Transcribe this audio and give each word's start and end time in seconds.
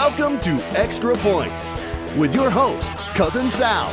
Welcome 0.00 0.40
to 0.40 0.52
Extra 0.80 1.14
Points 1.16 1.68
with 2.16 2.34
your 2.34 2.48
host, 2.48 2.90
Cousin 3.14 3.50
Sal, 3.50 3.88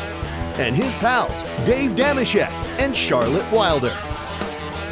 and 0.57 0.73
his 0.73 0.93
pals, 0.95 1.43
Dave 1.65 1.91
Dameshek 1.97 2.47
and 2.79 2.95
Charlotte 2.95 3.51
Wilder. 3.51 3.93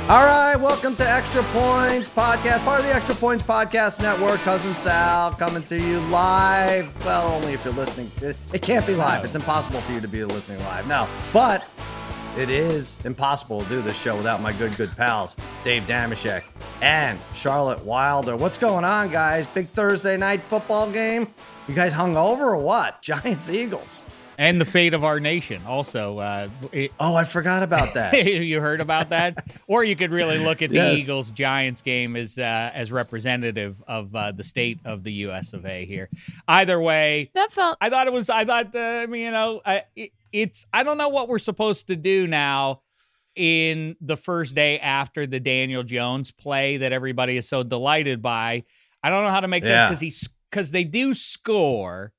All 0.09 0.25
right, 0.25 0.57
welcome 0.57 0.93
to 0.97 1.09
Extra 1.09 1.41
Points 1.43 2.09
Podcast, 2.09 2.65
part 2.65 2.81
of 2.81 2.85
the 2.85 2.93
Extra 2.93 3.15
Points 3.15 3.45
Podcast 3.45 4.01
Network. 4.01 4.41
Cousin 4.41 4.75
Sal 4.75 5.31
coming 5.31 5.63
to 5.63 5.79
you 5.79 6.01
live. 6.01 6.93
Well, 7.05 7.31
only 7.31 7.53
if 7.53 7.63
you're 7.63 7.73
listening. 7.73 8.11
It, 8.21 8.35
it 8.51 8.61
can't 8.61 8.85
be 8.85 8.93
live. 8.93 9.23
It's 9.23 9.35
impossible 9.35 9.79
for 9.79 9.93
you 9.93 10.01
to 10.01 10.09
be 10.09 10.21
listening 10.25 10.59
live. 10.65 10.85
No, 10.85 11.07
but 11.31 11.63
it 12.37 12.49
is 12.49 12.97
impossible 13.05 13.63
to 13.63 13.69
do 13.69 13.81
this 13.81 13.99
show 13.99 14.15
without 14.17 14.41
my 14.41 14.51
good, 14.53 14.75
good 14.75 14.95
pals, 14.97 15.37
Dave 15.63 15.83
Dameshek 15.83 16.43
and 16.81 17.17
Charlotte 17.33 17.83
Wilder. 17.85 18.35
What's 18.35 18.57
going 18.57 18.83
on, 18.83 19.09
guys? 19.09 19.45
Big 19.47 19.67
Thursday 19.67 20.17
night 20.17 20.43
football 20.43 20.91
game. 20.91 21.33
You 21.67 21.73
guys 21.75 21.93
hung 21.93 22.17
over 22.17 22.45
or 22.53 22.57
what? 22.57 23.01
Giants, 23.01 23.49
Eagles. 23.49 24.03
and 24.37 24.59
the 24.59 24.65
fate 24.65 24.93
of 24.93 25.05
our 25.05 25.19
nation. 25.21 25.61
Also, 25.65 26.17
uh, 26.19 26.49
it, 26.73 26.91
Oh, 26.99 27.15
I 27.15 27.23
forgot 27.23 27.63
about 27.63 27.93
that. 27.93 28.25
you 28.25 28.59
heard 28.59 28.81
about 28.81 29.09
that, 29.09 29.47
or 29.67 29.85
you 29.85 29.95
could 29.95 30.11
really 30.11 30.37
look 30.37 30.61
at 30.61 30.69
the 30.71 30.75
Yes. 30.75 30.97
Eagles 30.99 31.31
Giants 31.31 31.81
game 31.81 32.17
as 32.17 32.37
uh, 32.37 32.69
as 32.73 32.91
representative 32.91 33.81
of 33.87 34.13
uh, 34.13 34.31
the 34.33 34.43
state 34.43 34.79
of 34.83 35.03
the 35.03 35.11
U.S. 35.13 35.53
of 35.53 35.65
A. 35.65 35.85
Here, 35.85 36.09
either 36.49 36.79
way, 36.81 37.31
That 37.33 37.51
felt 37.53 37.77
I 37.79 37.89
thought 37.89 38.07
it 38.07 38.13
was. 38.13 38.29
I 38.29 38.43
thought. 38.43 38.75
Uh, 38.75 38.79
I 38.79 39.05
mean, 39.05 39.21
you 39.21 39.31
know, 39.31 39.61
I, 39.65 39.83
it, 39.95 40.11
it's. 40.41 40.65
I 40.73 40.83
don't 40.83 40.97
know 40.97 41.09
what 41.09 41.27
we're 41.29 41.39
supposed 41.39 41.87
to 41.87 41.95
do 41.95 42.27
now 42.27 42.81
in 43.35 43.95
the 44.01 44.15
first 44.17 44.55
day 44.55 44.79
after 44.79 45.27
the 45.27 45.39
Daniel 45.39 45.83
Jones 45.83 46.31
play 46.31 46.77
that 46.77 46.91
everybody 46.93 47.37
is 47.37 47.47
so 47.47 47.63
delighted 47.63 48.21
by. 48.21 48.63
I 49.03 49.09
don't 49.09 49.23
know 49.23 49.31
how 49.31 49.41
to 49.41 49.47
make 49.47 49.65
sense 49.65 49.89
because 49.89 49.99
he's 50.01 50.27
because 50.49 50.71
they 50.71 50.83
do 50.83 51.13
score, 51.13 52.13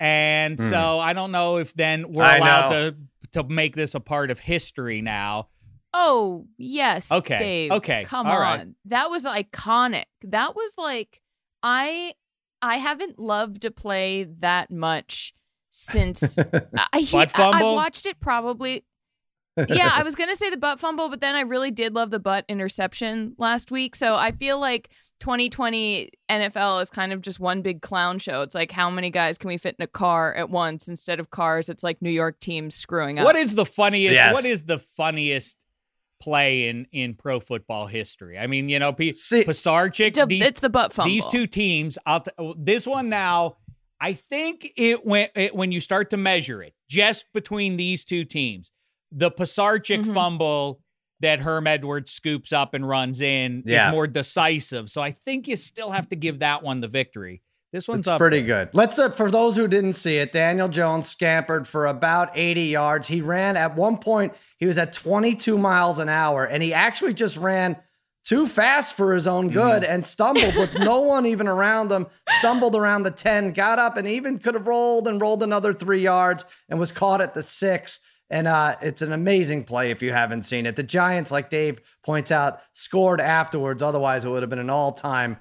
and 0.00 0.58
Hmm. 0.58 0.70
so 0.70 0.98
I 1.00 1.12
don't 1.12 1.32
know 1.32 1.56
if 1.58 1.74
then 1.74 2.12
we're 2.12 2.24
I 2.24 2.38
allowed 2.38 2.70
know. 2.70 2.90
to 2.90 2.96
to 3.32 3.44
make 3.44 3.74
this 3.74 3.94
a 3.94 4.00
part 4.00 4.30
of 4.30 4.38
history 4.38 5.00
now. 5.02 5.48
Oh, 5.92 6.46
yes. 6.58 7.10
Okay, 7.12 7.38
Dave. 7.38 7.70
okay, 7.72 8.04
Come 8.04 8.26
all 8.26 8.32
on. 8.32 8.40
right. 8.40 8.66
That 8.86 9.10
was 9.10 9.24
iconic. 9.24 10.04
That 10.22 10.56
was 10.56 10.74
like 10.76 11.20
I 11.62 12.14
I 12.62 12.76
haven't 12.78 13.18
loved 13.18 13.64
a 13.64 13.70
play 13.70 14.24
that 14.40 14.70
much 14.70 15.34
since 15.74 16.38
I, 16.92 17.00
he, 17.00 17.16
Butt 17.16 17.36
I 17.38 17.58
have 17.58 17.74
watched 17.74 18.06
it 18.06 18.20
probably 18.20 18.84
yeah, 19.68 19.90
I 19.92 20.02
was 20.02 20.14
gonna 20.16 20.34
say 20.34 20.50
the 20.50 20.56
butt 20.56 20.80
fumble, 20.80 21.08
but 21.08 21.20
then 21.20 21.34
I 21.36 21.42
really 21.42 21.70
did 21.70 21.94
love 21.94 22.10
the 22.10 22.18
butt 22.18 22.44
interception 22.48 23.34
last 23.38 23.70
week. 23.70 23.94
So 23.94 24.16
I 24.16 24.32
feel 24.32 24.58
like 24.58 24.90
2020 25.20 26.10
NFL 26.28 26.82
is 26.82 26.90
kind 26.90 27.12
of 27.12 27.20
just 27.22 27.38
one 27.38 27.62
big 27.62 27.80
clown 27.80 28.18
show. 28.18 28.42
It's 28.42 28.54
like 28.54 28.72
how 28.72 28.90
many 28.90 29.10
guys 29.10 29.38
can 29.38 29.48
we 29.48 29.56
fit 29.56 29.76
in 29.78 29.84
a 29.84 29.86
car 29.86 30.34
at 30.34 30.50
once 30.50 30.88
instead 30.88 31.20
of 31.20 31.30
cars? 31.30 31.68
It's 31.68 31.84
like 31.84 32.02
New 32.02 32.10
York 32.10 32.40
teams 32.40 32.74
screwing 32.74 33.20
up. 33.20 33.24
What 33.24 33.36
is 33.36 33.54
the 33.54 33.64
funniest? 33.64 34.14
Yes. 34.14 34.34
What 34.34 34.44
is 34.44 34.64
the 34.64 34.78
funniest 34.78 35.56
play 36.20 36.68
in 36.68 36.86
in 36.90 37.14
pro 37.14 37.38
football 37.38 37.86
history? 37.86 38.38
I 38.38 38.48
mean, 38.48 38.68
you 38.68 38.80
know, 38.80 38.92
P- 38.92 39.12
See- 39.12 39.44
Pisarcik. 39.44 40.06
it's, 40.06 40.18
a- 40.18 40.26
these- 40.26 40.42
it's 40.42 40.60
the 40.60 40.68
butt 40.70 40.92
fumble. 40.92 41.12
These 41.12 41.26
two 41.28 41.46
teams, 41.46 41.96
I'll 42.06 42.20
t- 42.22 42.54
this 42.58 42.86
one 42.88 43.08
now. 43.08 43.56
I 44.04 44.12
think 44.12 44.70
it 44.76 45.06
went 45.06 45.30
it, 45.34 45.54
when 45.56 45.72
you 45.72 45.80
start 45.80 46.10
to 46.10 46.18
measure 46.18 46.62
it 46.62 46.74
just 46.90 47.24
between 47.32 47.78
these 47.78 48.04
two 48.04 48.24
teams. 48.26 48.70
The 49.10 49.30
Pisarcik 49.30 50.04
Mhm. 50.04 50.12
fumble 50.12 50.80
that 51.20 51.40
Herm 51.40 51.66
Edwards 51.66 52.10
scoops 52.10 52.52
up 52.52 52.74
and 52.74 52.86
runs 52.86 53.22
in 53.22 53.62
Yeah. 53.64 53.88
is 53.88 53.92
more 53.92 54.06
decisive. 54.06 54.90
So 54.90 55.00
I 55.00 55.10
think 55.12 55.48
you 55.48 55.56
still 55.56 55.90
have 55.90 56.08
to 56.10 56.16
give 56.16 56.40
that 56.40 56.62
one 56.62 56.82
the 56.82 56.88
victory. 56.88 57.40
This 57.72 57.88
one's 57.88 58.00
It's 58.00 58.08
up 58.08 58.18
pretty 58.18 58.42
there. 58.42 58.66
good. 58.66 58.74
Let's 58.74 58.98
uh, 58.98 59.08
for 59.08 59.30
those 59.30 59.56
who 59.56 59.66
didn't 59.66 59.94
see 59.94 60.18
it, 60.18 60.32
Daniel 60.32 60.68
Jones 60.68 61.08
scampered 61.08 61.66
for 61.66 61.86
about 61.86 62.30
80 62.36 62.64
yards. 62.66 63.08
He 63.08 63.22
ran 63.22 63.56
at 63.56 63.74
one 63.74 63.96
point, 63.96 64.34
he 64.58 64.66
was 64.66 64.76
at 64.76 64.92
22 64.92 65.56
miles 65.56 65.98
an 65.98 66.10
hour, 66.10 66.44
and 66.44 66.62
he 66.62 66.74
actually 66.74 67.14
just 67.14 67.36
ran 67.38 67.76
too 68.24 68.46
fast 68.46 68.94
for 68.94 69.14
his 69.14 69.26
own 69.26 69.50
good 69.50 69.84
and 69.84 70.04
stumbled 70.04 70.56
with 70.56 70.76
no 70.78 71.00
one 71.02 71.26
even 71.26 71.46
around 71.46 71.92
him. 71.92 72.06
Stumbled 72.38 72.74
around 72.74 73.02
the 73.02 73.10
10, 73.10 73.52
got 73.52 73.78
up 73.78 73.96
and 73.96 74.08
even 74.08 74.38
could 74.38 74.54
have 74.54 74.66
rolled 74.66 75.06
and 75.06 75.20
rolled 75.20 75.42
another 75.42 75.72
three 75.72 76.00
yards 76.00 76.44
and 76.68 76.80
was 76.80 76.90
caught 76.90 77.20
at 77.20 77.34
the 77.34 77.42
six. 77.42 78.00
And 78.30 78.48
uh, 78.48 78.76
it's 78.80 79.02
an 79.02 79.12
amazing 79.12 79.64
play 79.64 79.90
if 79.90 80.02
you 80.02 80.12
haven't 80.12 80.42
seen 80.42 80.64
it. 80.66 80.76
The 80.76 80.82
Giants, 80.82 81.30
like 81.30 81.50
Dave 81.50 81.80
points 82.02 82.32
out, 82.32 82.60
scored 82.72 83.20
afterwards. 83.20 83.82
Otherwise, 83.82 84.24
it 84.24 84.30
would 84.30 84.42
have 84.42 84.50
been 84.50 84.58
an 84.58 84.70
all 84.70 84.92
time 84.92 85.36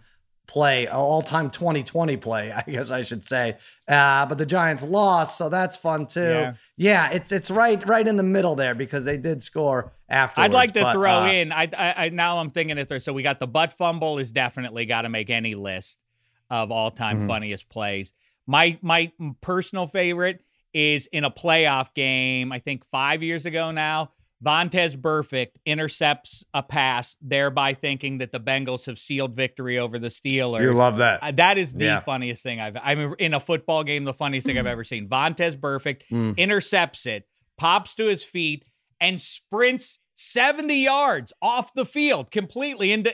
play, 0.48 0.88
all 0.88 1.22
time 1.22 1.50
2020 1.50 2.18
play, 2.18 2.52
I 2.52 2.62
guess 2.70 2.92
I 2.92 3.04
should 3.04 3.24
say. 3.24 3.58
Uh, 3.88 4.26
but 4.26 4.38
the 4.38 4.46
Giants 4.46 4.84
lost, 4.84 5.38
so 5.38 5.50
that's 5.50 5.76
fun 5.76 6.06
too. 6.08 6.22
Yeah. 6.22 6.54
Yeah, 6.76 7.12
it's 7.12 7.31
it's 7.31 7.52
right 7.52 7.86
right 7.88 8.08
in 8.08 8.18
the 8.18 8.24
middle 8.24 8.56
there 8.56 8.76
because 8.76 9.06
they 9.06 9.18
did 9.18 9.42
score 9.42 9.94
after. 10.09 10.42
I'd 10.42 10.53
like 10.53 10.74
to 10.74 10.82
but, 10.82 10.94
throw 10.94 11.24
uh, 11.24 11.28
in. 11.28 11.52
I, 11.52 11.70
I, 11.78 11.94
I 12.06 12.09
now 12.09 12.40
I'm 12.40 12.50
thinking 12.50 12.78
it 12.78 12.90
there. 12.90 13.00
So 13.00 13.14
we 13.14 13.24
got 13.24 13.40
the 13.40 13.48
butt 13.48 13.74
fumble 13.74 14.18
is 14.18 14.32
definitely 14.32 14.86
got 14.86 15.03
to 15.03 15.09
make 15.09 15.30
any 15.30 15.56
list 15.56 16.00
of 16.50 16.72
all 16.72 16.92
time 16.92 17.22
Mhm. 17.22 17.28
funniest 17.28 17.70
plays. 17.70 18.14
My 18.48 18.78
my 18.82 19.12
personal 19.42 19.88
favorite 19.88 20.44
is 20.74 21.08
in 21.08 21.24
a 21.24 21.32
playoff 21.32 21.94
game. 21.94 22.52
I 22.52 22.59
think 22.59 22.86
five 22.86 23.22
years 23.24 23.46
ago 23.46 23.72
now. 23.72 24.12
Vontaze 24.44 24.96
Burfict 24.98 25.52
intercepts 25.66 26.44
a 26.54 26.62
pass, 26.62 27.16
thereby 27.22 27.74
thinking 27.74 28.18
that 28.18 28.31
the 28.31 28.40
Bengals 28.40 28.86
have 28.86 29.00
sealed 29.00 29.34
victory 29.34 29.80
over 29.80 29.98
the 29.98 30.09
Steelers. 30.09 30.62
You 30.62 30.74
love 30.74 30.98
that. 30.98 31.24
Uh, 31.24 31.31
that 31.31 31.58
is 31.58 31.74
the 31.74 31.86
Yeah. 31.86 32.00
funniest 32.02 32.44
thing 32.44 32.59
I've. 32.59 32.76
I 32.82 32.96
mean, 32.96 33.14
in 33.20 33.34
a 33.34 33.40
football 33.40 33.84
game, 33.84 34.03
the 34.03 34.14
funniest 34.14 34.46
thing 34.46 34.58
I've 34.58 34.66
ever 34.68 34.84
seen. 34.84 35.08
Vontaze 35.08 35.56
Burfict 35.56 36.02
Mm. 36.12 36.38
intercepts 36.38 37.06
it, 37.06 37.26
pops 37.58 37.96
to 37.96 38.06
his 38.06 38.24
feet, 38.26 38.66
and 39.00 39.20
sprints 39.22 40.00
70 40.16 40.76
yards 40.76 41.34
off 41.42 41.74
the 41.74 41.86
field 41.86 42.30
completely 42.30 42.92
into 42.92 43.12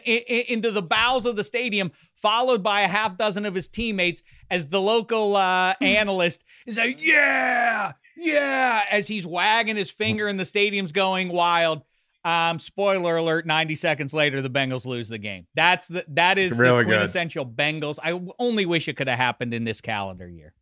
into 0.51 0.69
the 0.69 0.81
bowels 0.81 1.25
of 1.25 1.35
the 1.37 1.43
stadium, 1.45 1.91
followed 2.15 2.61
by 2.61 2.81
a 2.81 2.87
half 2.89 3.17
dozen 3.17 3.45
of 3.45 3.55
his 3.55 3.69
teammates 3.69 4.21
as 4.51 4.67
the 4.67 4.81
local 4.81 5.35
uh, 5.37 5.73
analyst 5.81 6.43
is 6.67 6.75
like, 6.77 7.03
"Yeah, 7.05 7.93
yeah," 8.19 8.83
as 8.91 9.07
he's 9.07 9.25
wagging 9.25 9.75
his 9.75 9.89
finger 9.91 10.27
and 10.27 10.39
the 10.39 10.45
stadium's 10.45 10.91
going 10.91 11.29
wild. 11.29 11.83
Um, 12.25 12.59
spoiler 12.59 13.15
alert: 13.17 13.45
ninety 13.45 13.75
seconds 13.75 14.13
later, 14.13 14.41
the 14.41 14.49
Bengals 14.49 14.85
lose 14.85 15.07
the 15.07 15.17
game. 15.17 15.47
That's 15.55 15.87
the 15.87 16.03
that 16.09 16.37
is 16.37 16.57
Really 16.57 16.79
the 16.79 16.83
good. 16.83 16.87
quintessential 16.97 17.45
Bengals. 17.45 17.97
I 18.03 18.19
only 18.37 18.65
wish 18.65 18.87
it 18.87 18.97
could 18.97 19.07
have 19.07 19.17
happened 19.17 19.53
in 19.53 19.63
this 19.63 19.79
calendar 19.81 20.27
year. 20.27 20.53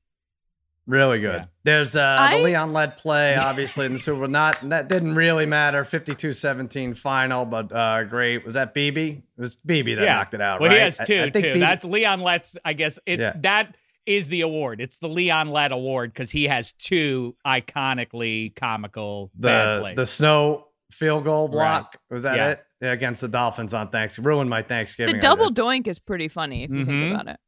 Really 0.86 1.20
good. 1.20 1.42
Yeah. 1.42 1.46
There's 1.66 1.96
uh, 1.98 2.18
I- 2.18 2.38
the 2.38 2.44
Leon 2.44 2.72
Lett 2.72 2.98
play, 2.98 3.36
obviously 3.36 3.86
in 3.88 3.94
the 3.94 4.00
Super 4.00 4.20
Bowl. 4.20 4.28
Not 4.30 4.58
that 4.70 4.88
didn't 4.88 5.16
really 5.16 5.46
matter. 5.46 5.84
52-17 5.84 6.96
final, 6.96 7.44
but 7.44 7.72
uh, 7.74 8.06
great. 8.06 8.46
Was 8.46 8.54
that 8.54 8.74
Beebe? 8.74 9.10
It 9.10 9.22
was 9.42 9.56
Beebe 9.56 9.96
that 9.96 10.06
knocked 10.06 10.34
it 10.34 10.40
out. 10.42 10.62
Well, 10.62 10.70
right? 10.70 10.78
he 10.78 10.84
has 10.84 11.00
I- 11.00 11.04
two. 11.06 11.20
I 11.20 11.30
think 11.30 11.34
too. 11.34 11.42
Beebe 11.54 11.60
That's 11.60 11.84
Leon 11.84 12.22
Lett's. 12.22 12.56
I 12.64 12.72
guess 12.72 13.00
it 13.06 13.20
Yeah. 13.20 13.34
that 13.42 13.76
is 14.08 14.28
the 14.30 14.42
award. 14.42 14.82
It's 14.82 14.98
the 14.98 15.10
Leon 15.10 15.50
Lett 15.50 15.72
Award 15.72 16.14
because 16.14 16.32
he 16.32 16.46
has 16.46 16.72
two 16.74 17.36
iconically 17.46 18.56
comical 18.56 19.30
bad 19.36 19.76
the 19.78 19.82
plays. 19.82 19.96
the 19.98 20.06
snow 20.06 20.68
field 20.92 21.26
goal 21.26 21.48
block. 21.50 21.98
Was 22.10 22.24
that 22.24 22.38
Yeah. 22.38 22.50
it? 22.52 22.64
Yeah, 22.82 22.92
against 22.94 23.22
the 23.22 23.28
Dolphins 23.28 23.74
on 23.74 23.90
Thanksgiving 23.90 24.28
Ruined 24.28 24.50
my 24.50 24.62
Thanksgiving. 24.62 25.16
the 25.16 25.22
double 25.22 25.52
doink 25.52 25.88
is 25.88 26.00
pretty 26.00 26.28
funny 26.28 26.64
if 26.64 26.70
you 26.72 26.86
Mhm. 26.86 26.88
think 26.88 27.14
about 27.14 27.28
it. 27.28 27.40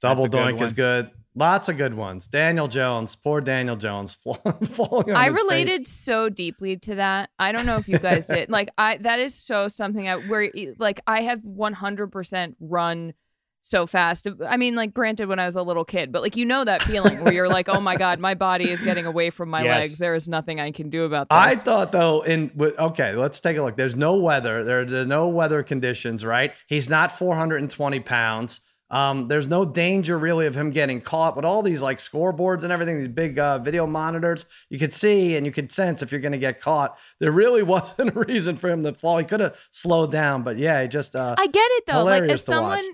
double 0.00 0.24
That's 0.24 0.34
a 0.34 0.38
good 0.52 0.54
doink 0.58 0.62
is 0.62 0.72
good. 0.72 1.10
Lots 1.36 1.68
of 1.68 1.76
good 1.76 1.94
ones. 1.94 2.26
Daniel 2.26 2.66
Jones, 2.66 3.14
poor 3.14 3.40
Daniel 3.40 3.76
Jones, 3.76 4.14
falling 4.16 5.10
on 5.10 5.14
I 5.14 5.26
his 5.28 5.36
face. 5.36 5.42
related 5.44 5.86
so 5.86 6.28
deeply 6.28 6.76
to 6.78 6.96
that. 6.96 7.30
I 7.38 7.52
don't 7.52 7.66
know 7.66 7.76
if 7.76 7.88
you 7.88 7.98
guys 7.98 8.26
did. 8.26 8.48
Like 8.50 8.70
I 8.76 8.96
that 8.98 9.20
is 9.20 9.34
so 9.36 9.68
something 9.68 10.08
I 10.08 10.16
where 10.16 10.50
like 10.78 11.00
I 11.06 11.20
have 11.22 11.44
100% 11.44 12.56
run 12.58 13.12
so 13.62 13.86
fast. 13.86 14.26
I 14.48 14.56
mean 14.56 14.74
like 14.74 14.94
granted 14.94 15.28
when 15.28 15.38
I 15.38 15.46
was 15.46 15.54
a 15.54 15.62
little 15.62 15.84
kid, 15.84 16.12
but 16.12 16.22
like 16.22 16.36
you 16.36 16.44
know 16.44 16.64
that 16.64 16.82
feeling 16.82 17.22
where 17.22 17.32
you're 17.32 17.48
like, 17.48 17.68
"Oh 17.68 17.80
my 17.80 17.96
god, 17.96 18.18
my 18.18 18.34
body 18.34 18.70
is 18.70 18.80
getting 18.82 19.06
away 19.06 19.30
from 19.30 19.48
my 19.50 19.62
Yes. 19.62 19.80
legs. 19.82 19.98
There 19.98 20.14
is 20.14 20.26
nothing 20.28 20.60
I 20.60 20.70
can 20.70 20.90
do 20.90 21.04
about 21.04 21.28
this." 21.28 21.36
I 21.36 21.54
thought 21.54 21.92
though, 21.92 22.22
in 22.22 22.50
with- 22.54 22.78
okay, 22.78 23.14
let's 23.14 23.40
take 23.40 23.56
a 23.56 23.62
look. 23.62 23.76
There's 23.76 23.96
no 23.96 24.16
weather. 24.16 24.64
There, 24.64 24.84
there 24.84 25.02
are 25.02 25.06
no 25.06 25.28
weather 25.28 25.62
conditions, 25.62 26.24
right? 26.24 26.52
He's 26.68 26.88
not 26.90 27.12
420 27.12 28.00
pounds. 28.00 28.60
Um, 28.92 29.28
there's 29.28 29.46
no 29.46 29.64
danger 29.64 30.18
really 30.18 30.46
of 30.48 30.56
him 30.56 30.70
getting 30.70 31.00
caught 31.00 31.36
with 31.36 31.44
all 31.44 31.62
these 31.62 31.80
like 31.80 31.98
scoreboards 31.98 32.64
and 32.64 32.72
everything, 32.72 32.98
these 32.98 33.06
big 33.06 33.38
uh, 33.38 33.60
video 33.60 33.86
monitors. 33.86 34.46
You 34.68 34.80
could 34.80 34.92
see 34.92 35.36
and 35.36 35.46
you 35.46 35.52
could 35.52 35.70
sense 35.70 36.02
if 36.02 36.10
you're 36.10 36.20
going 36.20 36.32
to 36.32 36.38
get 36.38 36.60
caught. 36.60 36.98
There 37.20 37.30
really 37.30 37.62
wasn't 37.76 38.16
a 38.16 38.18
reason 38.18 38.56
for 38.56 38.68
him 38.68 38.82
to 38.82 38.92
fall. 38.92 39.18
He 39.18 39.24
could 39.24 39.38
have 39.38 39.56
slowed 39.70 40.10
down, 40.10 40.42
but 40.42 40.56
yeah, 40.56 40.82
he 40.82 40.88
just 40.88 41.14
uh, 41.14 41.36
I 41.38 41.46
get 41.46 41.68
it 41.70 41.84
though. 41.86 42.02
Like 42.02 42.22
hilarious 42.22 42.40
as 42.40 42.44
to 42.46 42.60
watch. 42.60 42.84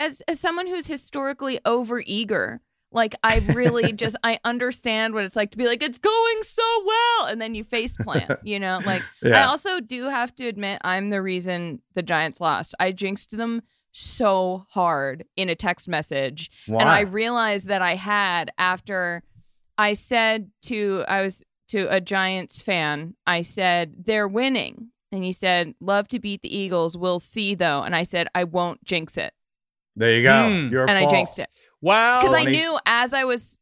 As 0.00 0.22
as 0.28 0.40
someone 0.40 0.66
who's 0.66 0.86
historically 0.86 1.60
over 1.64 2.02
eager, 2.06 2.60
like 2.92 3.14
I 3.22 3.38
really 3.54 3.92
just 3.94 4.16
I 4.22 4.38
understand 4.44 5.14
what 5.14 5.24
it's 5.24 5.36
like 5.36 5.50
to 5.52 5.58
be 5.58 5.66
like 5.66 5.82
it's 5.82 5.98
going 5.98 6.42
so 6.42 6.62
well 6.84 7.26
and 7.26 7.40
then 7.40 7.54
you 7.54 7.64
face 7.64 7.96
plant, 7.96 8.30
you 8.42 8.58
know? 8.58 8.80
Like 8.84 9.02
I 9.24 9.42
also 9.42 9.80
do 9.80 10.04
have 10.04 10.34
to 10.36 10.46
admit 10.46 10.80
I'm 10.82 11.10
the 11.10 11.22
reason 11.22 11.80
the 11.94 12.02
Giants 12.02 12.40
lost. 12.40 12.74
I 12.80 12.92
jinxed 12.92 13.36
them 13.36 13.62
so 13.92 14.66
hard 14.70 15.24
in 15.36 15.48
a 15.48 15.54
text 15.54 15.88
message. 15.88 16.50
Why? 16.66 16.80
And 16.80 16.88
I 16.88 17.00
realized 17.00 17.68
that 17.68 17.82
I 17.82 17.94
had 17.94 18.50
after 18.58 19.22
I 19.78 19.94
said 19.94 20.50
to 20.62 21.04
I 21.08 21.22
was 21.22 21.42
to 21.68 21.86
a 21.92 22.00
Giants 22.00 22.60
fan, 22.60 23.14
I 23.26 23.42
said, 23.42 24.04
They're 24.04 24.28
winning. 24.28 24.90
And 25.12 25.24
he 25.24 25.32
said, 25.32 25.74
Love 25.80 26.08
to 26.08 26.18
beat 26.18 26.42
the 26.42 26.54
Eagles. 26.54 26.96
We'll 26.96 27.20
see 27.20 27.54
though. 27.54 27.82
And 27.82 27.94
I 27.94 28.02
said, 28.02 28.28
I 28.34 28.44
won't 28.44 28.84
jinx 28.84 29.16
it. 29.16 29.32
There 29.96 30.12
you 30.16 30.22
go. 30.22 30.48
Hmm. 30.48 30.72
Your 30.72 30.88
and 30.88 30.98
fault. 31.00 31.12
I 31.12 31.16
jinxed 31.16 31.38
it. 31.38 31.48
Wow. 31.80 32.20
Because 32.20 32.34
I 32.34 32.44
knew 32.44 32.78
as 32.86 33.12
I 33.14 33.24
was 33.24 33.58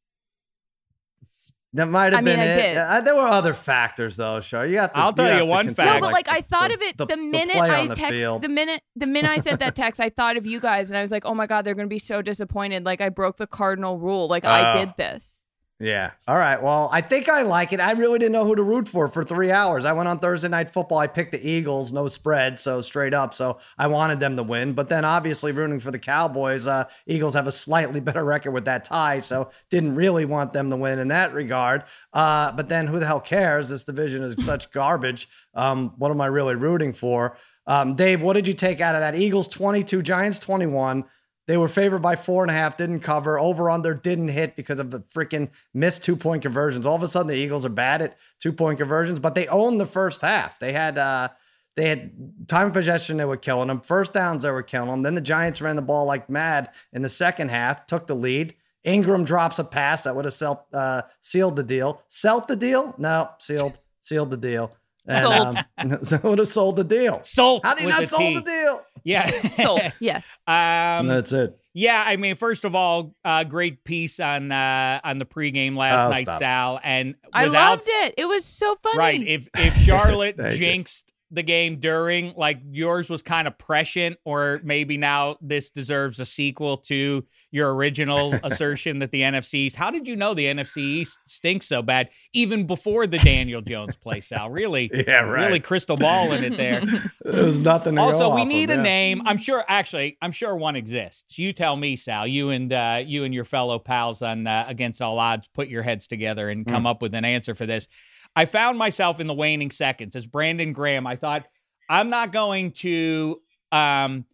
That 1.73 1.87
might 1.87 2.13
have 2.13 2.15
I 2.15 2.21
mean, 2.21 2.37
been 2.37 2.41
I 2.41 2.45
it. 2.53 2.57
did. 2.57 2.77
Uh, 2.77 3.01
there 3.01 3.15
were 3.17 3.27
other 3.27 3.53
factors, 3.55 4.17
though. 4.17 4.41
Sure, 4.41 4.65
you 4.65 4.79
have 4.79 4.93
to. 4.93 4.99
I'll 4.99 5.13
tell 5.13 5.27
have 5.27 5.41
you 5.41 5.47
one 5.47 5.67
consider, 5.67 5.89
fact. 5.89 6.01
No, 6.03 6.07
but 6.07 6.13
like 6.13 6.29
I 6.29 6.41
thought 6.41 6.69
the- 6.69 6.75
of 6.75 6.83
it 6.83 6.97
the- 6.99 7.07
the, 7.07 7.17
the 7.17 7.23
minute 7.23 7.57
play 7.57 7.71
I 7.71 7.81
on 7.81 7.89
the 7.89 7.95
text 7.97 8.43
the 8.43 8.49
minute 8.49 8.83
the 8.95 9.07
minute 9.07 9.31
I 9.31 9.39
sent 9.39 9.59
that 9.61 9.75
text, 9.75 10.01
I 10.01 10.09
thought 10.11 10.37
of 10.37 10.47
you 10.47 10.61
guys 10.61 10.91
and 10.91 10.97
I 10.97 11.03
was 11.03 11.11
like, 11.11 11.25
oh 11.25 11.35
my 11.35 11.47
god, 11.47 11.65
they're 11.65 11.75
gonna 11.75 11.89
be 11.89 11.99
so 11.99 12.23
disappointed. 12.23 12.85
Like 12.85 13.01
I 13.01 13.09
broke 13.09 13.37
the 13.39 13.47
cardinal 13.49 13.99
rule. 13.99 14.29
Like 14.29 14.45
I 14.45 14.71
Oh. 14.73 14.79
did 14.79 14.95
this. 14.97 15.41
Yeah. 15.81 16.13
All 16.29 16.37
right. 16.37 16.63
Well, 16.63 16.89
I 16.93 17.01
think 17.01 17.29
I 17.29 17.43
like 17.43 17.73
it. 17.73 17.81
I 17.81 17.93
really 17.93 18.21
didn't 18.21 18.33
know 18.33 18.45
who 18.45 18.55
to 18.55 18.63
root 18.63 18.87
for 18.87 19.09
for 19.09 19.25
three 19.25 19.51
hours. 19.51 19.85
I 19.85 19.93
went 19.93 20.09
on 20.09 20.21
Thursday 20.21 20.47
night 20.49 20.71
football. 20.71 20.99
I 20.99 21.09
picked 21.09 21.33
the 21.33 21.47
Eagles, 21.47 21.93
no 21.93 22.07
spread, 22.07 22.61
so 22.61 22.81
straight 22.81 23.13
up. 23.13 23.35
So 23.35 23.59
I 23.77 23.89
wanted 23.89 24.21
them 24.21 24.37
to 24.37 24.45
win. 24.45 24.75
But 24.75 24.89
then 24.89 25.05
obviously 25.05 25.51
rooting 25.51 25.81
for 25.81 25.91
the 25.91 25.99
Cowboys. 25.99 26.69
Uh, 26.69 26.85
Eagles 27.07 27.35
have 27.35 27.49
a 27.49 27.53
slightly 27.53 27.99
better 28.09 28.25
record 28.25 28.53
with 28.53 28.67
that 28.67 28.85
tie, 28.85 29.19
so 29.19 29.51
didn't 29.69 29.97
really 29.97 30.25
want 30.25 30.53
them 30.53 30.71
to 30.71 30.77
win 30.77 31.01
in 31.01 31.09
that 31.09 31.35
regard. 31.35 31.83
Uh, 32.13 32.53
but 32.53 32.69
then 32.69 32.87
who 32.87 33.01
the 33.01 33.07
hell 33.07 33.21
cares? 33.21 33.69
This 33.69 33.83
division 33.83 34.23
is 34.23 34.37
such 34.47 34.71
garbage. 34.71 35.29
Um, 35.55 35.95
what 35.99 36.13
am 36.13 36.21
I 36.21 36.27
really 36.27 36.55
rooting 36.55 36.93
for? 36.93 37.37
Um, 37.67 37.95
Dave, 37.97 38.23
what 38.23 38.35
did 38.35 38.47
you 38.47 38.55
take 38.55 38.81
out 38.81 38.95
of 38.95 39.01
that? 39.01 39.17
Eagles 39.17 39.49
22, 39.49 40.03
Giants 40.03 40.39
21. 40.39 41.05
They 41.47 41.57
were 41.57 41.69
favored 41.69 42.01
by 42.01 42.17
four 42.17 42.43
and 42.43 42.51
a 42.51 42.55
half, 42.55 42.77
didn't 42.77 43.01
cover. 43.01 43.39
Over 43.39 43.71
under 43.71 43.93
didn't 43.93 44.29
hit 44.29 44.57
because 44.57 44.79
of 44.79 44.91
the 44.91 45.01
freaking 45.01 45.51
missed 45.75 46.03
two 46.03 46.17
point 46.17 46.43
conversions. 46.43 46.87
All 46.87 46.97
of 46.97 47.03
a 47.03 47.09
sudden, 47.09 47.29
the 47.29 47.37
Eagles 47.37 47.65
are 47.65 47.71
bad 47.71 48.01
at 48.01 48.17
two 48.41 48.53
point 48.53 48.79
conversions, 48.79 49.19
but 49.19 49.35
they 49.35 49.47
owned 49.49 49.81
the 49.81 49.87
first 49.87 50.23
half. 50.23 50.59
They 50.59 50.73
had 50.73 50.97
uh, 50.97 51.29
they 51.77 51.89
had 51.89 52.13
time 52.49 52.69
of 52.69 52.73
possession. 52.73 53.19
They 53.19 53.25
were 53.25 53.37
killing 53.37 53.69
them. 53.69 53.81
First 53.83 54.15
downs, 54.15 54.45
they 54.45 54.51
were 54.51 54.63
killing 54.63 54.91
them. 54.91 55.03
Then 55.03 55.15
the 55.15 55.21
Giants 55.21 55.61
ran 55.61 55.77
the 55.77 55.83
ball 55.83 56.07
like 56.07 56.31
mad 56.31 56.71
in 56.93 57.03
the 57.03 57.09
second 57.09 57.51
half, 57.51 57.87
took 57.87 58.07
the 58.07 58.15
lead. 58.15 58.55
Engram 58.87 59.25
drops 59.25 59.59
a 59.59 59.65
pass 59.65 60.05
that 60.05 60.15
would 60.15 60.27
have 60.27 60.35
sealed, 60.35 60.59
uh, 60.73 61.03
sealed 61.21 61.57
the 61.57 61.63
deal. 61.63 62.03
Sealed 62.09 62.49
the 62.49 62.57
deal? 62.57 62.95
No, 62.99 63.31
sealed 63.39 63.79
sealed 64.01 64.31
the 64.31 64.37
deal. 64.37 64.73
Sold. 65.11 65.57
Um, 65.77 65.99
so 66.05 66.21
would 66.23 66.39
have 66.39 66.49
sold 66.49 66.77
the 66.77 66.85
deal. 66.85 67.23
Salt 67.23 67.65
How 67.65 67.75
do 67.75 67.83
you 67.83 67.89
not 67.89 68.09
sold 68.09 68.37
the 68.37 68.41
deal? 68.41 68.83
Yeah. 69.05 69.31
Sold. 69.51 69.81
yes. 70.01 70.25
um, 70.47 71.07
That's 71.07 71.33
it. 71.33 71.59
Yeah, 71.77 72.03
I 72.07 72.17
mean, 72.17 72.37
first 72.37 72.65
of 72.65 72.77
all, 72.77 73.15
uh, 73.25 73.43
great 73.45 73.83
piece 73.85 74.21
on 74.21 74.53
uh, 74.53 75.01
on 75.03 75.19
the 75.19 75.25
pregame 75.27 75.77
last 75.77 76.07
Oh, 76.07 76.11
night, 76.11 76.23
stop. 76.27 76.39
Sal. 76.39 76.81
And 76.85 77.17
I 77.33 77.47
loved 77.47 77.89
it. 77.89 78.15
It 78.17 78.27
was 78.27 78.45
so 78.45 78.77
funny. 78.83 78.99
Right, 78.99 79.23
if 79.27 79.49
if 79.57 79.75
Charlotte 79.79 80.37
Thank 80.39 80.53
you. 80.53 80.59
jinxed 80.59 81.13
the 81.35 81.43
game 81.43 81.81
during, 81.81 82.33
like 82.37 82.61
yours 82.71 83.11
was 83.11 83.23
kind 83.23 83.49
of 83.49 83.59
prescient, 83.59 84.17
or 84.25 84.61
maybe 84.63 84.97
now 84.97 85.37
this 85.41 85.71
deserves 85.71 86.21
a 86.21 86.25
sequel 86.25 86.79
to 86.79 87.25
your 87.51 87.75
original 87.75 88.35
assertion 88.43 88.99
that 89.01 89.11
the 89.11 89.23
NFC's. 89.23 89.75
How 89.75 89.91
did 89.91 90.07
you 90.07 90.17
know 90.17 90.35
the 90.35 90.47
NFC 90.47 90.79
East 90.79 91.19
stinks 91.27 91.67
so 91.67 91.83
bad 91.83 92.11
even 92.33 92.67
before 92.67 93.07
the 93.07 93.19
Daniel 93.19 93.61
Jones 93.61 93.97
play, 93.97 94.21
Sal? 94.21 94.51
Really, 94.51 94.91
Yeah, 95.07 95.21
right. 95.21 95.47
really 95.47 95.61
crystal 95.61 95.97
ball 95.97 96.33
in 96.33 96.45
it 96.45 96.57
there. 96.57 96.83
There's 97.25 97.61
nothing. 97.61 97.99
Also, 97.99 98.35
we 98.35 98.45
need 98.45 98.71
of, 98.71 98.75
a 98.75 98.77
yeah. 98.79 98.83
name. 98.83 99.23
I'm 99.25 99.39
sure. 99.39 99.65
Actually, 99.69 100.17
I'm 100.23 100.33
sure 100.33 100.57
one 100.57 100.77
exists. 100.77 101.39
You 101.39 101.53
tell 101.53 101.77
me, 101.77 101.97
Sal. 101.97 102.27
You 102.27 102.51
and 102.51 102.73
uh, 102.73 103.03
you 103.05 103.25
and 103.25 103.35
your 103.35 103.45
fellow 103.45 103.79
pals 103.79 104.23
on 104.23 104.47
uh, 104.47 104.65
Against 104.69 105.03
All 105.03 105.19
Odds 105.19 105.49
put 105.53 105.69
your 105.69 105.83
heads 105.83 106.07
together 106.07 106.49
and 106.49 106.67
come 106.67 106.87
up 106.87 107.03
with 107.03 107.15
an 107.15 107.25
answer 107.25 107.55
for 107.55 107.67
this. 107.67 107.89
I 108.37 108.45
found 108.47 108.79
myself 108.79 109.21
in 109.21 109.27
the 109.27 109.35
waning 109.35 109.71
seconds 109.71 110.17
as 110.17 110.27
Brandon 110.27 110.73
Graham. 110.73 111.07
I 111.07 111.17
thought 111.17 111.47
I'm 111.89 112.11
not 112.11 112.33
going 112.33 112.73
to 112.73 113.41
um, 113.73 114.25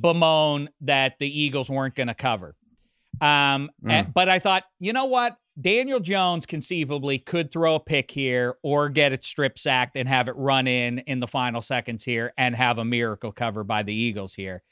bemoan 0.00 0.70
that 0.82 1.18
the 1.18 1.28
Eagles 1.40 1.68
weren't 1.68 1.94
going 1.94 2.08
to 2.08 2.14
cover. 2.14 2.54
Um, 3.20 3.70
Hmm. 3.82 3.90
eh, 3.90 4.04
but 4.14 4.28
I 4.28 4.38
thought, 4.38 4.64
you 4.78 4.92
know 4.92 5.06
what? 5.06 5.36
Daniel 5.60 6.00
Jones 6.00 6.46
conceivably 6.46 7.18
could 7.18 7.52
throw 7.52 7.74
a 7.74 7.80
pick 7.80 8.10
here 8.10 8.56
or 8.62 8.88
get 8.88 9.12
it 9.12 9.24
strip 9.24 9.58
sacked 9.58 9.94
and 9.96 10.08
have 10.08 10.28
it 10.28 10.36
run 10.36 10.66
in 10.66 11.00
in 11.00 11.20
the 11.20 11.26
final 11.26 11.60
seconds 11.60 12.02
here 12.02 12.32
and 12.38 12.54
have 12.56 12.78
a 12.78 12.84
miracle 12.84 13.30
cover 13.32 13.62
by 13.62 13.82
the 13.82 13.92
Eagles 13.92 14.32
here. 14.32 14.62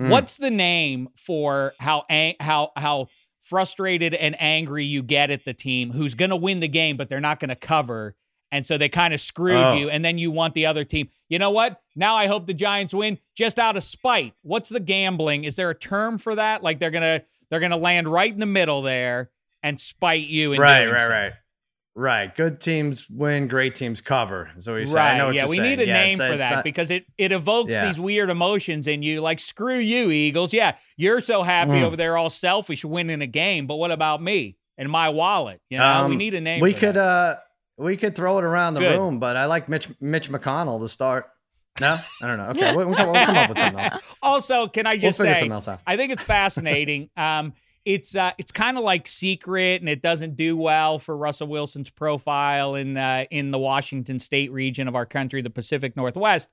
Mm. 0.00 0.08
What's 0.08 0.38
the 0.38 0.50
name 0.50 1.10
for 1.16 1.74
how 1.78 2.04
how 2.40 2.70
how 2.74 3.08
frustrated 3.42 4.14
and 4.14 4.34
angry 4.40 4.84
you 4.84 5.02
get 5.02 5.30
at 5.30 5.44
the 5.44 5.52
team 5.52 5.92
who's 5.92 6.14
going 6.14 6.30
to 6.30 6.36
win 6.36 6.60
the 6.60 6.68
game 6.68 6.96
but 6.96 7.08
they're 7.08 7.20
not 7.20 7.40
going 7.40 7.48
to 7.48 7.56
cover 7.56 8.14
and 8.52 8.64
so 8.64 8.76
they 8.78 8.88
kind 8.88 9.12
of 9.14 9.20
screwed 9.20 9.56
Oh. 9.56 9.74
you 9.74 9.90
and 9.90 10.04
then 10.04 10.16
you 10.18 10.30
want 10.30 10.52
the 10.54 10.66
other 10.66 10.84
team. 10.84 11.08
You 11.30 11.38
know 11.38 11.50
what? 11.50 11.80
Now 11.96 12.14
I 12.16 12.26
hope 12.26 12.46
the 12.46 12.52
Giants 12.54 12.92
win 12.92 13.18
just 13.34 13.58
out 13.58 13.78
of 13.78 13.82
spite. 13.82 14.34
What's 14.42 14.68
the 14.68 14.78
gambling? 14.78 15.44
Is 15.44 15.56
there 15.56 15.70
a 15.70 15.74
term 15.74 16.18
for 16.18 16.34
that? 16.34 16.62
Like 16.62 16.78
they're 16.78 16.90
going 16.90 17.20
to 17.20 17.24
they're 17.50 17.60
going 17.60 17.70
to 17.70 17.78
land 17.78 18.08
right 18.08 18.32
in 18.32 18.40
the 18.40 18.46
middle 18.46 18.82
there 18.82 19.30
and 19.62 19.80
spite 19.80 20.26
you 20.26 20.50
Right, 20.56 20.86
right, 20.86 21.00
so. 21.00 21.08
right, 21.08 21.32
right. 21.94 22.34
Good 22.34 22.60
teams 22.60 23.08
win. 23.10 23.48
Great 23.48 23.74
teams 23.74 24.00
cover. 24.00 24.50
So 24.60 24.74
we 24.74 24.84
say. 24.86 24.98
I 24.98 25.18
know 25.18 25.26
Right. 25.26 25.34
Yeah, 25.36 25.46
we 25.46 25.56
saying. 25.56 25.68
need 25.78 25.80
a 25.80 25.86
Yeah, 25.86 25.92
name 25.92 26.16
for 26.16 26.36
that 26.36 26.54
not- 26.56 26.64
because 26.64 26.90
it 26.90 27.04
it 27.18 27.32
evokes 27.32 27.72
Yeah. 27.72 27.86
these 27.86 27.98
weird 27.98 28.30
emotions 28.30 28.86
in 28.86 29.02
you. 29.02 29.20
Like, 29.20 29.40
screw 29.40 29.78
you, 29.78 30.10
Eagles. 30.10 30.52
Yeah, 30.52 30.76
you're 30.96 31.20
so 31.20 31.42
happy 31.42 31.72
Mm. 31.72 31.82
over 31.82 31.96
there, 31.96 32.16
all 32.16 32.30
selfish, 32.30 32.84
winning 32.84 33.22
a 33.22 33.26
game. 33.26 33.66
But 33.66 33.76
what 33.76 33.90
about 33.90 34.22
me 34.22 34.56
and 34.78 34.88
my 34.90 35.08
wallet? 35.10 35.60
You 35.70 35.78
know, 35.78 36.06
we 36.08 36.12
Um, 36.14 36.18
need 36.18 36.34
a 36.34 36.40
name. 36.40 36.60
We 36.60 36.72
could 36.74 36.94
that. 36.94 37.04
uh 37.04 37.36
we 37.78 37.96
could 37.96 38.14
throw 38.14 38.38
it 38.38 38.44
around 38.44 38.74
the 38.74 38.80
Good. 38.80 38.96
room, 38.98 39.18
but 39.18 39.36
I 39.36 39.46
like 39.46 39.68
Mitch 39.68 39.88
Mitch 40.00 40.30
McConnell 40.30 40.80
to 40.80 40.88
start. 40.88 41.28
No, 41.80 41.96
I 42.22 42.26
don't 42.26 42.36
know. 42.36 42.48
Okay, 42.50 42.76
we'll, 42.76 42.86
we'll 42.86 42.94
come, 42.96 43.12
we'll 43.12 43.24
come 43.24 43.34
up 43.36 43.48
with 43.48 43.58
something 43.58 43.80
else. 43.80 44.02
also, 44.22 44.68
can 44.68 44.86
I 44.86 44.92
We'll 44.92 45.00
just 45.00 45.18
say, 45.18 45.32
something 45.32 45.52
else 45.52 45.68
out. 45.68 45.80
I 45.86 45.96
think 45.96 46.12
it's 46.12 46.22
fascinating. 46.22 47.08
um, 47.16 47.54
it's 47.84 48.14
uh, 48.16 48.32
it's 48.38 48.52
kind 48.52 48.78
of 48.78 48.84
like 48.84 49.06
secret, 49.06 49.80
and 49.80 49.88
it 49.88 50.02
doesn't 50.02 50.36
do 50.36 50.56
well 50.56 50.98
for 50.98 51.16
Russell 51.16 51.48
Wilson's 51.48 51.90
profile 51.90 52.74
in 52.74 52.96
uh, 52.96 53.24
in 53.30 53.50
the 53.50 53.58
Washington 53.58 54.20
State 54.20 54.52
region 54.52 54.88
of 54.88 54.94
our 54.94 55.06
country, 55.06 55.42
the 55.42 55.50
Pacific 55.50 55.96
Northwest. 55.96 56.48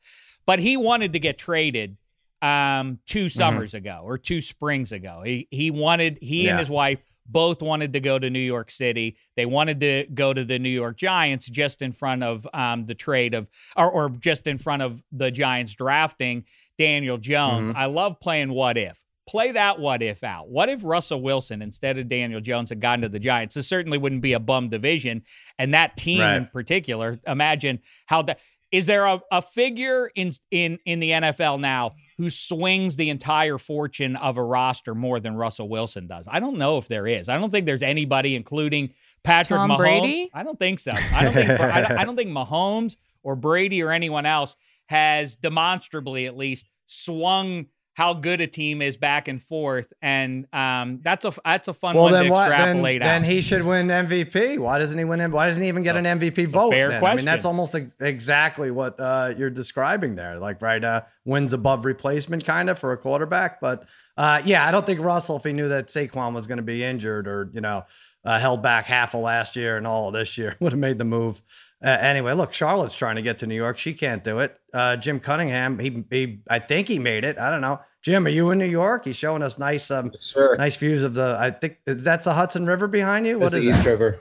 But 0.45 0.59
he 0.59 0.77
wanted 0.77 1.13
to 1.13 1.19
get 1.19 1.38
traded 1.38 1.98
um, 2.41 3.00
two 3.05 3.25
Mm-hmm. 3.25 3.38
summers 3.38 3.74
ago 3.74 4.01
or 4.03 4.17
two 4.17 4.41
springs 4.41 4.91
ago. 4.91 5.21
He 5.25 5.48
he 5.51 5.71
wanted 5.71 6.17
he 6.21 6.48
and 6.50 6.57
his 6.59 6.69
wife 6.69 7.01
both 7.31 7.62
wanted 7.62 7.93
to 7.93 8.00
go 8.00 8.17
to 8.17 8.27
New 8.31 8.39
York 8.39 8.71
City. 8.71 9.15
They 9.36 9.45
wanted 9.45 9.79
to 9.81 10.07
go 10.12 10.33
to 10.33 10.43
the 10.43 10.57
New 10.57 10.69
York 10.69 10.98
Giants 10.98 11.45
just 11.45 11.83
in 11.83 11.91
front 11.91 12.24
of 12.24 12.48
um, 12.55 12.88
the 12.88 12.95
trade 12.95 13.36
of, 13.36 13.48
or, 13.77 13.91
or 13.91 14.09
just 14.09 14.48
in 14.48 14.57
front 14.57 14.81
of 14.81 15.03
the 15.12 15.29
Giants 15.29 15.75
drafting 15.75 16.45
Daniel 16.79 17.19
Jones. 17.19 17.69
Mhm. 17.69 17.75
I 17.75 17.86
love 17.86 18.19
playing 18.19 18.50
what 18.50 18.79
if. 18.79 19.03
Play 19.29 19.51
that 19.51 19.79
what 19.79 20.01
if 20.01 20.24
out. 20.24 20.50
What 20.50 20.69
if 20.69 20.81
Russell 20.83 21.21
Wilson 21.21 21.62
instead 21.62 22.00
of 22.00 22.09
Daniel 22.09 22.41
Jones 22.41 22.69
had 22.69 22.81
gotten 22.81 23.01
to 23.03 23.09
the 23.09 23.19
Giants? 23.19 23.53
This 23.53 23.67
certainly 23.67 24.00
wouldn't 24.00 24.24
be 24.24 24.33
a 24.33 24.39
bum 24.39 24.69
division. 24.69 25.21
And 25.59 25.74
that 25.75 25.95
team 25.98 26.21
Right. 26.21 26.38
in 26.38 26.48
particular, 26.48 27.19
imagine 27.27 27.79
how 28.07 28.24
that 28.24 28.39
is 28.71 28.88
there 28.88 29.05
a, 29.05 29.21
a 29.31 29.41
figure 29.41 30.12
in 30.15 30.31
in 30.50 30.79
in 30.86 31.00
the 31.00 31.12
NFL 31.12 31.59
now 31.59 31.91
who 32.17 32.29
swings 32.31 32.95
the 32.95 33.09
entire 33.09 33.57
fortune 33.59 34.15
of 34.15 34.38
a 34.38 34.43
roster 34.43 34.93
more 34.95 35.19
than 35.19 35.36
Russell 35.36 35.69
Wilson 35.69 36.07
does? 36.07 36.27
I 36.29 36.39
don't 36.39 36.57
know 36.57 36.77
if 36.79 36.88
there 36.88 37.05
is. 37.05 37.29
I 37.29 37.38
don't 37.38 37.51
think 37.51 37.65
there's 37.67 37.83
anybody, 37.83 38.36
including 38.36 38.93
Patrick 39.24 39.57
Tom 39.59 39.69
Mahomes. 39.69 39.77
Brady? 39.77 40.29
I 40.33 40.41
don't 40.43 40.57
think 40.57 40.79
so. 40.79 40.91
I 40.91 41.24
don't 41.24 41.33
think 41.33 41.50
I 41.51 41.81
don't, 41.81 41.98
I 42.00 42.03
don't 42.05 42.15
think 42.15 42.29
Mahomes 42.36 42.95
or 43.21 43.36
Brady 43.36 43.83
or 43.83 43.91
anyone 43.91 44.25
else 44.25 44.55
has 44.88 45.36
demonstrably 45.36 46.25
at 46.25 46.36
least 46.38 46.67
swung 46.88 47.67
how 48.00 48.13
good 48.13 48.39
a 48.39 48.48
team 48.48 48.82
is 48.82 48.96
back 48.96 49.27
and 49.27 49.44
forth, 49.44 49.91
and 50.01 50.48
um, 50.53 51.01
that's 51.03 51.25
a 51.25 51.34
that's 51.44 51.68
a 51.68 51.74
fun 51.74 51.96
Well, 51.96 52.06
one 52.06 52.13
then 52.13 52.25
to 52.27 52.32
what? 52.32 52.48
Then, 52.48 52.60
extrapolate 52.62 53.01
then 53.01 53.24
out. 53.24 53.29
he 53.29 53.41
should 53.41 53.65
win 53.65 53.88
MVP. 53.89 54.58
Why 54.58 54.79
doesn't 54.79 54.98
he 54.98 55.03
win? 55.03 55.29
Why 55.34 55.48
doesn't 55.48 55.62
he 55.62 55.68
even 55.68 55.84
get 55.84 55.98
It's 55.98 56.08
an 56.08 56.18
MVP 56.18 56.48
vote? 56.48 56.72
fair 56.72 56.91
then? 56.91 57.03
I 57.03 57.15
mean, 57.15 57.25
that's 57.25 57.44
almost 57.44 57.75
ex- 57.75 57.94
exactly 58.00 58.72
what 58.72 58.98
uh, 59.01 59.34
you're 59.38 59.50
describing 59.50 60.15
there. 60.15 60.39
Like, 60.39 60.62
right, 60.62 60.82
uh, 60.82 61.01
wins 61.25 61.51
above 61.51 61.84
replacement, 61.84 62.46
kind 62.46 62.70
of 62.70 62.79
for 62.79 62.94
a 62.94 62.98
quarterback. 62.98 63.60
But 63.60 63.86
uh, 64.15 64.41
yeah, 64.46 64.65
I 64.65 64.72
don't 64.72 64.86
think 64.86 65.01
Russell, 65.01 65.36
if 65.36 65.44
he 65.44 65.51
knew 65.51 65.68
that 65.68 65.88
Saquon 65.88 66.34
was 66.34 66.48
going 66.48 66.60
to 66.60 66.63
be 66.63 66.82
injured 66.82 67.27
or 67.27 67.51
you 67.53 67.60
know 67.60 67.84
uh, 68.24 68.39
held 68.39 68.63
back 68.63 68.86
half 68.86 69.13
of 69.13 69.20
last 69.24 69.58
year 69.58 69.75
and 69.75 69.86
all 69.86 70.08
of 70.08 70.13
this 70.13 70.38
year, 70.38 70.56
would 70.62 70.72
have 70.72 70.79
made 70.79 71.00
the 71.00 71.03
move. 71.03 71.41
Uh, 71.83 71.88
anyway, 71.89 72.33
look, 72.33 72.51
Charlotte's 72.53 72.95
trying 72.95 73.15
to 73.15 73.21
get 73.21 73.39
to 73.39 73.48
New 73.48 73.55
York. 73.55 73.77
She 73.77 73.93
can't 73.93 74.21
do 74.24 74.39
it. 74.39 74.57
Uh, 74.74 74.98
Jim 74.98 75.19
Cunningham, 75.19 75.79
he, 75.79 76.03
he, 76.12 76.39
I 76.50 76.59
think 76.59 76.88
he 76.89 77.00
made 77.00 77.24
it. 77.24 77.38
I 77.39 77.50
don't 77.50 77.62
know. 77.62 77.79
Jim, 78.01 78.25
are 78.25 78.29
you 78.29 78.51
in 78.51 78.57
New 78.57 78.65
York? 78.65 79.05
He's 79.05 79.15
showing 79.15 79.41
us 79.41 79.57
nice, 79.57 79.89
um, 79.91 80.12
Sure. 80.21 80.57
nice 80.57 80.75
views 80.75 81.03
of 81.03 81.13
the. 81.13 81.38
I 81.39 81.51
think 81.51 81.77
is 81.86 82.03
that's 82.03 82.25
the 82.25 82.33
Hudson 82.33 82.65
River 82.65 82.88
behind 82.88 83.25
you. 83.27 83.36
What 83.39 83.51
That's 83.51 83.55
is 83.55 83.63
the 83.63 83.69
East 83.69 83.83
that? 83.83 83.89
River. 83.89 84.19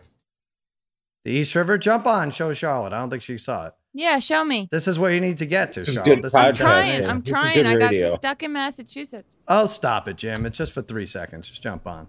The 1.25 1.33
East 1.33 1.55
River, 1.55 1.77
jump 1.79 2.07
on, 2.07 2.31
show 2.31 2.53
Charlotte. 2.55 2.93
I 2.93 2.99
don't 2.99 3.11
think 3.11 3.23
she 3.23 3.39
saw 3.39 3.67
it. 3.67 3.75
Yeah, 3.93 4.19
show 4.21 4.45
me. 4.45 4.69
This 4.71 4.87
is 4.87 4.99
where 4.99 5.13
you 5.13 5.21
need 5.21 5.39
to 5.39 5.47
get 5.47 5.73
to, 5.73 5.85
Charlotte. 5.85 6.23
This 6.23 6.33
podcast. 6.33 6.47
I'm 6.49 6.55
trying. 6.55 7.07
I'm 7.07 7.23
trying. 7.23 7.67
I 7.67 7.77
got 7.77 7.91
radio. 7.91 8.15
stuck 8.15 8.43
in 8.45 8.53
Massachusetts. 8.53 9.37
Oh, 9.49 9.67
stop 9.67 10.07
it, 10.09 10.17
Jim. 10.17 10.47
It's 10.47 10.59
just 10.59 10.73
for 10.73 10.83
three 10.83 11.07
seconds. 11.07 11.49
Just 11.49 11.63
jump 11.63 11.87
on. 11.87 12.07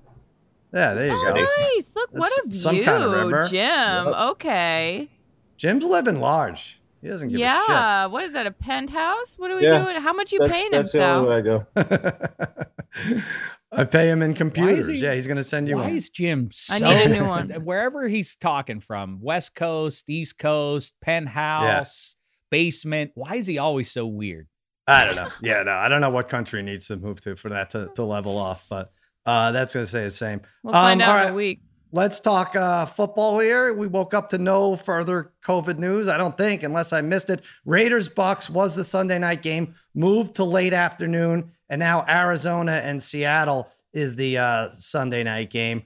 Yeah, 0.74 0.94
there 0.94 1.08
you 1.08 1.13
Oh, 1.13 1.34
go. 1.34 1.48
nice. 1.75 1.94
Look, 1.96 2.12
what 2.13 2.29
a 2.32 2.41
That's 2.46 2.62
some 2.62 2.75
view, 2.75 2.84
kind 2.84 3.03
of 3.03 3.12
river. 3.12 3.48
Jim. 3.50 4.08
Okay. 4.29 5.10
Jim's 5.60 5.84
living 5.84 6.20
large. 6.22 6.80
He 7.01 7.08
doesn't 7.10 7.28
give 7.30 7.36
a 7.39 7.44
shit. 7.44 7.50
Yeah. 7.70 8.06
What 8.08 8.24
is 8.24 8.32
that? 8.34 8.48
A 8.48 8.51
penthouse? 8.51 9.36
What 9.38 9.51
are 9.51 9.58
we 9.58 9.63
Yeah. 9.63 9.84
doing? 9.84 10.01
How 10.01 10.13
much 10.13 10.32
you 10.32 10.39
That's, 10.39 10.51
paying 10.51 10.66
him, 10.68 10.72
that's 10.72 10.92
the 10.94 11.04
only 11.04 11.30
way 11.30 11.36
I 11.38 11.42
go. 11.42 11.66
I 13.72 13.84
pay 13.84 14.10
him 14.10 14.22
in 14.22 14.34
computers. 14.34 14.88
he- 14.88 14.96
yeah, 14.98 15.13
he's 15.13 15.28
going 15.28 15.38
to 15.38 15.44
send 15.44 15.68
you 15.68 15.75
Why 15.75 15.84
one. 15.84 15.96
is 15.96 16.10
Jim 16.10 16.50
so 16.51 16.74
I 16.75 16.80
need 16.80 17.12
a 17.12 17.22
new 17.22 17.28
one. 17.28 17.50
wherever 17.63 18.08
he's 18.08 18.36
talking 18.36 18.80
from, 18.80 19.20
West 19.22 19.54
Coast, 19.54 20.10
East 20.10 20.38
Coast, 20.39 20.94
penthouse, 21.01 22.16
basement, 22.50 23.12
why 23.16 23.36
is 23.36 23.46
he 23.46 23.58
always 23.60 23.92
so 23.92 24.08
weird? 24.08 24.48
I 24.88 25.06
don't 25.06 25.16
know. 25.18 25.30
Yeah, 25.42 25.62
no, 25.63 25.72
I 25.74 25.88
don't 25.88 26.01
know 26.01 26.10
what 26.10 26.30
country 26.30 26.63
needs 26.63 26.88
to 26.88 26.98
move 26.98 27.22
to 27.22 27.36
for 27.36 27.50
that 27.50 27.70
to, 27.72 27.92
to 27.96 28.04
level 28.04 28.38
off, 28.39 28.66
but 28.72 28.92
uh, 29.25 29.51
that's 29.51 29.75
going 29.75 29.86
to 29.86 29.92
say 29.92 30.04
the 30.04 30.10
same. 30.10 30.42
We'll 30.63 30.74
find 30.74 31.00
Um, 31.01 31.08
out 31.10 31.20
all 31.20 31.25
in 31.28 31.34
a 31.34 31.36
week. 31.36 31.62
Let's 31.91 32.19
talk 32.19 32.55
uh, 32.55 32.86
football 32.86 33.39
here. 33.39 33.74
We 33.74 33.88
woke 33.88 34.13
up 34.13 34.29
to 34.29 34.38
no 34.38 34.75
further 34.75 35.31
COVID 35.43 35.79
news, 35.79 36.08
I 36.08 36.17
don't 36.17 36.38
think, 36.38 36.62
unless 36.62 36.93
I 36.93 37.01
missed 37.01 37.31
it. 37.31 37.41
Raiders 37.65 38.08
Bucks 38.08 38.48
was 38.48 38.75
the 38.75 38.84
Sunday 38.84 39.17
night 39.17 39.41
game, 39.41 39.74
moved 39.96 40.36
to 40.36 40.43
late 40.43 40.74
afternoon, 40.74 41.51
and 41.67 41.79
now 41.79 42.05
Arizona 42.08 42.74
and 42.84 43.01
Seattle 43.01 43.72
is 43.91 44.15
the 44.15 44.38
uh, 44.38 44.69
Sunday 44.69 45.24
night 45.24 45.50
game. 45.50 45.84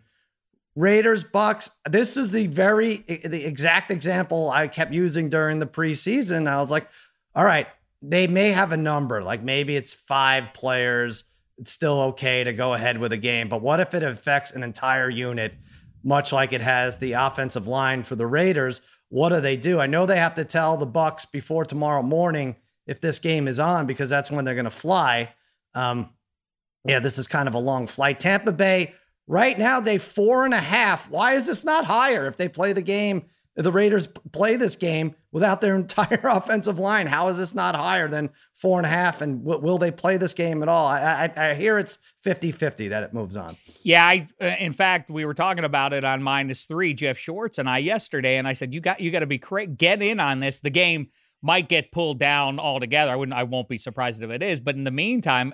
Raiders 0.76 1.24
Bucks. 1.24 1.70
This 1.90 2.18
is 2.18 2.32
the 2.32 2.48
very 2.48 2.98
the 2.98 3.46
exact 3.46 3.90
example 3.90 4.50
I 4.50 4.68
kept 4.68 4.92
using 4.92 5.30
during 5.30 5.60
the 5.60 5.68
preseason. 5.68 6.48
I 6.48 6.60
was 6.60 6.72
like, 6.72 6.90
all 7.34 7.46
right, 7.46 7.68
they 8.02 8.28
may 8.28 8.52
have 8.52 8.74
a 8.74 8.78
number, 8.78 9.24
like 9.24 9.42
maybe 9.42 9.78
it's 9.78 9.94
five 9.94 10.54
players. 10.54 11.24
It's 11.60 11.72
still 11.72 12.02
okay 12.02 12.44
to 12.44 12.52
go 12.52 12.74
ahead 12.74 12.98
with 12.98 13.14
a 13.14 13.18
game, 13.18 13.48
but 13.48 13.62
what 13.62 13.80
if 13.80 13.94
it 13.94 14.04
affects 14.04 14.52
an 14.52 14.64
entire 14.64 15.10
unit? 15.10 15.54
Much 16.04 16.32
like 16.34 16.54
it 16.54 16.62
has 16.62 16.98
the 16.98 17.14
offensive 17.14 17.68
line 17.68 18.04
for 18.04 18.16
the 18.16 18.28
Raiders. 18.28 18.82
What 19.10 19.30
do 19.30 19.40
they 19.40 19.58
do? 19.58 19.80
I 19.80 19.88
know 19.88 20.06
they 20.06 20.18
have 20.18 20.36
to 20.36 20.46
tell 20.46 20.78
the 20.78 20.86
Bucks 20.86 21.26
before 21.26 21.66
tomorrow 21.66 22.02
morning 22.02 22.56
if 22.88 23.00
this 23.00 23.20
game 23.20 23.48
is 23.48 23.60
on 23.60 23.86
because 23.86 24.10
that's 24.10 24.32
when 24.32 24.44
they're 24.44 24.56
going 24.56 24.66
to 24.66 24.72
fly. 24.72 25.34
Um, 25.74 26.10
yeah, 26.86 27.00
this 27.00 27.18
is 27.18 27.28
kind 27.28 27.48
of 27.48 27.54
a 27.54 27.60
long 27.60 27.88
flight. 27.88 28.20
Tampa 28.20 28.52
Bay 28.52 28.94
right 29.28 29.58
now 29.58 29.80
they 29.80 29.98
four 29.98 30.46
and 30.46 30.54
a 30.54 30.60
half. 30.60 31.10
Why 31.10 31.34
is 31.34 31.46
this 31.46 31.64
not 31.64 31.86
higher 31.86 32.28
if 32.28 32.36
they 32.36 32.50
play 32.50 32.74
the 32.74 32.82
game? 32.82 33.24
The 33.56 33.72
Raiders 33.72 34.08
play 34.08 34.56
this 34.56 34.76
game 34.76 35.16
without 35.32 35.62
their 35.62 35.76
entire 35.84 36.22
offensive 36.24 36.80
line. 36.80 37.08
How 37.08 37.28
is 37.28 37.38
this 37.38 37.54
not 37.54 37.76
higher 37.76 38.08
than 38.08 38.30
four 38.56 38.80
and 38.80 38.86
a 38.86 38.90
half? 38.90 39.22
And 39.22 39.44
w- 39.44 39.62
will 39.62 39.78
they 39.78 39.92
play 39.92 40.18
this 40.18 40.34
game 40.34 40.64
at 40.64 40.70
all? 40.70 40.88
I, 40.88 41.32
I, 41.36 41.50
I 41.50 41.54
hear 41.54 41.78
it's 41.78 42.00
50 42.22 42.52
50 42.52 42.88
that 42.88 43.04
it 43.04 43.14
moves 43.14 43.36
on. 43.36 43.56
Yeah, 43.84 44.06
I 44.06 44.28
uh, 44.42 44.56
in 44.60 44.74
fact 44.74 45.10
we 45.10 45.26
were 45.26 45.34
talking 45.34 45.66
about 45.66 45.94
it 45.94 46.04
on 46.04 46.24
minus 46.24 46.66
three, 46.66 46.94
Geoff 46.94 47.18
Schwartz 47.18 47.58
and 47.60 47.70
I 47.70 47.78
yesterday, 47.80 48.38
and 48.38 48.48
I 48.48 48.54
said 48.54 48.74
you 48.74 48.82
got 48.82 49.00
you 49.00 49.12
got 49.12 49.20
to 49.20 49.28
be 49.28 49.38
cra- 49.38 49.68
get 49.68 50.02
in 50.02 50.20
on 50.20 50.40
this. 50.40 50.60
The 50.60 50.70
game 50.70 51.10
might 51.44 51.68
get 51.68 51.92
pulled 51.92 52.18
down 52.20 52.58
altogether. 52.58 53.12
I 53.12 53.16
wouldn't. 53.16 53.38
I 53.38 53.44
won't 53.44 53.68
be 53.68 53.78
surprised 53.78 54.24
if 54.24 54.30
it 54.32 54.42
is. 54.42 54.62
But 54.62 54.76
in 54.76 54.86
the 54.86 54.92
meantime, 54.92 55.54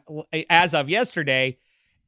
as 0.50 0.74
of 0.74 0.88
yesterday, 0.88 1.58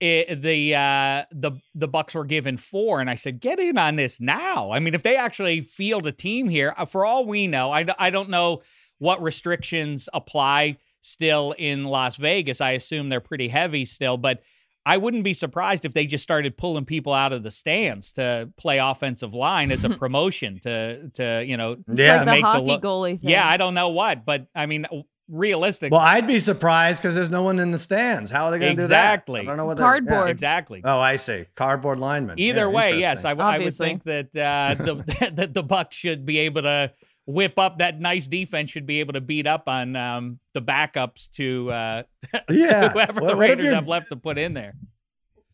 it, 0.01 0.41
the 0.41 0.75
uh, 0.75 1.24
the 1.31 1.51
the 1.75 1.88
Bucks 1.88 2.13
were 2.15 2.25
given 2.25 2.58
four, 2.58 3.00
and 3.00 3.10
I 3.10 3.15
said 3.15 3.39
get 3.39 3.60
in 3.60 3.77
on 3.77 3.96
this 3.96 4.20
now. 4.20 4.72
I 4.72 4.79
mean, 4.79 4.96
if 4.96 5.03
they 5.03 5.15
actually 5.15 5.62
field 5.62 6.08
a 6.08 6.12
team 6.12 6.50
here, 6.50 6.74
uh, 6.77 6.86
for 6.86 7.05
all 7.05 7.25
we 7.25 7.48
know, 7.48 7.72
I 7.72 7.86
I 8.00 8.10
don't 8.10 8.29
know 8.29 8.62
what 8.98 9.22
restrictions 9.22 10.10
apply 10.13 10.77
still 11.01 11.53
in 11.58 11.86
Las 11.86 12.17
Vegas. 12.17 12.62
I 12.62 12.72
assume 12.72 13.10
they're 13.10 13.20
pretty 13.22 13.48
heavy 13.48 13.86
still, 13.86 14.17
but 14.17 14.41
I 14.84 14.98
wouldn't 14.98 15.24
be 15.24 15.36
surprised 15.36 15.86
if 15.86 15.93
they 15.93 16.08
just 16.08 16.24
started 16.24 16.58
pulling 16.58 16.86
people 16.86 17.13
out 17.13 17.34
of 17.34 17.43
the 17.43 17.51
stands 17.51 18.13
to 18.13 18.50
play 18.58 18.79
offensive 18.79 19.34
line 19.36 19.72
as 19.72 19.84
a 19.84 19.89
promotion 19.98 20.60
to 20.62 21.10
to 21.12 21.43
you 21.46 21.58
know 21.58 21.77
It's 21.88 22.00
Yeah, 22.00 22.15
like 22.17 22.25
the 22.25 22.31
make 22.31 22.41
the 22.41 22.48
hockey 22.48 22.65
look- 22.65 22.81
goalie 22.81 23.22
thing. 23.22 23.29
yeah 23.29 23.48
I 23.48 23.58
don't 23.58 23.75
know 23.75 23.89
what, 23.89 24.25
but 24.25 24.48
I 24.55 24.65
mean 24.65 24.88
realistic 25.31 25.91
Well, 25.91 26.01
I'd 26.01 26.27
be 26.27 26.39
surprised 26.39 27.01
because 27.01 27.15
there's 27.15 27.31
no 27.31 27.43
one 27.43 27.57
in 27.59 27.71
the 27.71 27.77
stands. 27.77 28.29
How 28.29 28.45
are 28.45 28.51
they 28.51 28.59
going 28.59 28.75
to 28.75 28.83
Exactly. 28.83 28.83
do 28.83 28.88
that? 28.88 29.13
Exactly. 29.13 29.39
I 29.41 29.43
don't 29.45 29.57
know 29.57 29.65
what 29.65 29.77
they're- 29.77 29.85
Cardboard. 29.85 30.27
yeah. 30.27 30.31
exactly. 30.31 30.81
Oh, 30.83 31.00
I 31.00 31.15
see. 31.15 31.45
Cardboard 31.55 32.00
lineman. 32.00 32.38
Either 32.39 32.61
Yeah, 32.61 32.67
way, 32.67 33.00
yes. 33.00 33.25
I, 33.25 33.31
I 33.31 33.57
would 33.59 33.73
think 33.73 34.03
that 34.03 34.35
uh, 34.35 34.75
the 34.83 35.31
that 35.35 35.53
the 35.53 35.63
Bucks 35.63 35.95
should 35.95 36.25
be 36.25 36.39
able 36.39 36.63
to 36.63 36.91
whip 37.25 37.57
up 37.57 37.79
that 37.79 38.00
nice 38.00 38.27
defense. 38.27 38.69
Should 38.71 38.85
be 38.85 39.00
able 39.00 39.13
to 39.13 39.21
beat 39.21 39.47
up 39.47 39.67
on 39.67 39.95
um, 39.95 40.39
the 40.53 40.61
backups 40.61 41.29
to 41.31 41.71
uh, 41.71 42.03
yeah. 42.50 42.89
whoever 42.89 43.21
What- 43.21 43.27
the 43.29 43.35
what 43.35 43.38
Raiders 43.38 43.73
have 43.73 43.88
left 43.88 44.09
to 44.09 44.15
put 44.17 44.38
in 44.38 44.53
there. 44.53 44.73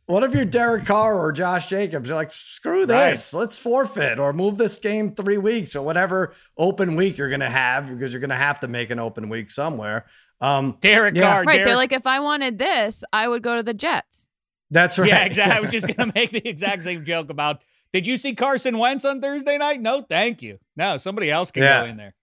What 0.07 0.23
if 0.23 0.33
you're 0.33 0.45
Derek 0.45 0.85
Carr 0.85 1.19
or 1.19 1.31
Josh 1.33 1.67
Jacobs? 1.67 2.07
You're 2.09 2.17
like, 2.17 2.31
screw 2.31 2.85
this. 2.85 3.33
Let's 3.33 3.57
forfeit 3.57 4.19
or 4.19 4.31
move 4.33 4.57
this 4.57 4.77
game 4.79 5.13
three 5.13 5.37
weeks 5.37 5.75
or 5.75 5.83
whatever 5.83 6.33
open 6.57 6.95
week 6.95 7.17
you're 7.17 7.27
going 7.29 7.41
to 7.41 7.49
have 7.49 7.89
because 7.89 8.13
you're 8.13 8.21
going 8.21 8.29
to 8.29 8.35
have 8.37 8.61
to 8.61 8.69
make 8.69 8.89
an 8.89 8.99
open 8.99 9.27
week 9.27 9.51
somewhere. 9.51 10.05
Um, 10.39 10.77
Derek 10.79 11.15
Yeah. 11.15 11.23
Carr, 11.23 11.43
Right. 11.43 11.55
Derek, 11.57 11.65
They're 11.65 11.75
like, 11.75 11.91
if 11.91 12.07
I 12.07 12.21
wanted 12.21 12.57
this, 12.57 13.03
I 13.11 13.27
would 13.27 13.43
go 13.43 13.57
to 13.57 13.63
the 13.63 13.73
Jets. 13.73 14.27
that's 14.71 14.97
right. 14.97 15.09
yeah, 15.09 15.25
exactly. 15.25 15.57
I 15.57 15.59
was 15.59 15.71
just 15.81 15.87
gonna 15.87 16.11
make 16.15 16.31
the 16.31 16.47
exact 16.47 16.83
same 16.83 17.03
joke 17.03 17.29
about. 17.29 17.61
Did 17.91 18.05
you 18.07 18.17
see 18.17 18.33
Carson 18.35 18.77
Wentz 18.77 19.03
on 19.05 19.19
Thursday 19.21 19.57
night? 19.57 19.81
No, 19.81 20.01
thank 20.03 20.41
you. 20.41 20.59
No, 20.77 20.97
somebody 20.97 21.29
else 21.31 21.51
can 21.51 21.63
Yeah. 21.63 21.83
go 21.83 21.89
in 21.89 21.97
there. 21.97 22.13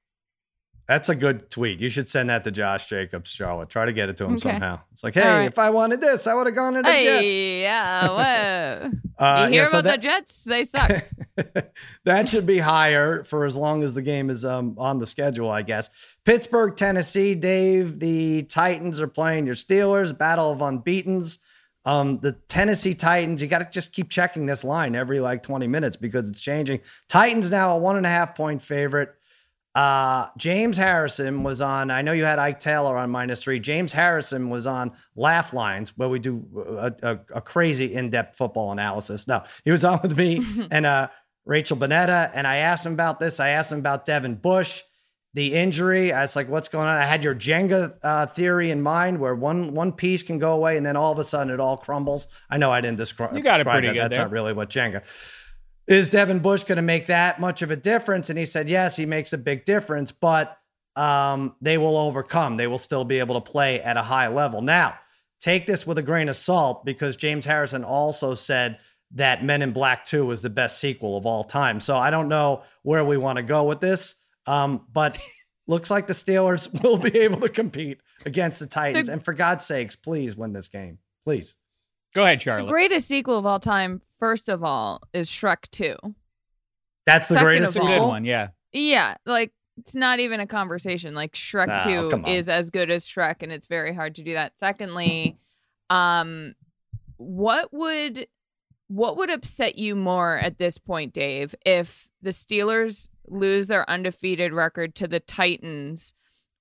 That's 0.87 1.09
a 1.09 1.15
good 1.15 1.49
tweet. 1.51 1.81
You 1.81 1.89
should 1.89 2.11
send 2.11 2.29
that 2.29 2.45
to 2.45 2.51
Josh 2.51 2.89
Jacobs, 2.91 3.31
Charlotte. 3.31 3.71
Try 3.71 3.87
to 3.87 3.93
get 3.95 4.11
it 4.11 4.19
to 4.19 4.25
him 4.25 4.33
Okay. 4.35 4.51
somehow. 4.51 4.81
It's 4.93 5.03
like, 5.03 5.15
hey, 5.15 5.23
right. 5.27 5.45
if 5.47 5.59
I 5.59 5.71
wanted 5.71 6.03
this, 6.03 6.27
I 6.27 6.35
would 6.35 6.47
have 6.47 6.55
gone 6.55 6.75
to 6.75 6.81
the 6.83 6.89
Jets. 6.89 7.03
Hey, 7.31 7.63
yeah. 7.63 8.83
What? 8.83 8.93
Uh, 9.17 9.45
you 9.47 9.53
hear 9.55 9.63
yeah, 9.63 9.69
so 9.69 9.79
about 9.79 9.85
that- 9.85 10.03
the 10.03 10.09
Jets? 10.09 10.43
They 10.43 10.65
suck. 10.65 10.91
that 12.05 12.29
should 12.29 12.47
be 12.47 12.59
higher 12.59 13.23
for 13.23 13.45
as 13.47 13.57
long 13.57 13.85
as 13.85 13.95
the 13.95 14.03
game 14.03 14.29
is 14.29 14.45
um, 14.45 14.75
on 14.77 14.99
the 14.99 15.07
schedule, 15.07 15.49
I 15.51 15.63
guess. 15.63 15.89
Pittsburgh, 16.25 16.77
Tennessee, 16.77 17.37
Dave. 17.37 18.01
The 18.01 18.43
Titans 18.43 19.01
are 19.01 19.07
playing 19.07 19.47
your 19.47 19.55
Steelers. 19.55 20.17
Battle 20.19 20.51
of 20.51 20.59
unbeaten's. 20.59 21.39
Um, 21.85 22.19
the 22.21 22.33
Tennessee 22.49 22.93
Titans. 22.95 23.41
You 23.41 23.47
got 23.47 23.61
to 23.61 23.69
just 23.71 23.93
keep 23.93 24.11
checking 24.11 24.47
this 24.47 24.65
line 24.65 24.97
every 24.97 25.21
like 25.21 25.45
20 25.45 25.69
minutes 25.69 25.95
because 25.97 26.29
it's 26.29 26.41
changing. 26.41 26.81
Titans 27.09 27.53
now 27.53 27.77
a 27.77 27.79
one 27.79 27.97
and 27.97 28.07
a 28.07 28.11
half 28.11 28.35
point 28.35 28.61
favorite. 28.63 29.15
Uh, 29.75 30.27
James 30.37 30.77
Harrison 30.77 31.43
was 31.43 31.61
on. 31.61 31.91
I 31.91 32.03
know 32.03 32.13
you 32.13 32.25
had 32.25 32.39
Ike 32.39 32.61
Taylor 32.61 32.97
on 32.97 33.11
minus 33.11 33.43
three. 33.43 33.59
James 33.59 33.93
Harrison 33.93 34.49
was 34.49 34.67
on 34.69 34.93
Laugh 35.17 35.53
Lines, 35.53 35.97
where 35.97 36.09
we 36.09 36.21
do 36.21 36.47
a, 36.79 36.93
a, 37.03 37.19
a 37.37 37.41
crazy 37.41 37.93
in-depth 37.93 38.37
football 38.37 38.71
analysis. 38.71 39.27
No, 39.27 39.43
he 39.65 39.73
was 39.73 39.85
on 39.91 39.99
with 40.03 40.17
me 40.17 40.47
and 40.71 40.87
uh, 40.87 41.09
Rachel 41.45 41.77
Bonnetta, 41.77 42.31
and 42.35 42.47
I 42.47 42.57
asked 42.59 42.87
him 42.87 42.93
about 42.93 43.19
this. 43.19 43.41
I 43.41 43.49
asked 43.51 43.73
him 43.73 43.81
about 43.81 44.05
Devin 44.05 44.37
Bush, 44.37 44.83
the 45.35 45.55
injury. 45.55 46.13
I 46.13 46.21
was 46.23 46.37
like, 46.37 46.49
"What's 46.49 46.69
going 46.69 46.87
on?" 46.87 46.97
I 46.97 47.05
had 47.05 47.25
your 47.25 47.35
Jenga 47.35 47.99
uh, 48.03 48.27
theory 48.27 48.71
in 48.71 48.81
mind, 48.81 49.19
where 49.19 49.35
one 49.35 49.75
one 49.75 49.91
piece 49.91 50.23
can 50.23 50.39
go 50.39 50.53
away, 50.53 50.77
and 50.77 50.87
then 50.87 50.95
all 50.97 51.11
of 51.11 51.19
a 51.19 51.25
sudden 51.25 51.53
it 51.53 51.59
all 51.59 51.77
crumbles. 51.77 52.29
I 52.49 52.59
know 52.59 52.71
I 52.71 52.81
didn't 52.81 53.01
descri- 53.01 53.35
You 53.37 53.43
got 53.43 53.57
it 53.61 53.65
describe 53.65 53.75
pretty 53.75 53.89
that. 53.89 53.95
good 53.95 54.03
That's 54.05 54.15
there. 54.15 54.25
not 54.27 54.31
really 54.31 54.53
what 54.53 54.71
Jenga 54.71 55.03
is 55.87 56.11
Devin 56.11 56.39
Bush 56.39 56.63
going 56.65 56.77
to 56.77 56.83
make 56.83 57.07
that 57.07 57.41
much 57.41 57.63
of 57.63 57.71
a 57.71 57.77
difference? 57.77 58.31
And 58.31 58.39
he 58.39 58.45
said, 58.45 58.69
yes, 58.69 58.97
he 58.97 59.07
makes 59.07 59.33
a 59.33 59.39
big 59.39 59.65
difference, 59.65 60.11
but 60.13 60.59
um, 60.97 61.57
they 61.61 61.79
will 61.79 61.97
overcome. 61.97 62.57
They 62.57 62.67
will 62.67 62.79
still 62.79 63.05
be 63.05 63.19
able 63.19 63.41
to 63.41 63.51
play 63.51 63.81
at 63.81 63.97
a 63.97 64.03
high 64.03 64.29
level. 64.29 64.63
Now, 64.63 64.99
take 65.41 65.67
this 65.67 65.87
with 65.87 65.99
a 65.99 66.03
grain 66.03 66.29
of 66.29 66.37
salt 66.37 66.85
because 66.85 67.17
James 67.17 67.45
Harrison 67.45 67.85
also 67.85 68.35
said 68.35 68.79
that 69.13 69.45
Men 69.45 69.63
in 69.63 69.73
Black 69.73 70.05
2 70.05 70.25
was 70.25 70.43
the 70.43 70.51
best 70.51 70.79
sequel 70.79 71.17
of 71.17 71.27
all 71.27 71.45
time. 71.45 71.81
So 71.81 71.97
I 71.97 72.11
don't 72.11 72.29
know 72.29 72.63
where 72.83 73.05
we 73.05 73.17
want 73.17 73.37
to 73.37 73.43
go 73.43 73.65
with 73.65 73.81
this, 73.81 74.17
um, 74.47 74.87
but 74.93 75.19
looks 75.67 75.91
like 75.91 76.07
the 76.07 76.15
Steelers 76.15 76.83
will 76.83 76.99
be 76.99 77.19
able 77.19 77.41
to 77.41 77.49
compete 77.49 78.01
against 78.25 78.59
the 78.59 78.67
Titans. 78.67 79.09
And 79.09 79.25
for 79.25 79.35
God's 79.35 79.65
sakes, 79.65 79.97
please 79.97 80.37
win 80.37 80.53
this 80.53 80.69
game. 80.69 80.99
Please. 81.23 81.57
Go 82.15 82.25
ahead, 82.25 82.39
the 82.39 82.43
Charlotte. 82.45 82.71
greatest 82.71 83.09
sequel 83.09 83.37
of 83.39 83.45
all 83.47 83.61
time, 83.61 84.01
first 84.19 84.49
of 84.49 84.63
all, 84.63 85.03
is 85.13 85.29
Shrek 85.29 85.69
2. 85.71 85.97
That's 87.07 87.29
the 87.29 87.35
Second 87.35 87.45
greatest 87.47 87.71
of 87.71 87.77
It's 87.77 87.77
a 87.77 87.81
all- 87.83 87.87
good 87.89 87.95
sequel? 87.95 88.09
one. 88.09 88.25
Yeah. 88.25 88.49
Yeah, 88.73 89.17
like 89.27 89.53
it's 89.77 89.95
not 89.95 90.21
even 90.21 90.41
a 90.41 90.47
conversation. 90.47 91.15
Like 91.15 91.33
Shrek 91.35 91.85
Oh, 91.87 92.11
2 92.11 92.27
is 92.29 92.49
as 92.49 92.71
good 92.71 92.91
as 92.91 93.05
Shrek 93.05 93.43
and 93.43 93.51
it's 93.53 93.67
very 93.67 93.93
hard 93.95 94.15
to 94.17 94.23
do 94.23 94.35
that. 94.35 94.59
Secondly, 94.59 95.37
um 95.91 96.55
what 97.17 97.73
would 97.73 98.27
what 98.89 99.17
would 99.17 99.31
upset 99.31 99.77
you 99.77 99.95
more 99.97 100.37
at 100.39 100.59
this 100.59 100.79
point, 100.79 101.13
Dave, 101.13 101.55
if 101.65 102.09
the 102.23 102.31
Steelers 102.31 103.09
lose 103.27 103.67
their 103.67 103.89
undefeated 103.89 104.53
record 104.53 104.95
to 104.97 105.09
the 105.09 105.21
Titans 105.21 106.15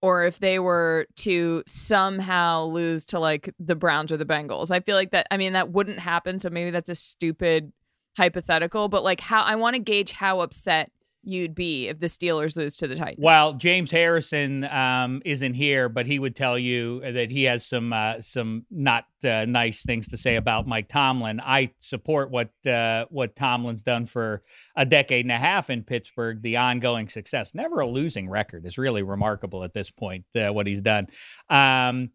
or 0.03 0.25
if 0.25 0.37
they 0.39 0.59
were 0.59 1.07
to 1.15 1.63
somehow 1.65 2.65
lose 2.65 3.05
to 3.05 3.19
like 3.19 3.49
the 3.57 3.73
Browns 3.73 4.11
or 4.11 4.17
the 4.17 4.25
Bengals? 4.25 4.69
I 4.69 4.81
feel 4.81 4.97
like 4.97 5.11
that 5.11 5.27
I 5.31 5.37
mean 5.37 5.53
that 5.53 5.71
wouldn't 5.71 5.99
happen, 5.99 6.39
so 6.39 6.49
maybe 6.49 6.71
that's 6.71 6.89
a 6.89 6.95
stupid 6.95 7.71
hypothetical, 8.17 8.89
but 8.89 9.03
like 9.03 9.21
how 9.21 9.41
I 9.41 9.55
want 9.55 9.75
to 9.75 9.79
gauge 9.79 10.11
how 10.11 10.41
upset 10.41 10.91
you'd 11.23 11.55
be 11.55 11.87
if 11.87 11.99
the 11.99 12.07
Steelers 12.07 12.55
lose 12.55 12.75
to 12.77 12.87
the 12.87 12.95
Titans. 12.95 13.23
Well, 13.23 13.53
James 13.53 13.89
Harrison 13.91 14.65
um, 14.65 15.21
isn't 15.25 15.53
here, 15.53 15.89
but 15.89 16.05
he 16.05 16.19
would 16.19 16.35
tell 16.35 16.57
you 16.57 16.99
that 17.01 17.31
he 17.31 17.45
has 17.45 17.65
some 17.65 17.93
uh, 17.93 18.21
some 18.21 18.65
not 18.69 19.05
uh, 19.23 19.45
nice 19.45 19.83
things 19.83 20.09
to 20.09 20.17
say 20.17 20.35
about 20.35 20.67
Mike 20.67 20.89
Tomlin. 20.89 21.39
I 21.39 21.71
support 21.79 22.29
what 22.29 22.51
uh, 22.67 23.05
what 23.09 23.35
Tomlin's 23.35 23.83
done 23.83 24.05
for 24.05 24.43
a 24.75 24.85
decade 24.85 25.25
and 25.25 25.31
a 25.31 25.37
half 25.37 25.69
in 25.69 25.83
Pittsburgh. 25.83 26.41
The 26.41 26.57
ongoing 26.57 27.07
success, 27.07 27.55
never 27.55 27.79
a 27.79 27.87
losing 27.87 28.29
record, 28.29 28.65
is 28.65 28.77
really 28.77 29.03
remarkable 29.03 29.63
at 29.63 29.73
this 29.73 29.89
point. 29.89 30.25
Uh, 30.35 30.51
what 30.51 30.67
he's 30.67 30.81
done. 30.81 31.07
Um, 31.49 32.11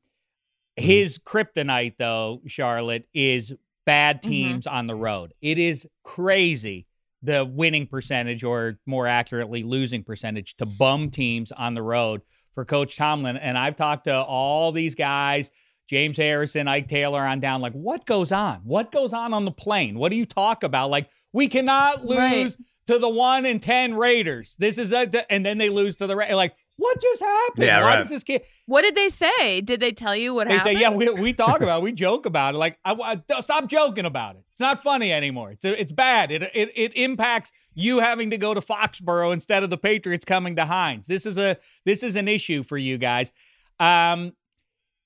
his 0.76 1.18
kryptonite, 1.18 1.94
though, 1.98 2.40
Charlotte, 2.46 3.08
is 3.12 3.52
bad 3.84 4.22
mm-hmm. 4.22 4.30
teams 4.30 4.66
mm-hmm. 4.66 4.76
on 4.76 4.86
the 4.86 4.94
road. 4.94 5.32
It 5.40 5.58
is 5.58 5.86
crazy 6.04 6.86
the 7.22 7.44
winning 7.44 7.86
percentage, 7.86 8.44
or 8.44 8.78
more 8.86 9.06
accurately, 9.06 9.62
losing 9.62 10.04
percentage 10.04 10.56
to 10.56 10.66
bum 10.66 11.10
teams 11.10 11.50
on 11.52 11.74
the 11.74 11.82
road 11.82 12.22
for 12.54 12.64
Coach 12.64 12.96
Tomlin. 12.96 13.36
And 13.36 13.58
I've 13.58 13.76
talked 13.76 14.04
to 14.04 14.14
all 14.14 14.72
these 14.72 14.94
guys, 14.94 15.50
James 15.88 16.16
Harrison, 16.16 16.68
Ike 16.68 16.88
Taylor, 16.88 17.20
on 17.20 17.40
down. 17.40 17.60
Like, 17.60 17.72
what 17.72 18.06
goes 18.06 18.30
on? 18.30 18.60
What 18.64 18.92
goes 18.92 19.12
on 19.12 19.34
on 19.34 19.44
the 19.44 19.50
plane? 19.50 19.98
What 19.98 20.10
do 20.10 20.16
you 20.16 20.26
talk 20.26 20.62
about? 20.62 20.90
Like, 20.90 21.10
we 21.32 21.48
cannot 21.48 22.04
lose 22.04 22.18
right. 22.18 22.56
to 22.86 22.98
the 22.98 23.08
one 23.08 23.46
and 23.46 23.60
ten 23.60 23.94
Raiders. 23.94 24.54
This 24.58 24.78
is 24.78 24.92
a, 24.92 25.32
and 25.32 25.44
then 25.44 25.58
they 25.58 25.70
lose 25.70 25.96
to 25.96 26.06
the 26.06 26.14
like. 26.14 26.54
What 26.78 27.02
just 27.02 27.20
happened? 27.20 27.66
Yeah, 27.66 27.82
Why 27.82 27.88
right. 27.88 27.96
does 27.96 28.08
this 28.08 28.22
kid? 28.22 28.42
What 28.66 28.82
did 28.82 28.94
they 28.94 29.08
say? 29.08 29.60
Did 29.60 29.80
they 29.80 29.90
tell 29.90 30.14
you 30.14 30.32
what 30.32 30.46
they 30.46 30.54
happened? 30.56 30.76
They 30.76 30.80
say, 30.80 30.80
yeah, 30.80 30.90
we, 30.90 31.10
we 31.10 31.32
talk 31.32 31.60
about 31.60 31.80
it. 31.80 31.82
We 31.82 31.90
joke 31.90 32.24
about 32.24 32.54
it. 32.54 32.58
Like, 32.58 32.78
I, 32.84 33.20
I, 33.28 33.40
stop 33.40 33.66
joking 33.66 34.04
about 34.04 34.36
it. 34.36 34.44
It's 34.52 34.60
not 34.60 34.80
funny 34.80 35.12
anymore. 35.12 35.50
It's 35.50 35.64
it's 35.64 35.90
bad. 35.90 36.30
It, 36.30 36.44
it 36.54 36.70
it 36.76 36.96
impacts 36.96 37.50
you 37.74 37.98
having 37.98 38.30
to 38.30 38.38
go 38.38 38.54
to 38.54 38.60
Foxborough 38.60 39.32
instead 39.32 39.64
of 39.64 39.70
the 39.70 39.76
Patriots 39.76 40.24
coming 40.24 40.54
to 40.54 40.64
Heinz. 40.64 41.08
This 41.08 41.26
is 41.26 41.36
a 41.36 41.56
this 41.84 42.04
is 42.04 42.14
an 42.14 42.28
issue 42.28 42.62
for 42.62 42.78
you 42.78 42.96
guys. 42.96 43.32
Um, 43.80 44.34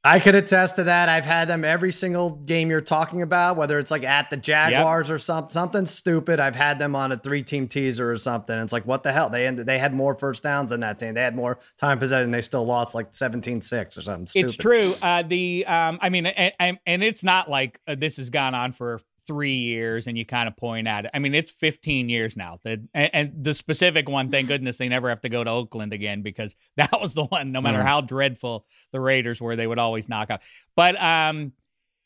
I 0.05 0.19
could 0.19 0.35
attest 0.35 0.77
to 0.77 0.85
that. 0.85 1.09
I've 1.09 1.25
had 1.25 1.47
them 1.47 1.65
every 1.65 1.93
single 1.93 2.31
game 2.31 2.71
you're 2.71 2.81
talking 2.81 3.23
about, 3.23 3.57
whether 3.57 3.79
it's 3.79 3.91
like 3.93 4.03
at 4.03 4.31
the 4.31 4.37
Jaguars 4.37 5.09
yep. 5.09 5.15
or 5.15 5.19
something, 5.19 5.51
something 5.51 5.87
stupid. 5.87 6.41
I've 6.41 6.57
had 6.57 6.81
them 6.81 6.97
on 6.97 7.13
a 7.13 7.17
three 7.17 7.45
team 7.45 7.69
teaser 7.69 8.11
or 8.11 8.19
something. 8.19 8.59
It's 8.59 8.73
like, 8.73 8.85
what 8.85 9.05
the 9.05 9.13
hell? 9.13 9.31
They 9.31 9.47
ended, 9.47 9.67
they 9.67 9.79
had 9.79 9.95
more 9.95 10.17
first 10.17 10.43
downs 10.43 10.71
than 10.71 10.81
that 10.81 10.99
team. 10.99 11.15
They 11.15 11.21
had 11.21 11.37
more 11.37 11.61
time 11.79 12.01
possession. 12.01 12.25
And 12.25 12.35
they 12.35 12.41
still 12.41 12.65
lost 12.65 12.97
like 12.97 13.15
17 13.15 13.61
6 13.61 13.97
or 13.97 14.03
something 14.03 14.27
stupid. 14.27 14.49
It's 14.49 14.57
true. 14.57 14.95
Uh, 15.01 15.23
the, 15.23 15.65
um, 15.67 16.01
I 16.03 16.09
mean, 16.09 16.27
and, 16.27 16.79
and, 16.85 17.03
it's 17.03 17.23
not 17.23 17.49
like 17.49 17.81
uh, 17.87 17.95
this 17.95 18.17
has 18.17 18.31
gone 18.31 18.55
on 18.55 18.73
for 18.73 19.01
three 19.27 19.55
years 19.55 20.07
and 20.07 20.17
you 20.19 20.25
kind 20.25 20.49
of 20.49 20.57
point 20.57 20.87
at 20.87 21.05
it. 21.05 21.11
I 21.15 21.19
mean, 21.19 21.35
it's 21.35 21.53
15 21.53 22.09
years 22.09 22.37
now. 22.37 22.59
That 22.65 22.81
and, 22.95 23.11
and, 23.13 23.45
the 23.45 23.55
specific 23.55 24.09
one, 24.09 24.31
thank 24.31 24.49
goodness 24.53 24.77
they 24.77 24.89
never 24.89 25.09
have 25.09 25.21
to 25.23 25.29
go 25.29 25.45
to 25.45 25.51
Oakland 25.51 25.93
again 25.93 26.23
because 26.23 26.57
that 26.77 27.01
was 27.01 27.15
the 27.15 27.25
one. 27.25 27.53
No 27.53 27.61
matter 27.61 27.79
mm. 27.79 27.85
how 27.85 28.01
dreadful 28.01 28.67
the 28.93 29.01
Raiders 29.01 29.41
were, 29.41 29.57
they 29.57 29.67
would 29.67 29.79
always 29.79 30.09
knock 30.09 30.31
out. 30.31 30.43
But 30.77 31.01
um, 31.03 31.53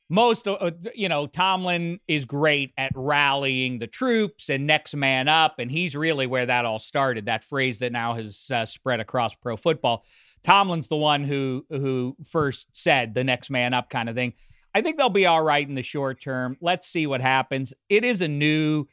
most, 0.08 0.46
uh, 0.46 0.70
you 0.94 1.08
know, 1.08 1.26
Tomlin 1.26 2.00
is 2.06 2.25
great 2.25 2.73
at 2.78 2.92
rallying 2.94 3.78
the 3.78 3.87
troops 3.87 4.49
and 4.49 4.66
next 4.66 4.94
man 4.94 5.28
up, 5.28 5.58
and 5.58 5.70
he's 5.70 5.96
really 5.96 6.26
where 6.26 6.46
that 6.46 6.64
all 6.64 6.78
started. 6.78 7.26
That 7.26 7.44
phrase 7.44 7.80
that 7.80 7.92
now 7.92 8.14
has 8.14 8.50
uh, 8.50 8.66
spread 8.66 9.00
across 9.00 9.35
pro 9.35 9.56
football. 9.56 10.04
Tomlin's 10.44 10.87
the 10.87 10.96
one 10.96 11.25
who 11.25 11.66
who 11.70 12.16
first 12.25 12.68
said 12.73 13.14
the 13.14 13.25
next 13.25 13.50
man 13.50 13.75
up 13.75 13.90
kind 13.90 14.08
of 14.08 14.14
thing. 14.14 14.35
I 14.76 14.83
think 14.83 14.99
they'll 14.99 15.09
be 15.09 15.25
all 15.25 15.42
right 15.42 15.66
in 15.66 15.75
the 15.75 15.83
short 15.83 16.21
term. 16.21 16.59
Let's 16.61 16.87
see 16.87 17.06
what 17.06 17.23
happens. 17.23 17.73
It 17.88 18.04
is 18.04 18.21
a 18.21 18.28
new 18.28 18.85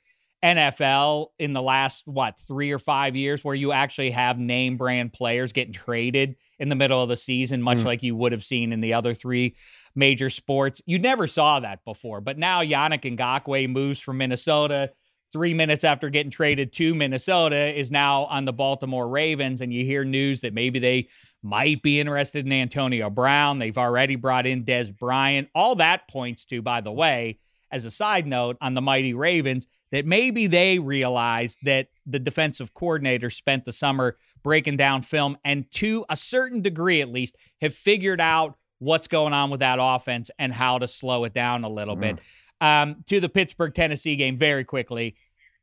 NFL 0.41 1.31
in 1.37 1.51
the 1.51 1.61
last, 1.61 2.07
what, 2.07 2.39
three 2.39 2.71
or 2.71 2.79
five 2.79 3.17
years 3.17 3.43
where 3.43 3.53
you 3.53 3.73
actually 3.73 4.11
have 4.11 4.39
name 4.39 4.77
brand 4.77 5.11
players 5.11 5.51
getting 5.51 5.73
traded 5.73 6.37
in 6.57 6.69
the 6.69 6.75
middle 6.75 7.03
of 7.03 7.09
the 7.09 7.17
season, 7.17 7.61
much 7.61 7.79
mm. 7.79 7.83
like 7.83 8.01
you 8.01 8.15
would 8.15 8.31
have 8.31 8.45
seen 8.45 8.71
in 8.71 8.79
the 8.79 8.93
other 8.93 9.13
three 9.13 9.57
major 9.93 10.29
sports. 10.29 10.81
You 10.85 10.99
never 10.99 11.27
saw 11.27 11.59
that 11.59 11.83
before. 11.83 12.21
But 12.21 12.37
now 12.37 12.61
Yannick 12.61 13.17
Ngakoue 13.17 13.69
moves 13.69 13.99
from 13.99 14.19
Minnesota 14.19 14.93
three 15.33 15.53
minutes 15.53 15.83
after 15.83 16.09
getting 16.09 16.31
traded 16.31 16.71
to 16.71 16.95
Minnesota, 16.95 17.77
is 17.77 17.91
now 17.91 18.23
on 18.25 18.45
the 18.45 18.53
Baltimore 18.53 19.09
Ravens. 19.09 19.59
And 19.59 19.73
you 19.73 19.83
hear 19.83 20.05
news 20.05 20.41
that 20.41 20.53
maybe 20.53 20.79
they 20.79 21.09
might 21.43 21.81
be 21.81 21.99
interested 21.99 22.45
in 22.45 22.51
Antonio 22.51 23.09
Brown. 23.09 23.59
They've 23.59 23.77
already 23.77 24.15
brought 24.15 24.47
in 24.47 24.63
Dez 24.63 24.95
Bryant. 24.97 25.49
All 25.53 25.75
that 25.75 26.07
points 26.07 26.45
to, 26.45 26.61
by 26.61 26.81
the 26.81 26.91
way, 26.91 27.39
as 27.71 27.85
a 27.85 27.91
side 27.91 28.25
note 28.25 28.57
on 28.61 28.73
the 28.73 28.81
mighty 28.81 29.13
Ravens, 29.13 29.67
that 29.91 30.05
maybe 30.05 30.47
they 30.47 30.79
realized 30.79 31.59
that 31.63 31.87
the 32.07 32.17
defensive 32.17 32.73
coordinator 32.73 33.29
spent 33.29 33.65
the 33.65 33.73
summer 33.73 34.17
breaking 34.41 34.77
down 34.77 35.01
film 35.01 35.37
and 35.45 35.69
to 35.71 36.05
a 36.09 36.15
certain 36.15 36.61
degree 36.61 37.01
at 37.01 37.09
least 37.09 37.37
have 37.61 37.75
figured 37.75 38.19
out 38.19 38.57
what's 38.79 39.07
going 39.07 39.33
on 39.33 39.49
with 39.49 39.59
that 39.59 39.77
offense 39.79 40.31
and 40.39 40.51
how 40.51 40.79
to 40.79 40.87
slow 40.87 41.25
it 41.25 41.33
down 41.33 41.63
a 41.63 41.69
little 41.69 41.95
mm. 41.95 42.01
bit. 42.01 42.19
Um, 42.59 43.03
to 43.07 43.19
the 43.19 43.29
Pittsburgh 43.29 43.73
Tennessee 43.73 44.15
game 44.15 44.37
very 44.37 44.63
quickly. 44.63 45.15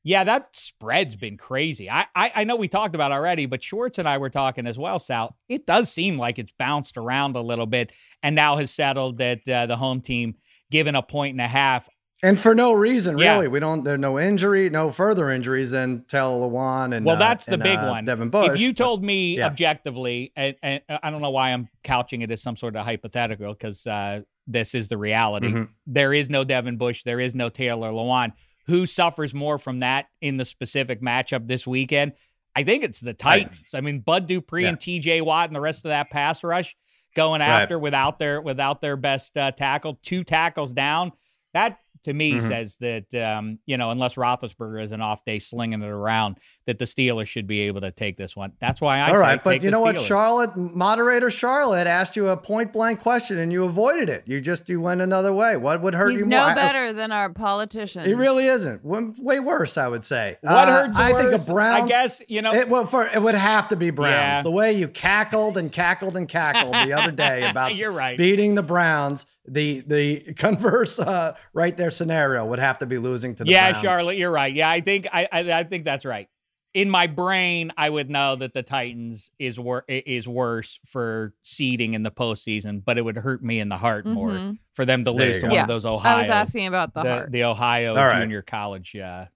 Yeah, 0.02 0.24
that 0.24 0.56
spread's 0.56 1.14
been 1.14 1.36
crazy. 1.36 1.90
I, 1.90 2.06
I, 2.14 2.32
I 2.36 2.44
know 2.44 2.56
we 2.56 2.68
talked 2.68 2.94
about 2.94 3.12
already, 3.12 3.46
but 3.46 3.62
Schwartz 3.62 3.98
and 3.98 4.08
I 4.08 4.16
were 4.18 4.30
talking 4.30 4.66
as 4.66 4.78
well, 4.78 4.98
Sal. 4.98 5.36
It 5.48 5.66
does 5.66 5.92
seem 5.92 6.18
like 6.18 6.38
it's 6.38 6.52
bounced 6.58 6.96
around 6.96 7.36
a 7.36 7.42
little 7.42 7.66
bit 7.66 7.92
and 8.22 8.34
now 8.34 8.56
has 8.56 8.70
settled 8.70 9.18
that 9.18 9.46
uh, 9.46 9.66
the 9.66 9.76
home 9.76 10.00
team 10.00 10.36
given 10.70 10.94
a 10.94 11.02
point 11.02 11.32
and 11.32 11.40
a 11.40 11.48
half. 11.48 11.88
And 12.22 12.38
for 12.38 12.54
no 12.54 12.72
reason, 12.72 13.18
yeah. 13.18 13.34
really. 13.34 13.48
We 13.48 13.60
don't. 13.60 13.82
There's 13.82 13.98
no 13.98 14.18
injury, 14.18 14.68
no 14.68 14.90
further 14.90 15.30
injuries 15.30 15.70
than 15.70 16.04
Taylor 16.04 16.48
Lewan 16.48 16.94
and 16.94 17.06
well, 17.06 17.16
that's 17.16 17.48
uh, 17.48 17.52
the 17.52 17.54
and, 17.54 17.62
big 17.62 17.78
uh, 17.78 17.88
one. 17.88 18.04
Devin 18.04 18.28
Bush. 18.28 18.50
If 18.50 18.60
you 18.60 18.74
told 18.74 19.02
me 19.02 19.38
yeah. 19.38 19.46
objectively, 19.46 20.32
and, 20.36 20.54
and, 20.62 20.82
I 20.88 21.10
don't 21.10 21.22
know 21.22 21.30
why 21.30 21.50
I'm 21.50 21.68
couching 21.82 22.20
it 22.20 22.30
as 22.30 22.42
some 22.42 22.56
sort 22.56 22.76
of 22.76 22.84
hypothetical 22.84 23.54
because 23.54 23.86
uh, 23.86 24.20
this 24.46 24.74
is 24.74 24.88
the 24.88 24.98
reality. 24.98 25.48
Mm-hmm. 25.48 25.64
There 25.86 26.12
is 26.12 26.28
no 26.28 26.44
Devin 26.44 26.76
Bush. 26.76 27.04
There 27.04 27.20
is 27.20 27.34
no 27.34 27.48
Taylor 27.48 27.90
Lewan 27.90 28.32
who 28.66 28.86
suffers 28.86 29.34
more 29.34 29.58
from 29.58 29.80
that 29.80 30.06
in 30.20 30.36
the 30.36 30.44
specific 30.44 31.02
matchup 31.02 31.46
this 31.46 31.66
weekend? 31.66 32.12
I 32.54 32.64
think 32.64 32.82
it's 32.82 33.00
the 33.00 33.14
Titans. 33.14 33.74
I 33.74 33.80
mean, 33.80 34.00
Bud 34.00 34.26
Dupree 34.26 34.64
yeah. 34.64 34.70
and 34.70 34.80
T.J. 34.80 35.20
Watt 35.20 35.48
and 35.48 35.56
the 35.56 35.60
rest 35.60 35.84
of 35.84 35.90
that 35.90 36.10
pass 36.10 36.42
rush 36.42 36.76
going 37.14 37.40
after 37.40 37.76
right. 37.76 37.82
without 37.82 38.18
their 38.18 38.40
without 38.40 38.80
their 38.80 38.96
best 38.96 39.36
uh, 39.36 39.52
tackle, 39.52 39.98
two 40.02 40.24
tackles 40.24 40.72
down. 40.72 41.12
That 41.54 41.78
to 42.04 42.12
me 42.12 42.34
mm-hmm. 42.34 42.48
says 42.48 42.76
that 42.80 43.14
um, 43.14 43.58
you 43.66 43.76
know 43.76 43.90
unless 43.90 44.14
Roethlisberger 44.14 44.82
is 44.82 44.92
an 44.92 45.00
off 45.00 45.24
day 45.24 45.38
slinging 45.38 45.82
it 45.82 45.88
around, 45.88 46.38
that 46.70 46.78
the 46.78 46.84
Steelers 46.84 47.26
should 47.26 47.48
be 47.48 47.62
able 47.62 47.80
to 47.80 47.90
take 47.90 48.16
this 48.16 48.36
one. 48.36 48.52
That's 48.60 48.80
why 48.80 48.98
I 48.98 49.10
all 49.10 49.18
right. 49.18 49.42
But 49.42 49.64
you 49.64 49.72
know 49.72 49.80
Steelers. 49.80 49.82
what, 49.82 50.00
Charlotte 50.00 50.56
moderator 50.56 51.28
Charlotte 51.28 51.88
asked 51.88 52.14
you 52.14 52.28
a 52.28 52.36
point 52.36 52.72
blank 52.72 53.00
question 53.00 53.38
and 53.38 53.52
you 53.52 53.64
avoided 53.64 54.08
it. 54.08 54.22
You 54.26 54.40
just 54.40 54.68
you 54.68 54.80
went 54.80 55.00
another 55.00 55.32
way. 55.32 55.56
What 55.56 55.82
would 55.82 55.94
hurt 55.94 56.10
He's 56.10 56.20
you 56.20 56.26
no 56.26 56.46
more? 56.46 56.54
better 56.54 56.86
I, 56.86 56.92
than 56.92 57.10
our 57.10 57.28
politicians. 57.32 58.06
He 58.06 58.14
really 58.14 58.46
isn't. 58.46 58.84
Way 58.84 59.40
worse, 59.40 59.76
I 59.76 59.88
would 59.88 60.04
say. 60.04 60.38
What 60.42 60.68
uh, 60.68 60.86
hurts? 60.86 60.96
I 60.96 61.12
worse? 61.12 61.22
think 61.22 61.48
a 61.48 61.52
Browns. 61.52 61.84
I 61.84 61.88
guess 61.88 62.22
you 62.28 62.40
know. 62.40 62.54
It, 62.54 62.68
well, 62.68 62.86
for, 62.86 63.04
it 63.08 63.20
would 63.20 63.34
have 63.34 63.66
to 63.68 63.76
be 63.76 63.90
Browns. 63.90 64.38
Yeah. 64.38 64.42
The 64.42 64.52
way 64.52 64.72
you 64.72 64.86
cackled 64.86 65.58
and 65.58 65.72
cackled 65.72 66.16
and 66.16 66.28
cackled 66.28 66.74
the 66.74 66.92
other 66.92 67.10
day 67.10 67.50
about 67.50 67.74
You're 67.74 67.90
right. 67.90 68.16
beating 68.16 68.54
the 68.54 68.62
Browns 68.62 69.26
the 69.48 69.80
the 69.86 70.34
converse 70.34 70.98
uh, 70.98 71.34
right 71.52 71.76
there 71.76 71.90
scenario 71.90 72.44
would 72.44 72.58
have 72.58 72.78
to 72.78 72.86
be 72.86 72.98
losing 72.98 73.34
to 73.34 73.44
the 73.44 73.50
Browns. 73.50 73.54
yeah 73.54 73.70
Browns. 73.72 73.84
Charlotte 73.84 74.16
you're 74.16 74.30
right 74.30 74.54
yeah 74.54 74.70
I 74.70 74.80
think 74.80 75.06
I, 75.12 75.28
I, 75.32 75.52
I 75.52 75.64
think 75.64 75.84
that's 75.84 76.04
right 76.04 76.28
in 76.74 76.90
my 76.90 77.06
brain 77.06 77.72
I 77.76 77.90
would 77.90 78.10
know 78.10 78.36
that 78.36 78.54
the 78.54 78.62
Titans 78.62 79.30
is 79.38 79.58
wor- 79.58 79.84
is 79.88 80.28
worse 80.28 80.78
for 80.86 81.34
seeding 81.42 81.94
in 81.94 82.02
the 82.02 82.10
postseason 82.10 82.84
but 82.84 82.98
it 82.98 83.02
would 83.02 83.16
hurt 83.16 83.42
me 83.42 83.60
in 83.60 83.68
the 83.68 83.76
heart 83.76 84.04
mm-hmm. 84.04 84.14
more 84.14 84.54
for 84.74 84.84
them 84.84 85.04
to 85.04 85.10
lose 85.10 85.38
to 85.40 85.46
one 85.46 85.54
yeah. 85.54 85.62
of 85.62 85.68
those 85.68 85.86
Ohio 85.86 86.16
I 86.16 86.18
was 86.18 86.30
asking 86.30 86.66
about 86.66 86.94
the, 86.94 87.02
the 87.02 87.08
heart 87.08 87.32
the 87.32 87.44
Ohio 87.44 87.94
right. 87.94 88.20
junior 88.20 88.42
college 88.42 88.96
uh, 88.96 89.26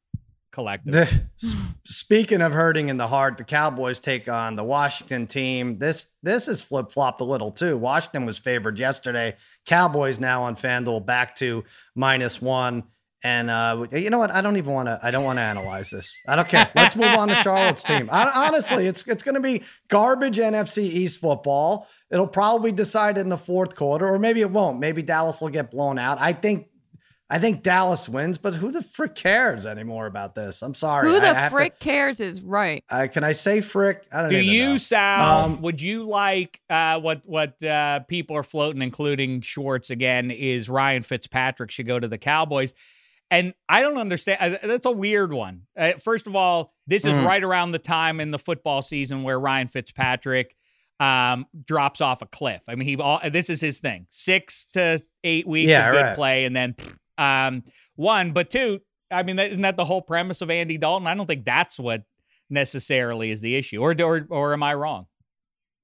collective. 0.54 1.10
Speaking 1.84 2.40
of 2.40 2.52
hurting 2.52 2.88
in 2.88 2.96
the 2.96 3.08
heart, 3.08 3.36
the 3.36 3.44
Cowboys 3.44 3.98
take 3.98 4.28
on 4.28 4.54
the 4.54 4.62
Washington 4.64 5.26
team. 5.26 5.78
This 5.78 6.06
this 6.22 6.48
is 6.48 6.62
flip 6.62 6.92
flopped 6.92 7.20
a 7.20 7.24
little 7.24 7.50
too. 7.50 7.76
Washington 7.76 8.24
was 8.24 8.38
favored 8.38 8.78
yesterday. 8.78 9.36
Cowboys 9.66 10.20
now 10.20 10.44
on 10.44 10.54
FanDuel 10.54 11.04
back 11.04 11.34
to 11.36 11.64
minus 11.94 12.40
one. 12.40 12.84
And 13.24 13.48
uh, 13.48 13.86
you 13.90 14.10
know 14.10 14.18
what? 14.18 14.30
I 14.30 14.42
don't 14.42 14.58
even 14.58 14.74
want 14.74 14.86
to. 14.86 15.00
I 15.02 15.10
don't 15.10 15.24
want 15.24 15.38
to 15.38 15.42
analyze 15.42 15.88
this. 15.88 16.20
I 16.28 16.36
don't 16.36 16.46
care. 16.46 16.70
Let's 16.74 16.94
move 16.94 17.06
on 17.06 17.28
to 17.28 17.34
Charlotte's 17.36 17.82
team. 17.82 18.10
I, 18.12 18.30
honestly, 18.48 18.86
it's 18.86 19.08
it's 19.08 19.22
going 19.22 19.34
to 19.34 19.40
be 19.40 19.62
garbage 19.88 20.36
NFC 20.36 20.82
East 20.82 21.20
football. 21.20 21.88
It'll 22.10 22.26
probably 22.26 22.70
decide 22.70 23.16
in 23.16 23.30
the 23.30 23.38
fourth 23.38 23.76
quarter, 23.76 24.06
or 24.06 24.18
maybe 24.18 24.42
it 24.42 24.50
won't. 24.50 24.78
Maybe 24.78 25.00
Dallas 25.00 25.40
will 25.40 25.48
get 25.48 25.70
blown 25.70 25.98
out. 25.98 26.20
I 26.20 26.34
think 26.34 26.68
I 27.30 27.38
think 27.38 27.62
Dallas 27.62 28.10
wins, 28.10 28.36
but 28.36 28.54
who 28.54 28.70
the 28.70 28.82
frick 28.82 29.14
cares 29.14 29.64
anymore 29.64 30.04
about 30.04 30.34
this? 30.34 30.60
I'm 30.60 30.74
sorry. 30.74 31.08
Who 31.10 31.18
the 31.18 31.48
frick 31.50 31.78
to, 31.78 31.84
cares 31.84 32.20
is 32.20 32.42
right. 32.42 32.84
Uh, 32.90 33.08
can 33.10 33.24
I 33.24 33.32
say 33.32 33.62
frick? 33.62 34.04
I 34.12 34.20
don't. 34.20 34.28
Do 34.28 34.36
you, 34.38 34.72
know. 34.72 34.76
Sal? 34.76 35.44
Um, 35.44 35.62
would 35.62 35.80
you 35.80 36.04
like 36.04 36.60
uh, 36.68 37.00
what 37.00 37.22
what 37.24 37.62
uh, 37.62 38.00
people 38.00 38.36
are 38.36 38.42
floating, 38.42 38.82
including 38.82 39.40
Schwartz 39.40 39.88
again? 39.88 40.30
Is 40.30 40.68
Ryan 40.68 41.02
Fitzpatrick 41.02 41.70
should 41.70 41.86
go 41.86 41.98
to 41.98 42.06
the 42.06 42.18
Cowboys? 42.18 42.74
And 43.30 43.54
I 43.68 43.80
don't 43.80 43.96
understand. 43.98 44.58
That's 44.62 44.86
a 44.86 44.92
weird 44.92 45.32
one. 45.32 45.62
Uh, 45.76 45.92
first 45.94 46.26
of 46.26 46.36
all, 46.36 46.72
this 46.86 47.04
is 47.04 47.14
Mhm. 47.14 47.26
right 47.26 47.42
around 47.42 47.72
the 47.72 47.78
time 47.78 48.20
in 48.20 48.30
the 48.30 48.38
football 48.38 48.82
season 48.82 49.22
where 49.22 49.40
Ryan 49.40 49.66
Fitzpatrick 49.66 50.54
um, 51.00 51.46
drops 51.64 52.00
off 52.00 52.22
a 52.22 52.26
cliff. 52.26 52.62
I 52.68 52.76
mean, 52.76 52.86
he 52.86 52.96
all 52.96 53.20
this 53.28 53.50
is 53.50 53.60
his 53.60 53.80
thing: 53.80 54.06
six 54.10 54.66
to 54.74 55.00
eight 55.24 55.46
weeks 55.46 55.70
Yeah, 55.70 55.88
of 55.88 55.92
good 55.94 56.02
right. 56.02 56.14
play, 56.14 56.44
and 56.44 56.54
then 56.54 56.76
um, 57.18 57.64
one, 57.96 58.30
but 58.30 58.48
two. 58.50 58.80
I 59.10 59.22
mean, 59.24 59.38
isn't 59.38 59.62
that 59.62 59.76
the 59.76 59.84
whole 59.84 60.02
premise 60.02 60.40
of 60.40 60.50
Andy 60.50 60.78
Dalton? 60.78 61.06
I 61.08 61.14
don't 61.14 61.26
think 61.26 61.44
that's 61.44 61.78
what 61.80 62.04
necessarily 62.50 63.30
is 63.30 63.40
the 63.40 63.56
issue, 63.56 63.80
or 63.80 63.94
or 64.02 64.26
or 64.30 64.52
am 64.52 64.62
I 64.62 64.74
wrong? 64.74 65.06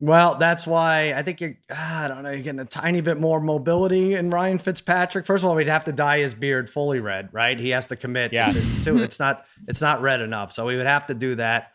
Well, 0.03 0.37
that's 0.37 0.67
why 0.67 1.13
I 1.15 1.23
think 1.23 1.43
you're, 1.43 1.57
ah, 1.71 2.05
I 2.05 2.09
don't 2.09 2.23
know, 2.23 2.31
you're 2.31 2.41
getting 2.43 2.61
a 2.61 2.65
tiny 2.65 3.03
bit 3.03 3.21
more 3.21 3.39
mobility 3.39 4.15
in 4.15 4.31
Ryan 4.31 4.57
Fitzpatrick. 4.57 5.27
First 5.27 5.45
of 5.45 5.51
all, 5.51 5.57
we'd 5.57 5.67
have 5.69 5.85
to 5.85 5.93
dye 5.93 6.21
his 6.21 6.33
beard 6.33 6.71
fully 6.71 7.01
red, 7.01 7.29
right? 7.33 7.59
He 7.59 7.69
has 7.71 7.87
to 7.89 7.97
commit. 7.97 8.33
Yeah. 8.33 8.49
It's, 8.49 8.57
it's 8.57 8.85
too, 8.85 9.03
it's 9.03 9.21
not, 9.21 9.45
it's 9.69 9.83
not 9.83 10.01
red 10.01 10.23
enough. 10.23 10.53
So 10.53 10.65
we 10.67 10.77
would 10.77 10.87
have 10.87 11.07
to 11.09 11.15
do 11.15 11.35
that. 11.35 11.73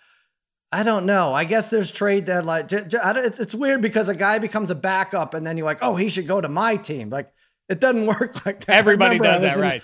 I 0.72 0.82
don't 0.82 1.06
know. 1.06 1.34
I 1.36 1.44
guess 1.46 1.70
there's 1.70 1.92
trade 1.92 2.26
deadline. 2.26 2.68
J- 2.68 2.86
j- 2.88 2.98
I 2.98 3.14
don't- 3.14 3.26
It's, 3.26 3.40
it's 3.40 3.54
weird 3.54 3.82
because 3.82 4.10
a 4.10 4.16
guy 4.16 4.40
becomes 4.40 4.72
a 4.72 4.76
backup 4.76 5.36
and 5.36 5.46
then 5.46 5.56
you're 5.56 5.66
like, 5.68 5.84
oh, 5.84 5.96
he 5.96 6.10
should 6.10 6.26
go 6.26 6.42
to 6.42 6.50
my 6.50 6.78
team. 6.78 7.12
Like 7.12 7.32
it 7.70 7.80
doesn't 7.80 8.06
work 8.20 8.44
like 8.44 8.66
that. 8.66 8.76
Everybody 8.76 9.20
does 9.20 9.42
that, 9.44 9.56
in- 9.58 9.62
right? 9.62 9.82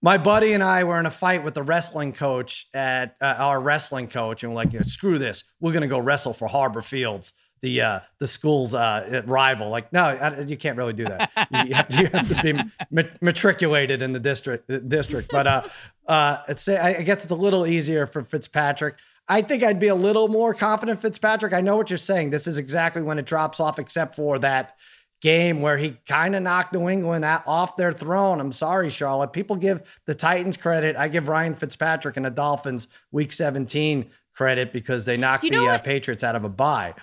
My 0.00 0.16
buddy 0.16 0.52
and 0.52 0.62
I 0.62 0.84
were 0.84 0.98
in 1.00 1.06
a 1.06 1.10
fight 1.10 1.42
with 1.42 1.54
the 1.54 1.62
wrestling 1.62 2.12
coach 2.12 2.68
at 2.72 3.16
uh, 3.20 3.34
our 3.38 3.60
wrestling 3.60 4.06
coach, 4.08 4.44
and 4.44 4.52
we're 4.52 4.64
like, 4.64 4.84
"Screw 4.84 5.18
this! 5.18 5.42
We're 5.60 5.72
gonna 5.72 5.88
go 5.88 5.98
wrestle 5.98 6.32
for 6.32 6.48
Harborfields, 6.48 7.32
the 7.62 7.80
uh, 7.80 8.00
the 8.20 8.28
school's 8.28 8.74
uh, 8.74 9.22
rival." 9.26 9.70
Like, 9.70 9.92
no, 9.92 10.02
I, 10.04 10.40
you 10.42 10.56
can't 10.56 10.76
really 10.76 10.92
do 10.92 11.04
that. 11.04 11.32
You, 11.50 11.62
you 11.68 11.74
have 11.74 11.88
to, 11.88 12.00
you 12.00 12.06
have 12.06 12.28
to 12.28 12.42
be 12.42 12.52
ma- 12.92 13.10
matriculated 13.20 14.00
in 14.00 14.12
the 14.12 14.20
district 14.20 14.70
district. 14.88 15.30
But 15.32 15.46
uh, 15.48 15.62
uh, 16.06 16.38
I 16.46 17.02
guess 17.04 17.24
it's 17.24 17.32
a 17.32 17.36
little 17.36 17.66
easier 17.66 18.06
for 18.06 18.22
Fitzpatrick. 18.22 18.94
I 19.28 19.42
think 19.42 19.62
I'd 19.62 19.80
be 19.80 19.88
a 19.88 19.94
little 19.94 20.28
more 20.28 20.54
confident 20.54 21.02
Fitzpatrick. 21.02 21.52
I 21.52 21.60
know 21.60 21.76
what 21.76 21.90
you're 21.90 21.98
saying. 21.98 22.30
This 22.30 22.46
is 22.46 22.56
exactly 22.56 23.02
when 23.02 23.18
it 23.18 23.26
drops 23.26 23.58
off, 23.58 23.80
except 23.80 24.14
for 24.14 24.38
that 24.38 24.76
game 25.20 25.60
where 25.60 25.76
he 25.76 25.96
kind 26.06 26.36
of 26.36 26.42
knocked 26.42 26.72
New 26.72 26.88
England 26.88 27.24
off 27.24 27.76
their 27.76 27.92
throne. 27.92 28.40
I'm 28.40 28.52
sorry, 28.52 28.90
Charlotte. 28.90 29.32
People 29.32 29.56
give 29.56 30.00
the 30.06 30.14
Titans 30.14 30.56
credit. 30.56 30.96
I 30.96 31.08
give 31.08 31.28
Ryan 31.28 31.54
Fitzpatrick 31.54 32.16
and 32.16 32.26
the 32.26 32.30
Dolphins 32.30 32.88
Week 33.10 33.32
17 33.32 34.10
credit 34.34 34.72
because 34.72 35.04
they 35.04 35.16
knocked 35.16 35.42
the 35.42 35.66
uh, 35.66 35.78
Patriots 35.78 36.22
out 36.22 36.36
of 36.36 36.44
a 36.44 36.48
bye. 36.48 36.94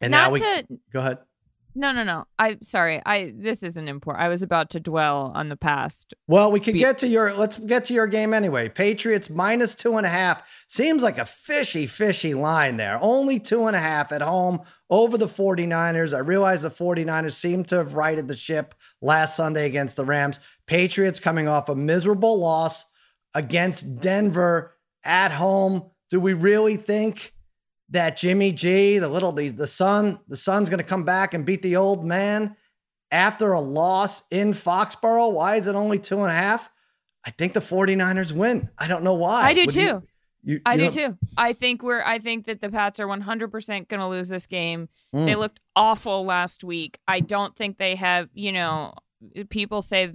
And 0.00 0.10
Not 0.10 0.26
now 0.26 0.30
we 0.32 0.40
to 0.40 0.66
go 0.92 0.98
ahead. 1.00 1.18
No 1.74 1.92
no 1.92 2.04
no. 2.04 2.24
I 2.38 2.58
sorry. 2.62 3.00
I 3.06 3.32
this 3.36 3.62
isn't 3.62 3.88
important. 3.88 4.24
I 4.24 4.28
was 4.28 4.42
about 4.42 4.70
to 4.70 4.80
dwell 4.80 5.32
on 5.34 5.48
the 5.48 5.56
past. 5.56 6.14
Well, 6.26 6.52
we 6.52 6.60
could 6.60 6.74
Be- 6.74 6.80
get 6.80 6.98
to 6.98 7.08
your 7.08 7.32
let's 7.34 7.58
get 7.58 7.84
to 7.86 7.94
your 7.94 8.06
game 8.06 8.34
anyway. 8.34 8.68
Patriots 8.68 9.30
minus 9.30 9.74
two 9.74 9.96
and 9.96 10.06
a 10.06 10.10
half 10.10 10.64
seems 10.68 11.02
like 11.02 11.18
a 11.18 11.24
fishy, 11.24 11.86
fishy 11.86 12.34
line 12.34 12.76
there. 12.76 12.98
Only 13.00 13.38
two 13.40 13.66
and 13.66 13.76
a 13.76 13.80
half 13.80 14.12
at 14.12 14.22
home 14.22 14.60
over 14.90 15.16
the 15.16 15.26
49ers. 15.26 16.14
I 16.14 16.18
realize 16.18 16.62
the 16.62 16.68
49ers 16.70 17.32
seem 17.32 17.64
to 17.64 17.76
have 17.76 17.94
righted 17.94 18.28
the 18.28 18.36
ship 18.36 18.74
last 19.00 19.36
Sunday 19.36 19.66
against 19.66 19.96
the 19.96 20.04
Rams. 20.04 20.38
Patriots 20.66 21.18
coming 21.18 21.48
off 21.48 21.68
a 21.68 21.74
miserable 21.74 22.38
loss 22.38 22.84
against 23.34 24.00
Denver 24.00 24.76
at 25.04 25.32
home. 25.32 25.90
Do 26.10 26.20
we 26.20 26.34
really 26.34 26.76
think 26.76 27.32
that 27.92 28.16
Jimmy 28.16 28.52
G, 28.52 28.98
the 28.98 29.08
little 29.08 29.32
the, 29.32 29.48
the 29.48 29.66
son, 29.66 30.18
the 30.28 30.36
son's 30.36 30.68
gonna 30.68 30.82
come 30.82 31.04
back 31.04 31.32
and 31.32 31.46
beat 31.46 31.62
the 31.62 31.76
old 31.76 32.04
man? 32.04 32.56
after 33.10 33.52
a 33.52 33.60
loss 33.60 34.22
in 34.30 34.54
Foxborough. 34.54 35.34
Why 35.34 35.56
is 35.56 35.66
it 35.66 35.74
only 35.74 35.98
two 35.98 36.20
and 36.22 36.30
a 36.30 36.34
half? 36.34 36.70
I 37.26 37.30
think 37.30 37.52
the 37.52 37.60
49ers 37.60 38.32
win. 38.32 38.70
I 38.78 38.88
don't 38.88 39.04
know 39.04 39.12
why. 39.12 39.42
I 39.42 39.52
do 39.52 39.66
Would 39.66 39.74
you- 39.74 39.82
too. 39.82 40.02
you- 40.44 40.60
I 40.64 40.74
you 40.76 40.88
do 40.88 40.90
too. 40.90 41.18
I 41.36 41.52
think 41.52 41.82
we're. 41.82 42.02
I 42.02 42.18
think 42.20 42.46
that 42.46 42.62
the 42.62 42.70
Pats 42.70 42.98
are 43.00 43.06
100% 43.06 43.86
going 43.88 44.00
to 44.00 44.08
lose 44.08 44.30
this 44.30 44.46
game. 44.46 44.88
Mm. 45.14 45.26
They 45.26 45.34
looked 45.34 45.60
awful 45.76 46.24
last 46.24 46.64
week. 46.64 46.98
I 47.06 47.20
don't 47.20 47.54
think 47.54 47.76
they 47.76 47.96
have. 47.96 48.30
You 48.32 48.52
know, 48.52 48.94
people 49.50 49.82
say 49.82 50.14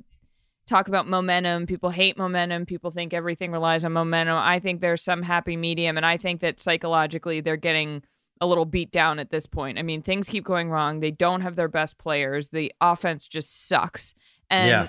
talk 0.67 0.87
about 0.87 1.07
momentum. 1.07 1.65
People 1.65 1.89
hate 1.89 2.17
momentum. 2.17 2.65
People 2.65 2.91
think 2.91 3.13
everything 3.13 3.51
relies 3.51 3.85
on 3.85 3.93
momentum. 3.93 4.37
I 4.37 4.59
think 4.59 4.81
there's 4.81 5.01
some 5.01 5.21
happy 5.23 5.57
medium, 5.57 5.97
and 5.97 6.05
I 6.05 6.17
think 6.17 6.41
that 6.41 6.59
psychologically 6.59 7.39
they're 7.41 7.57
getting 7.57 8.03
a 8.39 8.45
little 8.45 8.65
beat 8.65 8.91
down 8.91 9.17
at 9.17 9.31
this 9.31 9.47
point. 9.47 9.79
I 9.79 9.81
mean, 9.81 10.01
things 10.01 10.29
keep 10.29 10.43
going 10.43 10.69
wrong. 10.69 10.99
They 10.99 11.11
don't 11.11 11.41
have 11.41 11.55
their 11.55 11.67
best 11.67 11.97
players. 11.97 12.49
The 12.49 12.71
offense 12.81 13.27
just 13.27 13.67
sucks. 13.67 14.13
And 14.49 14.67
Yeah. 14.67 14.87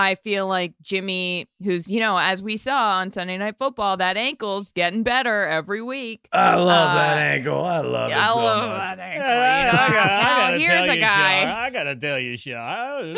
I 0.00 0.14
feel 0.16 0.46
like 0.46 0.72
Jimmy, 0.82 1.48
who's, 1.62 1.88
you 1.88 2.00
know, 2.00 2.16
as 2.16 2.42
we 2.42 2.56
saw 2.56 2.98
on 2.98 3.10
Sunday 3.10 3.36
Night 3.38 3.56
Football, 3.58 3.98
that 3.98 4.16
ankle's 4.16 4.72
getting 4.72 5.02
better 5.02 5.44
every 5.44 5.82
week. 5.82 6.28
I 6.32 6.54
love 6.56 6.90
Uh, 6.90 6.94
that 6.94 7.18
ankle. 7.18 7.62
I 7.64 7.80
love 7.80 8.10
it 8.10 8.16
I 8.16 8.28
so 8.28 8.36
love 8.36 8.68
much. 8.70 8.78
that 8.78 8.98
ankle. 8.98 9.26
I, 9.26 9.60
you 9.60 9.66
know? 9.66 9.72
gotta, 9.72 10.12
I 10.12 10.22
gotta 10.38 10.58
here's 10.58 10.68
tell 10.86 10.90
a 10.90 10.94
you, 10.94 11.00
guy. 11.00 11.40
Sean. 11.42 11.48
I 11.52 11.70
gotta 11.70 11.96
tell 11.96 12.18
you, 12.18 12.36
Sean. 12.36 13.16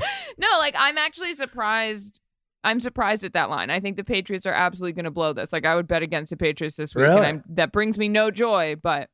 No, 0.38 0.48
like 0.58 0.74
I'm 0.78 0.98
actually 0.98 1.34
surprised. 1.34 2.20
I'm 2.62 2.80
surprised 2.80 3.24
at 3.24 3.32
that 3.32 3.48
line. 3.50 3.70
I 3.70 3.80
think 3.80 3.96
the 3.96 4.04
Patriots 4.04 4.44
are 4.44 4.52
absolutely 4.52 4.92
going 4.92 5.06
to 5.06 5.10
blow 5.10 5.32
this. 5.32 5.50
Like 5.52 5.64
I 5.64 5.74
would 5.74 5.88
bet 5.88 6.02
against 6.02 6.28
the 6.30 6.36
Patriots 6.36 6.76
this 6.76 6.94
week, 6.94 7.04
Really? 7.04 7.16
and 7.16 7.26
I'm, 7.26 7.44
that 7.54 7.72
brings 7.72 7.96
me 7.96 8.08
no 8.08 8.30
joy. 8.30 8.76
But 8.76 9.08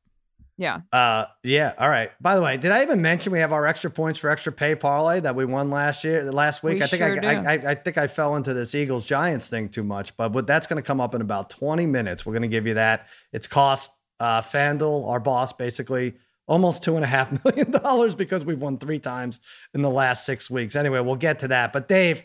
yeah, 0.57 0.81
Uh, 0.91 1.25
yeah. 1.43 1.73
All 1.77 1.89
right. 1.89 2.11
By 2.19 2.35
the 2.35 2.41
way, 2.41 2.57
did 2.57 2.71
I 2.71 2.81
even 2.81 3.01
mention 3.01 3.31
we 3.31 3.39
have 3.39 3.53
our 3.53 3.67
extra 3.67 3.91
points 3.91 4.17
for 4.17 4.29
extra 4.29 4.51
pay 4.51 4.73
parlay 4.75 5.19
that 5.19 5.35
we 5.35 5.45
won 5.45 5.69
last 5.69 6.03
year, 6.03 6.23
last 6.31 6.63
week? 6.63 6.79
We 6.79 6.83
I 6.83 6.87
think 6.87 7.01
sure. 7.01 7.25
I, 7.25 7.33
I, 7.33 7.53
I, 7.53 7.71
I 7.71 7.75
think 7.75 7.97
I 7.97 8.07
fell 8.07 8.35
into 8.35 8.53
this 8.53 8.73
Eagles 8.73 9.05
Giants 9.05 9.49
thing 9.49 9.69
too 9.69 9.83
much, 9.83 10.17
but 10.17 10.31
what 10.33 10.47
that's 10.47 10.65
going 10.65 10.81
to 10.81 10.85
come 10.85 10.99
up 10.99 11.13
in 11.13 11.21
about 11.21 11.51
20 11.51 11.85
minutes. 11.85 12.25
We're 12.25 12.33
going 12.33 12.41
to 12.41 12.47
give 12.47 12.65
you 12.65 12.73
that. 12.73 13.07
It's 13.31 13.45
cost 13.45 13.91
uh, 14.19 14.41
FanDuel, 14.41 15.07
our 15.07 15.19
boss, 15.19 15.53
basically 15.53 16.15
almost 16.47 16.83
two 16.83 16.95
and 16.95 17.03
a 17.03 17.07
half 17.07 17.45
million 17.45 17.69
dollars 17.71 18.15
because 18.15 18.45
we've 18.45 18.61
won 18.61 18.77
three 18.77 18.99
times 18.99 19.39
in 19.73 19.81
the 19.81 19.89
last 19.89 20.25
six 20.25 20.49
weeks. 20.49 20.75
Anyway, 20.75 20.99
we'll 21.01 21.15
get 21.15 21.39
to 21.39 21.49
that. 21.49 21.73
But 21.73 21.87
Dave, 21.87 22.23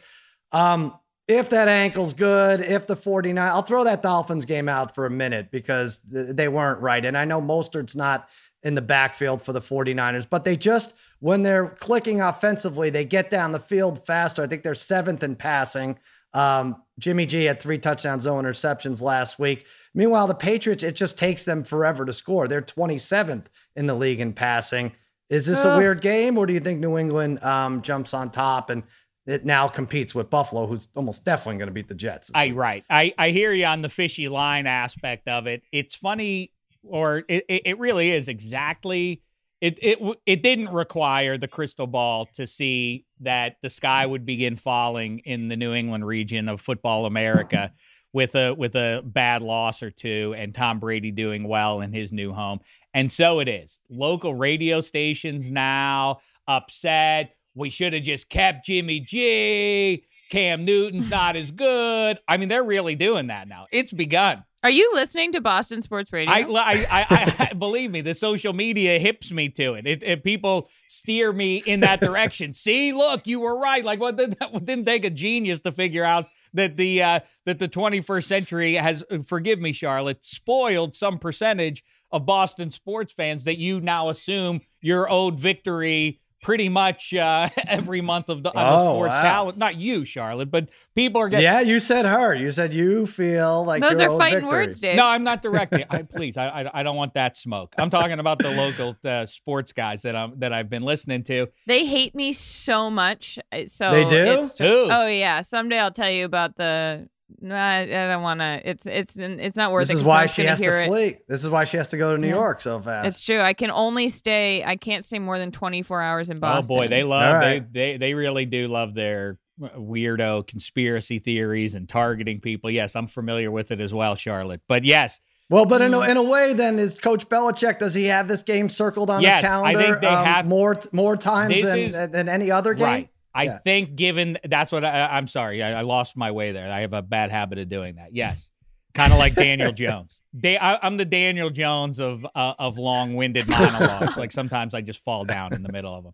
um, 0.52 0.94
if 1.28 1.50
that 1.50 1.68
ankle's 1.68 2.12
good, 2.12 2.60
if 2.60 2.86
the 2.86 2.96
49, 2.96 3.50
I'll 3.50 3.62
throw 3.62 3.84
that 3.84 4.02
Dolphins 4.02 4.44
game 4.44 4.68
out 4.68 4.94
for 4.94 5.06
a 5.06 5.10
minute 5.10 5.50
because 5.50 6.00
th- 6.10 6.34
they 6.36 6.48
weren't 6.48 6.80
right. 6.80 7.04
And 7.04 7.16
I 7.16 7.24
know 7.24 7.40
Mostert's 7.40 7.94
not 7.94 8.28
in 8.62 8.74
the 8.74 8.82
backfield 8.82 9.42
for 9.42 9.52
the 9.52 9.60
49ers, 9.60 10.26
but 10.28 10.44
they 10.44 10.56
just, 10.56 10.94
when 11.20 11.42
they're 11.42 11.68
clicking 11.68 12.20
offensively, 12.20 12.90
they 12.90 13.04
get 13.04 13.30
down 13.30 13.52
the 13.52 13.58
field 13.58 14.04
faster. 14.04 14.42
I 14.42 14.46
think 14.46 14.62
they're 14.62 14.74
seventh 14.74 15.22
in 15.22 15.36
passing. 15.36 15.98
Um, 16.34 16.82
Jimmy 16.98 17.26
G 17.26 17.44
had 17.44 17.60
three 17.60 17.78
touchdowns, 17.78 18.26
no 18.26 18.34
interceptions 18.34 19.02
last 19.02 19.38
week. 19.38 19.66
Meanwhile, 19.94 20.26
the 20.26 20.34
Patriots, 20.34 20.82
it 20.82 20.96
just 20.96 21.18
takes 21.18 21.44
them 21.44 21.62
forever 21.62 22.04
to 22.04 22.12
score. 22.12 22.48
They're 22.48 22.62
27th 22.62 23.46
in 23.76 23.86
the 23.86 23.94
league 23.94 24.20
in 24.20 24.32
passing. 24.32 24.92
Is 25.28 25.46
this 25.46 25.64
a 25.64 25.78
weird 25.78 26.02
game, 26.02 26.36
or 26.36 26.44
do 26.44 26.52
you 26.52 26.60
think 26.60 26.80
New 26.80 26.98
England 26.98 27.42
um, 27.42 27.80
jumps 27.80 28.12
on 28.12 28.30
top 28.30 28.68
and 28.68 28.82
it 29.26 29.44
now 29.44 29.68
competes 29.68 30.14
with 30.14 30.30
Buffalo, 30.30 30.66
who's 30.66 30.88
almost 30.94 31.24
definitely 31.24 31.58
going 31.58 31.68
to 31.68 31.72
beat 31.72 31.88
the 31.88 31.94
Jets? 31.94 32.30
I 32.34 32.46
week? 32.46 32.56
right. 32.56 32.84
I 32.90 33.14
I 33.18 33.30
hear 33.30 33.52
you 33.52 33.66
on 33.66 33.82
the 33.82 33.88
fishy 33.88 34.28
line 34.28 34.66
aspect 34.66 35.28
of 35.28 35.46
it. 35.46 35.62
It's 35.72 35.94
funny, 35.94 36.52
or 36.82 37.18
it 37.28 37.44
it, 37.48 37.62
it 37.64 37.78
really 37.78 38.10
is 38.10 38.28
exactly. 38.28 39.22
It 39.60 39.78
it 39.80 39.98
it 40.26 40.42
didn't 40.42 40.70
require 40.70 41.38
the 41.38 41.46
crystal 41.46 41.86
ball 41.86 42.26
to 42.34 42.46
see 42.48 43.06
that 43.20 43.56
the 43.62 43.70
sky 43.70 44.04
would 44.04 44.26
begin 44.26 44.56
falling 44.56 45.20
in 45.20 45.46
the 45.48 45.56
New 45.56 45.72
England 45.72 46.04
region 46.04 46.48
of 46.48 46.60
football 46.60 47.06
America 47.06 47.72
with 48.12 48.34
a 48.34 48.54
with 48.54 48.74
a 48.74 49.02
bad 49.04 49.42
loss 49.42 49.82
or 49.82 49.90
two 49.90 50.34
and 50.36 50.54
Tom 50.54 50.80
Brady 50.80 51.10
doing 51.10 51.44
well 51.46 51.80
in 51.80 51.92
his 51.92 52.12
new 52.12 52.32
home. 52.32 52.60
And 52.92 53.10
so 53.10 53.40
it 53.40 53.48
is. 53.48 53.80
Local 53.88 54.34
radio 54.34 54.80
stations 54.80 55.50
now 55.50 56.20
upset. 56.46 57.34
We 57.54 57.70
should 57.70 57.92
have 57.92 58.02
just 58.02 58.28
kept 58.28 58.66
Jimmy 58.66 59.00
G. 59.00 60.04
Cam 60.30 60.64
Newton's 60.64 61.10
not 61.10 61.36
as 61.36 61.50
good. 61.50 62.18
I 62.26 62.36
mean, 62.38 62.48
they're 62.48 62.64
really 62.64 62.94
doing 62.94 63.26
that 63.26 63.48
now. 63.48 63.66
It's 63.70 63.92
begun. 63.92 64.44
are 64.62 64.70
you 64.70 64.90
listening 64.94 65.32
to 65.32 65.42
Boston 65.42 65.82
Sports 65.82 66.10
Radio? 66.12 66.32
I, 66.32 66.46
I, 66.48 66.86
I, 66.90 67.48
I 67.50 67.52
believe 67.52 67.90
me. 67.90 68.00
The 68.00 68.14
social 68.14 68.54
media 68.54 68.98
hips 68.98 69.30
me 69.30 69.50
to 69.50 69.74
it. 69.74 69.86
It, 69.86 70.02
it. 70.02 70.24
People 70.24 70.70
steer 70.88 71.32
me 71.32 71.56
in 71.66 71.80
that 71.80 72.00
direction. 72.00 72.54
See, 72.54 72.92
look, 72.92 73.26
you 73.26 73.40
were 73.40 73.58
right. 73.58 73.84
Like, 73.84 74.00
what 74.00 74.16
did 74.16 74.38
that 74.38 74.64
didn't 74.64 74.86
take 74.86 75.04
a 75.04 75.10
genius 75.10 75.60
to 75.60 75.72
figure 75.72 76.04
out 76.04 76.28
that 76.54 76.76
the 76.76 77.02
uh, 77.02 77.20
that 77.44 77.58
the 77.58 77.68
21st 77.68 78.24
century 78.24 78.74
has. 78.74 79.04
Forgive 79.26 79.58
me, 79.58 79.72
Charlotte, 79.72 80.24
spoiled 80.24 80.96
some 80.96 81.18
percentage 81.18 81.84
of 82.10 82.26
Boston 82.26 82.70
sports 82.70 83.12
fans 83.12 83.44
that 83.44 83.58
you 83.58 83.80
now 83.80 84.08
assume 84.08 84.60
your 84.80 85.10
owed 85.10 85.38
victory 85.38 86.20
pretty 86.42 86.68
much 86.68 87.14
uh, 87.14 87.48
every 87.66 88.00
month 88.00 88.28
of 88.28 88.42
the, 88.42 88.50
on 88.50 88.54
the 88.56 88.82
Oh, 88.82 88.94
sports 88.96 89.10
wow. 89.16 89.22
calendar. 89.22 89.58
Not 89.58 89.76
you, 89.76 90.04
Charlotte, 90.04 90.50
but 90.50 90.68
people 90.94 91.20
are 91.22 91.28
getting. 91.28 91.44
Yeah, 91.44 91.60
you 91.60 91.78
said 91.78 92.04
her. 92.04 92.34
You 92.34 92.50
said 92.50 92.74
you 92.74 93.06
feel 93.06 93.64
like 93.64 93.80
Those 93.80 94.00
your 94.00 94.08
are 94.10 94.12
own 94.12 94.18
fighting 94.18 94.40
victory. 94.40 94.58
words, 94.66 94.80
Dave. 94.80 94.96
No, 94.96 95.06
I'm 95.06 95.24
not 95.24 95.40
directing. 95.48 95.84
I 95.88 96.02
please, 96.02 96.36
I, 96.36 96.48
I, 96.64 96.80
I 96.80 96.82
don't 96.82 96.96
want 96.96 97.14
that 97.14 97.36
smoke. 97.36 97.74
I'm 97.78 97.90
talking 97.90 98.18
about 98.18 98.38
the 98.40 98.50
local 98.50 98.96
uh, 99.04 99.24
sports 99.26 99.72
guys 99.72 100.02
that 100.02 100.16
I'm 100.16 100.38
that 100.40 100.52
I've 100.52 100.68
been 100.68 100.82
listening 100.82 101.22
to. 101.24 101.46
They 101.66 101.86
hate 101.86 102.14
me 102.14 102.32
so 102.32 102.90
much. 102.90 103.38
uh, 103.52 103.60
So 103.66 103.90
They 103.90 104.04
do? 104.04 104.16
it's- 104.16 104.54
Who? 104.58 104.88
Oh 104.90 105.06
yeah. 105.06 105.40
Someday 105.42 105.78
I'll 105.78 105.90
tell 105.92 106.10
you 106.10 106.24
about 106.24 106.56
the 106.56 107.08
No, 107.40 107.54
I, 107.54 107.80
I 107.82 107.86
don't 107.86 108.22
want 108.22 108.40
to. 108.40 108.60
It's 108.68 108.86
it's 108.86 109.16
it's 109.18 109.56
not 109.56 109.72
worth 109.72 109.84
This 109.84 109.90
it. 109.90 109.94
is 109.94 110.00
'cause 110.02 110.08
why 110.08 110.26
she 110.26 110.42
gonna 110.42 110.50
has 110.50 110.60
to 110.60 110.94
it. 110.94 111.24
This 111.28 111.42
is 111.44 111.50
why 111.50 111.64
she 111.64 111.76
has 111.78 111.88
to 111.88 111.96
go 111.96 112.14
to 112.14 112.20
New 112.20 112.28
Yeah. 112.28 112.34
York 112.34 112.60
so 112.60 112.80
fast. 112.80 113.06
It's 113.06 113.24
true. 113.24 113.40
I 113.40 113.52
can 113.54 113.70
only 113.70 114.08
stay. 114.08 114.62
I 114.64 114.76
can't 114.76 115.04
stay 115.04 115.18
more 115.18 115.38
than 115.38 115.50
24 115.52 116.00
hours 116.02 116.30
in 116.30 116.38
Boston. 116.40 116.72
Oh 116.76 116.80
boy, 116.82 116.88
they 116.88 117.02
love 117.02 117.34
All 117.34 117.40
they, 117.40 117.60
they 117.60 117.96
they 117.96 118.14
really 118.14 118.44
do 118.46 118.68
love 118.68 118.94
their 118.94 119.38
weirdo 119.60 120.46
conspiracy 120.46 121.18
theories 121.18 121.74
and 121.74 121.88
targeting 121.88 122.40
people. 122.40 122.70
Yes, 122.70 122.96
I'm 122.96 123.06
familiar 123.06 123.50
with 123.50 123.70
it 123.70 123.80
as 123.80 123.92
well, 123.94 124.14
Charlotte. 124.14 124.60
But 124.68 124.84
yes, 124.84 125.20
Well, 125.50 125.66
but 125.66 125.82
in 125.82 125.92
a, 125.92 126.00
in 126.00 126.16
a 126.16 126.22
way, 126.22 126.52
then 126.54 126.78
is 126.78 126.98
Coach 126.98 127.28
Belichick? 127.28 127.78
Does 127.78 127.92
he 127.94 128.04
have 128.06 128.26
this 128.28 128.42
game 128.42 128.68
circled 128.68 129.10
on 129.10 129.20
Yes, 129.22 129.36
his 129.42 129.44
I 129.44 129.48
calendar? 129.48 129.78
think 129.82 130.00
they 130.00 130.06
um, 130.06 130.24
have- 130.24 130.46
more 130.46 130.76
more 130.92 131.16
times 131.16 131.60
than, 131.62 131.78
is- 131.78 131.92
than 131.92 132.28
any 132.28 132.50
other 132.50 132.74
game. 132.74 132.84
right. 132.86 133.08
I 133.34 133.44
Yeah. 133.44 133.58
think 133.64 133.94
given 133.96 134.38
that's 134.44 134.72
what 134.72 134.84
I, 134.84 135.06
I'm 135.16 135.26
sorry, 135.26 135.62
I, 135.62 135.78
I 135.78 135.80
lost 135.82 136.16
my 136.16 136.30
way 136.30 136.52
there. 136.52 136.70
I 136.70 136.80
have 136.80 136.92
a 136.92 137.02
bad 137.02 137.30
habit 137.30 137.58
of 137.58 137.68
doing 137.68 137.96
that. 137.96 138.14
Yes, 138.14 138.50
kind 138.94 139.12
of 139.12 139.18
like 139.18 139.34
Daniel 139.34 139.72
Jones. 139.72 140.20
Da- 140.38 140.58
I, 140.58 140.78
I'm 140.82 140.96
the 140.96 141.04
Daniel 141.04 141.50
Jones 141.50 141.98
of 141.98 142.26
uh, 142.34 142.54
of 142.58 142.78
long-winded 142.78 143.48
monologues. 143.48 144.16
like 144.16 144.32
sometimes 144.32 144.74
I 144.74 144.80
just 144.82 145.02
fall 145.02 145.24
down 145.24 145.52
in 145.54 145.62
the 145.62 145.72
middle 145.72 145.94
of 145.94 146.04
them. 146.04 146.12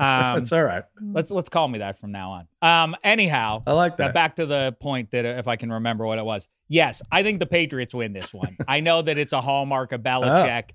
Um, 0.00 0.36
That's 0.36 0.52
all 0.52 0.62
right. 0.62 0.84
let's 1.02 1.30
let's 1.30 1.48
call 1.48 1.66
me 1.66 1.80
that 1.80 1.98
from 1.98 2.12
now 2.12 2.30
on. 2.30 2.46
Um, 2.62 2.94
anyhow, 3.02 3.64
I 3.66 3.72
like 3.72 3.96
that. 3.96 4.14
back 4.14 4.36
to 4.36 4.46
the 4.46 4.76
point 4.78 5.10
that 5.10 5.24
uh, 5.24 5.28
if 5.38 5.48
I 5.48 5.56
can 5.56 5.72
remember 5.72 6.06
what 6.06 6.18
it 6.18 6.24
was. 6.24 6.46
Yes, 6.68 7.02
I 7.10 7.22
think 7.24 7.40
the 7.40 7.46
Patriots 7.46 7.94
win 7.94 8.12
this 8.12 8.32
one. 8.32 8.56
I 8.68 8.78
know 8.80 9.02
that 9.02 9.18
it's 9.18 9.32
a 9.32 9.40
hallmark 9.40 9.90
of 9.92 10.02
Belichick, 10.02 10.70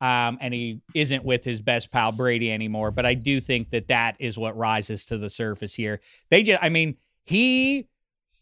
um, 0.00 0.38
and 0.40 0.52
he 0.52 0.80
isn't 0.94 1.24
with 1.24 1.44
his 1.44 1.60
best 1.60 1.90
pal 1.90 2.12
Brady 2.12 2.52
anymore. 2.52 2.90
But 2.90 3.06
I 3.06 3.14
do 3.14 3.40
think 3.40 3.70
that 3.70 3.88
that 3.88 4.16
is 4.18 4.36
what 4.36 4.56
rises 4.56 5.06
to 5.06 5.18
the 5.18 5.30
surface 5.30 5.74
here. 5.74 6.00
They 6.30 6.42
just, 6.42 6.62
I 6.62 6.68
mean, 6.68 6.96
he. 7.24 7.88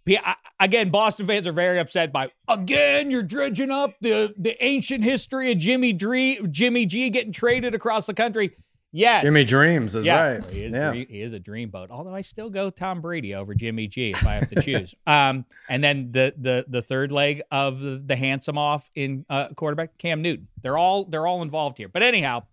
he 0.07 0.19
I- 0.19 0.37
again, 0.61 0.91
Boston 0.91 1.27
fans 1.27 1.47
are 1.47 1.53
very 1.53 1.79
upset 1.79 2.13
by 2.13 2.31
again. 2.49 3.11
You're 3.11 3.23
dredging 3.23 3.71
up 3.71 3.95
the 4.01 4.35
the 4.37 4.63
ancient 4.65 5.05
history 5.05 5.53
of 5.53 5.59
Jimmy 5.59 5.93
Dree, 5.93 6.41
Jimmy 6.51 6.87
G 6.87 7.11
getting 7.11 7.33
traded 7.33 7.75
across 7.75 8.07
the 8.07 8.15
country. 8.15 8.57
Yes, 8.97 9.23
Jimmy 9.23 9.45
Dreams 9.45 9.97
is 9.97 10.05
yeah, 10.05 10.21
right. 10.21 10.45
He 10.45 10.63
is, 10.63 10.73
yeah. 10.73 10.93
dre- 10.93 11.07
he 11.07 11.21
is 11.21 11.33
a 11.33 11.41
dreamboat. 11.41 11.91
Although 11.91 12.15
I 12.15 12.21
still 12.21 12.49
go 12.49 12.71
Tom 12.71 13.01
Brady 13.01 13.35
over 13.35 13.53
Jimmy 13.53 13.89
G 13.89 14.13
if 14.13 14.25
I 14.25 14.35
have 14.35 14.49
to 14.51 14.63
choose. 14.63 14.95
um, 15.09 15.45
and 15.69 15.83
then 15.83 16.13
the 16.13 16.33
the 16.39 16.65
the 16.69 16.81
third 16.81 17.11
leg 17.11 17.43
of 17.51 17.81
the, 17.81 18.01
the 18.07 18.15
handsome 18.15 18.57
off 18.57 18.89
in 18.95 19.27
uh, 19.29 19.49
quarterback 19.49 19.99
Cam 19.99 20.23
Newton. 20.23 20.47
They're 20.63 20.79
all 20.79 21.07
they're 21.07 21.27
all 21.27 21.43
involved 21.43 21.77
here. 21.77 21.89
But 21.89 22.05
anyhow, 22.05 22.45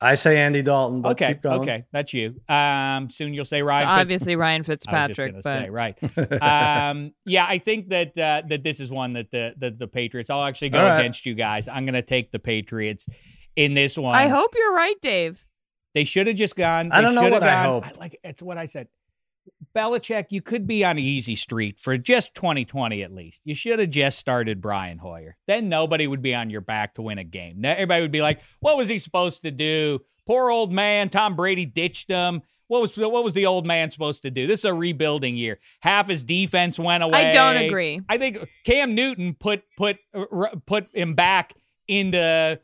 I 0.00 0.14
say 0.14 0.38
Andy 0.38 0.62
Dalton. 0.62 1.02
But 1.02 1.12
okay, 1.12 1.34
keep 1.34 1.42
going. 1.42 1.62
okay, 1.62 1.84
that's 1.90 2.14
you. 2.14 2.40
Um, 2.48 3.10
soon 3.10 3.34
you'll 3.34 3.44
say 3.44 3.60
So 3.60 3.66
Ryan. 3.66 3.88
Fitz- 3.88 4.00
obviously 4.00 4.36
Ryan 4.36 4.58
I 4.58 4.60
was 4.60 4.66
Fitzpatrick, 4.66 5.34
just 5.34 5.44
but 5.44 5.52
gonna 5.52 5.64
say 5.64 5.70
right. 5.70 6.42
um, 6.90 7.12
yeah, 7.24 7.44
I 7.44 7.58
think 7.58 7.88
that 7.88 8.16
uh, 8.16 8.42
that 8.48 8.62
this 8.62 8.78
is 8.78 8.90
one 8.90 9.14
that 9.14 9.30
the 9.30 9.54
the, 9.56 9.70
the 9.70 9.88
Patriots. 9.88 10.30
I'll 10.30 10.44
actually 10.44 10.70
go 10.70 10.78
All 10.78 10.84
right. 10.90 11.00
against 11.00 11.26
you 11.26 11.34
guys. 11.34 11.66
I'm 11.66 11.84
going 11.86 11.94
to 11.94 12.02
take 12.02 12.30
the 12.30 12.38
Patriots 12.38 13.08
in 13.56 13.72
this 13.74 13.96
one. 13.96 14.14
I 14.14 14.28
hope 14.28 14.54
you're 14.54 14.74
right, 14.74 15.00
Dave. 15.00 15.45
They 15.96 16.04
should 16.04 16.26
have 16.26 16.36
just 16.36 16.54
gone. 16.56 16.92
I 16.92 17.00
don't 17.00 17.14
know 17.14 17.22
should 17.22 17.32
have 17.32 17.40
what 17.42 17.48
I 17.48 17.62
gone- 17.64 17.82
hope. 17.82 17.96
like 17.98 18.20
it's 18.22 18.42
what 18.42 18.58
I 18.58 18.66
said. 18.66 18.88
Belichick, 19.74 20.26
you 20.28 20.42
could 20.42 20.66
be 20.66 20.84
on 20.84 20.98
easy 20.98 21.36
street 21.36 21.80
for 21.80 21.96
just 21.96 22.34
2020 22.34 23.02
at 23.02 23.12
least. 23.14 23.40
You 23.44 23.54
should 23.54 23.78
have 23.78 23.88
just 23.88 24.18
started 24.18 24.60
Brian 24.60 24.98
Hoyer. 24.98 25.36
Then 25.46 25.70
nobody 25.70 26.06
would 26.06 26.20
be 26.20 26.34
on 26.34 26.50
your 26.50 26.60
back 26.60 26.96
to 26.96 27.02
win 27.02 27.16
a 27.16 27.24
game. 27.24 27.62
Now 27.62 27.72
Everybody 27.72 28.02
would 28.02 28.12
be 28.12 28.20
like, 28.20 28.42
"What 28.60 28.76
was 28.76 28.90
he 28.90 28.98
supposed 28.98 29.42
to 29.44 29.50
do? 29.50 30.00
Poor 30.26 30.50
old 30.50 30.70
man. 30.70 31.08
Tom 31.08 31.34
Brady 31.34 31.64
ditched 31.64 32.10
him. 32.10 32.42
What 32.68 32.82
was 32.82 32.94
what 32.98 33.24
was 33.24 33.32
the 33.32 33.46
old 33.46 33.64
man 33.66 33.90
supposed 33.90 34.20
to 34.24 34.30
do? 34.30 34.46
This 34.46 34.60
is 34.60 34.64
a 34.66 34.74
rebuilding 34.74 35.34
year. 35.34 35.60
Half 35.80 36.08
his 36.08 36.22
defense 36.24 36.78
went 36.78 37.02
away. 37.04 37.28
I 37.28 37.30
don't 37.32 37.56
agree. 37.56 38.02
I 38.06 38.18
think 38.18 38.46
Cam 38.64 38.94
Newton 38.94 39.34
put 39.34 39.62
put 39.78 39.96
uh, 40.12 40.48
put 40.66 40.94
him 40.94 41.14
back 41.14 41.54
into 41.88 42.60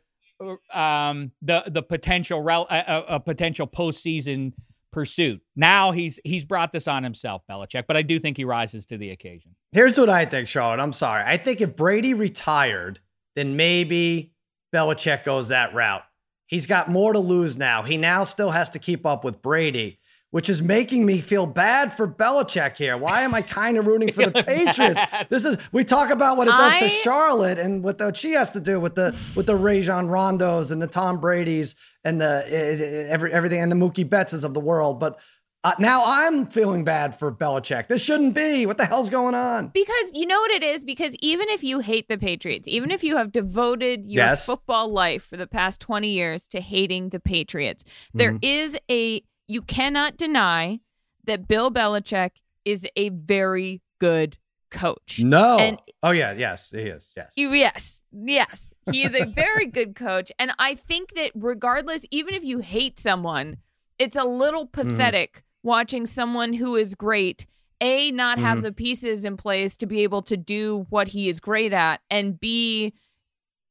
um 0.73 1.33
the 1.43 1.65
the 1.67 1.83
potential 1.83 2.43
rel- 2.43 2.67
a, 2.71 3.05
a, 3.09 3.21
potential 3.21 3.67
postseason 3.67 4.53
pursuit. 4.93 5.41
Now 5.57 5.91
he's 5.93 6.19
he's 6.25 6.45
brought 6.45 6.73
this 6.73 6.87
on 6.87 7.03
himself, 7.03 7.43
Belichick, 7.51 7.85
but 7.87 7.97
I 7.97 8.03
do 8.03 8.19
think 8.19 8.37
he 8.37 8.45
rises 8.45 8.87
to 8.87 8.99
the 8.99 9.11
occasion. 9.11 9.55
Here's 9.73 9.99
what 9.99 10.11
I 10.11 10.25
think, 10.25 10.49
Charlotte. 10.49 10.83
I'm 10.83 10.93
sorry. 10.93 11.25
I 11.27 11.37
think 11.37 11.61
if 11.61 11.77
Brady 11.77 12.15
retired, 12.15 13.01
then 13.35 13.57
maybe 13.57 14.35
Belichick 14.75 15.25
goes 15.25 15.49
that 15.49 15.75
route. 15.75 16.05
He's 16.47 16.67
got 16.67 16.89
more 16.89 17.15
to 17.15 17.19
lose 17.19 17.57
now. 17.57 17.83
He 17.83 17.97
now 17.97 18.25
still 18.25 18.51
has 18.51 18.69
to 18.71 18.79
keep 18.79 19.07
up 19.07 19.25
with 19.25 19.41
Brady, 19.41 19.99
which 20.33 20.49
is 20.51 20.61
making 20.61 21.07
me 21.07 21.21
feel 21.21 21.47
bad 21.47 21.93
for 21.93 22.09
Belichick 22.09 22.77
here. 22.77 22.97
Why 22.97 23.21
am 23.23 23.33
I 23.35 23.43
kind 23.43 23.77
of 23.79 23.87
rooting 23.87 24.11
for 24.13 24.27
the 24.27 24.43
Patriots? 24.47 24.95
bad. 24.95 25.27
This 25.31 25.45
is 25.45 25.57
we 25.73 25.85
talk 25.85 26.11
about 26.11 26.37
what 26.37 26.49
it 26.49 26.53
does 26.53 26.77
to 26.79 26.89
Charlotte 26.89 27.59
and 27.59 27.85
what 27.85 27.99
the, 27.99 28.13
she 28.13 28.33
has 28.33 28.51
to 28.51 28.61
do 28.61 28.81
with 28.81 28.95
the 28.97 29.17
with 29.37 29.47
the 29.47 29.55
Rajon 29.57 30.09
Rondos 30.09 30.73
and 30.73 30.83
the 30.83 30.87
Tom 30.89 31.21
Brady's 31.21 31.77
and 32.05 32.21
the 32.21 33.07
every 33.11 33.33
everything 33.33 33.61
and 33.61 33.71
the 33.71 33.77
Mookie 33.77 34.09
Bettses 34.09 34.43
of 34.45 34.55
the 34.55 34.61
world. 34.61 34.99
But 34.99 35.21
uh, 35.65 35.73
now 35.79 36.03
I'm 36.05 36.47
feeling 36.49 36.83
bad 36.83 37.17
for 37.17 37.31
Belichick. 37.31 37.87
This 37.87 38.03
shouldn't 38.03 38.35
be. 38.35 38.67
What 38.67 38.79
the 38.79 38.85
hell's 38.85 39.11
going 39.11 39.37
on? 39.37 39.69
Because 39.69 40.11
you 40.13 40.27
know 40.27 40.41
what 40.41 40.51
it 40.51 40.65
is? 40.65 40.83
Because 40.83 41.15
even 41.21 41.49
if 41.51 41.63
you 41.63 41.79
hate 41.79 42.09
the 42.09 42.19
Patriots, 42.19 42.67
even 42.67 42.91
if 42.91 43.05
you 43.05 43.17
have 43.17 43.31
devoted 43.31 44.05
your 44.07 44.25
Yes. 44.25 44.45
football 44.45 44.91
life 44.91 45.23
for 45.23 45.37
the 45.37 45.47
past 45.47 45.81
20 45.81 46.09
years 46.09 46.49
to 46.49 46.61
hating 46.61 47.11
the 47.11 47.21
Patriots, 47.21 47.85
there 48.13 48.33
Mhm. 48.33 48.39
is 48.43 48.77
a, 48.91 49.23
you 49.53 49.63
cannot 49.63 50.17
deny 50.17 50.81
that 51.25 51.47
Bill 51.47 51.71
Belichick 51.71 52.31
is 52.65 52.87
a 52.97 53.11
very 53.11 53.83
good 54.01 54.37
coach. 54.71 55.21
No. 55.23 55.59
And- 55.59 55.79
oh 56.03 56.11
yeah, 56.13 56.33
yes, 56.33 56.71
he 56.71 56.79
is. 56.81 57.11
Yes. 57.17 57.33
You, 57.37 57.51
yes, 57.53 58.03
yes. 58.13 58.73
He 58.91 59.05
is 59.05 59.15
a 59.15 59.27
very 59.27 59.67
good 59.67 59.95
coach. 59.95 60.33
And 60.39 60.53
I 60.59 60.75
think 60.75 61.15
that 61.15 61.31
regardless, 61.35 62.05
even 62.11 62.35
if 62.35 62.43
you 62.45 62.59
hate 62.61 62.99
someone, 62.99 63.59
it's 63.99 64.17
a 64.17 64.25
little 64.25 64.67
pathetic 64.67 65.43
watching 65.63 66.07
someone 66.07 66.55
who 66.55 66.75
is 66.75 66.95
great, 66.95 67.47
A, 67.81 68.11
not 68.11 68.39
have 68.39 68.59
Mhm. 68.59 68.63
the 68.63 68.73
pieces 68.73 69.25
in 69.25 69.37
place 69.37 69.77
to 69.77 69.87
be 69.87 70.03
able 70.03 70.23
to 70.23 70.37
do 70.37 70.87
what 70.89 71.09
he 71.09 71.29
is 71.29 71.39
great 71.39 71.73
at, 71.73 72.01
and 72.11 72.41
B, 72.41 72.95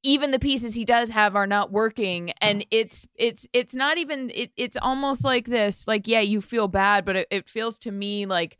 even 0.03 0.31
the 0.31 0.39
pieces 0.39 0.75
he 0.75 0.85
does 0.85 1.09
have 1.09 1.35
are 1.35 1.47
not 1.47 1.71
working. 1.71 2.31
And 2.41 2.61
mm. 2.61 2.67
it's 2.71 3.07
it's 3.15 3.47
it's 3.53 3.75
not 3.75 3.97
even 3.97 4.31
it, 4.33 4.51
it's 4.57 4.77
almost 4.77 5.23
like 5.23 5.45
this 5.45 5.87
like 5.87 6.07
yeah 6.07 6.21
you 6.21 6.41
feel 6.41 6.67
bad 6.67 7.05
but 7.05 7.15
it, 7.15 7.27
it 7.31 7.49
feels 7.49 7.77
to 7.79 7.91
me 7.91 8.25
like 8.25 8.57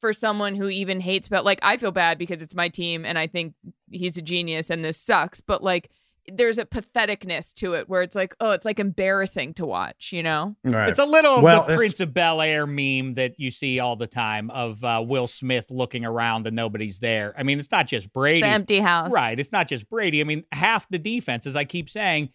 for 0.00 0.12
someone 0.12 0.54
who 0.54 0.68
even 0.68 1.00
hates 1.00 1.28
but 1.28 1.46
like 1.46 1.58
i 1.62 1.78
feel 1.78 1.90
bad 1.90 2.18
because 2.18 2.42
it's 2.42 2.54
my 2.54 2.68
team 2.68 3.06
and 3.06 3.18
i 3.18 3.26
think 3.26 3.54
he's 3.94 4.16
a 4.16 4.22
genius 4.22 4.70
and 4.70 4.84
this 4.84 4.98
sucks. 4.98 5.40
But 5.40 5.62
like 5.62 5.90
there's 6.32 6.58
a 6.58 6.64
patheticness 6.64 7.52
to 7.54 7.74
it 7.74 7.88
where 7.88 8.02
it's 8.02 8.16
like 8.16 8.34
oh 8.40 8.52
it's 8.52 8.64
like 8.64 8.78
embarrassing 8.80 9.52
to 9.54 9.66
watch 9.66 10.12
you 10.12 10.22
know 10.22 10.56
Right. 10.64 10.88
It's 10.88 10.98
a 10.98 11.04
little 11.04 11.36
of 11.36 11.42
Well, 11.42 11.66
the 11.66 11.76
Prince 11.76 12.00
of 12.00 12.14
Bel 12.14 12.40
Air 12.40 12.66
meme 12.66 13.14
that 13.14 13.38
you 13.38 13.50
see 13.50 13.78
all 13.78 13.96
the 13.96 14.06
time 14.06 14.50
of 14.50 14.82
uh, 14.82 15.04
Will 15.06 15.26
Smith 15.26 15.70
looking 15.70 16.04
around 16.04 16.46
and 16.46 16.56
nobody's 16.56 16.98
there. 16.98 17.34
I 17.36 17.42
mean, 17.42 17.58
it's 17.58 17.70
not 17.70 17.86
just 17.86 18.12
Brady. 18.12 18.42
the 18.42 18.48
empty 18.48 18.80
house 18.80 19.12
Right. 19.12 19.38
It's 19.38 19.52
not 19.52 19.68
just 19.68 19.88
Brady. 19.88 20.20
I 20.20 20.24
mean, 20.24 20.44
half 20.52 20.88
the 20.88 20.98
defense, 20.98 21.46
as 21.46 21.56
I 21.56 21.64
keep 21.64 21.90
saying, 21.90 22.30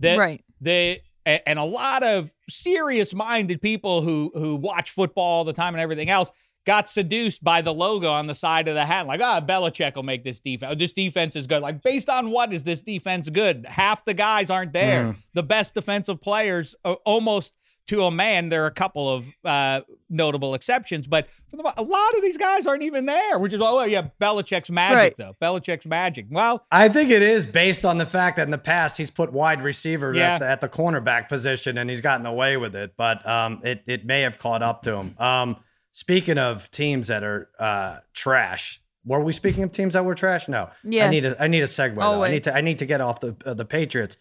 that 0.00 0.18
right 0.18 0.42
the 0.60 1.00
and 1.24 1.58
a 1.58 1.64
lot 1.64 2.02
of 2.02 2.32
serious 2.48 3.14
minded 3.14 3.60
people 3.60 4.02
who 4.02 4.30
who 4.34 4.56
watch 4.56 4.90
football 4.90 5.24
all 5.24 5.44
the 5.44 5.52
time 5.52 5.74
and 5.74 5.80
everything 5.80 6.10
else 6.10 6.30
got 6.64 6.88
seduced 6.88 7.42
by 7.42 7.60
the 7.62 7.72
logo 7.74 8.10
on 8.10 8.26
the 8.26 8.34
side 8.34 8.68
of 8.68 8.74
the 8.74 8.84
hat. 8.84 9.06
Like, 9.06 9.20
ah, 9.20 9.40
Belichick 9.40 9.96
will 9.96 10.02
make 10.02 10.24
this 10.24 10.40
defense. 10.40 10.76
This 10.78 10.92
defense 10.92 11.34
is 11.36 11.46
good. 11.46 11.60
Like, 11.62 11.82
based 11.82 12.08
on 12.08 12.30
what 12.30 12.52
is 12.52 12.64
this 12.64 12.80
defense 12.80 13.28
good? 13.28 13.66
Half 13.68 14.04
the 14.04 14.14
guys 14.14 14.50
aren't 14.50 14.72
there. 14.72 15.04
Mm. 15.04 15.16
The 15.34 15.42
best 15.42 15.74
defensive 15.74 16.20
players, 16.20 16.74
almost 17.04 17.52
to 17.88 18.04
a 18.04 18.12
man. 18.12 18.48
There 18.48 18.62
are 18.62 18.68
a 18.68 18.70
couple 18.72 19.12
of 19.12 19.28
uh, 19.44 19.80
notable 20.08 20.54
exceptions, 20.54 21.08
but 21.08 21.26
for 21.50 21.56
the 21.56 21.64
a 21.76 21.82
lot 21.82 22.14
of 22.14 22.22
these 22.22 22.36
guys 22.36 22.64
aren't 22.64 22.84
even 22.84 23.06
there. 23.06 23.40
Which 23.40 23.52
is 23.52 23.60
oh 23.60 23.74
well, 23.76 23.88
yeah, 23.88 24.06
Belichick's 24.20 24.70
magic 24.70 24.96
Right. 24.96 25.14
though. 25.18 25.34
Belichick's 25.42 25.84
magic. 25.84 26.26
Well, 26.30 26.64
I 26.70 26.88
think 26.88 27.10
it 27.10 27.22
is 27.22 27.44
based 27.44 27.84
on 27.84 27.98
the 27.98 28.06
fact 28.06 28.36
that 28.36 28.44
in 28.44 28.50
the 28.52 28.56
past 28.58 28.98
he's 28.98 29.10
put 29.10 29.32
wide 29.32 29.62
receivers 29.62 30.16
Yeah. 30.16 30.34
at, 30.34 30.38
the, 30.38 30.46
at 30.48 30.60
the 30.60 30.68
cornerback 30.68 31.28
position 31.28 31.76
and 31.76 31.90
he's 31.90 32.00
gotten 32.00 32.24
away 32.24 32.56
with 32.56 32.76
it, 32.76 32.92
but 32.96 33.26
um, 33.28 33.60
it 33.64 33.82
it 33.88 34.06
may 34.06 34.20
have 34.20 34.38
caught 34.38 34.62
up 34.62 34.82
to 34.82 34.94
him. 34.96 35.16
Um, 35.18 35.56
speaking 35.92 36.38
of 36.38 36.70
teams 36.70 37.06
that 37.08 37.22
are 37.22 37.48
uh, 37.58 37.98
trash, 38.12 38.80
were 39.04 39.22
we 39.22 39.32
speaking 39.32 39.62
of 39.62 39.72
teams 39.72 39.94
that 39.94 40.04
were 40.04 40.14
trash? 40.14 40.48
No. 40.48 40.70
Yeah. 40.82 41.06
I 41.06 41.10
need 41.10 41.24
a 41.24 41.42
I 41.42 41.46
need 41.46 41.62
a 41.62 41.66
segue. 41.66 41.96
Though. 41.96 42.24
I 42.24 42.30
need 42.30 42.44
to 42.44 42.54
I 42.54 42.60
need 42.60 42.78
to 42.80 42.86
get 42.86 43.00
off 43.00 43.20
the 43.20 43.36
uh, 43.44 43.54
the 43.54 43.64
Patriots. 43.64 44.16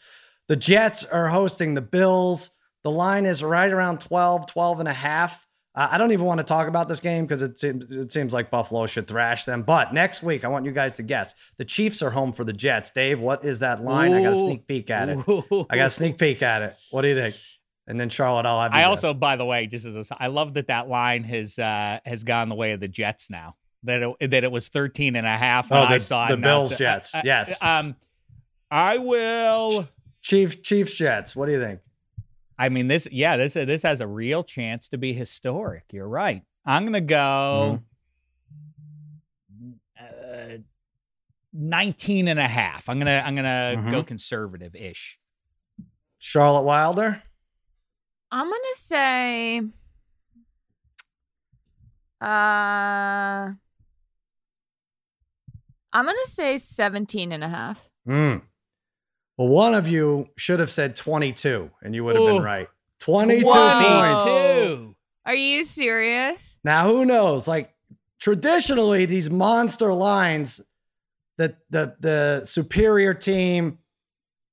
The 0.48 0.56
Jets 0.56 1.06
are 1.06 1.28
hosting 1.28 1.74
the 1.74 1.82
Bills. 1.82 2.52
The 2.84 2.92
line 2.92 3.26
is 3.26 3.44
right 3.44 3.72
around 3.72 4.00
12, 4.00 4.48
12 4.48 4.80
and 4.80 4.90
a 4.90 4.94
half. 4.94 5.46
Uh, 5.74 5.88
I 5.92 5.98
don't 5.98 6.12
even 6.12 6.26
want 6.26 6.40
to 6.40 6.44
talk 6.44 6.68
about 6.68 6.90
this 6.90 7.00
game 7.00 7.26
because 7.26 7.42
it 7.42 7.58
seems 7.58 7.86
it 7.90 8.12
seems 8.12 8.34
like 8.34 8.50
Buffalo 8.50 8.86
should 8.88 9.08
thrash 9.08 9.46
them. 9.46 9.62
But 9.62 9.94
next 9.94 10.22
week, 10.22 10.44
I 10.44 10.50
want 10.50 10.66
you 10.66 10.72
guys 10.72 10.98
to 10.98 11.04
guess. 11.04 11.34
The 11.58 11.64
Chiefs 11.64 12.02
are 12.02 12.10
home 12.10 12.34
for 12.34 12.44
the 12.44 12.52
Jets. 12.52 12.92
Dave, 12.92 13.20
what 13.20 13.46
is 13.46 13.60
that 13.60 13.82
line? 13.82 14.14
I 14.14 14.24
got 14.24 14.34
a 14.34 14.40
sneak 14.40 14.68
peek 14.68 14.90
at 14.90 15.08
it. 15.10 15.20
I 15.70 15.78
got 15.78 15.88
a 15.88 15.90
sneak 15.90 16.18
peek 16.18 16.42
at 16.42 16.62
it. 16.64 16.76
What 16.90 17.04
do 17.04 17.08
you 17.08 17.16
think? 17.16 17.36
And 17.92 18.00
then 18.00 18.08
Charlotte, 18.08 18.46
I'll 18.46 18.62
have. 18.62 18.72
I 18.74 18.86
also, 18.86 19.14
by 19.14 19.36
the 19.36 19.44
way, 19.44 19.68
just 19.68 19.86
as 19.86 20.10
a, 20.12 20.16
I 20.18 20.28
love 20.28 20.54
that 20.54 20.68
that 20.68 20.88
line 20.88 21.26
has 21.26 21.60
uh, 21.60 22.00
has 22.06 22.24
gone 22.24 22.48
the 22.48 22.56
way 22.56 22.72
of 22.72 22.80
the 22.80 22.88
Jets 22.88 23.30
now. 23.30 23.56
that 23.84 24.02
it, 24.22 24.32
that 24.32 24.44
it 24.46 24.52
was 24.52 24.70
13 24.70 25.18
and 25.18 25.28
a 25.28 25.36
half 25.38 25.70
when 25.70 25.82
Oh, 25.82 25.88
the- 25.88 25.96
I 25.96 25.98
saw 25.98 26.28
the. 26.28 26.38
Bills 26.38 26.78
Jets. 26.78 27.14
uh, 27.14 27.18
uh, 27.18 27.22
Yes. 27.26 27.54
Um, 27.62 27.96
I 28.72 28.98
will. 28.98 29.90
Chief 30.22 30.64
Chiefs 30.64 30.94
Jets. 30.94 31.36
What 31.36 31.48
do 31.48 31.52
you 31.52 31.60
think? 31.60 31.82
I 32.58 32.70
mean, 32.70 32.88
this, 32.88 33.08
yeah, 33.12 33.36
this 33.36 33.56
this 33.56 33.84
has 33.84 34.00
a 34.00 34.08
real 34.08 34.44
chance 34.46 34.88
to 34.90 34.98
be 34.98 35.12
historic. 35.14 35.84
You're 35.92 36.08
right. 36.08 36.44
I'm 36.66 36.86
gonna 36.86 37.02
go 37.02 37.82
uh, 40.00 40.58
19 41.54 42.28
and 42.28 42.40
a 42.40 42.48
half. 42.48 42.88
I'm 42.88 43.00
gonna 43.00 43.22
I'm 43.26 43.36
gonna 43.36 43.76
go 43.92 44.04
Mhm. 44.04 44.08
conservative 44.08 44.76
ish. 44.76 45.20
Charlotte 46.20 46.64
Wilder. 46.64 47.24
I'm 48.32 48.46
gonna 48.46 48.58
say 48.74 49.60
uh 52.22 53.52
I'm 55.94 56.06
gonna 56.06 56.18
say 56.24 56.58
17 56.58 57.32
and 57.32 57.44
a 57.44 57.50
half. 57.50 57.90
Hmm. 58.06 58.38
Well, 59.38 59.48
one 59.48 59.74
of 59.74 59.88
you 59.88 60.30
should 60.38 60.60
have 60.60 60.70
said 60.70 60.96
22, 60.96 61.72
and 61.82 61.94
you 61.96 62.04
would 62.04 62.16
have 62.16 62.24
Ooh. 62.24 62.34
been 62.36 62.44
right. 62.44 62.70
22 63.00 63.44
Whoa. 63.46 64.76
points. 64.78 64.96
Are 65.26 65.36
you 65.36 65.64
serious? 65.64 66.60
Now, 66.64 66.88
who 66.88 67.06
knows? 67.06 67.48
Like 67.48 67.74
traditionally, 68.20 69.06
these 69.06 69.30
monster 69.30 69.94
lines, 69.94 70.62
that 71.38 71.58
the 71.70 71.96
the 72.00 72.46
superior 72.46 73.14
team 73.14 73.80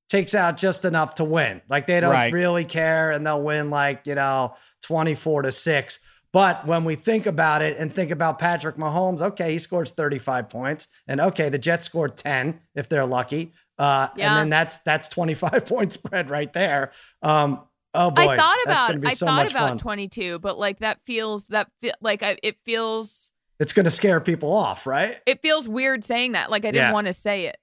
takes 0.09 0.35
out 0.35 0.57
just 0.57 0.85
enough 0.85 1.17
to 1.17 1.25
win. 1.25 1.61
Like 1.69 1.87
they 1.87 2.01
don't 2.01 2.13
Right. 2.13 2.33
really 2.33 2.65
care, 2.65 3.11
and 3.11 3.27
they'll 3.27 3.43
win 3.43 3.71
like 3.71 4.07
you 4.07 4.15
know 4.15 4.55
24 4.83 5.43
to 5.43 5.53
six. 5.53 5.99
But 6.33 6.67
when 6.67 6.85
we 6.85 6.95
think 6.95 7.25
about 7.27 7.63
it 7.63 7.79
and 7.79 7.93
think 7.93 8.11
about 8.11 8.39
Patrick 8.39 8.77
Mahomes, 8.77 9.23
okay, 9.23 9.53
he 9.53 9.59
scores 9.59 9.93
35 9.93 10.49
points, 10.51 10.89
and 11.07 11.21
okay, 11.21 11.49
the 11.49 11.59
Jets 11.59 11.87
scored 11.87 12.17
10 12.19 12.61
if 12.75 12.89
they're 12.89 13.07
lucky. 13.07 13.53
Uh, 13.79 14.09
Yeah. 14.17 14.29
and 14.29 14.37
then 14.37 14.51
that's 14.51 14.79
that's 14.79 15.09
25 15.09 15.65
point 15.67 15.93
spread 15.93 16.29
right 16.31 16.53
there. 16.53 16.93
Um, 17.23 17.63
oh 17.95 18.11
boy, 18.11 18.29
I 18.29 18.37
thought 18.37 18.57
about 18.65 18.89
gonna 18.89 18.99
be 19.01 19.09
I 19.09 19.15
so 19.15 19.27
thought 19.27 19.37
much 19.45 19.53
about 19.53 19.69
fun. 19.71 19.79
22, 19.79 20.39
but 20.41 20.59
like 20.59 20.81
that 20.81 21.01
feels 21.03 21.47
that 21.49 21.69
fe- 21.81 21.93
like 22.01 22.23
I, 22.23 22.37
it 22.43 22.57
feels 22.65 23.33
It's 23.61 23.73
going 23.73 23.85
to 23.85 23.91
scare 23.91 24.21
people 24.21 24.53
off, 24.53 24.87
right? 24.87 25.21
it 25.27 25.41
feels 25.43 25.67
weird 25.69 26.05
saying 26.05 26.33
that. 26.33 26.51
Like 26.51 26.65
I 26.65 26.73
didn't 26.73 26.89
Yeah. 26.89 26.93
want 26.93 27.07
to 27.07 27.13
say 27.13 27.47
it. 27.47 27.57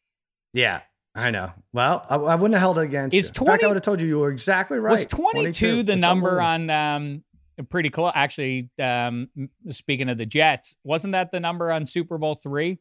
Yeah, 0.54 0.82
I 1.16 1.32
know. 1.32 1.52
Well, 1.72 2.06
I, 2.10 2.16
I 2.16 2.36
wouldn't 2.36 2.56
have 2.56 2.62
held 2.62 2.78
it 2.78 2.84
against 2.84 3.16
Is 3.16 3.32
you. 3.34 3.42
In 3.42 3.46
fact, 3.46 3.64
I 3.64 3.68
would 3.68 3.78
have 3.78 3.84
told 3.84 4.02
you 4.02 4.08
you 4.08 4.20
were 4.20 4.30
exactly 4.30 4.78
right. 4.80 4.92
Was 4.92 5.06
22, 5.06 5.84
the 5.84 5.94
It's 5.94 6.02
number 6.02 6.42
on 6.42 6.70
um 6.70 7.24
pretty 7.70 7.90
close 7.90 8.12
actually 8.14 8.70
um 8.80 9.30
speaking 9.72 10.10
of 10.10 10.18
the 10.18 10.26
Jets, 10.26 10.76
wasn't 10.84 11.14
that 11.14 11.32
the 11.32 11.40
number 11.40 11.72
on 11.72 11.86
Super 11.86 12.18
Bowl 12.18 12.36
3? 12.36 12.78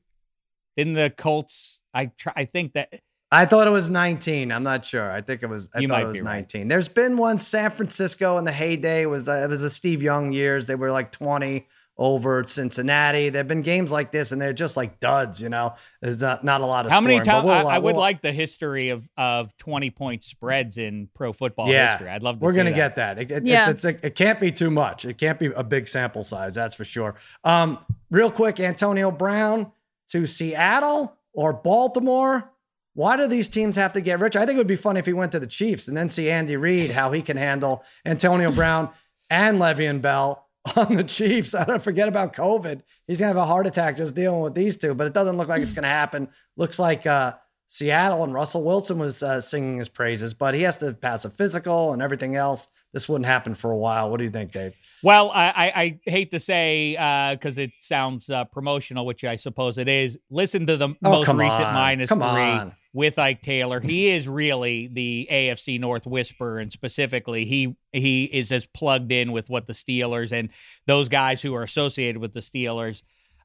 Didn't 0.77 0.95
the 0.95 1.15
Colts 1.17 1.81
I 1.95 2.07
try 2.07 2.33
I 2.35 2.45
think 2.45 2.73
that 2.73 2.93
I 3.31 3.47
thought 3.47 3.67
it 3.67 3.71
was 3.71 3.89
19. 3.89 4.53
I'm 4.53 4.63
not 4.63 4.85
sure. 4.85 5.11
I 5.11 5.21
think 5.21 5.43
it 5.43 5.49
was. 5.49 5.69
I 5.75 5.81
You 5.81 5.89
thought 5.89 6.03
it 6.03 6.07
was 6.07 6.15
be 6.15 6.21
right. 6.21 6.35
19. 6.37 6.69
There's 6.69 6.87
been 6.87 7.17
one 7.17 7.41
San 7.41 7.71
Francisco 7.71 8.39
in 8.39 8.45
the 8.45 8.53
heyday 8.53 9.03
It 9.03 9.07
was 9.07 9.29
uh, 9.29 9.43
it 9.45 9.49
was 9.49 9.61
the 9.61 9.71
Steve 9.71 10.03
Young 10.05 10.33
years. 10.33 10.69
They 10.69 10.77
were 10.77 10.93
like 10.93 11.11
20 11.11 11.67
over 11.97 12.43
Cincinnati. 12.43 13.29
There've 13.29 13.47
been 13.47 13.63
games 13.63 13.93
like 13.93 14.11
this, 14.11 14.33
and 14.33 14.43
they're 14.43 14.53
just 14.53 14.77
like 14.77 14.99
duds. 14.99 15.41
You 15.41 15.49
know, 15.49 15.75
there's 16.03 16.21
not, 16.21 16.43
not 16.45 16.61
a 16.61 16.67
lot 16.67 16.87
of. 16.87 16.93
How 16.93 17.01
many 17.01 17.15
scoring, 17.17 17.27
but 17.27 17.33
times 17.33 17.45
we'll, 17.45 17.69
uh, 17.69 17.71
I, 17.73 17.77
I 17.77 17.79
would 17.79 17.95
we'll- 17.95 18.01
like 18.01 18.21
the 18.21 18.33
history 18.33 18.89
of 18.89 19.09
of 19.17 19.57
20 19.59 19.91
point 19.91 20.25
spreads 20.25 20.77
in 20.79 21.09
pro 21.15 21.33
football 21.33 21.69
Yeah. 21.69 21.91
history. 21.93 22.11
I'd 22.11 22.23
love 22.23 22.41
to 22.41 22.45
We're 22.45 22.53
gonna 22.53 22.71
that. 22.71 22.77
get 22.77 22.97
that. 22.97 23.19
It, 23.19 23.31
it, 23.31 23.47
Yeah. 23.47 23.71
it's, 23.71 23.85
it's, 23.85 24.05
it 24.05 24.15
can't 24.17 24.41
be 24.41 24.51
too 24.51 24.71
much. 24.71 25.05
It 25.05 25.19
can't 25.19 25.39
be 25.39 25.47
a 25.47 25.63
big 25.63 25.87
sample 25.89 26.25
size. 26.25 26.55
That's 26.55 26.75
for 26.75 26.85
sure. 26.85 27.15
Um, 27.45 27.79
real 28.11 28.31
quick, 28.31 28.59
Antonio 28.61 29.11
Brown 29.11 29.71
to 30.09 30.27
Seattle 30.27 31.17
or 31.33 31.53
Baltimore. 31.53 32.51
Why 32.97 33.17
do 33.17 33.27
these 33.27 33.49
teams 33.49 33.75
have 33.77 33.93
to 33.95 34.01
get 34.01 34.21
rich? 34.21 34.37
I 34.37 34.47
think 34.47 34.55
it 34.57 34.59
would 34.59 34.67
be 34.69 34.77
fun 34.77 34.97
if 34.97 35.07
he 35.07 35.13
went 35.13 35.33
to 35.33 35.41
the 35.41 35.49
Chiefs 35.49 35.89
and 35.89 35.97
then 35.97 36.09
see 36.09 36.31
Andy 36.31 36.57
Reid 36.57 36.93
how 36.93 37.11
he 37.11 37.23
can 37.23 37.37
handle 37.37 37.83
Antonio 38.07 38.53
Brown 38.53 38.89
and 39.31 39.59
Le'Veon 39.59 40.01
Bell 40.01 40.44
on 40.77 40.95
the 40.95 41.05
Chiefs. 41.05 41.55
I 41.55 41.65
don't 41.65 41.83
forget 41.83 42.09
about 42.09 42.33
COVID. 42.35 42.83
He's 43.07 43.19
gonna 43.21 43.29
have 43.29 43.37
a 43.37 43.47
heart 43.47 43.67
attack 43.67 43.97
just 43.97 44.15
dealing 44.15 44.41
with 44.43 44.55
these 44.55 44.77
two, 44.77 44.95
but 44.95 45.07
it 45.07 45.13
doesn't 45.15 45.37
look 45.37 45.49
like 45.49 45.63
it's 45.63 45.73
gonna 45.73 45.89
happen. 45.89 46.29
Looks 46.57 46.79
like 46.79 47.07
uh, 47.07 47.35
Seattle 47.67 48.23
and 48.25 48.33
Russell 48.33 48.63
Wilson 48.65 48.99
was 48.99 49.23
uh, 49.23 49.41
singing 49.41 49.79
his 49.79 49.89
praises, 49.89 50.33
but 50.35 50.55
he 50.55 50.63
has 50.63 50.77
to 50.79 50.93
pass 50.95 51.25
a 51.25 51.31
physical 51.31 51.93
and 51.93 52.01
everything 52.03 52.37
else. 52.37 52.69
This 52.93 53.09
wouldn't 53.09 53.27
happen 53.27 53.55
for 53.55 53.71
a 53.73 53.77
while. 53.77 54.11
What 54.11 54.19
do 54.19 54.25
you 54.25 54.31
think, 54.31 54.53
Dave? 54.53 54.75
Well, 55.03 55.31
I, 55.35 55.47
I, 55.49 55.83
I 55.83 56.01
hate 56.11 56.31
to 56.31 56.41
say 56.41 56.93
because 57.35 57.59
it 57.59 57.71
sounds 57.81 58.31
uh, 58.31 58.45
promotional, 58.45 59.05
which 59.05 59.25
I 59.25 59.37
suppose 59.37 59.77
it 59.79 59.89
is. 59.89 60.17
Listen 60.31 60.67
to 60.67 60.77
the 60.77 60.89
Oh, 61.05 61.11
most 61.11 61.29
recent 61.29 61.73
minus 61.73 62.09
Come 62.09 62.21
three 62.21 62.27
on. 62.29 62.75
With 62.95 63.19
Ike 63.19 63.43
Taylor. 63.43 63.81
He 63.81 64.09
is 64.09 64.27
really 64.27 64.87
the 64.87 65.29
AFC 65.31 65.79
North 65.79 66.07
whisperer, 66.07 66.61
and 66.61 66.73
specifically, 66.73 67.45
he 67.45 67.77
he 67.93 68.25
is 68.25 68.51
as 68.53 68.65
plugged 68.65 69.13
in 69.13 69.33
with 69.33 69.51
what 69.51 69.67
the 69.67 69.73
Steelers 69.75 70.33
and 70.33 70.49
those 70.87 71.09
guys 71.09 71.43
who 71.43 71.55
are 71.55 71.65
associated 71.65 72.19
with 72.19 72.33
the 72.33 72.41
Steelers. 72.41 73.03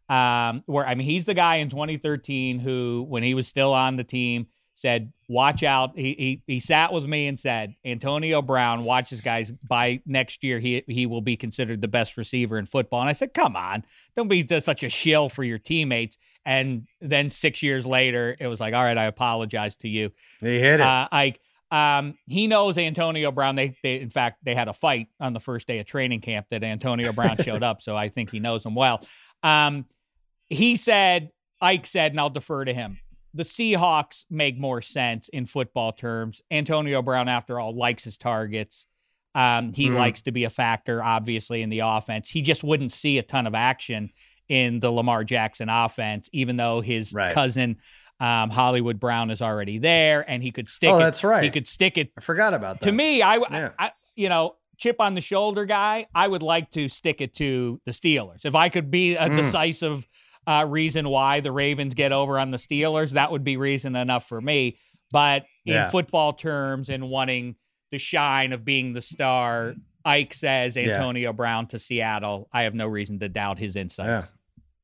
Um, 0.07 0.63
where 0.67 0.87
I 0.87 0.95
mean, 0.95 1.05
he's 1.05 1.25
the 1.25 1.33
guy 1.33 1.57
in 1.57 1.69
2013 1.69 2.59
who, 2.59 3.05
when 3.09 3.23
he 3.23 3.33
was 3.33 3.47
still 3.47 3.73
on 3.73 3.97
the 3.97 4.03
team, 4.03 4.47
said, 4.75 5.11
"Watch 5.27 5.63
out." 5.63 5.97
He 5.97 6.13
he 6.13 6.43
he 6.45 6.59
sat 6.59 6.93
with 6.93 7.05
me 7.05 7.27
and 7.27 7.39
said, 7.39 7.73
"Antonio 7.83 8.43
Brown, 8.43 8.83
watch 8.83 9.09
this 9.09 9.21
guys. 9.21 9.51
By 9.67 10.01
next 10.05 10.43
year, 10.43 10.59
he 10.59 10.83
he 10.87 11.07
will 11.07 11.21
be 11.21 11.35
considered 11.35 11.81
the 11.81 11.87
best 11.87 12.17
receiver 12.17 12.59
in 12.59 12.67
football." 12.67 13.01
And 13.01 13.09
I 13.09 13.13
said, 13.13 13.33
"Come 13.33 13.55
on, 13.55 13.83
don't 14.15 14.27
be 14.27 14.45
such 14.47 14.83
a 14.83 14.89
shill 14.89 15.27
for 15.27 15.43
your 15.43 15.57
teammates." 15.57 16.19
And 16.45 16.87
then 17.01 17.29
six 17.29 17.61
years 17.61 17.85
later, 17.85 18.35
it 18.39 18.47
was 18.47 18.59
like, 18.59 18.73
"All 18.73 18.83
right, 18.83 18.97
I 18.97 19.05
apologize 19.05 19.75
to 19.77 19.89
you." 19.89 20.11
He 20.41 20.59
hit 20.59 20.79
it. 20.79 20.81
Uh, 20.81 21.07
Ike, 21.11 21.39
um, 21.71 22.15
he 22.27 22.47
knows 22.47 22.77
Antonio 22.77 23.31
Brown. 23.31 23.55
They, 23.55 23.75
they, 23.83 23.99
in 23.99 24.09
fact, 24.09 24.39
they 24.43 24.55
had 24.55 24.67
a 24.67 24.73
fight 24.73 25.07
on 25.19 25.33
the 25.33 25.39
first 25.39 25.67
day 25.67 25.79
of 25.79 25.85
training 25.85 26.21
camp 26.21 26.47
that 26.49 26.63
Antonio 26.63 27.11
Brown 27.13 27.37
showed 27.43 27.61
up. 27.63 27.81
So 27.81 27.95
I 27.95 28.09
think 28.09 28.31
he 28.31 28.39
knows 28.39 28.65
him 28.65 28.73
well. 28.75 29.01
Um, 29.43 29.85
he 30.47 30.75
said, 30.75 31.29
Ike 31.61 31.85
said, 31.85 32.11
and 32.13 32.19
I'll 32.19 32.29
defer 32.31 32.65
to 32.65 32.73
him. 32.73 32.97
The 33.35 33.43
Seahawks 33.43 34.25
make 34.31 34.57
more 34.57 34.81
sense 34.81 35.29
in 35.29 35.45
football 35.45 35.91
terms. 35.91 36.41
Antonio 36.49 37.03
Brown, 37.03 37.27
after 37.29 37.59
all, 37.59 37.75
likes 37.75 38.03
his 38.03 38.17
targets. 38.17 38.87
Um, 39.35 39.73
he 39.73 39.89
Mhm. 39.91 39.95
likes 39.95 40.23
to 40.23 40.31
be 40.31 40.45
a 40.45 40.49
factor, 40.49 41.03
obviously, 41.03 41.61
in 41.61 41.69
the 41.69 41.79
offense. 41.79 42.29
He 42.31 42.41
just 42.41 42.63
wouldn't 42.63 42.91
see 42.91 43.19
a 43.19 43.23
ton 43.23 43.45
of 43.45 43.53
action 43.53 44.09
in 44.49 44.79
the 44.79 44.91
Lamar 44.91 45.23
Jackson 45.23 45.69
offense, 45.69 46.29
even 46.33 46.57
though 46.57 46.81
his 46.81 47.13
Right. 47.13 47.33
cousin 47.33 47.77
um, 48.19 48.49
Hollywood 48.49 48.99
Brown 48.99 49.31
is 49.31 49.41
already 49.41 49.77
there, 49.77 50.29
and 50.29 50.43
he 50.43 50.51
could 50.51 50.67
stick. 50.67 50.89
Oh, 50.89 50.97
it, 50.97 50.99
that's 50.99 51.23
right. 51.23 51.41
He 51.41 51.49
could 51.49 51.65
stick 51.67 51.97
it 51.97 52.11
I 52.17 52.21
forgot 52.21 52.53
about 52.53 52.81
that. 52.81 52.85
to 52.87 52.91
me. 52.91 53.21
I, 53.21 53.35
Yeah. 53.37 53.69
I, 53.79 53.91
you 54.15 54.27
know, 54.27 54.57
chip 54.77 54.97
on 54.99 55.13
the 55.15 55.21
shoulder 55.21 55.63
guy. 55.65 56.05
I 56.13 56.27
would 56.27 56.41
like 56.43 56.69
to 56.71 56.89
stick 56.89 57.21
it 57.21 57.33
to 57.35 57.79
the 57.85 57.91
Steelers. 57.91 58.43
If 58.43 58.55
I 58.55 58.67
could 58.67 58.91
be 58.91 59.15
a 59.15 59.29
Mm. 59.29 59.37
decisive 59.37 60.05
uh, 60.47 60.65
reason 60.67 61.07
why 61.07 61.39
the 61.41 61.51
Ravens 61.53 61.93
get 61.93 62.11
over 62.11 62.37
on 62.39 62.51
the 62.51 62.57
Steelers, 62.57 63.11
that 63.11 63.31
would 63.31 63.43
be 63.45 63.55
reason 63.55 63.95
enough 63.95 64.27
for 64.27 64.41
me. 64.41 64.77
But 65.11 65.45
in 65.65 65.75
Yeah. 65.75 65.89
football 65.89 66.33
terms 66.33 66.89
and 66.89 67.09
wanting 67.09 67.55
the 67.91 67.99
shine 67.99 68.51
of 68.51 68.65
being 68.65 68.91
the 68.93 69.01
star, 69.01 69.75
Ike 70.03 70.33
says 70.33 70.75
Yeah. 70.75 70.95
Antonio 70.95 71.31
Brown 71.33 71.67
to 71.67 71.79
Seattle. 71.79 72.49
I 72.51 72.63
have 72.63 72.73
no 72.73 72.87
reason 72.87 73.19
to 73.19 73.29
doubt 73.29 73.59
his 73.59 73.75
insights. 73.77 74.33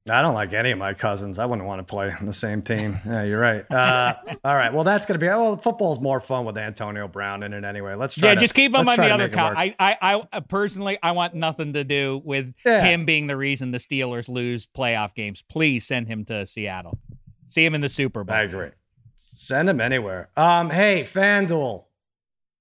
I 0.08 0.22
don't 0.22 0.36
like 0.36 0.54
any 0.54 0.70
of 0.70 0.78
my 0.78 0.94
cousins. 0.94 1.40
I 1.40 1.48
wouldn't 1.48 1.68
want 1.68 1.80
to 1.80 1.84
play 1.84 2.12
on 2.12 2.28
the 2.28 2.34
same 2.34 2.62
team. 2.62 3.00
Yeah, 3.08 3.24
you're 3.24 3.40
right. 3.40 3.66
Uh, 3.72 4.14
all 4.44 4.56
right. 4.56 4.72
Well, 4.72 4.84
that's 4.84 5.04
going 5.08 5.20
to 5.20 5.24
be, 5.24 5.28
well, 5.28 5.58
football's 5.58 6.00
more 6.00 6.20
fun 6.20 6.46
with 6.46 6.60
Antonio 6.60 7.08
Brown 7.08 7.42
in 7.42 7.54
it 7.54 7.64
anyway. 7.64 7.96
Let's 7.96 8.14
try 8.14 8.30
Yeah, 8.30 8.36
to- 8.36 8.40
just 8.42 8.54
keep 8.54 8.76
him 8.76 8.88
on 8.88 8.98
the 8.98 9.10
other 9.10 9.30
count. 9.30 9.58
I, 9.58 9.76
I, 9.80 10.22
I 10.32 10.40
personally, 10.42 11.00
I 11.02 11.14
want 11.14 11.34
nothing 11.34 11.74
to 11.74 11.84
do 11.84 12.22
with 12.24 12.54
Yeah. 12.64 12.84
him 12.84 13.06
being 13.06 13.26
the 13.26 13.36
reason 13.36 13.72
the 13.72 13.80
Steelers 13.80 14.30
lose 14.30 14.68
playoff 14.68 15.16
games. 15.16 15.44
Please 15.50 15.88
send 15.88 16.08
him 16.08 16.24
to 16.26 16.46
Seattle. 16.46 17.00
See 17.48 17.66
him 17.66 17.74
in 17.74 17.82
the 17.82 17.90
Super 17.90 18.24
Bowl. 18.24 18.36
I 18.36 18.42
agree. 18.44 18.70
Send 19.16 19.68
him 19.70 19.82
anywhere. 19.82 20.30
Um, 20.38 20.70
hey, 20.70 21.02
FanDuel. 21.02 21.86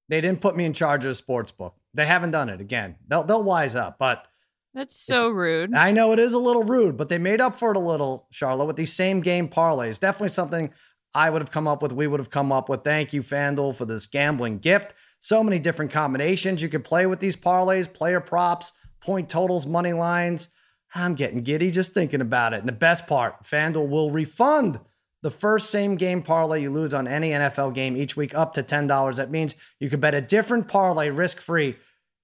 They 0.09 0.23
didn't 0.23 0.41
put 0.41 0.57
me 0.57 0.65
in 0.65 0.73
charge 0.73 1.05
of 1.05 1.11
the 1.11 1.15
sports 1.15 1.51
book. 1.51 1.75
They 1.93 2.07
haven't 2.07 2.31
done 2.31 2.49
it 2.49 2.61
again. 2.63 2.97
They'll 3.07 3.25
they'll 3.25 3.43
wise 3.43 3.77
up, 3.77 3.99
but 3.99 4.27
That's 4.75 4.97
so 4.97 5.31
rude. 5.31 5.73
I 5.75 5.93
know 5.93 6.13
it 6.13 6.19
is 6.19 6.33
a 6.33 6.39
little 6.39 6.65
rude, 6.65 6.97
but 6.97 7.09
they 7.09 7.19
made 7.19 7.41
up 7.41 7.57
for 7.57 7.71
it 7.71 7.77
a 7.77 7.81
little, 7.81 8.27
Charlotte, 8.31 8.65
with 8.65 8.77
these 8.77 8.93
same 8.93 9.21
game 9.21 9.49
parlays. 9.49 10.01
Definitely 10.01 10.31
something 10.31 10.71
I 11.15 11.31
would 11.31 11.43
have 11.43 11.53
come 11.53 11.69
up 11.69 11.81
with, 11.81 11.93
we 11.93 12.09
would 12.09 12.19
have 12.19 12.31
come 12.31 12.51
up 12.51 12.69
with. 12.69 12.83
Thank 12.83 13.13
you, 13.13 13.23
FanDuel, 13.23 13.77
for 13.77 13.85
this 13.85 14.07
gambling 14.07 14.59
gift. 14.59 14.95
So 15.21 15.45
many 15.45 15.61
different 15.61 15.93
combinations 15.93 16.61
you 16.61 16.69
could 16.69 16.83
play 16.83 17.07
with 17.07 17.21
these 17.21 17.37
parlays, 17.37 17.91
player 17.91 18.21
props, 18.21 18.73
point 19.01 19.29
totals, 19.29 19.65
money 19.65 19.93
lines. 19.93 20.49
I'm 20.93 21.15
getting 21.15 21.39
giddy 21.39 21.71
just 21.71 21.95
thinking 21.95 22.21
about 22.21 22.53
it. 22.53 22.59
And 22.59 22.69
the 22.69 22.73
best 22.73 23.07
part, 23.07 23.45
FanDuel 23.45 23.89
will 23.89 24.11
refund 24.11 24.81
the 25.23 25.31
first 25.31 25.71
same 25.71 25.95
game 25.95 26.21
parlay 26.21 26.63
you 26.63 26.71
lose 26.71 26.93
on 26.93 27.07
any 27.07 27.31
NFL 27.31 27.75
game 27.75 27.97
each 27.97 28.17
week 28.17 28.35
up 28.35 28.53
to 28.55 28.63
$10. 28.63 29.17
That 29.17 29.31
means 29.31 29.55
you 29.79 29.89
can 29.89 30.01
bet 30.01 30.15
a 30.15 30.21
different 30.21 30.69
parlay 30.69 31.11
risk 31.11 31.41
free 31.41 31.77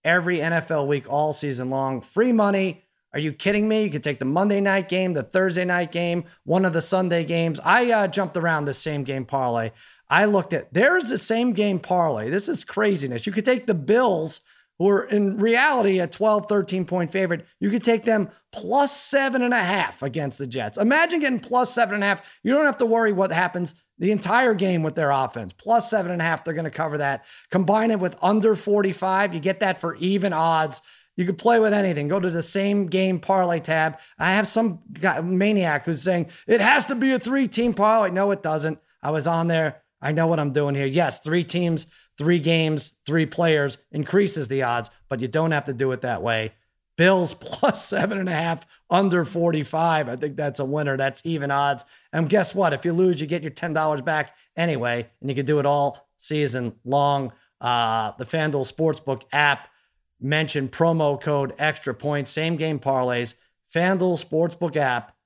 every 0.04 0.38
NFL 0.38 0.86
week 0.86 1.10
all 1.10 1.32
season 1.32 1.70
long. 1.70 2.00
Free 2.00 2.32
money 2.32 2.84
Are 3.12 3.18
you 3.18 3.32
kidding 3.32 3.66
me? 3.68 3.82
You 3.82 3.90
could 3.90 4.04
take 4.04 4.20
the 4.20 4.24
Monday 4.24 4.60
night 4.60 4.88
game, 4.88 5.14
the 5.14 5.24
Thursday 5.24 5.64
night 5.64 5.90
game, 5.90 6.24
one 6.44 6.64
of 6.64 6.72
the 6.72 6.80
Sunday 6.80 7.24
games. 7.24 7.58
I 7.64 7.90
uh, 7.90 8.06
jumped 8.06 8.36
around 8.36 8.64
the 8.64 8.72
same 8.72 9.02
game 9.02 9.24
parlay. 9.24 9.72
I 10.08 10.26
looked 10.26 10.52
at 10.52 10.72
there 10.72 10.96
is 10.96 11.08
the 11.08 11.18
same 11.18 11.52
game 11.52 11.80
parlay. 11.80 12.30
This 12.30 12.48
is 12.48 12.62
craziness. 12.64 13.26
You 13.26 13.32
could 13.32 13.44
take 13.44 13.66
the 13.66 13.74
Bills, 13.74 14.42
who 14.78 14.88
are 14.88 15.04
in 15.04 15.36
reality 15.38 15.98
a 16.00 16.06
12, 16.06 16.46
13 16.48 16.84
point 16.84 17.10
favorite. 17.10 17.46
You 17.58 17.68
could 17.68 17.84
take 17.84 18.04
them 18.04 18.30
plus 18.52 18.96
seven 18.96 19.42
and 19.42 19.54
a 19.54 19.58
half 19.58 20.02
against 20.02 20.38
the 20.38 20.46
Jets. 20.46 20.78
Imagine 20.78 21.20
getting 21.20 21.40
plus 21.40 21.72
seven 21.72 21.96
and 21.96 22.04
a 22.04 22.06
half. 22.06 22.22
You 22.42 22.52
don't 22.52 22.64
have 22.64 22.78
to 22.78 22.86
worry 22.86 23.12
what 23.12 23.30
happens 23.30 23.74
the 24.00 24.10
entire 24.10 24.54
game 24.54 24.82
with 24.82 24.94
their 24.94 25.10
offense. 25.10 25.52
Plus 25.52 25.88
seven 25.88 26.10
and 26.10 26.20
a 26.20 26.24
half, 26.24 26.42
they're 26.42 26.54
going 26.54 26.64
to 26.64 26.70
cover 26.70 26.98
that. 26.98 27.24
Combine 27.50 27.92
it 27.92 28.00
with 28.00 28.16
under 28.22 28.56
45, 28.56 29.34
you 29.34 29.40
get 29.40 29.60
that 29.60 29.80
for 29.80 29.94
even 29.96 30.32
odds. 30.32 30.82
You 31.16 31.26
could 31.26 31.38
play 31.38 31.60
with 31.60 31.74
anything. 31.74 32.08
Go 32.08 32.18
to 32.18 32.30
the 32.30 32.42
same 32.42 32.86
game 32.86 33.20
parlay 33.20 33.60
tab. 33.60 33.98
I 34.18 34.32
have 34.32 34.48
some 34.48 34.80
guy, 34.94 35.20
maniac 35.20 35.84
who's 35.84 36.00
saying 36.00 36.30
it 36.46 36.62
has 36.62 36.86
to 36.86 36.94
be 36.94 37.12
a 37.12 37.18
three 37.18 37.46
team 37.46 37.74
parlay. 37.74 38.10
No, 38.10 38.30
it 38.30 38.42
doesn't. 38.42 38.78
I 39.02 39.10
was 39.10 39.26
on 39.26 39.46
there. 39.46 39.82
I 40.00 40.12
know 40.12 40.26
what 40.26 40.40
I'm 40.40 40.52
doing 40.52 40.74
here. 40.74 40.86
Yes, 40.86 41.20
three 41.20 41.44
teams, 41.44 41.86
three 42.16 42.38
games, 42.38 42.92
three 43.04 43.26
players 43.26 43.76
increases 43.92 44.48
the 44.48 44.62
odds, 44.62 44.90
but 45.10 45.20
you 45.20 45.28
don't 45.28 45.50
have 45.50 45.64
to 45.64 45.74
do 45.74 45.92
it 45.92 46.00
that 46.00 46.22
way. 46.22 46.52
Bills 47.00 47.32
plus 47.32 47.82
seven 47.82 48.18
and 48.18 48.28
a 48.28 48.32
half, 48.32 48.66
under 48.90 49.24
45. 49.24 50.10
I 50.10 50.16
think 50.16 50.36
that's 50.36 50.60
a 50.60 50.66
winner. 50.66 50.98
That's 50.98 51.22
even 51.24 51.50
odds. 51.50 51.86
And 52.12 52.28
guess 52.28 52.54
what? 52.54 52.74
If 52.74 52.84
you 52.84 52.92
lose, 52.92 53.22
you 53.22 53.26
get 53.26 53.40
your 53.40 53.52
$10 53.52 54.04
back 54.04 54.36
anyway, 54.54 55.08
and 55.22 55.30
you 55.30 55.34
can 55.34 55.46
do 55.46 55.58
it 55.60 55.64
all 55.64 56.06
season 56.18 56.74
long. 56.84 57.32
Uh, 57.58 58.12
the 58.18 58.26
FanDuel 58.26 58.70
Sportsbook 58.70 59.22
app 59.32 59.68
mention 60.20 60.68
promo 60.68 61.18
code 61.18 61.54
extra 61.58 61.94
points, 61.94 62.30
same 62.30 62.56
game 62.56 62.78
parlays, 62.78 63.34
FanDuel 63.74 64.22
Sportsbook 64.22 64.76
app, 64.76 65.16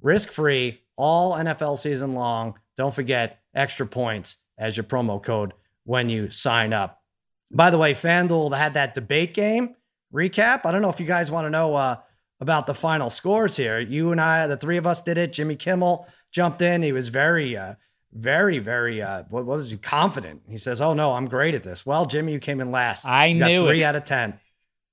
risk 0.00 0.32
free, 0.32 0.80
all 0.96 1.34
NFL 1.34 1.76
season 1.76 2.14
long. 2.14 2.58
Don't 2.78 2.94
forget 2.94 3.40
extra 3.54 3.86
points 3.86 4.38
as 4.56 4.74
your 4.74 4.84
promo 4.84 5.22
code 5.22 5.52
when 5.84 6.08
you 6.08 6.30
sign 6.30 6.72
up. 6.72 7.02
By 7.50 7.68
the 7.68 7.76
way, 7.76 7.92
FanDuel 7.92 8.56
had 8.56 8.72
that 8.72 8.94
debate 8.94 9.34
game 9.34 9.76
recap. 10.14 10.60
I 10.64 10.72
don't 10.72 10.82
know 10.82 10.90
if 10.90 11.00
you 11.00 11.06
guys 11.06 11.30
want 11.30 11.46
to 11.46 11.50
know 11.50 11.74
uh, 11.74 11.96
about 12.40 12.66
the 12.66 12.74
final 12.74 13.10
scores 13.10 13.56
here. 13.56 13.80
You 13.80 14.12
and 14.12 14.20
I, 14.20 14.46
the 14.46 14.56
three 14.56 14.76
of 14.76 14.86
us 14.86 15.00
did 15.00 15.18
it. 15.18 15.32
Jimmy 15.32 15.56
Kimmel 15.56 16.06
jumped 16.32 16.62
in. 16.62 16.82
He 16.82 16.92
was 16.92 17.08
very, 17.08 17.56
uh, 17.56 17.74
very, 18.12 18.58
very, 18.58 19.02
uh, 19.02 19.24
what, 19.28 19.44
what 19.44 19.56
was 19.58 19.70
he? 19.70 19.76
Confident. 19.76 20.42
He 20.48 20.56
says, 20.56 20.80
Oh, 20.80 20.94
no, 20.94 21.12
I'm 21.12 21.26
great 21.26 21.54
at 21.54 21.64
this. 21.64 21.84
Well, 21.84 22.06
Jimmy, 22.06 22.32
you 22.32 22.38
came 22.38 22.60
in 22.60 22.70
last. 22.70 23.04
I 23.04 23.26
you 23.26 23.38
got 23.40 23.46
knew 23.46 23.62
three 23.62 23.82
it. 23.82 23.84
out 23.84 23.96
of 23.96 24.04
10. 24.04 24.38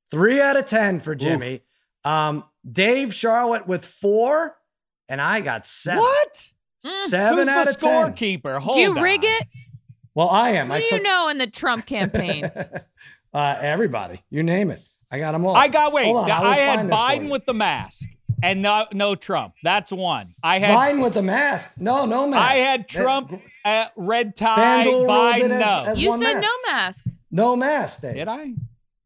Three 0.09 0.41
out 0.41 0.57
of 0.57 0.65
10 0.65 0.99
for 0.99 1.15
Jimmy. 1.15 1.61
Um, 2.03 2.43
Dave 2.69 3.13
Charlotte 3.13 3.67
with 3.67 3.85
four, 3.85 4.57
and 5.07 5.21
I 5.21 5.39
got 5.41 5.65
seven. 5.65 6.01
What? 6.01 6.51
Seven 6.79 7.37
Who's 7.39 7.47
out 7.47 7.65
the 7.65 7.71
of 7.71 7.77
10. 7.77 8.13
scorekeeper? 8.13 8.59
Hold 8.59 8.75
Do 8.75 8.81
you 8.81 8.97
on. 8.97 9.01
rig 9.03 9.23
it? 9.23 9.47
Well, 10.15 10.29
I 10.29 10.51
am. 10.51 10.69
What 10.69 10.77
I 10.77 10.79
do 10.81 10.87
took 10.87 10.97
you 10.97 11.03
know 11.03 11.29
in 11.29 11.37
the 11.37 11.47
Trump 11.47 11.85
campaign? 11.85 12.45
uh, 13.33 13.57
everybody. 13.61 14.21
You 14.29 14.43
name 14.43 14.71
it. 14.71 14.81
I 15.11 15.19
got 15.19 15.31
them 15.33 15.45
all. 15.45 15.55
I 15.55 15.67
got 15.67 15.91
wait. 15.93 16.05
Hold 16.05 16.17
on, 16.17 16.31
I, 16.31 16.39
will 16.39 16.47
had 16.53 16.75
find 16.77 16.89
this 16.89 16.97
for 16.97 17.03
Biden 17.25 17.31
with 17.31 17.45
the 17.45 17.53
mask 17.53 18.05
and 18.43 18.61
no 18.61 18.85
no 18.93 19.15
Trump. 19.15 19.53
That's 19.63 19.91
one. 19.91 20.33
I 20.43 20.59
had 20.59 20.75
Biden 20.77 21.03
with 21.03 21.13
the 21.13 21.21
mask. 21.21 21.71
No, 21.77 22.05
no 22.05 22.27
mask. 22.27 22.49
I 22.51 22.55
had 22.55 22.81
That- 22.81 22.87
Trump 22.89 23.41
uh, 23.65 23.85
red 23.97 24.35
tie. 24.35 24.83
FanDuel 24.85 24.91
ruled 24.91 25.09
Biden 25.09 25.39
it 25.45 25.51
as- 25.51 25.59
no. 25.59 25.83
as- 25.87 25.99
you 25.99 26.11
said 26.13 26.33
mask. 26.35 26.41
no 26.41 26.71
mask. 26.71 27.05
No 27.31 27.55
mask, 27.55 28.01
Dave. 28.01 28.15
Did 28.15 28.27
I? 28.27 28.53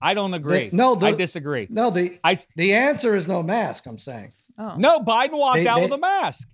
I 0.01 0.13
don't 0.13 0.33
agree. 0.33 0.69
no, 0.71 0.95
the- 0.95 1.07
I 1.07 1.11
disagree. 1.13 1.67
No, 1.69 1.89
the 1.89 2.17
I 2.23 2.37
the 2.55 2.73
answer 2.73 3.15
is 3.15 3.27
no 3.27 3.41
mask. 3.43 3.85
I'm 3.87 3.97
saying 3.97 4.31
Oh. 4.57 4.75
no. 4.77 4.99
Biden 4.99 5.37
walked 5.37 5.57
They- 5.57 5.67
out 5.67 5.77
they- 5.77 5.81
with 5.83 5.91
a 5.93 5.97
mask. 5.97 6.47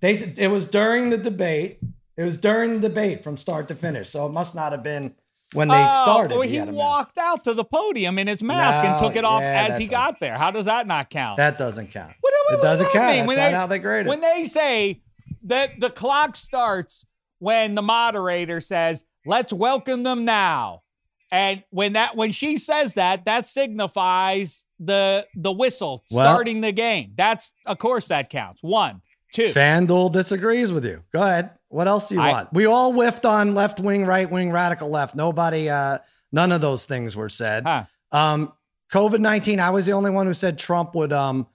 they. 0.00 0.12
It 0.12 0.48
was 0.50 0.66
during 0.66 1.10
the 1.10 1.18
debate. 1.18 1.78
It 2.16 2.24
was 2.24 2.36
during 2.36 2.74
the 2.80 2.88
debate 2.88 3.22
from 3.24 3.36
start 3.36 3.68
to 3.68 3.74
finish. 3.74 4.08
So 4.10 4.26
it 4.26 4.32
must 4.32 4.54
not 4.54 4.72
have 4.72 4.82
been 4.82 5.14
when 5.52 5.68
they 5.68 5.74
Oh, 5.88 6.02
started. 6.02 6.34
well, 6.34 6.42
he 6.42 6.50
he 6.50 6.56
had 6.56 6.68
a 6.68 6.72
mask. 6.72 6.78
walked 6.78 7.18
out 7.18 7.44
to 7.44 7.54
the 7.54 7.64
podium 7.64 8.18
in 8.18 8.26
his 8.26 8.42
mask 8.42 8.82
and 8.82 8.98
took 8.98 9.16
it 9.16 9.24
off 9.24 9.40
yeah, 9.42 9.66
as 9.68 9.76
he 9.76 9.86
got 9.86 10.18
there. 10.20 10.36
How 10.36 10.50
does 10.50 10.64
that 10.66 10.86
not 10.86 11.08
count? 11.10 11.36
That 11.36 11.56
doesn't 11.58 11.92
count. 11.92 12.12
What- 12.20 12.32
what- 12.46 12.54
it 12.54 12.56
what 12.58 12.62
doesn't 12.62 12.86
does 12.86 12.92
count. 12.92 13.06
mean? 13.06 13.16
That's 13.18 13.28
When 13.28 13.36
not 13.38 13.48
they- 13.50 13.54
how 13.54 13.66
they 13.66 13.78
grade 13.78 14.06
it. 14.06 14.08
when 14.08 14.20
they 14.20 14.44
say 14.46 15.00
that 15.44 15.78
the 15.80 15.90
clock 15.90 16.36
starts 16.36 17.04
when 17.38 17.74
the 17.74 17.82
moderator 17.82 18.60
says, 18.60 19.04
"Let's 19.26 19.52
welcome 19.52 20.02
them 20.04 20.24
now," 20.24 20.82
and 21.30 21.62
when 21.70 21.92
that 21.94 22.16
when 22.16 22.32
she 22.32 22.56
says 22.58 22.94
that, 22.94 23.24
that 23.26 23.46
signifies 23.46 24.64
the 24.78 25.26
the 25.34 25.52
whistle 25.52 26.02
Well- 26.10 26.24
starting 26.34 26.60
the 26.60 26.72
game. 26.72 27.12
That's 27.16 27.52
of 27.66 27.78
course 27.78 28.08
that 28.08 28.30
counts. 28.30 28.62
One, 28.62 29.00
two. 29.36 29.52
FanDuel 29.52 30.12
disagrees 30.12 30.72
with 30.72 30.84
you. 30.84 31.02
Go 31.12 31.22
ahead. 31.22 31.50
What 31.68 31.86
else 31.88 32.08
do 32.08 32.14
you 32.16 32.20
I- 32.20 32.32
want? 32.32 32.52
We 32.52 32.66
all 32.66 32.92
whiffed 32.92 33.24
on 33.24 33.54
left 33.54 33.78
wing, 33.80 34.04
right 34.04 34.30
wing, 34.30 34.50
radical 34.50 34.88
left. 34.88 35.14
Nobody, 35.14 35.68
uh, 35.70 35.98
none 36.32 36.52
of 36.52 36.60
those 36.60 36.86
things 36.86 37.14
were 37.16 37.28
said. 37.28 37.64
Huh. 37.64 37.84
Um, 38.12 38.52
COVID 38.92 39.20
19, 39.20 39.60
I 39.60 39.70
was 39.70 39.86
the 39.86 39.92
only 39.92 40.10
one 40.10 40.26
who 40.26 40.32
said 40.32 40.58
Trump 40.58 40.94
would 40.94 41.12
um, 41.12 41.46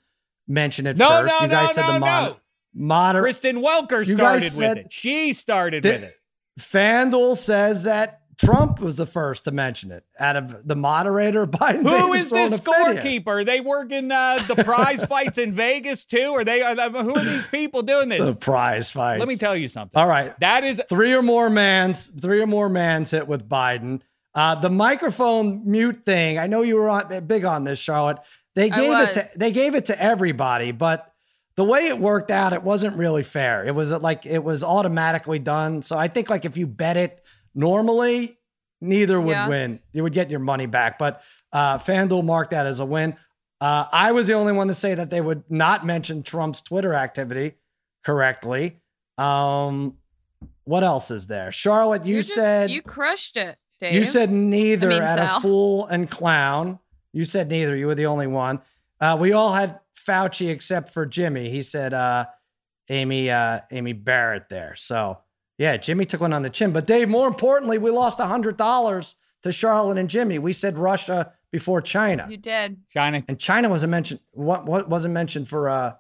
mention 0.48 0.86
it 0.88 0.98
No, 0.98 1.10
first. 1.10 1.34
no, 1.34 1.40
you 1.46 1.48
guys 1.52 1.68
no, 1.70 1.74
said 1.74 1.88
no, 1.88 1.94
the 1.94 2.00
mon- 2.00 2.24
no. 2.32 2.38
moder- 2.74 3.22
Kristen 3.22 3.58
Welker 3.62 4.06
started 4.16 4.52
said- 4.52 4.78
with 4.78 4.86
it. 4.86 4.94
She 4.94 5.34
started 5.34 5.84
Did- 5.84 6.02
with 6.02 6.10
it. 6.10 6.16
FanDuel 6.60 7.38
says 7.38 7.84
that 7.86 8.21
Trump 8.38 8.80
was 8.80 8.98
the 8.98 9.06
first 9.06 9.46
to 9.46 9.52
mention 9.52 9.92
it. 9.92 10.04
Out 10.20 10.36
of 10.36 10.68
the 10.68 10.76
moderator, 10.76 11.46
Biden. 11.48 11.84
Who 11.84 12.14
Davis 12.14 12.24
is 12.24 12.30
throwing 12.30 12.52
this 12.52 12.60
a 12.60 12.64
fit 12.64 12.74
scorekeeper? 12.74 13.46
They 13.46 13.62
work 13.62 13.92
in 13.92 14.12
uh, 14.12 14.44
the 14.48 14.64
prize 14.64 15.04
fights 15.04 15.38
in 15.38 15.52
Vegas 15.52 16.06
too? 16.06 16.34
Are 16.36 16.44
they? 16.44 16.62
Are 16.62 16.76
who 16.76 17.16
are 17.16 17.24
these 17.24 17.48
people 17.48 17.82
doing 17.82 18.10
this? 18.10 18.26
The 18.26 18.36
prize 18.36 18.92
fight. 18.92 19.20
Let 19.20 19.28
me 19.28 19.36
tell 19.36 19.56
you 19.56 19.68
something. 19.68 20.00
All 20.00 20.08
right. 20.08 20.38
That 20.40 20.64
is 20.64 20.82
three 20.90 21.14
or 21.14 21.22
more 21.22 21.50
mans, 21.50 22.08
three 22.20 22.42
or 22.42 22.48
more 22.48 22.70
mans 22.70 23.12
hit 23.12 23.28
with 23.28 23.48
Biden. 23.48 24.02
Uh, 24.34 24.56
the 24.56 24.70
microphone 24.70 25.70
mute 25.70 26.06
thing. 26.06 26.38
I 26.38 26.48
know 26.48 26.62
you 26.62 26.78
were 26.78 26.90
on, 26.90 27.26
big 27.28 27.44
on 27.44 27.64
this, 27.66 27.80
Charlotte. 27.80 28.20
They 28.56 28.72
I 28.72 28.76
gave 28.76 29.00
it 29.00 29.12
to 29.12 29.28
they 29.38 29.52
gave 29.52 29.76
it 29.76 29.86
to 29.86 30.02
everybody, 30.02 30.72
but 30.72 31.12
the 31.56 31.64
way 31.64 31.88
it 31.88 32.00
worked 32.00 32.32
out, 32.32 32.54
it 32.54 32.64
wasn't 32.64 32.98
really 32.98 33.24
fair. 33.24 33.66
It 33.66 33.76
was 33.76 33.92
like 33.92 34.26
it 34.26 34.44
was 34.44 34.64
automatically 34.64 35.40
done. 35.40 35.82
So 35.82 35.98
I 35.98 36.08
think 36.08 36.30
like 36.30 36.46
if 36.46 36.58
you 36.58 36.68
bet 36.68 36.98
it 36.98 37.21
normally, 37.54 38.38
neither 38.82 39.20
would 39.20 39.32
Yeah. 39.32 39.48
win. 39.48 39.80
You 39.94 40.04
would 40.04 40.14
get 40.14 40.30
your 40.30 40.40
money 40.40 40.66
back. 40.66 40.98
But 40.98 41.22
uh, 41.54 41.78
FanDuel 41.78 42.24
marked 42.24 42.52
that 42.52 42.66
as 42.66 42.80
a 42.80 42.86
win. 42.86 43.16
Uh, 43.60 43.86
I 43.92 44.12
was 44.12 44.26
the 44.28 44.34
only 44.34 44.54
one 44.54 44.68
to 44.70 44.74
say 44.74 44.96
that 44.96 45.10
they 45.10 45.22
would 45.22 45.44
not 45.50 45.86
mention 45.86 46.24
Trump's 46.24 46.62
Twitter 46.62 46.94
activity 46.94 47.54
correctly. 48.04 48.80
Um, 49.18 49.98
what 50.64 50.84
else 50.84 51.12
is 51.12 51.28
there? 51.28 51.52
Charlotte, 51.52 52.06
you 52.06 52.18
just- 52.18 52.34
said 52.34 52.72
you 52.72 52.82
crushed 52.82 53.38
it, 53.38 53.58
Dave. 53.80 53.94
you 53.94 54.04
said 54.04 54.32
neither 54.32 54.88
I 54.90 54.94
mean, 54.94 55.04
at 55.04 55.16
Sal. 55.18 55.38
a 55.38 55.42
fool 55.42 55.86
and 55.88 56.10
clown. 56.10 56.80
You 57.14 57.24
said 57.26 57.50
neither. 57.50 57.76
You 57.76 57.88
were 57.88 57.96
the 57.96 58.06
only 58.08 58.28
one. 58.28 58.62
Uh, 59.00 59.18
we 59.20 59.34
all 59.34 59.54
had 59.54 59.80
Fauci 59.96 60.50
except 60.50 60.90
for 60.94 61.06
Jimmy. 61.06 61.50
He 61.50 61.62
said 61.62 61.94
uh, 61.94 62.26
Amy 62.90 63.30
uh, 63.30 63.60
Amy 63.70 63.94
Barrett 63.94 64.50
there. 64.50 64.76
So 64.76 65.20
yeah, 65.62 65.78
Jimmy 65.78 66.06
took 66.06 66.22
one 66.22 66.34
on 66.34 66.42
the 66.42 66.50
chin. 66.50 66.72
But 66.72 66.88
Dave, 66.88 67.08
more 67.08 67.28
importantly, 67.28 67.78
we 67.78 67.92
lost 67.92 68.20
hundred 68.20 68.58
dollars 68.58 69.16
to 69.44 69.52
Charlotte 69.52 69.98
and 70.00 70.10
Jimmy. 70.10 70.40
We 70.40 70.54
said 70.54 70.78
Russia 70.78 71.34
before 71.52 71.82
China, 71.82 72.28
you 72.30 72.38
did. 72.38 72.78
China. 72.92 73.24
and 73.28 73.38
China 73.40 73.70
wasn't 73.70 73.92
mentioned. 73.92 74.20
What 74.32 74.66
what 74.66 74.90
wasn't 74.90 75.14
mentioned 75.14 75.48
for 75.48 75.70
uh, 75.70 75.94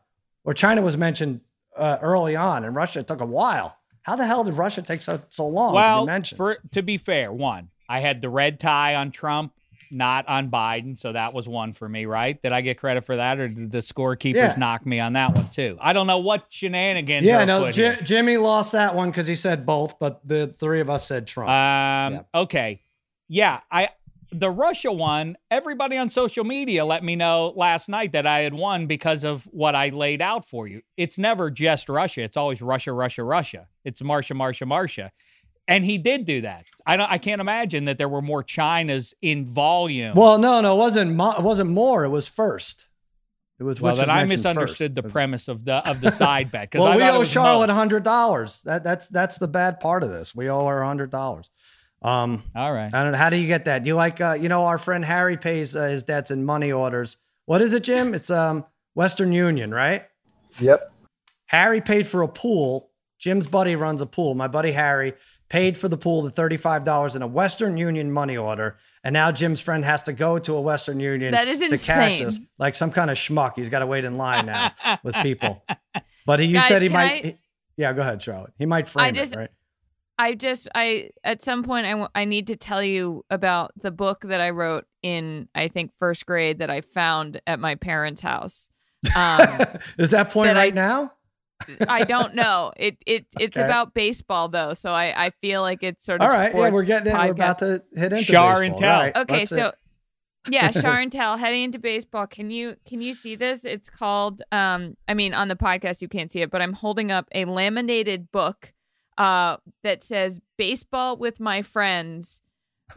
or 0.43 0.53
China 0.53 0.81
was 0.81 0.97
mentioned 0.97 1.41
uh, 1.77 1.97
early 2.01 2.35
on, 2.35 2.63
and 2.63 2.75
Russia 2.75 3.03
took 3.03 3.21
a 3.21 3.25
while. 3.25 3.77
How 4.01 4.15
the 4.15 4.25
hell 4.25 4.43
did 4.43 4.55
Russia 4.55 4.81
take 4.81 5.01
so 5.03 5.21
so 5.29 5.45
long 5.47 5.73
to 5.73 5.75
Well, 5.75 6.01
be 6.05 6.11
mentioned? 6.11 6.37
for 6.37 6.57
to 6.71 6.81
be 6.81 6.97
fair, 6.97 7.31
one, 7.31 7.69
I 7.87 7.99
had 7.99 8.21
the 8.21 8.29
red 8.29 8.59
tie 8.59 8.95
on 8.95 9.11
Trump, 9.11 9.53
not 9.91 10.27
on 10.27 10.49
Biden, 10.49 10.97
so 10.97 11.11
that 11.11 11.33
was 11.33 11.47
one 11.47 11.73
for 11.73 11.87
me, 11.87 12.05
right? 12.05 12.41
Did 12.41 12.51
I 12.51 12.61
get 12.61 12.77
credit 12.77 13.03
for 13.03 13.15
that, 13.17 13.39
or 13.39 13.47
did 13.47 13.71
the 13.71 13.79
scorekeepers 13.79 14.35
Yeah. 14.35 14.55
knock 14.57 14.85
me 14.85 14.99
on 14.99 15.13
that 15.13 15.35
one 15.35 15.49
too? 15.49 15.77
I 15.81 15.93
don't 15.93 16.07
know 16.07 16.19
what 16.19 16.45
shenanigans. 16.49 17.25
Yeah, 17.25 17.45
no, 17.45 17.71
Ji- 17.71 17.97
Jimmy 18.03 18.37
lost 18.37 18.71
that 18.71 18.95
one 18.95 19.09
because 19.11 19.27
he 19.27 19.35
said 19.35 19.65
both, 19.65 19.99
but 19.99 20.25
the 20.27 20.47
three 20.47 20.79
of 20.79 20.89
us 20.89 21.07
said 21.07 21.27
Trump. 21.27 21.49
Um. 21.49 22.13
Yeah. 22.33 22.41
Okay. 22.41 22.81
Yeah. 23.27 23.59
I 23.71 23.89
the 24.33 24.49
Russia 24.49 24.91
one. 24.93 25.35
Everybody 25.49 25.97
on 25.97 26.09
social 26.09 26.45
media 26.45 26.85
let 26.85 27.03
me 27.03 27.17
know 27.17 27.51
last 27.57 27.89
night 27.89 28.13
that 28.13 28.25
I 28.25 28.39
had 28.39 28.53
won 28.53 28.85
because 28.87 29.25
of 29.25 29.43
what 29.51 29.75
I 29.75 29.89
laid 29.89 30.21
out 30.21 30.45
for 30.45 30.67
you. 30.69 30.81
It's 30.95 31.17
never 31.17 31.51
just 31.51 31.89
Russia. 31.89 32.21
It's 32.21 32.37
always 32.37 32.61
Russia, 32.61 32.93
Russia, 32.93 33.23
Russia. 33.25 33.67
It's 33.83 34.01
Marsha, 34.01 34.33
Marsha, 34.37 34.65
Marsha. 34.65 35.09
And 35.67 35.85
he 35.85 35.97
did 35.97 36.25
do 36.25 36.41
that. 36.41 36.65
I 36.85 36.97
don't. 36.97 37.09
I 37.11 37.17
can't 37.17 37.39
imagine 37.41 37.85
that 37.85 37.97
there 37.97 38.09
were 38.09 38.21
more 38.21 38.43
Chinas 38.43 39.13
in 39.21 39.45
volume. 39.45 40.15
well, 40.15 40.37
no, 40.37 40.59
no, 40.61 40.73
it 40.75 40.77
wasn't. 40.77 41.15
Mo- 41.15 41.35
it 41.37 41.43
wasn't 41.43 41.69
more. 41.69 42.03
It 42.03 42.09
was 42.09 42.27
first. 42.27 42.87
It 43.59 43.63
was. 43.63 43.79
Well, 43.79 43.93
which 43.93 43.99
then 44.01 44.09
I 44.09 44.23
misunderstood 44.25 44.95
first. 44.95 45.03
the 45.05 45.09
premise 45.11 45.47
of 45.47 45.63
the 45.63 45.87
of 45.87 46.01
the 46.01 46.11
side 46.11 46.51
bet. 46.51 46.71
'cause 46.71 46.79
Well, 46.81 46.91
I 46.91 46.97
we 46.97 47.03
owe 47.03 47.23
Charlotte 47.23 47.67
both. 47.67 47.75
hundred 47.75 48.03
dollars. 48.03 48.61
That 48.63 48.83
that's 48.83 49.07
that's 49.07 49.37
the 49.37 49.47
bad 49.47 49.79
part 49.79 50.03
of 50.03 50.09
this. 50.09 50.33
We 50.35 50.49
owe 50.49 50.65
her 50.67 50.83
hundred 50.83 51.11
dollars. 51.11 51.49
Um, 52.01 52.43
All 52.55 52.73
right. 52.73 52.91
I 52.91 53.03
don't 53.03 53.11
know. 53.11 53.17
How 53.19 53.29
do 53.29 53.37
you 53.37 53.45
get 53.45 53.65
that? 53.65 53.83
Do 53.83 53.87
You 53.89 53.95
like, 53.95 54.19
uh, 54.19 54.35
you 54.41 54.49
know, 54.49 54.65
our 54.65 54.79
friend 54.79 55.05
Harry 55.05 55.37
pays 55.37 55.75
uh, 55.75 55.87
his 55.87 56.03
debts 56.03 56.31
in 56.31 56.43
money 56.43 56.71
orders. 56.71 57.17
What 57.45 57.55
what 57.57 57.61
is 57.61 57.73
it, 57.73 57.83
Jim? 57.83 58.15
It's 58.15 58.31
um 58.31 58.65
Western 58.95 59.31
Union, 59.31 59.71
right? 59.71 60.05
Yep. 60.59 60.91
Harry 61.45 61.79
paid 61.81 62.07
for 62.07 62.23
a 62.23 62.27
pool. 62.27 62.89
Jim's 63.19 63.45
buddy 63.45 63.75
runs 63.75 64.01
a 64.01 64.05
pool. 64.07 64.33
My 64.33 64.47
buddy 64.47 64.71
Harry 64.71 65.13
paid 65.51 65.77
for 65.77 65.89
the 65.89 65.97
pool, 65.97 66.21
the 66.21 66.31
$35 66.31 67.13
in 67.13 67.21
a 67.21 67.27
Western 67.27 67.75
Union 67.75 68.09
money 68.09 68.37
order. 68.37 68.77
And 69.03 69.11
now 69.11 69.33
Jim's 69.33 69.59
friend 69.59 69.83
has 69.83 70.01
to 70.03 70.13
go 70.13 70.39
to 70.39 70.55
a 70.55 70.61
Western 70.61 71.01
Union 71.01 71.33
That 71.33 71.49
is 71.49 71.59
to 71.59 71.77
cash 71.77 72.19
this 72.19 72.39
like 72.57 72.73
some 72.73 72.89
kind 72.89 73.11
of 73.11 73.17
schmuck. 73.17 73.57
He's 73.57 73.67
got 73.67 73.79
to 73.79 73.85
wait 73.85 74.05
in 74.05 74.15
line 74.15 74.45
now 74.45 74.71
with 75.03 75.13
people. 75.15 75.61
But 76.25 76.39
he, 76.39 76.45
you 76.45 76.53
Guys, 76.55 76.67
said 76.69 76.81
he 76.81 76.87
might. 76.87 77.11
I- 77.11 77.27
he- 77.27 77.37
yeah, 77.75 77.91
go 77.91 78.01
ahead, 78.01 78.21
Charlotte. 78.21 78.53
He 78.57 78.65
might 78.65 78.87
frame 78.87 79.13
just- 79.13 79.33
it, 79.33 79.37
right? 79.39 79.49
I 80.17 80.35
just 80.35 80.67
I 80.75 81.09
at 81.23 81.41
some 81.41 81.63
point 81.63 81.87
I, 81.87 81.91
w- 81.91 82.09
I 82.13 82.25
need 82.25 82.47
to 82.47 82.55
tell 82.55 82.83
you 82.83 83.25
about 83.31 83.71
the 83.81 83.89
book 83.91 84.21
that 84.21 84.39
I 84.39 84.51
wrote 84.51 84.85
in 85.01 85.49
I 85.55 85.67
think 85.67 85.91
first 85.97 86.25
grade 86.27 86.59
that 86.59 86.69
I 86.69 86.81
found 86.81 87.41
at 87.47 87.59
my 87.59 87.75
parents' 87.75 88.21
house. 88.21 88.69
Um, 89.15 89.47
is 89.97 90.11
that 90.11 90.29
point 90.29 90.47
that 90.49 90.57
I- 90.57 90.59
right 90.59 90.75
now? 90.75 91.11
I 91.87 92.03
don't 92.03 92.35
know. 92.35 92.71
It 92.77 92.97
it 93.05 93.25
it's 93.39 93.57
Okay. 93.57 93.65
about 93.65 93.93
baseball 93.93 94.47
though, 94.49 94.73
so 94.73 94.91
I 94.91 95.25
I 95.25 95.29
feel 95.31 95.61
like 95.61 95.83
it's 95.83 96.05
sort 96.05 96.21
of 96.21 96.25
All 96.29 96.33
right. 96.37 96.53
Yeah, 96.53 96.69
we're 96.69 96.83
getting 96.83 97.11
in. 97.13 97.17
We're 97.17 97.31
about 97.31 97.59
to 97.59 97.83
hit 97.93 98.13
into 98.13 98.23
Char 98.25 98.61
and 98.61 98.73
baseball. 98.73 98.79
tell. 98.79 99.01
Right, 99.01 99.15
Okay, 99.17 99.33
let's 99.39 99.49
see. 99.49 99.55
so 99.55 99.71
yeah, 100.49 100.71
Char 100.81 100.99
and 100.99 101.11
Tell 101.11 101.37
heading 101.37 101.63
into 101.63 101.79
baseball. 101.79 102.25
Can 102.27 102.49
you 102.51 102.75
can 102.87 103.01
you 103.01 103.13
see 103.13 103.35
this? 103.35 103.63
It's 103.65 103.89
called 103.89 104.41
um 104.51 104.95
I 105.07 105.13
mean 105.13 105.33
on 105.33 105.47
the 105.47 105.55
podcast 105.55 106.01
you 106.01 106.07
can't 106.07 106.31
see 106.31 106.41
it, 106.41 106.49
but 106.51 106.61
I'm 106.61 106.73
holding 106.73 107.11
up 107.11 107.27
a 107.33 107.45
laminated 107.45 108.31
book 108.31 108.73
uh 109.17 109.57
that 109.83 110.03
says 110.03 110.39
Baseball 110.57 111.17
with 111.17 111.39
My 111.39 111.61
Friends, 111.61 112.41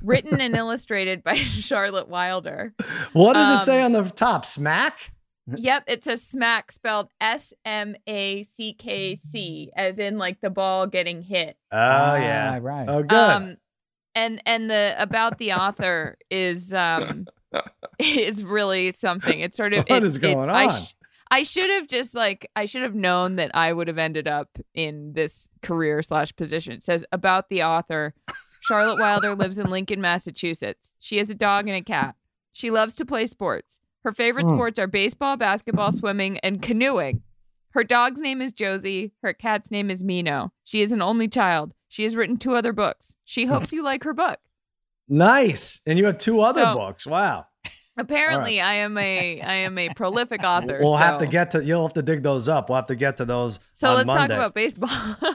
written 0.02 0.40
and 0.40 0.54
illustrated 0.62 1.22
by 1.22 1.34
Charlotte 1.36 2.08
Wilder. 2.08 2.72
what 3.12 3.34
does 3.34 3.58
it 3.62 3.64
say 3.64 3.80
um, 3.82 3.94
on 3.94 4.04
the 4.04 4.10
top? 4.10 4.46
Smack? 4.46 5.10
Yep, 5.47 5.84
it's 5.88 6.07
a 6.07 6.16
smack 6.16 6.72
spelled 6.72 7.09
S 7.20 7.53
M 7.64 7.97
A 8.07 8.42
C 8.45 8.72
K 8.72 9.14
C 9.14 9.70
as 9.76 9.99
in 9.99 10.16
like 10.16 10.40
the 10.40 10.51
ball 10.51 10.86
getting 10.86 11.22
hit. 11.22 11.57
Oh 11.70 11.76
Ah, 11.78 12.16
yeah. 12.16 12.59
right. 12.62 12.86
Oh 12.88 13.03
good. 13.03 13.12
Um, 13.12 13.57
and 14.14 14.42
and 14.47 14.70
the 14.70 14.95
about 14.99 15.38
the 15.38 15.53
author 15.53 16.16
is 16.30 16.72
um 16.72 17.26
is 17.99 18.42
really 18.42 18.90
something. 18.92 19.38
It's 19.40 19.57
sort 19.57 19.74
of 19.74 19.84
What 19.88 20.03
it- 20.03 20.07
is 20.07 20.16
it- 20.16 20.20
going 20.20 20.49
I, 20.51 20.64
on? 20.66 20.70
sh- 20.70 20.95
I 21.30 21.42
should 21.42 21.68
have 21.68 21.88
just 21.88 22.14
like 22.14 22.49
I 22.57 22.64
should 22.64 22.82
have 22.82 22.95
known 22.95 23.36
that 23.36 23.51
I 23.55 23.72
would 23.72 23.88
have 23.88 23.99
ended 23.99 24.26
up 24.28 24.57
in 24.72 25.12
this 25.14 25.49
career 25.62 26.03
slash 26.03 26.34
position. 26.36 26.72
It 26.74 26.82
says 26.82 27.05
about 27.12 27.49
the 27.49 27.62
author. 27.64 28.14
Charlotte 28.62 28.99
Wilder 28.99 29.34
lives 29.34 29.59
in 29.59 29.68
Lincoln, 29.68 30.01
Massachusetts. 30.01 30.95
She 30.99 31.18
has 31.18 31.28
a 31.28 31.34
dog 31.34 31.68
and 31.68 31.76
a 31.76 31.82
cat. 31.82 32.14
She 32.53 32.70
loves 32.70 32.95
to 32.97 33.05
play 33.05 33.26
sports. 33.26 33.78
Her 34.05 34.12
favorite 34.12 34.46
Hmm. 34.48 34.55
sports 34.55 34.78
are 34.78 34.86
baseball, 34.86 35.36
basketball, 35.36 35.90
swimming, 35.90 36.38
and 36.38 36.61
canoeing. 36.62 37.22
Her 37.70 37.82
dog's 37.84 38.20
name 38.20 38.40
is 38.40 38.52
Josie. 38.52 39.12
Her 39.22 39.32
cat's 39.32 39.70
name 39.70 39.90
is 39.90 40.05
Mino. 40.05 40.52
She 40.62 40.80
is 40.82 40.92
an 40.92 41.02
only 41.02 41.26
child. 41.26 41.74
She 41.88 42.02
has 42.05 42.14
written 42.14 42.36
two 42.36 42.55
other 42.55 42.72
books. 42.72 43.16
She 43.24 43.46
hopes 43.46 43.72
you 43.72 43.82
like 43.82 44.05
her 44.05 44.14
book. 44.14 44.38
nice. 45.09 45.80
And 45.86 45.98
you 45.98 46.07
have 46.07 46.18
two 46.18 46.40
other 46.40 46.62
So- 46.62 46.74
books. 46.74 47.07
Wow. 47.07 47.46
Apparently, 47.97 48.61
I 48.61 48.74
am 48.74 48.99
a 48.99 49.40
I 49.40 49.55
am 49.55 49.78
a 49.78 49.88
prolific 49.95 50.42
author. 50.45 50.78
We'll 50.80 50.97
have 50.97 51.18
to 51.18 51.26
get 51.26 51.53
to. 51.53 51.64
You'll 51.64 51.82
have 51.86 51.92
to 51.95 52.03
dig 52.03 52.22
those 52.24 52.49
up. 52.49 52.68
We'll 52.68 52.76
have 52.76 52.86
to 52.86 52.97
get 52.97 53.18
to 53.18 53.24
those. 53.24 53.61
So 53.70 53.95
let's 53.95 54.07
Monday. 54.07 54.34
talk 54.34 54.36
about 54.36 54.55
baseball. 54.55 54.88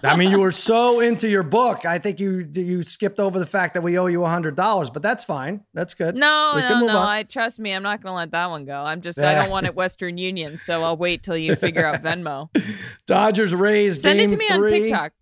I 0.03 0.17
mean, 0.17 0.29
you 0.29 0.39
were 0.39 0.51
so 0.51 0.99
into 1.09 1.29
your 1.29 1.43
book. 1.43 1.85
I 1.85 1.99
think 1.99 2.19
you 2.19 2.47
you 2.53 2.83
skipped 2.83 3.19
over 3.19 3.39
the 3.39 3.45
fact 3.45 3.75
that 3.75 3.81
we 3.81 3.97
owe 3.97 4.07
you 4.07 4.25
a 4.25 4.29
hundred 4.29 4.55
dollars, 4.55 4.89
but 4.89 5.01
that's 5.01 5.23
fine. 5.23 5.63
That's 5.73 5.93
good. 5.93 6.15
no, 6.15 6.53
We 6.55 6.61
no, 6.61 6.79
no. 6.81 6.87
on. 6.89 7.07
I 7.07 7.23
trust 7.23 7.59
me. 7.59 7.71
I'm 7.73 7.83
not 7.83 8.01
going 8.03 8.11
to 8.11 8.17
let 8.17 8.31
that 8.31 8.49
one 8.49 8.65
go. 8.65 8.75
I'm 8.83 8.99
just 9.01 9.17
Yeah. 9.17 9.29
I 9.31 9.35
don't 9.35 9.49
want 9.49 9.65
it 9.65 9.75
Western 9.75 10.17
Union, 10.17 10.57
so 10.57 10.83
I'll 10.83 10.97
wait 10.97 11.23
till 11.23 11.37
you 11.37 11.55
figure 11.55 11.85
out 11.85 12.03
Venmo. 12.03 12.49
Dodgers 13.07 13.55
raised. 13.55 14.01
Send 14.01 14.19
it 14.19 14.29
to 14.29 14.37
me 14.37 14.47
on. 14.49 14.67
TikTok. 14.67 15.13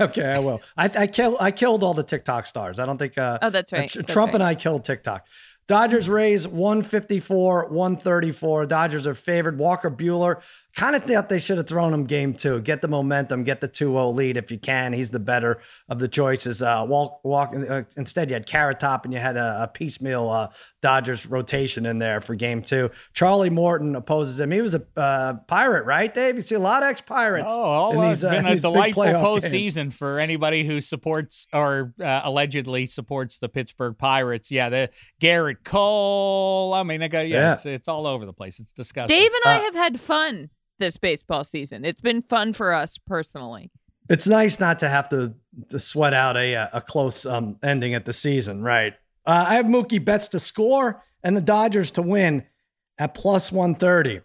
okay, 0.00 0.24
I 0.32 0.38
will. 0.40 0.60
I, 0.76 0.90
I 0.98 1.06
killed. 1.06 1.36
I 1.40 1.52
killed 1.52 1.84
all 1.84 1.94
the 1.94 2.02
TikTok 2.02 2.46
stars. 2.46 2.78
I 2.80 2.86
don't 2.86 2.98
think. 2.98 3.16
Uh, 3.16 3.38
Oh, 3.42 3.50
that's 3.50 3.72
right. 3.72 3.88
Tr- 3.88 3.98
That's 4.00 4.12
Trump 4.12 4.28
right. 4.28 4.34
and 4.36 4.42
I 4.42 4.54
killed 4.56 4.84
TikTok. 4.84 5.26
Dodgers 5.70 6.08
Rays 6.08 6.48
154, 6.48 7.68
134. 7.68 8.66
Dodgers 8.66 9.06
are 9.06 9.14
favored. 9.14 9.56
Walker 9.56 9.88
Buehler 9.88 10.40
kind 10.74 10.96
of 10.96 11.04
thought 11.04 11.28
they 11.28 11.38
should 11.38 11.58
have 11.58 11.68
thrown 11.68 11.94
him 11.94 12.06
game 12.06 12.34
two. 12.34 12.60
Get 12.60 12.82
the 12.82 12.88
momentum, 12.88 13.44
get 13.44 13.60
the 13.60 13.68
2 13.68 13.92
0 13.92 14.10
lead 14.10 14.36
if 14.36 14.50
you 14.50 14.58
can. 14.58 14.92
He's 14.92 15.12
the 15.12 15.20
better 15.20 15.60
of 15.90 15.98
the 15.98 16.08
choices. 16.08 16.62
Uh, 16.62 16.86
walk, 16.88 17.20
walk, 17.24 17.52
uh, 17.54 17.82
instead, 17.96 18.30
you 18.30 18.34
had 18.34 18.46
Carrot 18.46 18.78
Top 18.78 19.04
and 19.04 19.12
you 19.12 19.18
had 19.18 19.36
a, 19.36 19.64
a 19.64 19.68
piecemeal 19.68 20.30
uh, 20.30 20.48
Dodgers 20.80 21.26
rotation 21.26 21.84
in 21.84 21.98
there 21.98 22.20
for 22.20 22.36
game 22.36 22.62
two. 22.62 22.90
Charlie 23.12 23.50
Morton 23.50 23.96
opposes 23.96 24.38
him. 24.38 24.52
He 24.52 24.62
was 24.62 24.76
a 24.76 24.82
uh, 24.96 25.34
pirate, 25.48 25.84
right, 25.84 26.12
Dave? 26.14 26.36
You 26.36 26.42
see 26.42 26.54
a 26.54 26.60
lot 26.60 26.84
of 26.84 26.88
ex 26.88 27.00
pirates. 27.00 27.48
Oh, 27.50 27.60
all 27.60 28.02
in 28.02 28.10
it's 28.10 28.20
these, 28.20 28.24
uh, 28.24 28.30
been 28.30 28.46
a 28.46 28.50
these 28.52 28.62
delightful 28.62 29.02
playoff 29.02 29.40
games. 29.42 29.76
postseason 29.76 29.92
for 29.92 30.20
anybody 30.20 30.64
who 30.64 30.80
supports 30.80 31.48
or 31.52 31.92
uh, 32.00 32.20
allegedly 32.22 32.86
supports 32.86 33.38
the 33.38 33.48
Pittsburgh 33.48 33.98
Pirates. 33.98 34.50
Yeah, 34.52 34.68
the 34.68 34.90
Gerrit 35.20 35.64
Cole. 35.64 36.72
I 36.72 36.84
mean, 36.84 37.00
they 37.00 37.08
got, 37.08 37.26
yeah, 37.26 37.40
Yeah. 37.40 37.52
It's, 37.54 37.66
it's 37.66 37.88
all 37.88 38.06
over 38.06 38.24
the 38.24 38.32
place. 38.32 38.60
It's 38.60 38.72
disgusting. 38.72 39.16
Dave 39.16 39.32
and 39.44 39.52
I 39.52 39.58
have 39.64 39.74
had 39.74 40.00
fun 40.00 40.50
this 40.78 40.96
baseball 40.96 41.44
season. 41.44 41.84
It's 41.84 42.00
been 42.00 42.22
fun 42.22 42.52
for 42.52 42.72
us 42.72 42.96
personally. 43.06 43.70
It's 44.10 44.26
nice 44.26 44.58
not 44.58 44.80
to 44.80 44.88
have 44.88 45.08
to, 45.10 45.34
to 45.68 45.78
sweat 45.78 46.12
out 46.12 46.36
a 46.36 46.54
a 46.76 46.80
close 46.80 47.24
um, 47.24 47.58
ending 47.62 47.94
at 47.94 48.04
the 48.04 48.12
season, 48.12 48.62
right? 48.62 48.94
Uh, 49.24 49.44
I 49.48 49.54
have 49.54 49.66
Mookie 49.66 50.04
Betts 50.04 50.28
to 50.28 50.40
score 50.40 51.02
and 51.22 51.36
the 51.36 51.40
Dodgers 51.40 51.92
to 51.92 52.02
win 52.02 52.44
at 52.98 53.14
plus 53.14 53.52
130. 53.52 54.20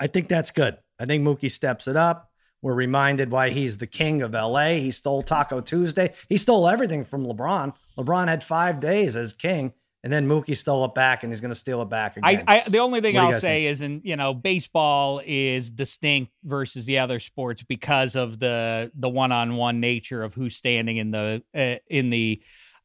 I 0.00 0.06
think 0.08 0.28
that's 0.28 0.50
good. 0.50 0.76
I 0.98 1.06
think 1.06 1.22
Mookie 1.22 1.50
steps 1.50 1.86
it 1.86 1.96
up. 1.96 2.30
We're 2.60 2.74
reminded 2.74 3.30
why 3.30 3.50
he's 3.50 3.78
the 3.78 3.86
king 3.86 4.20
of 4.20 4.32
LA. 4.32 4.70
He 4.74 4.90
stole 4.90 5.22
Taco 5.22 5.60
Tuesday. 5.60 6.12
He 6.28 6.36
stole 6.36 6.66
everything 6.66 7.04
from 7.04 7.24
LeBron. 7.24 7.74
LeBron 7.96 8.26
had 8.26 8.42
five 8.42 8.80
days 8.80 9.14
as 9.14 9.32
king, 9.32 9.74
and 10.04 10.12
then 10.12 10.28
Mookie 10.28 10.56
stole 10.56 10.84
it 10.84 10.94
back, 10.94 11.24
and 11.24 11.32
he's 11.32 11.40
going 11.40 11.50
to 11.50 11.56
steal 11.58 11.82
it 11.82 11.88
back 11.88 12.16
again. 12.16 12.44
I, 12.46 12.58
I 12.58 12.68
the 12.68 12.78
only 12.78 13.00
thing 13.00 13.18
I'll 13.18 13.40
say 13.40 13.66
is, 13.66 13.80
in 13.80 14.00
you 14.04 14.16
know, 14.16 14.32
baseball 14.32 15.20
is 15.24 15.70
distinct 15.70 16.32
versus 16.44 16.86
the 16.86 17.00
other 17.00 17.18
sports 17.18 17.62
because 17.62 18.14
of 18.14 18.38
the 18.38 18.92
the 18.94 19.08
one 19.08 19.32
on 19.32 19.56
one 19.56 19.80
nature 19.80 20.22
of 20.22 20.34
who's 20.34 20.56
standing 20.56 20.98
in 20.98 21.10
the 21.10 21.42
uh, 21.54 21.76
in 21.88 22.10
the 22.10 22.40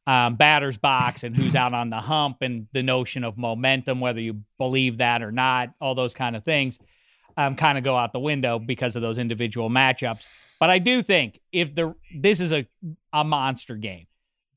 um, 0.06 0.34
batter's 0.34 0.76
box 0.76 1.22
and 1.22 1.36
who's 1.36 1.54
out 1.54 1.72
on 1.72 1.88
the 1.88 2.00
hump, 2.00 2.38
and 2.40 2.66
the 2.72 2.82
notion 2.82 3.22
of 3.22 3.38
momentum, 3.38 4.00
whether 4.00 4.20
you 4.20 4.42
believe 4.58 4.98
that 4.98 5.22
or 5.22 5.30
not, 5.30 5.70
all 5.80 5.94
those 5.94 6.14
kind 6.14 6.34
of 6.34 6.44
things, 6.44 6.80
um, 7.36 7.54
kind 7.54 7.78
of 7.78 7.84
go 7.84 7.96
out 7.96 8.12
the 8.12 8.18
window 8.18 8.58
because 8.58 8.96
of 8.96 9.02
those 9.02 9.18
individual 9.18 9.70
matchups. 9.70 10.24
But 10.58 10.70
I 10.70 10.80
do 10.80 11.02
think 11.02 11.40
if 11.52 11.74
the 11.76 11.94
this 12.12 12.40
is 12.40 12.52
a 12.52 12.66
a 13.12 13.22
monster 13.22 13.76
game, 13.76 14.06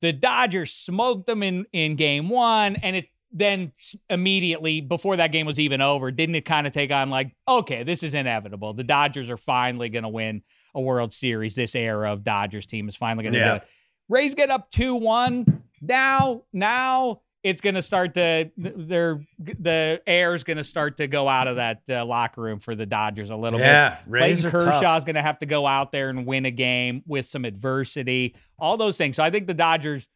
the 0.00 0.12
Dodgers 0.12 0.72
smoked 0.72 1.26
them 1.26 1.42
in 1.42 1.66
in 1.72 1.96
game 1.96 2.28
one, 2.28 2.76
and 2.76 2.96
it 2.96 3.06
then 3.30 3.72
immediately 4.08 4.80
before 4.80 5.16
that 5.16 5.32
game 5.32 5.44
was 5.46 5.60
even 5.60 5.82
over, 5.82 6.10
didn't 6.10 6.34
it 6.34 6.46
kind 6.46 6.66
of 6.66 6.72
take 6.72 6.90
on 6.90 7.10
like, 7.10 7.36
okay, 7.46 7.82
this 7.82 8.02
is 8.02 8.14
inevitable. 8.14 8.72
The 8.72 8.84
Dodgers 8.84 9.28
are 9.28 9.36
finally 9.36 9.90
going 9.90 10.04
to 10.04 10.08
win 10.08 10.42
a 10.74 10.80
World 10.80 11.12
Series. 11.12 11.54
This 11.54 11.74
era 11.74 12.10
of 12.12 12.24
Dodgers 12.24 12.64
team 12.66 12.88
is 12.88 12.96
finally 12.96 13.24
going 13.24 13.34
to 13.34 13.38
Yeah. 13.38 13.48
do 13.50 13.56
it. 13.56 13.62
Rays 14.08 14.34
get 14.34 14.48
up 14.50 14.70
two 14.70 14.94
one. 14.94 15.46
Now, 15.82 16.44
now 16.54 17.20
it's 17.44 17.60
going 17.60 17.74
to 17.76 17.82
start 17.82 18.14
to 18.14 18.50
they're 18.56 19.20
the 19.38 20.02
air's 20.06 20.44
going 20.44 20.56
to 20.56 20.64
start 20.64 20.96
to 20.96 21.06
go 21.06 21.28
out 21.28 21.46
of 21.48 21.56
that 21.56 21.82
uh, 21.88 22.04
locker 22.04 22.40
room 22.42 22.58
for 22.58 22.74
the 22.74 22.86
Dodgers 22.86 23.30
a 23.30 23.36
little 23.36 23.58
bit. 23.58 23.66
yeah, 23.66 23.98
Rays 24.06 24.40
Clayton 24.40 24.50
tough. 24.60 24.74
Kershaw's 24.80 25.04
going 25.04 25.14
to 25.16 25.22
have 25.22 25.38
to 25.38 25.46
go 25.46 25.66
out 25.66 25.92
there 25.92 26.08
and 26.10 26.26
win 26.26 26.46
a 26.46 26.50
game 26.50 27.02
with 27.06 27.26
some 27.28 27.44
adversity, 27.44 28.34
all 28.58 28.76
those 28.76 28.96
things. 28.96 29.16
So 29.16 29.22
I 29.22 29.30
think 29.30 29.46
the 29.46 29.54
Dodgers 29.54 30.08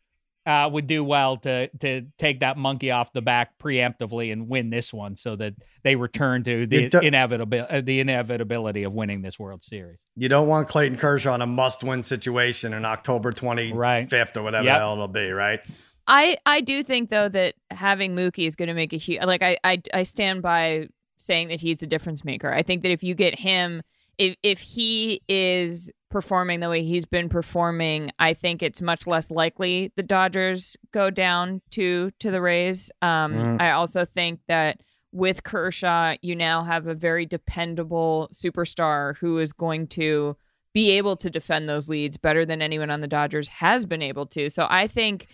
uh, 0.44 0.68
would 0.72 0.88
do 0.88 1.04
well 1.04 1.36
to 1.36 1.68
to 1.78 2.02
take 2.18 2.40
that 2.40 2.56
monkey 2.58 2.90
off 2.90 3.12
the 3.12 3.22
back 3.22 3.56
preemptively 3.58 4.32
and 4.32 4.48
win 4.48 4.70
this 4.70 4.92
one, 4.92 5.14
so 5.16 5.36
that 5.36 5.54
they 5.84 5.94
return 5.94 6.42
to 6.42 6.66
the 6.66 6.88
do- 6.88 6.98
inevitable 6.98 7.64
uh, 7.70 7.80
the 7.80 8.00
inevitability 8.00 8.82
of 8.82 8.92
winning 8.92 9.22
this 9.22 9.38
World 9.38 9.62
Series. 9.62 9.98
You 10.16 10.28
don't 10.28 10.48
want 10.48 10.66
Clayton 10.66 10.98
Kershaw 10.98 11.36
in 11.36 11.42
a 11.42 11.46
must-win 11.46 12.02
situation 12.02 12.74
in 12.74 12.84
October 12.84 13.30
25th 13.30 13.72
Right. 13.76 14.36
or 14.36 14.42
whatever 14.42 14.64
Yep. 14.64 14.74
the 14.74 14.78
hell 14.80 14.92
it'll 14.94 15.06
be, 15.08 15.30
right? 15.30 15.60
I 16.07 16.36
I 16.46 16.61
do 16.61 16.82
think 16.82 17.11
though 17.11 17.28
that 17.28 17.55
having 17.70 18.14
Mookie 18.14 18.46
is 18.46 18.57
going 18.57 18.68
to 18.68 18.74
make 18.74 18.92
a 18.92 18.96
huge 18.96 19.22
like 19.22 19.42
I, 19.42 19.57
I 19.64 19.82
I 19.94 20.03
stand 20.03 20.42
by 20.42 20.88
saying 21.16 21.48
that 21.48 21.61
he's 21.61 21.82
a 21.82 21.86
difference 21.86 22.24
maker. 22.24 22.53
I 22.53 22.62
think 22.62 22.82
that 22.82 22.90
if 22.90 23.03
you 23.03 23.14
get 23.14 23.38
him 23.38 23.82
if 24.18 24.36
if 24.42 24.61
he 24.61 25.22
is 25.28 25.90
performing 26.11 26.61
the 26.61 26.68
way 26.68 26.82
he's 26.82 27.07
been 27.07 27.28
performing, 27.28 28.11
I 28.18 28.34
think 28.34 28.62
it's 28.62 28.82
much 28.82 29.07
less 29.07 29.30
likely 29.30 29.92
the 29.96 30.03
Dodgers 30.03 30.76
go 30.92 31.11
down 31.11 31.62
to 31.70 32.11
to 32.20 32.30
the 32.30 32.40
Rays. 32.40 32.90
Um 33.00 33.32
Mm. 33.32 33.62
I 33.62 33.70
also 33.70 34.05
think 34.05 34.40
that 34.48 34.80
with 35.12 35.44
Kershaw, 35.44 36.16
you 36.22 36.34
now 36.34 36.64
have 36.64 36.86
a 36.86 36.94
very 36.94 37.26
dependable 37.26 38.30
superstar 38.32 39.16
who 39.18 39.38
is 39.38 39.53
going 39.53 39.86
to 39.88 40.36
be 40.72 40.92
able 40.92 41.16
to 41.16 41.28
defend 41.28 41.68
those 41.68 41.88
leads 41.88 42.16
better 42.16 42.46
than 42.46 42.62
anyone 42.62 42.90
on 42.90 43.00
the 43.00 43.07
Dodgers 43.07 43.48
has 43.48 43.84
been 43.84 44.00
able 44.00 44.24
to. 44.26 44.48
So 44.48 44.66
I 44.70 44.86
think 44.86 45.26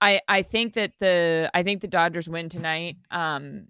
I 0.00 0.20
I 0.28 0.42
think 0.42 0.74
that 0.74 0.92
the 1.00 1.50
I 1.54 1.62
think 1.62 1.80
the 1.80 1.88
Dodgers 1.88 2.28
win 2.28 2.48
tonight. 2.48 2.96
Um 3.10 3.68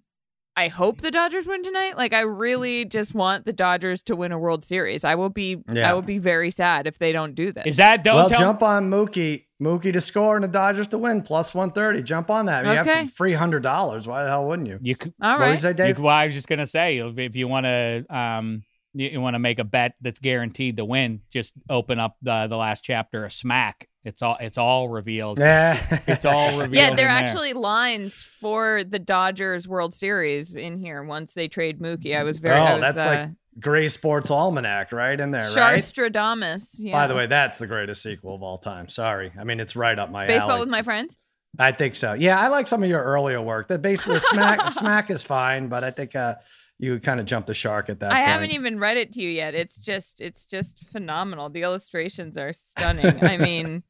I 0.57 0.69
hope 0.69 1.01
the 1.01 1.11
Dodgers 1.11 1.45
win 1.45 1.63
tonight. 1.63 1.97
Like 1.97 2.13
I 2.13 2.21
really 2.21 2.85
just 2.85 3.13
want 3.13 3.45
the 3.45 3.51
Dodgers 3.51 4.01
to 4.03 4.15
win 4.15 4.31
a 4.31 4.39
World 4.39 4.63
Series. 4.63 5.03
I 5.03 5.15
will 5.15 5.29
be 5.29 5.61
Yeah. 5.71 5.89
I 5.91 5.93
will 5.93 6.01
be 6.01 6.17
very 6.17 6.49
sad 6.49 6.87
if 6.87 6.97
they 6.97 7.11
don't 7.11 7.35
do 7.35 7.51
this. 7.51 7.65
Is 7.65 7.77
that 7.77 8.03
don't 8.05 8.15
well, 8.15 8.29
tell 8.29 8.39
jump 8.39 8.63
on 8.63 8.89
Mookie. 8.89 9.45
Mookie 9.61 9.91
to 9.93 10.01
score 10.01 10.35
and 10.35 10.43
the 10.43 10.49
Dodgers 10.49 10.87
to 10.89 10.97
win 10.97 11.21
plus 11.21 11.53
130. 11.53 12.03
Jump 12.03 12.29
on 12.29 12.45
that. 12.47 12.65
You 12.65 12.71
Okay. 12.81 12.99
have 13.01 13.11
free 13.11 13.33
hundred 13.33 13.63
dollars. 13.63 14.07
Why 14.07 14.23
the 14.23 14.29
hell 14.29 14.47
wouldn't 14.47 14.67
you? 14.67 14.79
you? 14.81 14.95
could- 14.95 15.13
All 15.21 15.33
What 15.33 15.37
did 15.39 15.45
you 15.45 15.49
right. 15.51 15.59
say, 15.59 15.67
You, 15.69 15.73
Dave? 15.73 15.99
well, 15.99 16.13
I 16.15 16.25
was 16.25 16.33
just 16.33 16.47
gonna 16.47 16.67
say 16.67 16.97
if, 16.99 17.17
if 17.17 17.35
you 17.35 17.47
want 17.47 17.65
to 17.65 18.05
um 18.09 18.63
you, 18.93 19.09
you 19.09 19.21
want 19.21 19.33
to 19.35 19.39
make 19.39 19.59
a 19.59 19.63
bet 19.65 19.95
that's 19.99 20.19
guaranteed 20.19 20.77
to 20.77 20.85
win, 20.85 21.21
just 21.31 21.53
open 21.69 21.99
up 21.99 22.15
the 22.21 22.47
the 22.47 22.55
last 22.57 22.81
chapter 22.83 23.25
of 23.25 23.33
Smack. 23.33 23.89
It's 24.05 24.21
all 24.21 24.37
it's 24.39 24.57
all 24.57 24.87
revealed. 24.87 25.39
Yeah. 25.39 25.99
it's 26.07 26.23
all 26.25 26.51
revealed. 26.59 26.75
Yeah, 26.75 26.95
there 26.95 27.09
are 27.09 27.19
there. 27.19 27.27
actually 27.27 27.53
lines 27.53 28.21
for 28.21 28.83
the 28.83 28.99
Dodgers 28.99 29.67
World 29.67 29.93
Series 29.95 30.53
in 30.53 30.77
here 30.79 31.03
once 31.03 31.33
they 31.33 31.47
trade 31.47 31.79
Mookie. 31.79 32.15
I 32.17 32.23
was 32.23 32.39
very 32.39 32.57
Oh, 32.59 32.73
was, 32.73 32.81
that's 32.81 32.97
uh, 32.97 33.09
like 33.09 33.29
Grays 33.59 33.93
Sports 33.93 34.29
Almanac 34.29 34.91
right 34.91 35.19
in 35.19 35.31
there, 35.31 35.41
right? 35.41 35.79
Charstradamus. 35.79 36.75
Yeah. 36.77 36.91
By 36.91 37.07
the 37.07 37.15
way, 37.15 37.25
that's 37.25 37.57
the 37.57 37.67
greatest 37.67 38.03
sequel 38.03 38.35
of 38.35 38.43
all 38.43 38.57
time. 38.57 38.87
Sorry. 38.89 39.31
I 39.39 39.43
mean, 39.43 39.59
it's 39.59 39.75
right 39.75 39.97
up 39.97 40.11
my 40.11 40.25
alley. 40.25 40.33
baseball 40.33 40.51
alley. 40.51 40.59
with 40.61 40.69
my 40.69 40.81
friends. 40.83 41.17
I 41.57 41.71
think 41.71 41.95
so. 41.95 42.13
Yeah, 42.13 42.39
I 42.39 42.49
like 42.49 42.67
some 42.67 42.83
of 42.83 42.89
your 42.89 43.01
earlier 43.01 43.41
work. 43.41 43.69
That 43.69 43.81
basically 43.81 44.19
smack 44.19 44.69
smack 44.71 45.09
is 45.09 45.23
fine, 45.23 45.67
but 45.69 45.83
I 45.85 45.91
think 45.91 46.15
uh, 46.15 46.35
you 46.77 46.99
kind 46.99 47.19
of 47.21 47.25
jumped 47.25 47.47
the 47.47 47.53
shark 47.53 47.87
at 47.89 48.01
that 48.01 48.11
I 48.11 48.15
point. 48.17 48.27
haven't 48.27 48.51
even 48.51 48.77
read 48.77 48.97
it 48.97 49.13
to 49.13 49.21
you 49.21 49.29
yet. 49.29 49.55
It's 49.55 49.77
just 49.77 50.19
it's 50.19 50.45
just 50.45 50.79
phenomenal. 50.91 51.49
The 51.49 51.61
illustrations 51.61 52.37
are 52.37 52.51
stunning. 52.51 53.23
I 53.23 53.37
mean, 53.37 53.65
y- 53.65 53.81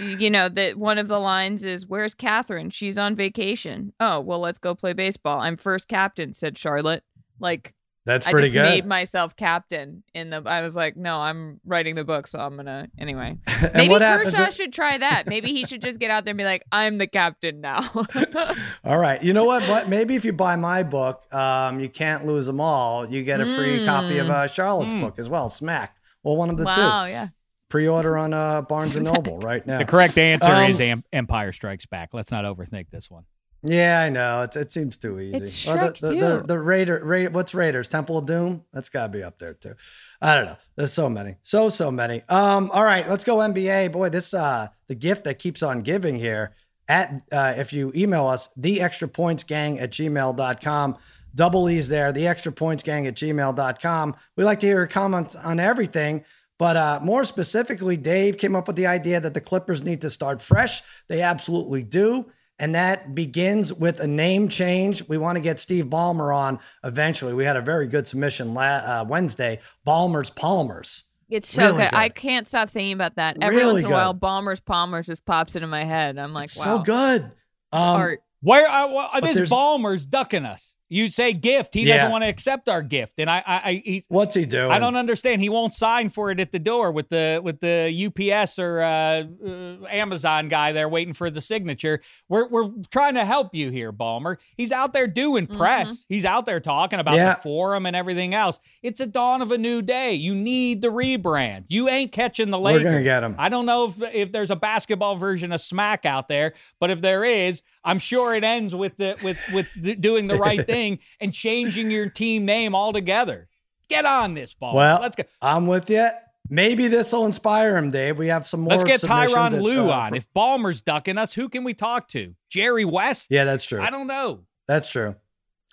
you 0.00 0.30
know 0.30 0.48
that 0.48 0.76
one 0.76 0.98
of 0.98 1.08
the 1.08 1.18
lines 1.20 1.64
is 1.64 1.86
"Where's 1.86 2.14
Catherine? 2.14 2.70
She's 2.70 2.98
on 2.98 3.14
vacation." 3.14 3.92
Oh 4.00 4.20
well, 4.20 4.40
let's 4.40 4.58
go 4.58 4.74
play 4.74 4.92
baseball. 4.92 5.40
I'm 5.40 5.56
first 5.56 5.88
captain," 5.88 6.34
said 6.34 6.56
Charlotte. 6.58 7.04
Like 7.38 7.74
That's 8.06 8.26
I 8.26 8.32
pretty 8.32 8.48
just 8.48 8.54
good. 8.54 8.62
made 8.62 8.86
myself 8.86 9.36
captain 9.36 10.02
in 10.14 10.30
the. 10.30 10.42
I 10.44 10.62
was 10.62 10.74
like, 10.76 10.96
no, 10.96 11.20
I'm 11.20 11.60
writing 11.64 11.94
the 11.94 12.04
book, 12.04 12.26
so 12.26 12.38
I'm 12.38 12.56
gonna 12.56 12.88
anyway. 12.98 13.38
Maybe 13.74 13.94
Kershaw 13.94 14.44
if- 14.44 14.54
should 14.54 14.72
try 14.72 14.98
that. 14.98 15.26
Maybe 15.26 15.52
he 15.52 15.64
should 15.66 15.80
just 15.82 15.98
get 16.00 16.10
out 16.10 16.24
there 16.24 16.32
and 16.32 16.38
be 16.38 16.44
like, 16.44 16.62
I'm 16.72 16.98
the 16.98 17.06
captain 17.06 17.60
now. 17.60 17.88
All 18.84 18.98
right. 18.98 19.22
You 19.22 19.32
know 19.32 19.44
what? 19.44 19.66
What? 19.68 19.88
Maybe 19.88 20.16
if 20.16 20.24
you 20.24 20.32
buy 20.32 20.56
my 20.56 20.82
book, 20.82 21.32
um, 21.34 21.80
you 21.80 21.88
can't 21.88 22.26
lose 22.26 22.46
them 22.46 22.60
all. 22.60 23.08
You 23.10 23.22
get 23.22 23.40
a 23.40 23.46
free 23.46 23.84
copy 23.86 24.18
of 24.18 24.28
uh, 24.28 24.46
Charlotte's 24.46 24.92
Mm. 24.94 25.00
book 25.02 25.18
as 25.18 25.28
well. 25.28 25.48
Smack. 25.48 25.96
Well, 26.22 26.36
one 26.36 26.50
of 26.50 26.56
the 26.58 26.64
wow, 26.64 27.04
two. 27.06 27.10
yeah. 27.12 27.28
Pre-order 27.70 28.18
on 28.18 28.34
uh, 28.34 28.60
Barnes 28.62 28.96
and 28.96 29.04
Noble 29.12 29.38
right 29.38 29.66
now. 29.66 29.78
The 29.78 29.84
correct 29.86 30.18
answer 30.18 30.50
Um, 30.50 30.70
is 30.70 30.80
Am- 30.80 31.04
Empire 31.12 31.52
Strikes 31.52 31.86
Back. 31.86 32.10
Let's 32.12 32.30
not 32.30 32.44
overthink 32.44 32.90
this 32.90 33.10
one. 33.10 33.24
Yeah, 33.62 34.00
I 34.00 34.08
know. 34.08 34.42
It's, 34.42 34.56
it 34.56 34.72
seems 34.72 34.96
too 34.96 35.20
easy. 35.20 35.36
It's 35.36 35.66
Shrek, 35.66 35.98
the, 36.00 36.08
the, 36.08 36.14
the, 36.16 36.42
the 36.46 36.58
Raider, 36.58 37.00
Ra- 37.04 37.28
what's 37.30 37.54
Raiders? 37.54 37.88
Temple 37.90 38.16
of 38.18 38.24
Doom? 38.26 38.64
That's 38.72 38.88
got 38.88 39.08
to 39.08 39.12
be 39.12 39.22
up 39.22 39.38
there 39.38 39.52
too. 39.54 39.74
I 40.22 40.34
don't 40.34 40.46
know. 40.46 40.56
There's 40.76 40.92
so 40.94 41.08
many. 41.10 41.36
So, 41.42 41.68
so 41.68 41.90
many. 41.90 42.22
Um, 42.28 42.70
all 42.72 42.84
right, 42.84 43.06
let's 43.08 43.22
go 43.22 43.36
NBA. 43.36 43.92
Boy, 43.92 44.08
this 44.08 44.32
uh 44.34 44.68
the 44.88 44.94
gift 44.94 45.24
that 45.24 45.38
keeps 45.38 45.62
on 45.62 45.80
giving 45.82 46.16
here. 46.16 46.54
At 46.88 47.22
uh, 47.30 47.54
if 47.56 47.72
you 47.72 47.92
email 47.94 48.26
us, 48.26 48.48
the 48.56 48.80
extra 48.80 49.06
points 49.08 49.44
gang 49.44 49.78
at 49.78 49.90
gmail.com. 49.90 50.96
Double 51.34 51.68
E's 51.70 51.88
there, 51.88 52.12
the 52.12 52.26
extra 52.26 52.50
points 52.50 52.82
gang 52.82 53.06
at 53.06 53.14
gmail.com. 53.14 54.16
We 54.36 54.42
like 54.44 54.58
to 54.60 54.66
hear 54.66 54.78
your 54.78 54.86
comments 54.86 55.36
on 55.36 55.60
everything. 55.60 56.24
But 56.60 56.76
uh, 56.76 57.00
more 57.02 57.24
specifically, 57.24 57.96
Dave 57.96 58.36
came 58.36 58.54
up 58.54 58.66
with 58.66 58.76
the 58.76 58.86
idea 58.86 59.18
that 59.18 59.32
the 59.32 59.40
Clippers 59.40 59.82
need 59.82 60.02
to 60.02 60.10
start 60.10 60.42
fresh. 60.42 60.82
They 61.08 61.22
absolutely 61.22 61.82
do. 61.82 62.30
And 62.58 62.74
that 62.74 63.14
begins 63.14 63.72
with 63.72 63.98
a 63.98 64.06
name 64.06 64.46
change. 64.50 65.08
We 65.08 65.16
want 65.16 65.36
to 65.36 65.40
get 65.40 65.58
Steve 65.58 65.86
Ballmer 65.86 66.36
on 66.36 66.58
eventually. 66.84 67.32
We 67.32 67.46
had 67.46 67.56
a 67.56 67.62
very 67.62 67.86
good 67.86 68.06
submission 68.06 68.52
la- 68.52 68.62
uh, 68.62 69.06
Wednesday. 69.08 69.60
Ballmer's 69.86 70.28
Palmers. 70.28 71.04
It's 71.30 71.48
so 71.48 71.64
Really 71.64 71.84
good. 71.84 71.94
I 71.94 72.10
can't 72.10 72.46
stop 72.46 72.68
thinking 72.68 72.92
about 72.92 73.16
that. 73.16 73.38
Every 73.40 73.56
Really 73.56 73.72
once 73.72 73.84
in 73.86 73.90
a 73.92 73.94
while, 73.94 74.12
good. 74.12 74.20
Bombers 74.20 74.60
Palmers 74.60 75.06
just 75.06 75.24
pops 75.24 75.56
into 75.56 75.66
my 75.66 75.84
head. 75.84 76.18
I'm 76.18 76.34
like, 76.34 76.50
wow. 76.58 76.64
So 76.64 76.78
good. 76.80 77.22
It's 77.22 77.32
Um, 77.72 78.00
art. 78.00 78.20
Where 78.42 78.68
uh, 78.68 78.92
well, 78.92 79.10
this 79.22 79.48
Ballmer's 79.48 80.04
ducking 80.04 80.44
us. 80.44 80.76
You 80.90 81.10
say 81.10 81.32
gift. 81.32 81.72
He 81.72 81.84
Yeah. 81.84 81.96
doesn't 81.98 82.10
want 82.12 82.24
to 82.24 82.28
accept 82.28 82.68
our 82.68 82.82
gift, 82.82 83.18
and 83.20 83.30
I, 83.30 83.38
I, 83.46 83.60
I 83.64 83.82
he, 83.84 84.04
What's 84.08 84.34
he 84.34 84.44
doing? 84.44 84.72
I 84.72 84.78
don't 84.80 84.96
understand. 84.96 85.40
He 85.40 85.48
won't 85.48 85.74
sign 85.74 86.10
for 86.10 86.30
it 86.32 86.40
at 86.40 86.50
the 86.52 86.58
door 86.58 86.90
with 86.90 87.08
the 87.08 87.40
with 87.42 87.60
the 87.60 87.88
UPS 88.06 88.58
or 88.58 88.80
uh, 88.80 89.22
uh, 89.46 89.86
Amazon 89.88 90.48
guy 90.48 90.72
there 90.72 90.88
waiting 90.88 91.14
for 91.14 91.30
the 91.30 91.40
signature. 91.40 92.00
We're 92.28 92.48
we're 92.48 92.70
trying 92.90 93.14
to 93.14 93.24
help 93.24 93.54
you 93.54 93.70
here, 93.70 93.92
Ballmer. 93.92 94.38
He's 94.56 94.72
out 94.72 94.92
there 94.92 95.06
doing 95.06 95.46
press. 95.46 96.06
He's 96.08 96.24
out 96.24 96.44
there 96.44 96.58
talking 96.58 96.98
about 96.98 97.14
Yeah. 97.14 97.34
the 97.34 97.40
forum 97.40 97.86
and 97.86 97.94
everything 97.94 98.34
else. 98.34 98.58
It's 98.82 98.98
a 98.98 99.06
dawn 99.06 99.42
of 99.42 99.52
a 99.52 99.58
new 99.58 99.82
day. 99.82 100.14
You 100.14 100.34
need 100.34 100.82
the 100.82 100.88
rebrand. 100.88 101.66
You 101.68 101.88
ain't 101.88 102.10
catching 102.10 102.50
the 102.50 102.58
Lakers. 102.58 102.82
We're 102.82 102.90
gonna 102.90 103.04
get 103.04 103.22
him. 103.22 103.36
I 103.38 103.48
don't 103.48 103.64
know 103.66 103.84
if 103.84 104.02
if 104.12 104.32
there's 104.32 104.50
a 104.50 104.56
basketball 104.56 105.14
version 105.14 105.52
of 105.52 105.60
Smack 105.60 106.04
out 106.04 106.26
there, 106.26 106.54
but 106.80 106.90
if 106.90 107.00
there 107.00 107.24
is, 107.24 107.62
I'm 107.84 108.00
sure 108.00 108.34
it 108.34 108.42
ends 108.42 108.74
with 108.74 108.96
the 108.96 109.16
with 109.22 109.36
with 109.54 109.66
the, 109.76 109.94
doing 109.94 110.26
the 110.26 110.36
right 110.36 110.66
thing 110.66 110.79
and 111.20 111.32
changing 111.32 111.90
your 111.90 112.08
team 112.08 112.44
name 112.44 112.74
altogether. 112.74 113.48
Get 113.88 114.04
on 114.06 114.34
this 114.34 114.54
ball. 114.54 114.74
Well, 114.74 115.00
let's 115.00 115.16
go. 115.16 115.24
I'm 115.42 115.66
with 115.66 115.90
you. 115.90 116.08
Maybe 116.48 116.88
this 116.88 117.12
will 117.12 117.26
inspire 117.26 117.76
him, 117.76 117.90
Dave. 117.90 118.18
We 118.18 118.28
have 118.28 118.46
some 118.46 118.60
more. 118.60 118.70
Let's 118.72 118.84
get 118.84 119.00
submissions 119.00 119.34
Tyronn 119.36 119.52
at, 119.54 119.62
Lue 119.62 119.88
uh, 119.90 119.92
on. 119.94 120.08
from- 120.08 120.16
If 120.16 120.32
Ballmer's 120.34 120.80
ducking 120.80 121.18
us, 121.18 121.32
who 121.32 121.48
can 121.48 121.62
we 121.64 121.74
talk 121.74 122.08
to? 122.08 122.34
Jerry 122.48 122.84
West? 122.84 123.28
yeah, 123.30 123.44
that's 123.44 123.64
true. 123.64 123.80
I 123.80 123.90
don't 123.90 124.06
know. 124.06 124.40
That's 124.66 124.90
true. 124.90 125.14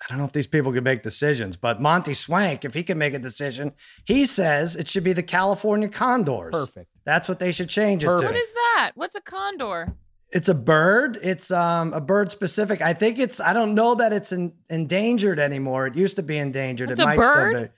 I 0.00 0.06
don't 0.08 0.18
know 0.18 0.24
if 0.24 0.32
these 0.32 0.46
people 0.46 0.72
can 0.72 0.84
make 0.84 1.02
decisions, 1.02 1.56
but 1.56 1.80
Monty 1.80 2.14
Swank, 2.14 2.64
if 2.64 2.72
he 2.74 2.84
can 2.84 2.98
make 2.98 3.14
a 3.14 3.18
decision, 3.18 3.72
he 4.04 4.26
says 4.26 4.76
it 4.76 4.88
should 4.88 5.02
be 5.02 5.12
the 5.12 5.24
California 5.24 5.88
Condors. 5.88 6.52
Perfect. 6.52 6.88
That's 7.04 7.28
what 7.28 7.40
they 7.40 7.50
should 7.50 7.68
change 7.68 8.04
it 8.04 8.06
Perfect. 8.06 8.28
to. 8.28 8.34
What 8.34 8.40
is 8.40 8.52
that? 8.52 8.92
What's 8.94 9.16
a 9.16 9.20
condor? 9.20 9.92
It's 10.30 10.48
a 10.48 10.54
bird. 10.54 11.18
It's 11.22 11.50
um 11.50 11.92
a 11.94 12.00
bird 12.00 12.30
specific. 12.30 12.82
I 12.82 12.92
think 12.92 13.18
it's. 13.18 13.40
I 13.40 13.52
don't 13.52 13.74
know 13.74 13.94
that 13.94 14.12
it's 14.12 14.32
in, 14.32 14.52
endangered 14.68 15.38
anymore. 15.38 15.86
It 15.86 15.94
used 15.96 16.16
to 16.16 16.22
be 16.22 16.36
endangered. 16.38 16.90
It's 16.90 17.00
it 17.00 17.02
a 17.02 17.06
might 17.06 17.18
bird? 17.18 17.54
still 17.54 17.64
be. 17.64 17.70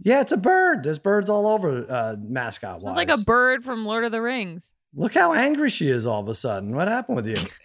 Yeah, 0.00 0.20
it's 0.20 0.32
a 0.32 0.36
bird. 0.36 0.82
There's 0.82 0.98
birds 0.98 1.30
all 1.30 1.46
over 1.46 1.86
uh, 1.88 2.16
mascot 2.20 2.82
Sounds 2.82 2.96
like 2.96 3.10
a 3.10 3.18
bird 3.18 3.62
from 3.62 3.84
Lord 3.86 4.04
of 4.04 4.10
the 4.12 4.20
Rings. 4.20 4.72
Look 4.96 5.14
how 5.14 5.32
angry 5.32 5.70
she 5.70 5.88
is 5.88 6.04
all 6.06 6.20
of 6.20 6.28
a 6.28 6.34
sudden. 6.34 6.74
What 6.74 6.86
happened 6.88 7.16
with 7.16 7.26
you? 7.26 7.36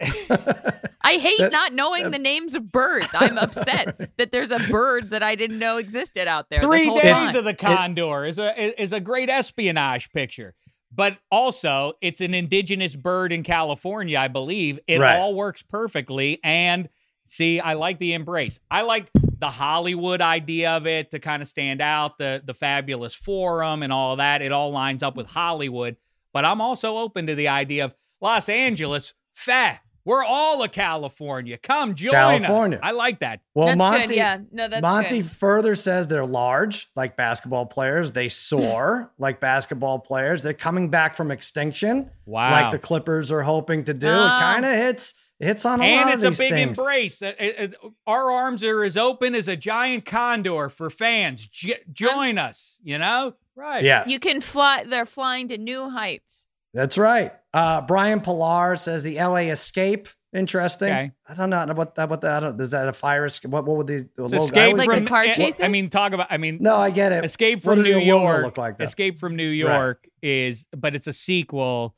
I 1.02 1.14
hate 1.14 1.38
That- 1.38 1.52
not 1.52 1.72
knowing 1.72 2.10
the 2.10 2.18
names 2.18 2.54
of 2.54 2.70
birds. 2.70 3.08
I'm 3.14 3.38
upset 3.38 4.10
that 4.18 4.32
there's 4.32 4.50
a 4.50 4.58
bird 4.70 5.10
that 5.10 5.22
I 5.22 5.34
didn't 5.34 5.58
know 5.58 5.76
existed 5.78 6.28
out 6.28 6.50
there. 6.50 6.60
Three 6.60 6.88
days 6.90 7.02
time. 7.02 7.36
of 7.36 7.44
the 7.44 7.54
Condor 7.54 8.24
is 8.24 8.38
a 8.38 8.80
is 8.82 8.92
a 8.92 9.00
great 9.00 9.28
espionage 9.28 10.12
picture. 10.12 10.54
But 10.92 11.18
also, 11.30 11.92
it's 12.00 12.20
an 12.20 12.34
indigenous 12.34 12.96
bird 12.96 13.32
in 13.32 13.42
California, 13.42 14.18
I 14.18 14.28
believe. 14.28 14.80
It 14.86 14.98
Right. 14.98 15.16
all 15.16 15.34
works 15.34 15.62
perfectly. 15.62 16.40
And 16.42 16.88
see, 17.28 17.60
I 17.60 17.74
like 17.74 17.98
the 17.98 18.12
embrace. 18.14 18.58
I 18.70 18.82
like 18.82 19.08
the 19.38 19.50
Hollywood 19.50 20.20
idea 20.20 20.72
of 20.72 20.86
it 20.86 21.12
to 21.12 21.18
kind 21.20 21.42
of 21.42 21.48
stand 21.48 21.80
out, 21.80 22.18
the 22.18 22.42
the 22.44 22.54
fabulous 22.54 23.14
forum 23.14 23.82
and 23.82 23.92
all 23.92 24.16
that. 24.16 24.42
It 24.42 24.52
all 24.52 24.70
lines 24.72 25.02
up 25.02 25.16
with 25.16 25.28
Hollywood. 25.28 25.96
But 26.32 26.44
I'm 26.44 26.60
also 26.60 26.98
open 26.98 27.26
to 27.28 27.34
the 27.34 27.48
idea 27.48 27.84
of 27.84 27.94
Los 28.20 28.48
Angeles. 28.48 29.14
Fat. 29.32 29.80
We're 30.04 30.24
all 30.24 30.62
a 30.62 30.68
California. 30.68 31.58
Come 31.58 31.94
join 31.94 32.12
California. 32.12 32.78
us. 32.78 32.82
I 32.84 32.92
like 32.92 33.18
that. 33.20 33.40
Well, 33.54 33.66
That's 33.66 33.78
Monty. 33.78 34.06
good. 34.08 34.16
Yeah, 34.16 34.38
no, 34.50 34.68
that's 34.68 34.82
Monty 34.82 35.18
good. 35.22 35.30
further 35.30 35.74
says 35.74 36.08
they're 36.08 36.24
large, 36.26 36.88
like 36.96 37.16
basketball 37.16 37.66
players. 37.66 38.12
They 38.12 38.28
soar, 38.28 39.12
like 39.18 39.40
basketball 39.40 39.98
players. 39.98 40.42
They're 40.42 40.54
coming 40.54 40.88
back 40.88 41.14
from 41.16 41.30
extinction, 41.30 42.10
Wow. 42.26 42.50
like 42.50 42.70
the 42.70 42.78
Clippers 42.78 43.30
are 43.30 43.42
hoping 43.42 43.84
to 43.84 43.94
do. 43.94 44.08
It 44.08 44.12
kind 44.38 44.64
of 44.64 44.72
hits 44.72 45.14
it 45.38 45.46
hits 45.46 45.64
on 45.64 45.80
a 45.80 45.84
and 45.84 46.06
lot 46.06 46.14
it's 46.14 46.24
of 46.24 46.28
a 46.28 46.30
these 46.30 46.38
big 46.38 46.52
things. 46.52 46.78
embrace. 46.78 47.22
Uh, 47.22 47.32
uh, 47.40 47.44
uh, 47.64 47.88
our 48.06 48.30
arms 48.30 48.62
are 48.62 48.84
as 48.84 48.96
open 48.98 49.34
as 49.34 49.48
a 49.48 49.56
giant 49.56 50.04
condor 50.04 50.68
for 50.68 50.90
fans. 50.90 51.46
J- 51.46 51.78
join 51.92 52.36
us, 52.36 52.78
you 52.82 52.98
know? 52.98 53.34
Right. 53.56 53.82
Yeah, 53.82 54.04
You 54.06 54.18
can 54.20 54.40
fly. 54.42 54.84
They're 54.84 55.06
flying 55.06 55.48
to 55.48 55.56
new 55.58 55.88
heights. 55.90 56.46
that's 56.74 56.98
right. 56.98 57.32
Uh, 57.52 57.82
Brian 57.82 58.20
Pilar 58.20 58.76
says 58.76 59.02
the 59.02 59.16
LA 59.16 59.48
Escape. 59.50 60.08
Interesting. 60.32 60.90
Okay. 60.90 61.10
I 61.28 61.34
don't 61.34 61.50
know 61.50 61.74
what 61.74 61.96
that. 61.96 62.08
What 62.08 62.20
that? 62.20 62.32
I 62.36 62.40
don't, 62.46 62.60
is 62.60 62.70
that 62.70 62.86
a 62.86 62.92
fire 62.92 63.24
escape? 63.26 63.50
What? 63.50 63.64
What 63.64 63.78
would 63.78 63.86
the, 63.88 64.08
the 64.14 64.24
It's 64.24 64.32
logo? 64.32 64.36
I 64.36 64.44
escape 64.44 64.76
Like 64.76 64.86
from 64.86 64.94
think- 64.98 65.08
car 65.08 65.24
chases? 65.24 65.60
I 65.60 65.66
mean, 65.66 65.90
talk 65.90 66.12
about. 66.12 66.28
I 66.30 66.36
mean, 66.36 66.58
No, 66.60 66.76
I 66.76 66.90
get 66.90 67.10
it. 67.10 67.24
Escape 67.24 67.62
from 67.62 67.82
New 67.82 67.98
York. 67.98 68.44
look 68.44 68.56
like, 68.56 68.78
though? 68.78 68.84
Escape 68.84 69.18
from 69.18 69.34
New 69.34 69.48
Right. 69.66 69.74
York 69.74 70.08
is, 70.22 70.68
but 70.76 70.94
it's 70.94 71.08
a 71.08 71.12
sequel. 71.12 71.96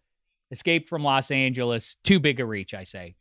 Escape 0.51 0.89
from 0.89 1.03
Los 1.05 1.31
Angeles. 1.31 1.97
Too 2.05 2.21
big 2.21 2.41
a 2.41 2.47
reach, 2.47 2.73
I 2.73 2.85
say. 2.85 3.17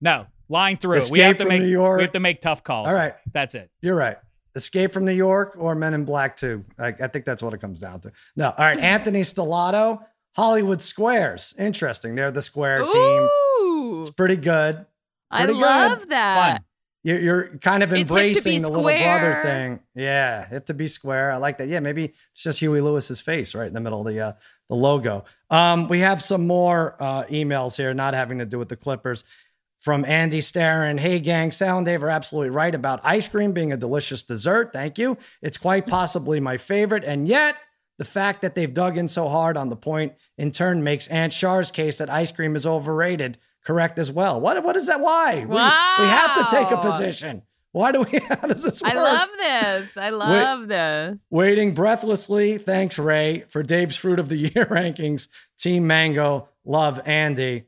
No, 0.00 0.26
line 0.48 0.76
through. 0.76 1.00
we 1.10 1.18
have 1.20 1.36
to 1.38 1.42
from 1.44 1.48
make. 1.48 1.62
New 1.62 1.68
York. 1.68 1.96
We 1.98 2.02
have 2.04 2.12
to 2.12 2.20
make 2.20 2.40
tough 2.40 2.62
calls. 2.62 2.86
All 2.86 2.94
right. 2.94 3.14
That's 3.32 3.56
it. 3.56 3.68
You're 3.80 3.96
right. 3.96 4.16
Escape 4.54 4.92
from 4.92 5.04
New 5.04 5.12
York 5.12 5.56
or 5.58 5.74
Men 5.74 5.94
in 5.94 6.04
Black 6.04 6.36
2. 6.36 6.64
I, 6.78 6.88
I 6.88 7.06
think 7.08 7.24
that's 7.24 7.42
what 7.42 7.54
it 7.54 7.60
comes 7.60 7.80
down 7.80 8.00
to. 8.02 8.12
No. 8.36 8.46
All 8.50 8.64
right. 8.64 8.78
Anthony 8.80 9.22
Stellato, 9.22 10.04
Hollywood 10.34 10.80
Squares. 10.80 11.54
Interesting. 11.58 12.14
They're 12.14 12.30
the 12.30 12.42
square 12.42 12.84
team. 12.84 13.28
It's 14.00 14.10
pretty 14.10 14.36
good. 14.36 14.86
I 15.30 15.44
pretty 15.44 15.54
good. 15.54 15.60
love 15.60 16.08
that. 16.08 16.52
Fun. 16.52 16.64
you're, 17.02 17.20
you're 17.20 17.58
kind 17.58 17.82
of 17.82 17.92
It's 17.92 18.00
hip 18.00 18.08
to 18.08 18.14
be 18.14 18.28
embracing 18.28 18.62
the 18.62 18.68
little 18.68 18.82
brother 18.82 19.40
thing. 19.42 19.80
Yeah, 19.94 20.46
hip 20.46 20.66
to 20.66 20.74
be 20.74 20.86
square. 20.86 21.32
I 21.32 21.36
like 21.36 21.58
that. 21.58 21.68
Yeah, 21.68 21.80
maybe 21.80 22.12
it's 22.30 22.42
just 22.42 22.60
Huey 22.60 22.80
Lewis's 22.80 23.20
face 23.20 23.54
right 23.54 23.68
in 23.68 23.74
the 23.74 23.80
middle 23.80 24.00
of 24.00 24.06
the 24.06 24.20
uh, 24.20 24.32
the 24.68 24.76
logo. 24.76 25.24
Um, 25.50 25.88
we 25.88 26.00
have 26.00 26.22
some 26.22 26.46
more 26.46 26.96
uh, 27.00 27.24
emails 27.24 27.76
here, 27.76 27.92
not 27.92 28.14
having 28.14 28.38
to 28.38 28.46
do 28.46 28.58
with 28.58 28.68
the 28.68 28.76
Clippers. 28.76 29.24
From 29.78 30.04
Andy 30.04 30.38
Starren, 30.38 31.00
hey 31.00 31.18
gang, 31.18 31.50
Sal 31.50 31.76
and 31.78 31.84
Dave 31.84 32.04
are 32.04 32.08
absolutely 32.08 32.50
right 32.50 32.72
about 32.72 33.00
ice 33.02 33.26
cream 33.26 33.50
being 33.52 33.72
a 33.72 33.76
delicious 33.76 34.22
dessert. 34.22 34.72
Thank 34.72 34.96
you. 34.96 35.18
It's 35.42 35.58
quite 35.58 35.88
possibly 35.88 36.38
my 36.38 36.56
favorite, 36.56 37.02
and 37.02 37.26
yet 37.26 37.56
the 38.02 38.08
fact 38.08 38.42
that 38.42 38.56
they've 38.56 38.74
dug 38.74 38.98
in 38.98 39.06
so 39.06 39.28
hard 39.28 39.56
on 39.56 39.68
the 39.68 39.76
point 39.76 40.14
in 40.36 40.50
turn 40.50 40.82
makes 40.82 41.06
Aunt 41.06 41.32
Char's 41.32 41.70
case 41.70 41.98
that 41.98 42.10
ice 42.10 42.32
cream 42.32 42.56
is 42.56 42.66
overrated 42.66 43.38
correct 43.64 43.96
as 43.96 44.10
well. 44.10 44.40
What 44.40 44.64
what 44.64 44.74
is 44.76 44.88
that? 44.88 44.98
Why? 44.98 45.36
We, 45.38 45.54
we 45.54 45.56
have 45.56 46.34
to 46.34 46.56
take 46.56 46.68
a 46.72 46.78
position. 46.78 47.42
Why 47.70 47.92
do 47.92 48.00
we? 48.02 48.18
How 48.28 48.48
does 48.48 48.64
this 48.64 48.82
work? 48.82 48.92
I 48.92 48.96
love 48.96 49.28
this. 49.38 49.96
I 49.96 50.10
love 50.10 50.66
this. 50.66 51.20
Waiting 51.30 51.74
breathlessly. 51.74 52.58
Thanks, 52.58 52.98
Ray, 52.98 53.44
for 53.46 53.62
Dave's 53.62 53.94
Fruit 53.94 54.18
of 54.18 54.28
the 54.28 54.36
Year 54.52 54.66
rankings. 54.66 55.28
Team 55.56 55.86
Mango, 55.86 56.48
love 56.64 57.00
Andy. 57.06 57.66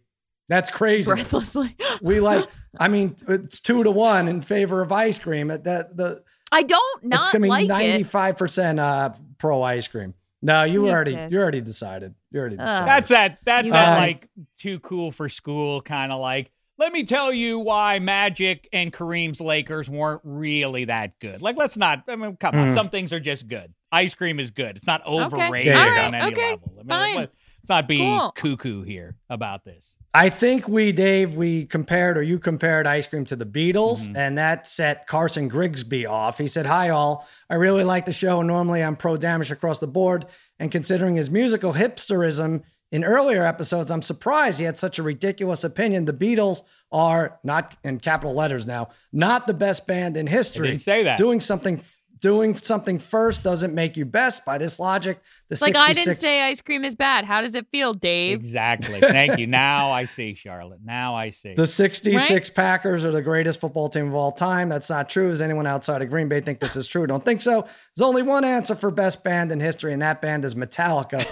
That's 0.48 0.68
crazy. 0.68 1.06
Breathlessly. 1.06 1.76
We 2.02 2.18
like. 2.28 2.48
I 2.76 2.88
mean, 2.88 3.14
it's 3.28 3.60
two 3.60 3.84
to 3.84 3.92
one 3.92 4.26
in 4.26 4.40
favor 4.42 4.82
of 4.82 4.90
ice 4.90 5.20
cream. 5.20 5.46
That 5.46 5.62
that 5.62 5.96
the 5.96 6.24
I 6.50 6.64
don't 6.64 7.04
it's 7.04 7.08
not 7.08 7.32
gonna 7.32 7.44
be 7.44 7.48
like 7.50 7.68
ninety 7.68 8.00
it. 8.00 8.06
five 8.08 8.36
percent 8.36 8.80
uh 8.80 9.12
pro 9.38 9.62
ice 9.62 9.86
cream. 9.86 10.14
No, 10.44 10.62
you 10.64 10.84
Yes, 10.84 10.92
already 10.94 11.12
yes. 11.12 11.32
you 11.32 11.38
already 11.40 11.60
decided. 11.62 12.14
You 12.30 12.40
already 12.40 12.58
Ugh. 12.58 12.64
decided. 12.66 12.88
That's 12.88 13.08
that. 13.08 13.38
That's 13.44 13.70
that. 13.70 13.98
guys. 13.98 14.20
Like 14.22 14.28
too 14.58 14.78
cool 14.80 15.10
for 15.10 15.28
school 15.28 15.80
kind 15.80 16.12
of 16.12 16.20
like. 16.20 16.50
Let 16.76 16.92
me 16.92 17.04
tell 17.04 17.32
you 17.32 17.60
why 17.60 17.98
Magic 18.00 18.68
and 18.72 18.92
Kareem's 18.92 19.40
Lakers 19.40 19.88
weren't 19.88 20.20
really 20.24 20.86
that 20.86 21.18
good. 21.20 21.40
Like, 21.40 21.56
let's 21.56 21.76
not. 21.76 22.02
I 22.08 22.16
mean, 22.16 22.36
come 22.36 22.56
on. 22.56 22.68
Mm. 22.68 22.74
Some 22.74 22.88
things 22.90 23.12
are 23.12 23.20
just 23.20 23.46
good. 23.46 23.72
Ice 23.92 24.12
cream 24.14 24.40
is 24.40 24.50
good. 24.50 24.76
It's 24.76 24.86
not 24.86 25.06
overrated 25.06 25.72
There 25.72 25.94
you 25.94 26.00
on 26.00 26.10
go. 26.12 26.18
any 26.18 26.32
Okay, 26.32 26.50
level. 26.50 26.72
I 26.72 26.76
mean, 26.82 26.88
fine. 26.88 27.16
let- 27.16 27.30
Let's 27.64 27.70
not 27.70 27.88
be 27.88 27.96
Cool. 27.96 28.30
cuckoo 28.36 28.82
here 28.82 29.16
about 29.30 29.64
this. 29.64 29.96
I 30.12 30.28
think 30.28 30.68
we, 30.68 30.92
Dave, 30.92 31.34
we 31.34 31.64
compared 31.64 32.18
or 32.18 32.22
you 32.22 32.38
compared 32.38 32.86
ice 32.86 33.06
cream 33.06 33.24
to 33.24 33.36
the 33.36 33.46
Beatles, 33.46 34.06
Mhm. 34.06 34.16
and 34.18 34.36
that 34.38 34.66
set 34.66 35.06
Carson 35.06 35.48
Grigsby 35.48 36.04
off. 36.04 36.36
He 36.36 36.46
said, 36.46 36.66
Hi, 36.66 36.90
all. 36.90 37.26
I 37.48 37.54
really 37.54 37.82
like 37.82 38.04
the 38.04 38.12
show. 38.12 38.42
Normally, 38.42 38.82
I'm 38.84 38.96
pro 38.96 39.16
damage 39.16 39.50
across 39.50 39.78
the 39.78 39.86
board. 39.86 40.26
And 40.58 40.70
considering 40.70 41.16
his 41.16 41.30
musical 41.30 41.72
hipsterism 41.72 42.60
in 42.92 43.02
earlier 43.02 43.44
episodes, 43.44 43.90
I'm 43.90 44.02
surprised 44.02 44.58
he 44.58 44.64
had 44.66 44.76
such 44.76 44.98
a 44.98 45.02
ridiculous 45.02 45.64
opinion. 45.64 46.04
The 46.04 46.12
Beatles 46.12 46.60
are 46.92 47.38
not 47.42 47.76
in 47.82 47.98
capital 47.98 48.34
letters 48.34 48.66
now, 48.66 48.90
not 49.10 49.46
the 49.46 49.54
best 49.54 49.86
band 49.86 50.18
in 50.18 50.28
I 50.28 50.32
history. 50.32 50.68
didn't 50.68 50.82
say 50.82 51.02
that. 51.04 51.16
Doing 51.16 51.40
something. 51.40 51.80
Doing 52.24 52.56
something 52.56 52.98
first 52.98 53.42
doesn't 53.42 53.74
make 53.74 53.98
you 53.98 54.06
best. 54.06 54.46
By 54.46 54.56
this 54.56 54.80
logic, 54.80 55.20
the 55.50 55.56
It's 55.56 55.60
like 55.60 55.76
I 55.76 55.92
didn't 55.92 56.16
say 56.16 56.42
ice 56.42 56.62
cream 56.62 56.82
is 56.82 56.94
bad. 56.94 57.26
How 57.26 57.42
does 57.42 57.54
it 57.54 57.66
feel, 57.70 57.92
Dave? 57.92 58.38
Exactly. 58.38 58.98
Thank 58.98 59.38
you. 59.38 59.46
Now 59.46 59.90
I 59.90 60.06
see, 60.06 60.32
Charlotte. 60.32 60.80
Now 60.82 61.14
I 61.14 61.28
see. 61.28 61.52
The 61.52 61.66
66 61.66 62.48
Packers 62.48 63.04
are 63.04 63.10
the 63.10 63.20
greatest 63.20 63.60
football 63.60 63.90
team 63.90 64.08
of 64.08 64.14
all 64.14 64.32
time. 64.32 64.70
That's 64.70 64.88
not 64.88 65.10
true. 65.10 65.28
Does 65.28 65.42
anyone 65.42 65.66
outside 65.66 66.00
of 66.00 66.08
Green 66.08 66.30
Bay 66.30 66.40
think 66.40 66.60
this 66.60 66.76
is 66.76 66.86
true? 66.86 67.06
Don't 67.06 67.22
think 67.22 67.42
so. 67.42 67.66
There's 67.94 68.08
only 68.08 68.22
one 68.22 68.42
answer 68.42 68.74
for 68.74 68.90
best 68.90 69.22
band 69.22 69.52
in 69.52 69.60
history, 69.60 69.92
and 69.92 70.00
that 70.00 70.22
band 70.22 70.46
is 70.46 70.54
Metallica. 70.54 71.30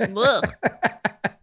Ugh. 0.00 0.46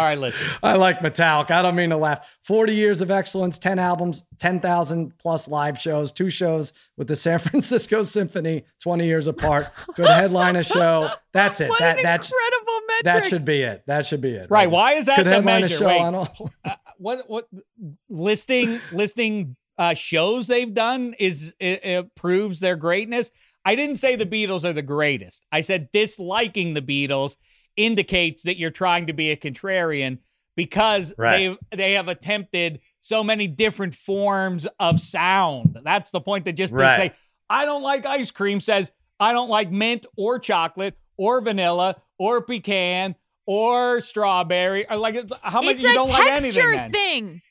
All 0.00 0.06
right, 0.06 0.18
listen. 0.18 0.48
I 0.62 0.76
like 0.76 1.00
Metallica. 1.00 1.50
I 1.50 1.60
don't 1.60 1.74
mean 1.76 1.90
to 1.90 1.98
laugh. 1.98 2.38
40 2.40 2.72
years 2.74 3.02
of 3.02 3.10
excellence, 3.10 3.58
10 3.58 3.78
albums, 3.78 4.22
10,000 4.38 5.12
plus 5.18 5.46
live 5.46 5.78
shows, 5.78 6.10
two 6.10 6.30
shows 6.30 6.72
with 6.96 7.06
the 7.06 7.14
San 7.16 7.38
Francisco 7.38 8.02
Symphony, 8.02 8.64
20 8.82 9.04
years 9.04 9.26
apart. 9.26 9.68
Good 9.96 10.06
headline 10.06 10.56
a 10.56 10.62
show. 10.62 11.10
That's 11.34 11.60
it. 11.60 11.68
What 11.68 11.80
that 11.80 11.98
an 11.98 12.04
that 12.04 12.24
incredible 12.24 12.80
metric. 12.88 13.04
that 13.04 13.26
should 13.26 13.44
be 13.44 13.60
it. 13.60 13.82
That 13.86 14.06
should 14.06 14.22
be 14.22 14.30
it. 14.30 14.46
Right. 14.48 14.70
Why 14.70 14.94
is 14.94 15.04
that 15.04 15.16
Could 15.16 15.26
the 15.26 15.30
headline 15.32 15.60
measure? 15.60 15.74
a 15.74 15.78
show 15.78 15.86
Wait. 15.88 16.00
on 16.00 16.14
all. 16.14 16.50
uh, 16.64 16.74
what 16.96 17.28
what 17.28 17.46
listing 18.08 18.80
listing 18.92 19.54
uh 19.76 19.92
shows 19.92 20.46
they've 20.46 20.72
done 20.72 21.14
is 21.18 21.54
it, 21.60 21.84
it 21.84 22.14
proves 22.14 22.60
their 22.60 22.76
greatness 22.76 23.30
i 23.64 23.74
didn't 23.74 23.96
say 23.96 24.16
the 24.16 24.26
beatles 24.26 24.64
are 24.64 24.72
the 24.72 24.82
greatest 24.82 25.46
i 25.52 25.60
said 25.62 25.90
disliking 25.92 26.74
the 26.74 26.82
beatles 26.82 27.36
indicates 27.84 28.42
that 28.44 28.56
you're 28.58 28.70
trying 28.70 29.06
to 29.06 29.12
be 29.12 29.30
a 29.30 29.36
contrarian 29.36 30.18
because 30.56 31.12
Right. 31.16 31.56
they 31.70 31.76
they 31.76 31.92
have 31.94 32.08
attempted 32.08 32.80
so 33.00 33.22
many 33.24 33.46
different 33.48 33.94
forms 33.94 34.66
of 34.78 35.00
sound 35.00 35.78
that's 35.84 36.10
the 36.10 36.20
point 36.20 36.44
that 36.44 36.52
just 36.52 36.72
Right. 36.72 36.96
they 36.98 37.08
say 37.08 37.14
i 37.48 37.64
don't 37.64 37.82
like 37.82 38.04
ice 38.06 38.30
cream 38.30 38.60
says 38.60 38.92
i 39.18 39.32
don't 39.32 39.48
like 39.48 39.70
mint 39.70 40.04
or 40.16 40.38
chocolate 40.38 40.96
or 41.16 41.40
vanilla 41.40 41.96
or 42.18 42.42
pecan 42.42 43.14
or 43.46 44.00
strawberry 44.00 44.88
or 44.90 44.96
like 44.96 45.16
how 45.42 45.62
much 45.62 45.74
it's 45.76 45.82
you 45.82 45.92
don't 45.94 46.08
like 46.10 46.26
anything 46.26 46.48
It's 46.48 46.56
a 46.56 46.60
texture 46.60 46.76
then? 46.76 46.92
thing. 46.92 47.42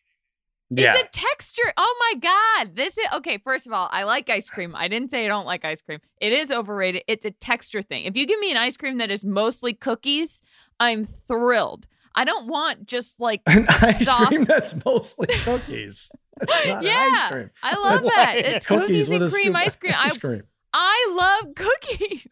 Yeah. 0.72 0.93
It's 0.95 1.03
a 1.17 1.20
texture. 1.20 1.74
Oh 1.78 1.95
my 2.13 2.20
god. 2.20 2.76
This 2.76 2.97
is 2.97 3.05
okay, 3.15 3.39
first 3.39 3.65
of 3.65 3.74
all, 3.74 3.89
I 3.91 4.03
like 4.03 4.30
ice 4.30 4.49
cream. 4.49 4.74
I 4.76 4.88
didn't 4.88 5.09
say 5.11 5.26
I 5.26 5.28
don't 5.28 5.45
like 5.45 5.65
ice 5.65 5.82
cream. 5.82 5.99
It 6.22 6.32
is 6.32 6.51
overrated. 6.51 7.03
It's 7.07 7.26
a 7.26 7.32
texture 7.32 7.82
thing. 7.82 8.05
If 8.05 8.15
you 8.15 8.26
give 8.28 8.39
me 8.39 8.51
an 8.51 8.57
ice 8.57 8.78
cream 8.78 8.99
that 8.99 9.09
is 9.09 9.26
mostly 9.26 9.74
cookies, 9.74 10.41
I'm 10.80 11.05
thrilled. 11.05 11.88
I 12.15 12.24
don't 12.24 12.47
want 12.47 12.86
just 12.86 13.20
like 13.20 13.41
An 13.47 13.65
ice 13.82 14.05
soft- 14.05 14.28
cream 14.28 14.43
that's 14.45 14.84
mostly 14.86 15.28
cookies. 15.43 16.11
That's 16.39 16.67
not 16.67 16.78
an 16.80 16.84
Yeah. 16.84 17.11
ice 17.24 17.32
cream. 17.32 17.49
I 17.63 17.74
love 17.80 18.03
That's 18.03 18.15
that. 18.15 18.36
It's 18.38 18.65
cookies, 18.65 19.09
with 19.09 19.22
and 19.24 19.32
a 19.32 19.34
cream 19.34 19.55
ice 19.55 19.76
cream. 19.76 19.93
Ice 19.97 20.17
cream. 20.17 20.43
I 20.74 21.41
love 21.43 21.55
cookies. 21.55 22.28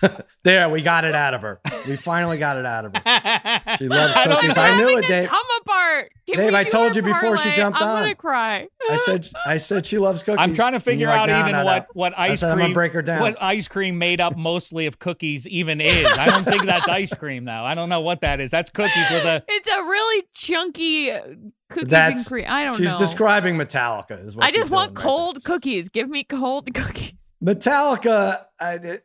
There, 0.42 0.68
we 0.68 0.82
got 0.82 1.04
it 1.04 1.14
out 1.14 1.34
of 1.34 1.40
her. 1.42 1.60
We 1.88 1.96
finally 1.96 2.38
got 2.38 2.56
it 2.56 2.64
out 2.64 2.84
of 2.84 2.94
her. 2.94 3.76
She 3.78 3.88
loves 3.88 4.14
cookies. 4.14 4.54
know. 4.54 4.62
I 4.62 4.76
knew 4.76 4.96
it, 4.98 5.04
a 5.04 5.08
Dave. 5.08 5.28
Come 5.28 5.46
apart. 5.62 6.12
Can 6.28 6.36
Dave, 6.38 6.54
I 6.54 6.62
told 6.64 6.90
our 6.90 6.96
you 6.96 7.02
before 7.02 7.36
she 7.38 7.44
parlay? 7.44 7.56
jumped 7.56 7.80
I'm 7.80 7.88
on. 7.88 8.02
gonna 8.02 8.14
cry. 8.14 8.68
I 8.88 8.96
said 9.04 9.28
I 9.44 9.56
said 9.56 9.86
she 9.86 9.98
loves 9.98 10.22
cookies. 10.22 10.38
I'm 10.38 10.54
trying 10.54 10.72
to 10.74 10.80
figure 10.80 11.06
you're 11.06 11.10
like, 11.16 11.22
out 11.22 11.28
"No, 11.30 11.40
even 11.40 11.52
no, 11.52 11.58
no." 11.60 11.64
what 11.64 11.86
what 11.94 12.18
ice 12.18 12.40
said, 12.40 12.50
I'm 12.52 12.56
cream 12.58 12.64
gonna 12.66 12.74
break 12.74 12.92
her 12.92 13.02
down. 13.02 13.20
what 13.22 13.42
ice 13.42 13.66
cream 13.68 13.98
made 13.98 14.20
up 14.20 14.36
mostly 14.36 14.86
of 14.86 14.98
cookies 14.98 15.46
even 15.48 15.80
is. 15.80 16.06
I 16.06 16.26
don't 16.26 16.44
think 16.44 16.64
that's 16.64 16.86
ice 16.88 17.12
cream 17.14 17.44
though. 17.44 17.52
I 17.52 17.74
don't 17.74 17.88
know 17.88 18.00
what 18.02 18.20
that 18.20 18.38
is. 18.40 18.50
That's 18.50 18.70
cookies 18.70 19.10
with 19.10 19.24
a 19.24 19.42
It's 19.48 19.68
a 19.68 19.82
really 19.82 20.26
chunky 20.34 21.10
uh, 21.10 21.22
cookies 21.70 21.88
That's- 21.90 22.18
and 22.18 22.26
cream. 22.26 22.44
I 22.48 22.64
don't 22.64 22.76
She's 22.76 22.86
know. 22.86 22.98
She's 22.98 23.00
describing 23.00 23.56
Metallica. 23.56 24.24
Is 24.24 24.36
what 24.36 24.44
I 24.46 24.50
just 24.52 24.70
want 24.70 24.94
doing 24.94 25.04
right 25.06 25.10
cold 25.12 25.44
cookies. 25.44 25.88
Give 25.88 26.08
me 26.08 26.22
cold 26.22 26.72
cookies. 26.72 27.14
Metallica. 27.44 28.44
I, 28.58 28.74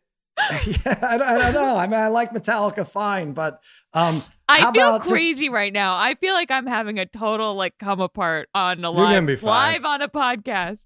yeah, 0.65 0.99
I, 1.03 1.17
don't- 1.17 1.27
I 1.27 1.38
don't 1.38 1.53
know. 1.53 1.75
I 1.75 1.88
mean, 1.88 1.99
I 1.99 2.07
like 2.07 2.32
Metallica 2.32 2.88
fine, 2.88 3.34
but 3.34 3.61
um, 3.93 4.23
I 4.47 4.71
feel 4.71 4.97
just- 4.97 5.09
crazy 5.09 5.49
right 5.49 5.71
now. 5.73 5.95
I 5.95 6.15
feel 6.15 6.34
like 6.34 6.49
I'm 6.51 6.65
having 6.67 6.99
a 6.99 7.05
total 7.05 7.53
like 7.55 7.77
come 7.77 7.99
apart 8.01 8.49
on 8.55 8.84
a 8.84 8.89
live 8.89 9.15
gonna 9.15 9.27
be 9.27 9.36
fine. 9.36 9.49
live 9.73 9.86
on 9.86 10.01
a 10.01 10.09
podcast. 10.09 10.79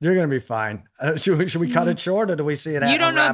you're 0.00 0.14
gonna 0.14 0.28
be 0.28 0.38
fine. 0.38 0.82
Uh, 1.00 1.16
should, 1.16 1.38
we, 1.38 1.46
should 1.46 1.60
we 1.60 1.70
cut 1.70 1.88
it 1.88 1.98
short, 1.98 2.30
or 2.30 2.36
do 2.36 2.44
we 2.44 2.54
see 2.54 2.74
it? 2.74 2.82
You 2.90 2.98
don't 2.98 3.14
know 3.14 3.30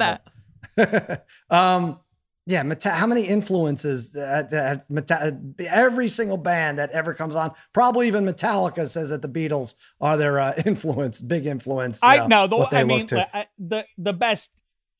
that. 0.77 1.25
um, 1.49 1.99
yeah, 2.45 2.61
Meta- 2.63 2.89
how 2.91 3.07
many 3.07 3.23
influences 3.23 4.11
that, 4.11 4.49
that 4.49 4.89
Meta- 4.89 5.39
every 5.69 6.07
single 6.07 6.37
band 6.37 6.77
that 6.79 6.89
ever 6.91 7.13
comes 7.13 7.35
on, 7.35 7.51
probably 7.73 8.07
even 8.07 8.25
Metallica 8.25 8.87
says 8.87 9.09
that 9.09 9.21
the 9.21 9.29
Beatles 9.29 9.75
are 10.01 10.17
their 10.17 10.39
uh, 10.39 10.53
influence, 10.65 11.21
big 11.21 11.45
influence. 11.45 11.99
I 12.03 12.27
know, 12.27 12.45
no, 12.45 12.47
the, 12.47 12.77
I 12.77 12.83
mean. 12.83 13.07
I- 13.11 13.47
the 13.57 13.85
the 13.97 14.13
best 14.13 14.51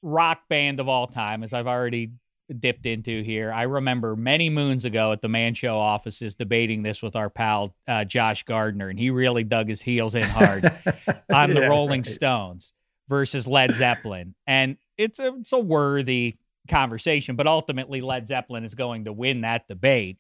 rock 0.01 0.41
band 0.49 0.79
of 0.79 0.87
all 0.87 1.07
time, 1.07 1.43
as 1.43 1.53
I've 1.53 1.67
already 1.67 2.11
dipped 2.59 2.85
into 2.85 3.23
here. 3.23 3.51
I 3.51 3.63
remember 3.63 4.15
many 4.15 4.49
moons 4.49 4.85
ago 4.85 5.11
at 5.11 5.21
the 5.21 5.29
Man 5.29 5.53
Show 5.53 5.77
offices 5.79 6.35
debating 6.35 6.83
this 6.83 7.01
with 7.01 7.15
our 7.15 7.29
pal 7.29 7.73
uh, 7.87 8.03
Josh 8.05 8.43
Gardner, 8.43 8.89
and 8.89 8.99
he 8.99 9.09
really 9.09 9.43
dug 9.43 9.67
his 9.69 9.81
heels 9.81 10.13
in 10.15 10.23
hard 10.23 10.65
on 11.33 11.53
the 11.53 11.61
Yeah, 11.61 11.67
Rolling 11.67 12.01
right. 12.01 12.11
Stones 12.13 12.73
versus 13.09 13.47
Led 13.47 13.71
Zeppelin, 13.71 14.35
and 14.47 14.77
it's 14.97 15.19
a 15.19 15.33
it's 15.39 15.51
a 15.53 15.59
worthy 15.59 16.35
conversation, 16.67 17.35
but 17.35 17.47
ultimately 17.47 18.01
Led 18.01 18.27
Zeppelin 18.27 18.63
is 18.63 18.75
going 18.75 19.05
to 19.05 19.13
win 19.13 19.41
that 19.41 19.67
debate. 19.67 20.17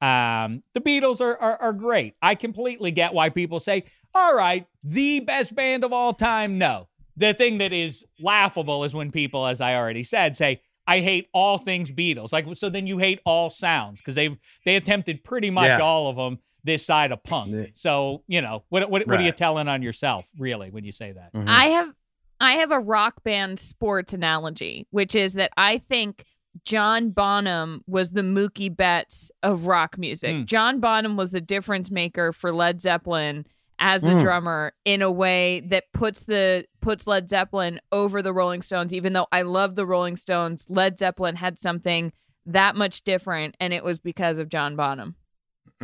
Um, 0.00 0.62
the 0.74 0.80
Beatles 0.80 1.20
are, 1.20 1.36
are 1.36 1.56
are 1.60 1.72
great. 1.72 2.14
I 2.20 2.34
completely 2.34 2.90
get 2.90 3.14
why 3.14 3.28
people 3.28 3.60
say, 3.60 3.84
"All 4.14 4.34
right, 4.34 4.66
the 4.82 5.20
best 5.20 5.54
band 5.54 5.84
of 5.84 5.92
all 5.92 6.12
time." 6.12 6.58
No, 6.58 6.88
the 7.16 7.34
thing 7.34 7.58
that 7.58 7.72
is 7.72 8.04
laughable 8.18 8.84
is 8.84 8.94
when 8.94 9.10
people, 9.12 9.46
as 9.46 9.60
I 9.60 9.76
already 9.76 10.02
said, 10.02 10.36
say, 10.36 10.60
"I 10.88 11.00
hate 11.00 11.28
all 11.32 11.56
things 11.58 11.92
Beatles." 11.92 12.32
Like, 12.32 12.46
so 12.56 12.68
then 12.68 12.88
you 12.88 12.98
hate 12.98 13.20
all 13.24 13.48
sounds 13.48 14.00
because 14.00 14.16
they've 14.16 14.36
they 14.64 14.74
attempted 14.74 15.22
pretty 15.22 15.50
much 15.50 15.68
Yeah. 15.68 15.78
all 15.78 16.08
of 16.08 16.16
them 16.16 16.40
this 16.64 16.84
side 16.84 17.12
of 17.12 17.22
punk. 17.22 17.70
So 17.74 18.24
you 18.26 18.40
know 18.42 18.64
what 18.70 18.90
what 18.90 19.06
what 19.06 19.20
are 19.20 19.24
you 19.24 19.32
telling 19.32 19.68
on 19.68 19.82
yourself 19.82 20.28
really 20.36 20.70
when 20.70 20.84
you 20.84 20.92
say 20.92 21.12
that? 21.12 21.32
Mhm. 21.32 21.44
I 21.48 21.64
have 21.66 21.94
I 22.42 22.52
have 22.54 22.70
a 22.72 22.80
rock 22.80 23.22
band 23.24 23.60
sports 23.60 24.12
analogy, 24.12 24.86
which 24.90 25.14
is 25.14 25.34
that 25.34 25.52
I 25.56 25.78
think 25.78 26.24
John 26.64 27.10
Bonham 27.10 27.82
was 27.86 28.10
the 28.10 28.20
Mookie 28.22 28.74
Betts 28.76 29.30
of 29.42 29.66
rock 29.66 29.96
music. 29.96 30.36
Hmm. 30.36 30.44
John 30.44 30.80
Bonham 30.80 31.16
was 31.16 31.30
the 31.30 31.40
difference 31.40 31.90
maker 31.90 32.32
for 32.32 32.52
Led 32.52 32.80
Zeppelin 32.80 33.46
as 33.78 34.02
the 34.02 34.08
Mm. 34.08 34.22
drummer 34.22 34.72
in 34.84 35.02
a 35.02 35.10
way 35.10 35.60
that 35.70 35.84
puts 35.94 36.20
the 36.24 36.66
puts 36.80 37.06
Led 37.06 37.28
Zeppelin 37.28 37.80
over 37.90 38.22
the 38.22 38.32
Rolling 38.32 38.62
Stones 38.62 38.92
even 38.94 39.12
though 39.12 39.26
I 39.32 39.42
love 39.42 39.74
the 39.74 39.86
Rolling 39.86 40.16
Stones 40.16 40.66
Led 40.68 40.98
Zeppelin 40.98 41.36
had 41.36 41.58
something 41.58 42.12
that 42.46 42.76
much 42.76 43.02
different 43.02 43.56
and 43.58 43.72
it 43.72 43.82
was 43.82 43.98
because 43.98 44.38
of 44.38 44.48
John 44.48 44.76
Bonham. 44.76 45.16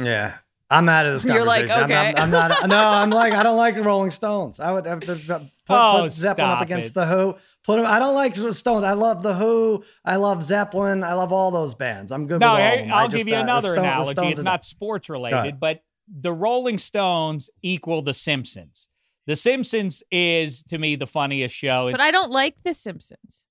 Yeah. 0.00 0.36
I'm 0.70 0.88
out 0.88 1.06
of 1.06 1.14
this 1.14 1.24
You're 1.24 1.44
like, 1.44 1.66
conversation. 1.66 1.92
I'm- 1.96 2.08
okay. 2.10 2.20
I'm, 2.20 2.24
I'm 2.24 2.30
not. 2.30 2.68
No, 2.68 2.76
I'm 2.78 3.10
like, 3.10 3.32
I 3.32 3.42
don't 3.42 3.56
like 3.56 3.74
the 3.74 3.82
Rolling 3.82 4.10
Stones. 4.10 4.60
I 4.60 4.70
would 4.70 4.84
have 4.86 5.00
to 5.00 5.14
put, 5.68 5.74
Oh, 5.76 6.00
put 6.02 6.12
Zeppelin 6.12 6.50
up 6.50 6.56
stop 6.58 6.62
against 6.64 6.90
it. 6.90 6.94
the 6.94 7.06
Who. 7.06 7.36
Put 7.64 7.76
them. 7.76 7.86
I 7.86 7.98
don't 7.98 8.14
like 8.14 8.34
Stones. 8.34 8.82
I 8.84 8.94
love 8.94 9.22
the 9.22 9.34
Who. 9.34 9.84
I 10.04 10.16
love 10.16 10.42
Zeppelin. 10.42 11.04
I 11.04 11.12
love 11.12 11.32
all 11.32 11.50
those 11.50 11.74
bands. 11.74 12.10
I'm 12.10 12.26
good 12.26 12.40
No, 12.40 12.54
with 12.54 12.60
all 12.60 12.66
I, 12.66 12.76
them. 12.78 12.92
I 12.92 13.02
will 13.02 13.08
just, 13.10 13.18
give 13.18 13.28
you 13.28 13.36
uh, 13.36 13.42
another 13.42 13.68
Stone- 13.70 13.84
analogy. 13.84 14.26
It's 14.28 14.40
not 14.42 14.64
sports 14.64 15.08
related, 15.08 15.60
but 15.60 15.82
the 16.10 16.32
Rolling 16.32 16.78
Stones 16.78 17.50
equal 17.62 18.02
The 18.02 18.14
Simpsons. 18.14 18.88
The 19.26 19.36
Simpsons 19.36 20.02
is 20.10 20.62
to 20.70 20.78
me 20.78 20.96
the 20.96 21.06
funniest 21.06 21.54
show. 21.54 21.90
But 21.90 22.00
I 22.00 22.10
don't 22.10 22.30
like 22.30 22.56
the 22.64 22.72
Simpsons. 22.72 23.44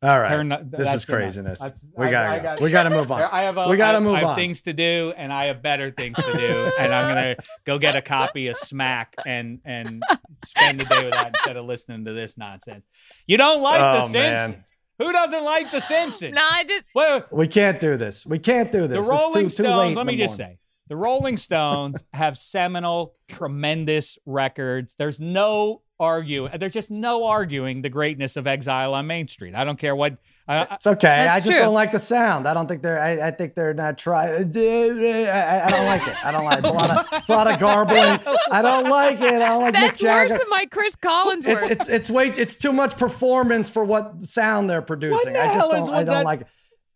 All 0.00 0.20
right. 0.20 0.28
Turn- 0.28 0.68
this 0.70 0.94
is 0.94 1.04
craziness. 1.04 1.60
enough. 1.60 1.72
we 1.96 2.08
gotta 2.10 2.36
go. 2.36 2.42
got- 2.42 2.60
we 2.60 2.70
gotta 2.70 2.90
move 2.90 3.10
on. 3.10 3.20
I 3.22 3.42
have 3.42 3.56
a, 3.56 3.68
We 3.68 3.76
gotta 3.76 3.98
I- 3.98 4.00
move 4.00 4.14
I 4.14 4.18
have 4.20 4.28
on. 4.28 4.36
things 4.36 4.62
to 4.62 4.72
do, 4.72 5.12
and 5.16 5.32
I 5.32 5.46
have 5.46 5.60
better 5.60 5.90
things 5.90 6.14
to 6.16 6.32
do, 6.34 6.70
and 6.78 6.94
I'm 6.94 7.08
gonna 7.14 7.36
go 7.64 7.78
get 7.78 7.96
a 7.96 8.02
copy 8.02 8.46
of 8.46 8.56
Smack 8.56 9.14
and 9.26 9.60
and 9.64 10.02
spend 10.44 10.80
the 10.80 10.84
day 10.84 11.02
with 11.04 11.14
that 11.14 11.28
instead 11.34 11.56
of 11.56 11.64
listening 11.64 12.04
to 12.04 12.12
this 12.12 12.38
nonsense. 12.38 12.84
You 13.26 13.38
don't 13.38 13.60
like 13.60 13.80
Oh, 13.80 14.06
The 14.06 14.12
man. 14.12 14.48
Simpsons? 14.50 14.72
Who 15.00 15.12
doesn't 15.12 15.44
like 15.44 15.70
The 15.72 15.80
Simpsons? 15.80 16.34
No, 16.34 16.42
I 16.42 16.64
just 16.64 16.84
Well, 16.94 17.24
We 17.32 17.48
can't 17.48 17.80
do 17.80 17.96
this. 17.96 18.24
We 18.26 18.38
can't 18.38 18.70
do 18.70 18.86
this. 18.86 19.04
the 19.04 19.10
Rolling 19.12 19.32
too, 19.32 19.42
too 19.42 19.64
Stones. 19.64 19.76
late 19.78 19.96
let 19.96 20.06
me 20.06 20.16
just 20.16 20.38
morning. 20.38 20.56
say, 20.56 20.58
the 20.88 20.96
Rolling 20.96 21.36
Stones 21.36 22.04
have 22.12 22.38
seminal, 22.38 23.14
tremendous 23.28 24.18
records. 24.26 24.94
There's 24.98 25.18
no 25.20 25.82
argue. 26.00 26.48
There's 26.48 26.72
just 26.72 26.90
no 26.90 27.24
arguing 27.24 27.82
the 27.82 27.88
greatness 27.90 28.36
of 28.36 28.46
Exile 28.46 28.94
on 28.94 29.06
Main 29.06 29.28
Street. 29.28 29.54
I 29.54 29.64
don't 29.64 29.78
care 29.78 29.94
what. 29.96 30.16
I, 30.46 30.58
I- 30.64 30.74
It's 30.74 30.86
okay. 30.86 31.26
I 31.28 31.40
just 31.40 31.50
true. 31.50 31.58
don't 31.58 31.74
like 31.74 31.92
the 31.92 31.98
sound. 31.98 32.46
I 32.46 32.54
don't 32.54 32.66
think 32.66 32.82
they're. 32.82 32.98
I, 33.00 33.28
I 33.28 33.30
think 33.30 33.54
they're 33.54 33.74
not 33.74 33.98
trying. 33.98 34.30
I, 34.30 35.62
I 35.66 35.70
don't 35.70 35.86
like 35.86 36.06
it. 36.08 36.24
I 36.24 36.32
don't 36.32 36.44
like 36.44 36.58
it. 36.58 36.64
It's 36.64 36.68
a 36.68 36.72
lot 36.72 36.90
of. 36.90 37.06
It's 37.20 37.28
a 37.28 37.32
lot 37.34 37.46
of 37.52 37.60
garbling. 37.60 38.20
I 38.50 38.62
don't 38.62 38.88
like 38.88 39.20
it. 39.20 39.42
I 39.42 39.48
don't 39.48 39.62
like 39.62 39.74
that's 39.74 39.98
Mick 39.98 40.04
Jagger. 40.04 40.30
worse 40.34 40.38
than 40.40 40.48
my 40.50 40.66
Chris 40.70 40.96
Collins 40.96 41.44
It- 41.46 41.70
it's 41.70 41.88
it's 41.88 42.10
way 42.10 42.28
it's 42.28 42.56
too 42.56 42.72
much 42.72 42.96
performance 42.96 43.68
for 43.68 43.84
what 43.84 44.22
sound 44.22 44.70
they're 44.70 44.80
producing. 44.82 45.34
the 45.34 45.40
I 45.40 45.52
just 45.52 45.70
don't 45.70 45.90
I 45.90 45.96
don't 46.04 46.06
that- 46.06 46.24
like 46.24 46.40
it. 46.42 46.46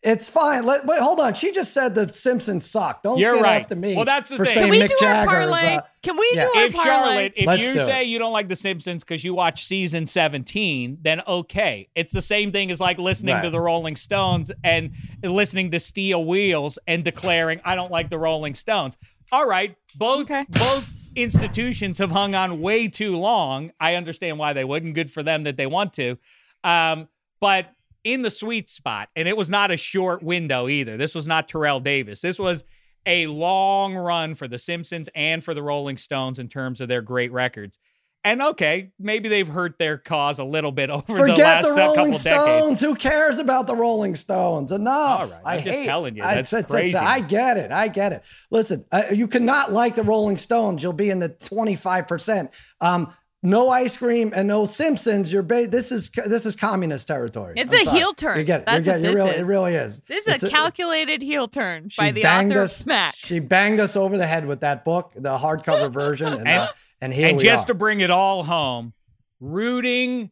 It's 0.04 0.28
fine. 0.28 0.66
Let, 0.66 0.84
wait, 0.84 0.98
hold 0.98 1.20
on. 1.20 1.32
She 1.34 1.52
just 1.52 1.72
said 1.72 1.94
the 1.94 2.12
Simpsons 2.12 2.68
suck. 2.68 3.04
Don't 3.04 3.18
You're 3.20 3.34
get 3.36 3.42
right. 3.44 3.60
after 3.60 3.76
me. 3.76 3.94
Well, 3.94 4.04
that's 4.04 4.30
the 4.30 4.36
for 4.36 4.44
thing. 4.44 4.54
Can 4.54 4.68
we 4.70 4.80
Mick 4.80 4.88
do 4.88 4.96
Jagger 4.98 5.30
our 5.30 5.40
is, 5.42 5.46
parlay? 5.46 5.74
uh, 5.76 5.80
Can 6.02 6.16
we 6.16 6.30
yeah. 6.34 6.42
do 6.52 6.58
our 6.58 6.64
if 6.64 6.74
parlay? 6.74 6.90
Charlotte, 6.90 7.32
if 7.36 7.46
Let's 7.46 7.62
you 7.62 7.72
do 7.74 7.80
it. 7.80 7.86
say 7.86 8.02
you 8.04 8.18
don't 8.18 8.32
like 8.32 8.48
The 8.48 8.56
Simpsons 8.56 9.04
because 9.04 9.22
you 9.22 9.32
watch 9.32 9.64
season 9.64 10.08
17, 10.08 10.98
then 11.02 11.22
okay. 11.28 11.88
It's 11.94 12.12
the 12.12 12.20
same 12.20 12.50
thing 12.50 12.72
as 12.72 12.80
like 12.80 12.98
listening 12.98 13.40
to 13.42 13.50
the 13.50 13.60
Rolling 13.60 13.94
Stones 13.94 14.50
and 14.64 14.90
listening 15.22 15.70
to 15.70 15.78
Steel 15.78 16.24
Wheels 16.24 16.80
and 16.88 17.04
declaring, 17.04 17.60
I 17.64 17.76
don't 17.76 17.92
like 17.92 18.10
the 18.10 18.18
Rolling 18.18 18.56
Stones. 18.56 18.96
All 19.30 19.46
right. 19.46 19.76
Both 19.94 20.22
Okay. 20.22 20.44
both 20.50 20.84
institutions 21.14 21.98
have 21.98 22.10
hung 22.10 22.34
on 22.34 22.60
way 22.60 22.88
too 22.88 23.16
long. 23.16 23.70
I 23.78 23.94
understand 23.94 24.36
why 24.38 24.52
they 24.52 24.64
wouldn't. 24.64 24.94
Good 24.94 25.12
for 25.12 25.22
them 25.22 25.44
that 25.44 25.56
they 25.56 25.66
want 25.66 25.92
to. 25.94 26.18
Um, 26.64 27.08
but 27.40 27.66
in 28.04 28.22
the 28.22 28.30
sweet 28.30 28.68
spot, 28.68 29.08
and 29.16 29.28
it 29.28 29.36
was 29.36 29.48
not 29.48 29.70
a 29.70 29.76
short 29.76 30.22
window 30.22 30.68
either. 30.68 30.96
This 30.96 31.14
was 31.14 31.26
not 31.26 31.48
Terrell 31.48 31.80
Davis. 31.80 32.20
This 32.20 32.38
was 32.38 32.64
a 33.06 33.26
long 33.26 33.94
run 33.94 34.34
for 34.34 34.46
the 34.48 34.58
Simpsons 34.58 35.08
and 35.14 35.42
for 35.42 35.54
the 35.54 35.62
Rolling 35.62 35.96
Stones 35.96 36.38
in 36.38 36.48
terms 36.48 36.80
of 36.80 36.88
their 36.88 37.02
great 37.02 37.32
records. 37.32 37.78
And 38.24 38.40
okay, 38.40 38.92
maybe 39.00 39.28
they've 39.28 39.48
hurt 39.48 39.80
their 39.80 39.98
cause 39.98 40.38
a 40.38 40.44
little 40.44 40.70
bit 40.70 40.90
over 40.90 41.02
the 41.08 41.14
Forget 41.14 41.38
last 41.38 41.64
the 41.64 41.70
uh, 41.72 41.74
couple 41.74 41.96
Rolling 41.96 42.12
decades. 42.12 42.20
Stones. 42.20 42.80
Who 42.80 42.94
cares 42.94 43.40
about 43.40 43.66
the 43.66 43.74
Rolling 43.74 44.14
Stones? 44.14 44.70
Enough. 44.70 45.22
All 45.22 45.26
right, 45.28 45.40
I 45.44 45.56
I'm 45.56 45.64
just 45.64 45.76
hate. 45.78 45.86
telling 45.86 46.14
you, 46.14 46.22
I- 46.22 46.36
that's 46.36 46.52
it's- 46.52 46.72
it's- 46.72 46.94
I 46.94 47.18
get 47.18 47.56
it. 47.56 47.72
I 47.72 47.88
get 47.88 48.12
it. 48.12 48.22
Listen, 48.52 48.84
uh, 48.92 49.04
you 49.12 49.26
cannot 49.26 49.72
like 49.72 49.96
the 49.96 50.04
Rolling 50.04 50.36
Stones. 50.36 50.84
You'll 50.84 50.92
be 50.92 51.10
in 51.10 51.18
the 51.18 51.30
twenty 51.30 51.74
five 51.74 52.06
percent. 52.06 52.52
Um, 52.80 53.12
no 53.42 53.70
ice 53.70 53.96
cream 53.96 54.32
and 54.34 54.46
no 54.46 54.64
Simpsons. 54.64 55.32
You're 55.32 55.42
ba- 55.42 55.66
this 55.66 55.90
is 55.92 56.10
this 56.10 56.46
is 56.46 56.54
communist 56.54 57.08
territory. 57.08 57.54
It's 57.56 57.72
I'm 57.72 57.80
a 57.80 57.84
sorry. 57.84 57.98
heel 57.98 58.12
turn. 58.14 58.38
You 58.38 58.44
get 58.44 58.60
it. 58.60 58.66
That's 58.66 58.78
you 58.78 58.84
get 58.84 58.96
it. 58.96 59.02
You 59.02 59.06
this 59.08 59.16
really, 59.16 59.30
is. 59.30 59.36
It 59.40 59.44
really 59.44 59.74
is. 59.74 60.00
This 60.06 60.26
is 60.28 60.34
It's 60.34 60.42
a 60.44 60.48
calculated 60.50 61.22
heel 61.22 61.48
turn 61.48 61.84
by 61.98 62.06
she 62.06 62.12
the 62.12 62.22
banged 62.22 62.52
author 62.52 62.60
of 62.60 62.64
us, 62.64 62.76
Smack. 62.76 63.14
She 63.16 63.38
banged 63.40 63.80
us 63.80 63.96
over 63.96 64.16
the 64.16 64.26
head 64.26 64.46
with 64.46 64.60
that 64.60 64.84
book, 64.84 65.12
the 65.14 65.36
hardcover 65.38 65.90
version, 65.92 66.28
and 66.28 66.40
And- 66.48 66.48
uh, 66.48 66.72
and 67.00 67.12
here 67.12 67.28
and 67.28 67.36
we 67.38 67.42
just 67.42 67.64
are. 67.64 67.66
to 67.68 67.74
bring 67.74 67.98
it 68.00 68.10
all 68.12 68.44
home, 68.44 68.92
rooting 69.40 70.30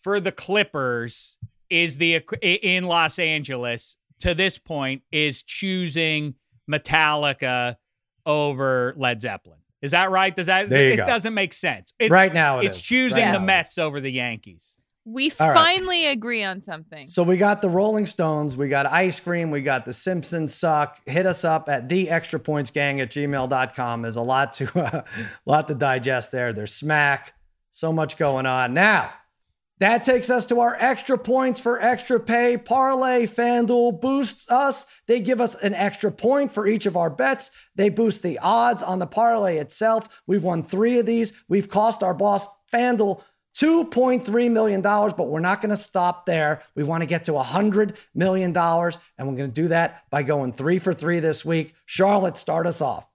for 0.00 0.20
the 0.20 0.30
Clippers 0.30 1.36
is 1.68 1.98
the 1.98 2.22
in 2.42 2.84
Los 2.84 3.18
Angeles 3.18 3.96
to 4.20 4.32
this 4.34 4.56
point 4.56 5.02
is 5.10 5.42
choosing 5.42 6.36
Metallica 6.70 7.76
over 8.24 8.94
Led 8.96 9.20
Zeppelin. 9.20 9.58
Is 9.86 9.92
that 9.92 10.10
right? 10.10 10.36
Does 10.36 10.46
that 10.46 10.68
There 10.68 10.88
you 10.88 10.92
it 10.92 10.96
go. 10.98 11.06
doesn't 11.06 11.32
make 11.32 11.54
sense. 11.54 11.92
It's, 11.98 12.10
right 12.10 12.32
now, 12.34 12.58
it 12.58 12.66
it's 12.66 12.78
is. 12.78 12.84
choosing 12.84 13.24
Right 13.24 13.32
the 13.32 13.38
now. 13.38 13.44
Mets 13.46 13.78
over 13.78 14.00
the 14.00 14.12
Yankees. 14.12 14.74
We 15.08 15.30
All 15.38 15.48
right. 15.50 15.54
finally 15.54 16.06
agree 16.06 16.42
on 16.42 16.60
something. 16.62 17.06
So 17.06 17.22
we 17.22 17.36
got 17.36 17.62
the 17.62 17.68
Rolling 17.68 18.06
Stones, 18.06 18.56
we 18.56 18.68
got 18.68 18.86
ice 18.86 19.20
cream, 19.20 19.52
we 19.52 19.62
got 19.62 19.84
the 19.84 19.92
Simpsons 19.92 20.52
suck. 20.52 20.98
Hit 21.06 21.26
us 21.26 21.44
up 21.44 21.68
at 21.68 21.88
the 21.88 22.10
extra 22.10 22.40
points 22.40 22.70
gang 22.72 23.00
at 23.00 23.10
gmail.com. 23.10 24.02
There's 24.02 24.16
a 24.16 24.20
lot 24.20 24.52
to 24.54 24.78
uh, 24.78 25.02
lot 25.46 25.68
to 25.68 25.76
digest 25.76 26.32
there. 26.32 26.52
There's 26.52 26.74
smack, 26.74 27.34
so 27.70 27.92
much 27.92 28.16
going 28.16 28.46
on. 28.46 28.74
Now, 28.74 29.10
that 29.78 30.02
takes 30.02 30.30
us 30.30 30.46
to 30.46 30.60
our 30.60 30.76
extra 30.78 31.18
points 31.18 31.60
for 31.60 31.80
extra 31.80 32.18
pay. 32.18 32.56
Parlay 32.56 33.26
FanDuel 33.26 34.00
boosts 34.00 34.50
us. 34.50 34.86
They 35.06 35.20
give 35.20 35.40
us 35.40 35.54
an 35.54 35.74
extra 35.74 36.10
point 36.10 36.52
for 36.52 36.66
each 36.66 36.86
of 36.86 36.96
our 36.96 37.10
bets. 37.10 37.50
They 37.74 37.90
boost 37.90 38.22
the 38.22 38.38
odds 38.38 38.82
on 38.82 38.98
the 38.98 39.06
parlay 39.06 39.58
itself. 39.58 40.22
We've 40.26 40.42
won 40.42 40.62
three 40.62 40.98
of 40.98 41.06
these. 41.06 41.32
We've 41.48 41.68
cost 41.68 42.02
our 42.02 42.14
boss 42.14 42.48
FanDuel 42.72 43.22
$2.3 43.56 44.50
million, 44.50 44.82
but 44.82 45.28
we're 45.28 45.40
not 45.40 45.62
going 45.62 45.70
to 45.70 45.76
stop 45.76 46.26
there. 46.26 46.62
We 46.74 46.82
want 46.82 47.02
to 47.02 47.06
get 47.06 47.24
to 47.24 47.32
$100 47.32 47.96
million, 48.14 48.54
and 48.54 49.28
we're 49.28 49.36
going 49.36 49.50
to 49.50 49.62
do 49.62 49.68
that 49.68 50.02
by 50.10 50.22
going 50.22 50.52
three 50.52 50.78
for 50.78 50.92
three 50.92 51.20
this 51.20 51.42
week. 51.42 51.74
Charlotte, 51.86 52.36
start 52.36 52.66
us 52.66 52.82
off. 52.82 53.08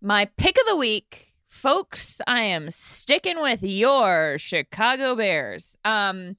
My 0.00 0.26
pick 0.36 0.58
of 0.58 0.66
the 0.68 0.76
week, 0.76 1.31
folks, 1.52 2.20
I 2.26 2.40
am 2.40 2.70
sticking 2.70 3.40
with 3.40 3.62
your 3.62 4.36
Chicago 4.38 5.14
Bears. 5.14 5.76
Um, 5.84 6.36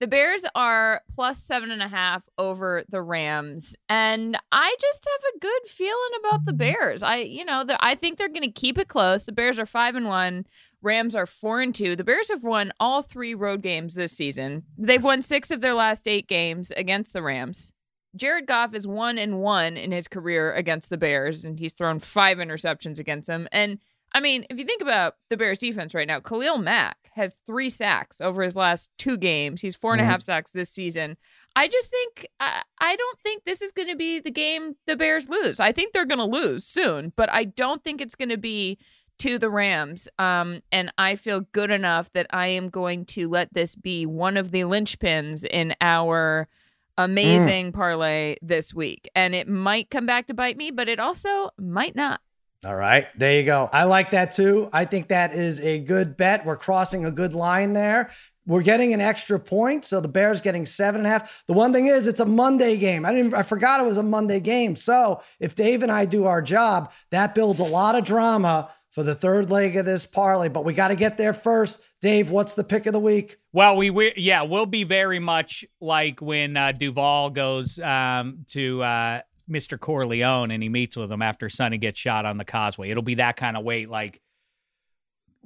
the 0.00 0.08
Bears 0.08 0.44
are 0.54 1.02
plus 1.14 1.42
seven 1.42 1.70
and 1.70 1.80
a 1.80 1.88
half 1.88 2.24
over 2.36 2.82
the 2.88 3.00
Rams, 3.00 3.76
and 3.88 4.36
I 4.50 4.74
just 4.78 5.06
have 5.10 5.32
a 5.34 5.38
good 5.38 5.70
feeling 5.70 6.10
about 6.18 6.44
the 6.44 6.52
Bears. 6.52 7.02
I, 7.02 7.18
you 7.18 7.44
know, 7.44 7.64
the, 7.64 7.82
I 7.82 7.94
think 7.94 8.18
they're 8.18 8.28
going 8.28 8.42
to 8.42 8.50
keep 8.50 8.76
it 8.76 8.88
close. 8.88 9.24
The 9.24 9.32
Bears 9.32 9.58
are 9.58 9.66
five 9.66 9.94
and 9.94 10.06
one. 10.06 10.44
Rams 10.82 11.14
are 11.14 11.26
four 11.26 11.60
and 11.60 11.74
two. 11.74 11.96
The 11.96 12.04
Bears 12.04 12.28
have 12.28 12.44
won 12.44 12.72
all 12.80 13.02
three 13.02 13.34
road 13.34 13.62
games 13.62 13.94
this 13.94 14.12
season. 14.12 14.64
They've 14.76 15.02
won 15.02 15.22
six 15.22 15.50
of 15.50 15.60
their 15.60 15.74
last 15.74 16.08
eight 16.08 16.28
games 16.28 16.72
against 16.76 17.12
the 17.12 17.22
Rams. 17.22 17.72
Jared 18.16 18.46
Goff 18.46 18.74
is 18.74 18.86
one 18.86 19.16
and 19.16 19.40
one 19.40 19.76
in 19.76 19.92
his 19.92 20.08
career 20.08 20.52
against 20.52 20.90
the 20.90 20.98
Bears, 20.98 21.44
and 21.44 21.58
he's 21.58 21.72
thrown 21.72 22.00
five 22.00 22.38
interceptions 22.38 22.98
against 22.98 23.28
them. 23.28 23.46
And 23.52 23.78
I 24.16 24.20
mean, 24.20 24.46
if 24.48 24.58
you 24.58 24.64
think 24.64 24.80
about 24.80 25.16
the 25.28 25.36
Bears 25.36 25.58
defense 25.58 25.94
right 25.94 26.08
now, 26.08 26.20
Khalil 26.20 26.56
Mack 26.56 26.96
has 27.12 27.34
three 27.46 27.68
sacks 27.68 28.18
over 28.18 28.42
his 28.42 28.56
last 28.56 28.88
two 28.96 29.18
games. 29.18 29.60
He's 29.60 29.76
four 29.76 29.92
and 29.92 30.00
a 30.00 30.04
Mhm. 30.04 30.08
half 30.08 30.22
sacks 30.22 30.52
this 30.52 30.70
season. 30.70 31.18
I 31.54 31.68
just 31.68 31.90
think 31.90 32.26
I, 32.40 32.62
I 32.78 32.96
don't 32.96 33.18
think 33.20 33.44
this 33.44 33.60
is 33.60 33.72
going 33.72 33.88
to 33.88 33.94
be 33.96 34.18
the 34.18 34.30
game 34.30 34.76
the 34.86 34.96
Bears 34.96 35.28
lose. 35.28 35.60
I 35.60 35.70
think 35.70 35.92
they're 35.92 36.06
going 36.06 36.18
to 36.18 36.24
lose 36.24 36.64
soon, 36.64 37.12
but 37.14 37.30
I 37.30 37.44
don't 37.44 37.84
think 37.84 38.00
it's 38.00 38.14
going 38.14 38.30
to 38.30 38.38
be 38.38 38.78
to 39.18 39.38
the 39.38 39.50
Rams. 39.50 40.08
Um, 40.18 40.62
and 40.72 40.90
I 40.96 41.14
feel 41.14 41.40
good 41.52 41.70
enough 41.70 42.10
that 42.14 42.26
I 42.30 42.46
am 42.46 42.70
going 42.70 43.04
to 43.06 43.28
let 43.28 43.52
this 43.52 43.74
be 43.74 44.06
one 44.06 44.38
of 44.38 44.50
the 44.50 44.62
linchpins 44.62 45.44
in 45.44 45.74
our 45.82 46.48
amazing 46.96 47.72
parlay 47.72 48.36
this 48.40 48.72
week. 48.72 49.10
And 49.14 49.34
it 49.34 49.46
might 49.46 49.90
come 49.90 50.06
back 50.06 50.26
to 50.28 50.34
bite 50.34 50.56
me, 50.56 50.70
but 50.70 50.88
it 50.88 50.98
also 50.98 51.50
might 51.58 51.94
not. 51.94 52.20
All 52.64 52.74
right, 52.74 53.06
there 53.16 53.38
you 53.38 53.44
go. 53.44 53.68
I 53.72 53.84
like 53.84 54.10
that 54.10 54.32
too. 54.32 54.68
I 54.72 54.86
think 54.86 55.08
that 55.08 55.34
is 55.34 55.60
a 55.60 55.78
good 55.78 56.16
bet. 56.16 56.46
We're 56.46 56.56
crossing 56.56 57.04
a 57.04 57.10
good 57.10 57.34
line 57.34 57.74
there. 57.74 58.10
We're 58.46 58.62
getting 58.62 58.94
an 58.94 59.00
extra 59.00 59.40
point, 59.40 59.84
so 59.84 60.00
the 60.00 60.08
Bears 60.08 60.40
getting 60.40 60.66
seven 60.66 61.00
and 61.00 61.06
a 61.06 61.10
half. 61.10 61.44
The 61.46 61.52
one 61.52 61.72
thing 61.72 61.86
is, 61.86 62.06
it's 62.06 62.20
a 62.20 62.24
Monday 62.26 62.76
game. 62.76 63.04
I 63.04 63.12
didn't. 63.12 63.34
I 63.34 63.42
forgot 63.42 63.80
it 63.80 63.86
was 63.86 63.98
a 63.98 64.04
Monday 64.04 64.40
game. 64.40 64.76
So 64.76 65.20
if 65.40 65.54
Dave 65.56 65.82
and 65.82 65.90
I 65.90 66.04
do 66.06 66.26
our 66.26 66.40
job, 66.40 66.92
that 67.10 67.34
builds 67.34 67.60
a 67.60 67.64
lot 67.64 67.96
of 67.96 68.04
drama 68.04 68.70
for 68.90 69.02
the 69.02 69.14
third 69.16 69.50
leg 69.50 69.76
of 69.76 69.84
this 69.84 70.06
parlay. 70.06 70.48
But 70.48 70.64
we 70.64 70.72
got 70.74 70.88
to 70.88 70.96
get 70.96 71.16
there 71.16 71.32
first. 71.32 71.80
Dave, 72.00 72.30
what's 72.30 72.54
the 72.54 72.64
pick 72.64 72.86
of 72.86 72.92
the 72.92 73.00
week? 73.00 73.36
Well, 73.52 73.76
we, 73.76 73.90
we 73.90 74.12
yeah, 74.16 74.42
we'll 74.42 74.64
be 74.64 74.84
very 74.84 75.18
much 75.18 75.64
like 75.80 76.22
when 76.22 76.56
uh, 76.56 76.72
Duvall 76.72 77.30
goes 77.30 77.80
um, 77.80 78.44
to 78.50 78.82
uh, 78.82 79.20
Mr. 79.50 79.78
Corleone 79.78 80.50
and 80.50 80.62
he 80.62 80.68
meets 80.68 80.96
with 80.96 81.10
him 81.10 81.22
after 81.22 81.48
Sonny 81.48 81.78
gets 81.78 81.98
shot 81.98 82.26
on 82.26 82.38
the 82.38 82.44
causeway. 82.44 82.90
It'll 82.90 83.02
be 83.02 83.14
that 83.16 83.36
kind 83.36 83.56
of 83.56 83.64
weight. 83.64 83.88
like 83.88 84.20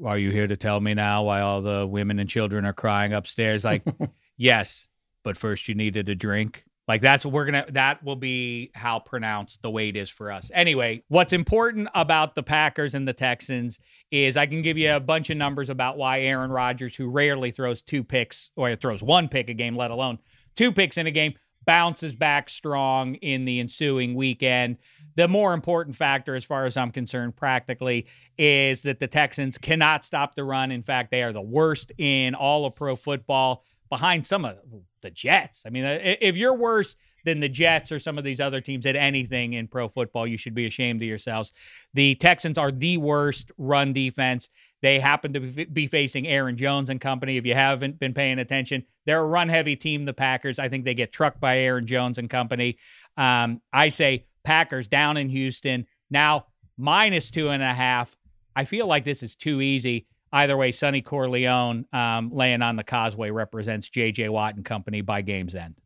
are 0.05 0.19
you 0.19 0.31
here 0.31 0.47
to 0.47 0.57
tell 0.57 0.81
me 0.81 0.95
now 0.95 1.25
why 1.25 1.41
all 1.41 1.61
the 1.61 1.87
women 1.87 2.19
and 2.19 2.29
children 2.29 2.65
are 2.65 2.73
crying 2.73 3.13
upstairs? 3.13 3.65
Like, 3.65 3.85
yes, 4.37 4.89
but 5.23 5.37
first 5.37 5.69
you 5.69 5.75
needed 5.75 6.09
a 6.09 6.15
drink. 6.15 6.65
Like 6.89 7.03
that's 7.03 7.25
what 7.25 7.33
we're 7.33 7.45
gonna 7.45 7.67
that 7.69 8.03
will 8.03 8.17
be 8.17 8.73
how 8.75 8.99
pronounced 8.99 9.63
the 9.63 9.71
weight 9.71 9.97
is 9.97 10.11
for 10.11 10.33
us. 10.33 10.51
Anyway, 10.53 11.05
what's 11.07 11.33
important 11.33 11.89
about 11.95 12.35
the 12.35 12.43
Packers 12.43 12.95
and 12.95 13.07
the 13.07 13.13
Texans 13.13 13.79
is 14.11 14.37
I 14.37 14.47
can 14.47 14.61
give 14.61 14.77
you 14.77 14.93
a 14.93 14.99
bunch 14.99 15.31
of 15.31 15.37
numbers 15.37 15.71
about 15.71 15.99
why 15.99 16.23
Aaron 16.23 16.51
Rodgers, 16.51 16.97
who 16.97 17.09
rarely 17.09 17.53
throws 17.53 17.81
two 17.81 18.03
picks 18.03 18.51
or 18.57 18.75
throws 18.75 19.05
one 19.05 19.29
pick 19.29 19.49
a 19.51 19.55
game, 19.55 19.77
let 19.77 19.93
alone 19.93 20.19
two 20.57 20.73
picks 20.73 20.97
in 20.97 21.07
a 21.07 21.13
game, 21.13 21.35
bounces 21.65 22.15
back 22.15 22.49
strong 22.49 23.15
in 23.17 23.45
the 23.45 23.61
ensuing 23.61 24.15
weekend. 24.15 24.79
The 25.17 25.29
more 25.29 25.53
important 25.53 25.97
factor, 25.97 26.35
as 26.35 26.45
far 26.45 26.65
as 26.65 26.77
I'm 26.77 26.91
concerned, 26.91 27.37
practically, 27.37 28.07
is 28.39 28.83
that 28.83 29.01
the 29.01 29.07
Texans 29.07 29.59
cannot 29.59 30.05
stop 30.05 30.35
the 30.35 30.45
run. 30.45 30.71
In 30.71 30.83
fact, 30.83 31.11
they 31.11 31.23
are 31.23 31.33
the 31.33 31.41
worst 31.41 31.93
in 31.99 32.35
all 32.35 32.65
of 32.65 32.75
pro 32.75 32.97
football 32.97 33.65
behind 33.89 34.27
some 34.27 34.45
of 34.45 34.57
the 35.03 35.11
Jets. 35.11 35.65
I 35.67 35.71
mean, 35.71 35.85
if 35.85 36.37
you're 36.37 36.55
worse 36.55 36.97
than 37.25 37.41
the 37.41 37.49
Jets 37.49 37.93
or 37.93 37.99
some 37.99 38.19
of 38.19 38.25
these 38.25 38.41
other 38.41 38.61
teams 38.61 38.87
at 38.87 38.97
anything 38.97 39.53
in 39.55 39.69
pro 39.69 39.89
football, 39.89 40.27
you 40.27 40.37
should 40.37 40.55
be 40.55 40.67
ashamed 40.67 41.03
of 41.03 41.09
yourselves. 41.09 41.53
The 41.95 42.15
Texans 42.17 42.59
are 42.59 42.73
the 42.73 42.97
worst 42.97 43.53
run 43.59 43.93
defense. 43.93 44.49
They 44.83 44.99
happen 44.99 45.33
to 45.35 45.41
be 45.41 45.87
facing 45.87 46.27
Aaron 46.27 46.57
Jones 46.57 46.89
and 46.89 47.01
company. 47.01 47.37
If 47.37 47.45
you 47.45 47.55
haven't 47.55 47.99
been 47.99 48.15
paying 48.15 48.39
attention, 48.39 48.85
they're 49.05 49.21
a 49.21 49.27
run 49.27 49.49
heavy 49.49 49.77
team, 49.77 50.05
the 50.05 50.15
Packers. 50.15 50.59
I 50.59 50.69
think 50.69 50.85
they 50.85 50.95
get 50.95 51.13
trucked 51.13 51.41
by 51.41 51.59
Aaron 51.59 51.87
Jones 51.87 52.19
and 52.19 52.31
company. 52.31 52.79
Um, 53.17 53.61
I 53.73 53.91
say 53.91 54.27
Packers 54.43 54.89
down 54.89 55.17
in 55.17 55.29
Houston, 55.29 55.87
now 56.11 56.47
minus 56.79 57.31
two 57.31 57.51
and 57.51 57.63
a 57.63 57.75
half. 57.75 58.17
I 58.57 58.65
feel 58.65 58.87
like 58.87 59.05
this 59.05 59.23
is 59.23 59.37
too 59.37 59.61
easy 59.61 60.07
either 60.33 60.57
way, 60.57 60.73
Sonny 60.73 61.03
Corleone 61.03 61.87
um, 61.93 62.31
laying 62.33 62.63
on 62.63 62.77
the 62.77 62.85
causeway 62.85 63.31
represents 63.31 63.89
J.J. 63.89 64.29
Watt 64.29 64.55
and 64.57 64.65
company 64.65 65.01
by 65.01 65.23
game's 65.23 65.55
end. 65.55 65.77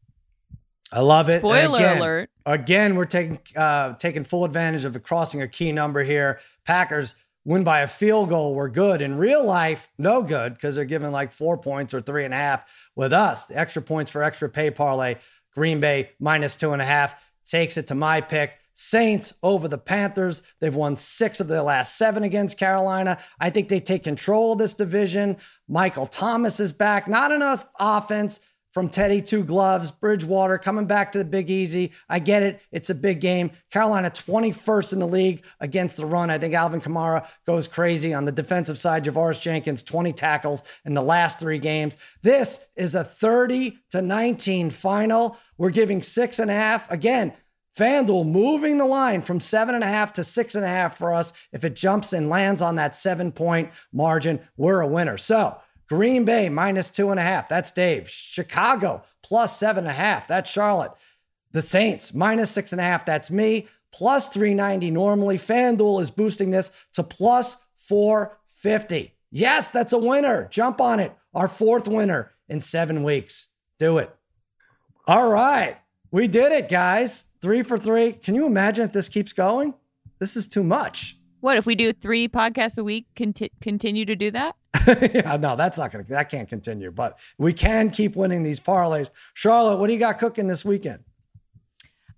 I 0.95 1.01
love 1.01 1.29
it. 1.29 1.41
Spoiler 1.41 1.79
again, 1.79 1.99
alert. 1.99 2.31
Again, 2.47 2.95
we're 2.95 3.05
taking 3.05 3.41
uh, 3.57 3.95
taking 3.95 4.23
full 4.23 4.45
advantage 4.45 4.85
of 4.85 5.01
crossing 5.03 5.43
a 5.43 5.49
key 5.49 5.73
number 5.73 6.05
here. 6.05 6.39
Packers 6.65 7.17
win 7.45 7.65
by 7.65 7.81
a 7.81 7.89
field 7.89 8.29
goal. 8.29 8.55
We're 8.55 8.69
good. 8.69 9.03
In 9.03 9.17
real 9.17 9.45
life, 9.45 9.91
no 9.99 10.23
good 10.23 10.55
because 10.55 10.77
they're 10.77 10.85
giving 10.85 11.11
like 11.11 11.33
four 11.33 11.59
points 11.59 11.95
or 11.95 12.01
three 12.01 12.25
and 12.25 12.33
a 12.33 12.37
half. 12.37 12.65
With 12.95 13.13
us, 13.13 13.47
the 13.47 13.59
extra 13.59 13.83
points 13.83 14.13
for 14.13 14.23
extra 14.23 14.49
pay 14.49 14.71
parlay. 14.71 15.17
Green 15.53 15.81
Bay 15.81 16.11
minus 16.21 16.55
two 16.55 16.73
and 16.73 16.81
a 16.81 16.87
half 16.87 17.15
takes 17.45 17.77
it 17.77 17.89
to 17.89 17.97
my 17.97 18.21
pick. 18.21 18.59
Saints 18.73 19.35
over 19.43 19.69
the 19.69 19.79
Panthers. 19.79 20.43
They've 20.61 20.75
won 20.75 20.97
six 20.97 21.41
of 21.41 21.49
their 21.49 21.63
last 21.63 21.97
seven 21.97 22.23
against 22.23 22.59
Carolina. 22.59 23.19
I 23.41 23.51
think 23.51 23.69
they 23.69 23.81
take 23.81 24.05
control 24.05 24.53
of 24.53 24.59
this 24.59 24.75
division. 24.75 25.37
Michael 25.69 26.07
Thomas 26.07 26.59
is 26.61 26.73
back. 26.73 27.09
Not 27.09 27.31
enough 27.33 27.69
offense 27.79 28.41
from 28.75 28.89
Teddy 28.89 29.23
Two 29.23 29.45
Gloves. 29.45 29.93
Bridgewater 29.93 30.59
coming 30.59 30.85
back 30.85 31.13
to 31.13 31.19
the 31.19 31.25
Big 31.25 31.49
Easy. 31.49 31.93
I 32.09 32.19
get 32.19 32.43
it. 32.43 32.61
It's 32.73 32.91
a 32.91 32.95
big 32.95 33.21
game. 33.21 33.53
Carolina 33.71 34.11
21st 34.11 34.93
in 34.95 34.99
the 34.99 35.07
league 35.07 35.45
against 35.61 35.97
the 35.97 36.05
run. 36.05 36.29
I 36.29 36.39
think 36.39 36.55
Alvin 36.55 36.81
Kamara 36.81 37.25
goes 37.47 37.69
crazy. 37.69 38.13
On 38.13 38.25
the 38.25 38.33
defensive 38.33 38.77
side, 38.77 39.05
Janoris 39.05 39.41
Jenkins, 39.41 39.85
20 39.85 40.13
tackles 40.13 40.65
in 40.85 40.93
the 40.93 41.03
last 41.03 41.39
three 41.39 41.61
games. 41.61 41.97
This 42.23 42.67
is 42.75 42.97
a 42.97 43.05
30 43.05 43.79
to 43.93 44.03
19 44.03 44.71
final. 44.71 45.39
We're 45.57 45.71
giving 45.71 46.03
six 46.03 46.41
and 46.41 46.51
a 46.51 46.55
half. 46.55 46.91
Again, 46.91 47.33
FanDuel 47.79 48.27
moving 48.27 48.79
the 48.79 48.85
line 48.85 49.23
from 49.23 49.39
seven 49.39 49.77
and 49.77 49.85
a 49.85 49.89
half 49.89 50.13
to 50.15 50.25
six 50.25 50.57
and 50.57 50.65
a 50.65 50.69
half 50.69 50.99
for 50.99 51.15
us. 51.15 51.33
If 51.53 51.65
it 51.65 51.77
jumps 51.77 52.13
and 52.13 52.29
lands 52.29 52.61
on 52.61 52.75
that 52.77 52.97
seven 52.97 53.31
point 53.31 53.71
margin, 53.93 54.41
we're 54.57 54.81
a 54.81 54.87
winner. 54.87 55.17
So 55.17 55.59
Green 55.89 56.25
Bay 56.25 56.49
minus 56.49 56.91
two 56.91 57.11
and 57.11 57.21
a 57.21 57.23
half. 57.23 57.49
That's 57.49 57.71
Dave. 57.71 58.09
Chicago 58.09 59.03
plus 59.23 59.59
seven 59.59 59.85
and 59.85 59.91
a 59.91 59.95
half. 59.95 60.27
That's 60.27 60.51
Charlotte. 60.51 60.93
The 61.53 61.63
Saints 61.63 62.15
minus 62.15 62.51
six 62.51 62.73
and 62.73 62.81
a 62.81 62.85
half. 62.85 63.05
That's 63.05 63.31
me. 63.31 63.69
Plus 63.93 64.29
390 64.29 64.91
normally. 64.91 65.37
FanDuel 65.37 66.03
is 66.03 66.11
boosting 66.11 66.51
this 66.51 66.73
to 66.95 67.05
plus 67.05 67.57
450. 67.77 69.15
Yes, 69.31 69.71
that's 69.71 69.93
a 69.93 69.99
winner. 69.99 70.49
Jump 70.51 70.81
on 70.81 70.99
it. 70.99 71.13
Our 71.33 71.49
fourth 71.49 71.87
winner 71.87 72.33
in 72.49 72.61
seven 72.61 73.05
weeks. 73.05 73.49
Do 73.79 73.99
it. 73.99 74.15
All 75.07 75.31
right. 75.31 75.77
We 76.11 76.29
did 76.29 76.53
it, 76.53 76.69
guys. 76.69 77.27
Three 77.41 77.63
for 77.63 77.77
three. 77.77 78.13
Can 78.13 78.35
you 78.35 78.47
imagine 78.47 78.85
if 78.85 78.93
this 78.93 79.09
keeps 79.09 79.33
going? 79.33 79.75
This 80.19 80.37
is 80.37 80.49
too 80.49 80.63
much. 80.63 81.17
What 81.45 81.59
if 81.59 81.67
we 81.67 81.75
do 81.75 81.93
three 81.93 82.27
podcasts 82.27 82.79
a 82.79 82.83
week? 82.83 83.05
Conti- 83.15 83.53
continue 83.61 84.07
to 84.07 84.17
do 84.17 84.31
that? 84.31 84.57
yeah, 85.15 85.37
no, 85.37 85.57
that's 85.57 85.77
not 85.77 85.93
gonna. 85.93 86.05
That 86.05 86.31
can't 86.31 86.49
continue. 86.49 86.91
But 86.91 87.19
we 87.37 87.53
can 87.53 87.91
keep 87.91 88.17
winning 88.17 88.43
these 88.43 88.59
parlays. 88.59 89.11
Charlotte, 89.35 89.77
what 89.77 89.89
do 89.89 89.93
you 89.93 89.99
got 89.99 90.19
cooking 90.19 90.47
this 90.47 90.65
weekend? 90.65 91.01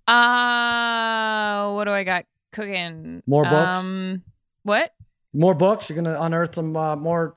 Uh, 0.07 1.73
what 1.73 1.83
do 1.83 1.91
I 1.91 2.05
got 2.05 2.23
cooking? 2.53 3.21
More 3.27 3.43
books? 3.43 3.79
Um, 3.79 4.23
what? 4.63 4.93
More 5.33 5.53
books? 5.53 5.89
You're 5.89 5.97
gonna 6.01 6.17
unearth 6.21 6.55
some 6.55 6.77
uh, 6.77 6.95
more 6.95 7.35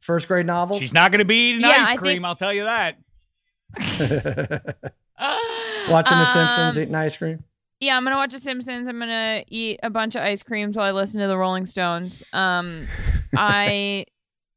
first 0.00 0.26
grade 0.26 0.46
novels. 0.46 0.80
She's 0.80 0.92
not 0.92 1.12
going 1.12 1.20
to 1.20 1.24
be 1.24 1.50
eating 1.50 1.60
Yeah, 1.60 1.84
I 1.86 1.92
ice 1.92 1.98
cream. 2.00 2.14
think- 2.14 2.24
I'll 2.24 2.34
tell 2.34 2.52
you 2.52 2.64
that. 2.64 2.98
Watching 5.88 6.18
The 6.18 6.24
Simpsons, 6.24 6.76
Um, 6.76 6.82
eating 6.82 6.94
ice 6.96 7.16
cream. 7.16 7.44
Yeah, 7.82 7.96
I'm 7.96 8.04
gonna 8.04 8.14
watch 8.14 8.30
The 8.30 8.38
Simpsons. 8.38 8.86
I'm 8.86 9.00
gonna 9.00 9.42
eat 9.48 9.80
a 9.82 9.90
bunch 9.90 10.14
of 10.14 10.22
ice 10.22 10.44
creams 10.44 10.76
while 10.76 10.86
I 10.86 10.92
listen 10.92 11.20
to 11.20 11.26
the 11.26 11.36
Rolling 11.36 11.66
Stones. 11.66 12.22
Um, 12.32 12.86
I, 13.36 14.04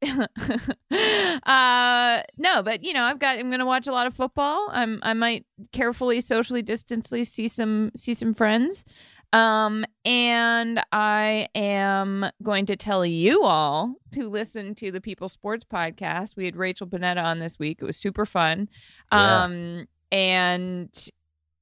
uh, 0.00 2.22
no, 2.38 2.62
but 2.62 2.84
you 2.84 2.92
know, 2.92 3.02
I've 3.02 3.18
got. 3.18 3.36
I'm 3.36 3.50
gonna 3.50 3.66
watch 3.66 3.88
a 3.88 3.92
lot 3.92 4.06
of 4.06 4.14
football. 4.14 4.68
I'm. 4.70 5.00
I 5.02 5.12
might 5.12 5.44
carefully, 5.72 6.20
socially 6.20 6.62
distantly 6.62 7.24
see 7.24 7.48
some 7.48 7.90
see 7.96 8.14
some 8.14 8.32
friends. 8.32 8.84
Um, 9.32 9.84
and 10.04 10.80
I 10.92 11.48
am 11.56 12.30
going 12.44 12.66
to 12.66 12.76
tell 12.76 13.04
you 13.04 13.42
all 13.42 13.96
to 14.12 14.28
listen 14.28 14.76
to 14.76 14.92
the 14.92 15.00
People 15.00 15.28
Sports 15.28 15.64
podcast. 15.64 16.36
We 16.36 16.44
had 16.44 16.54
Rachel 16.54 16.86
Bonnetta 16.86 17.24
on 17.24 17.40
this 17.40 17.58
week. 17.58 17.78
It 17.82 17.86
was 17.86 17.96
super 17.96 18.24
fun. 18.24 18.68
Yeah. 19.10 19.42
Um, 19.42 19.88
and 20.12 21.10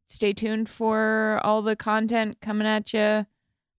stay 0.07 0.33
tuned 0.33 0.69
for 0.69 1.41
all 1.43 1.63
the 1.63 1.77
content 1.77 2.39
coming 2.41 2.67
at 2.67 2.93
you 2.93 3.27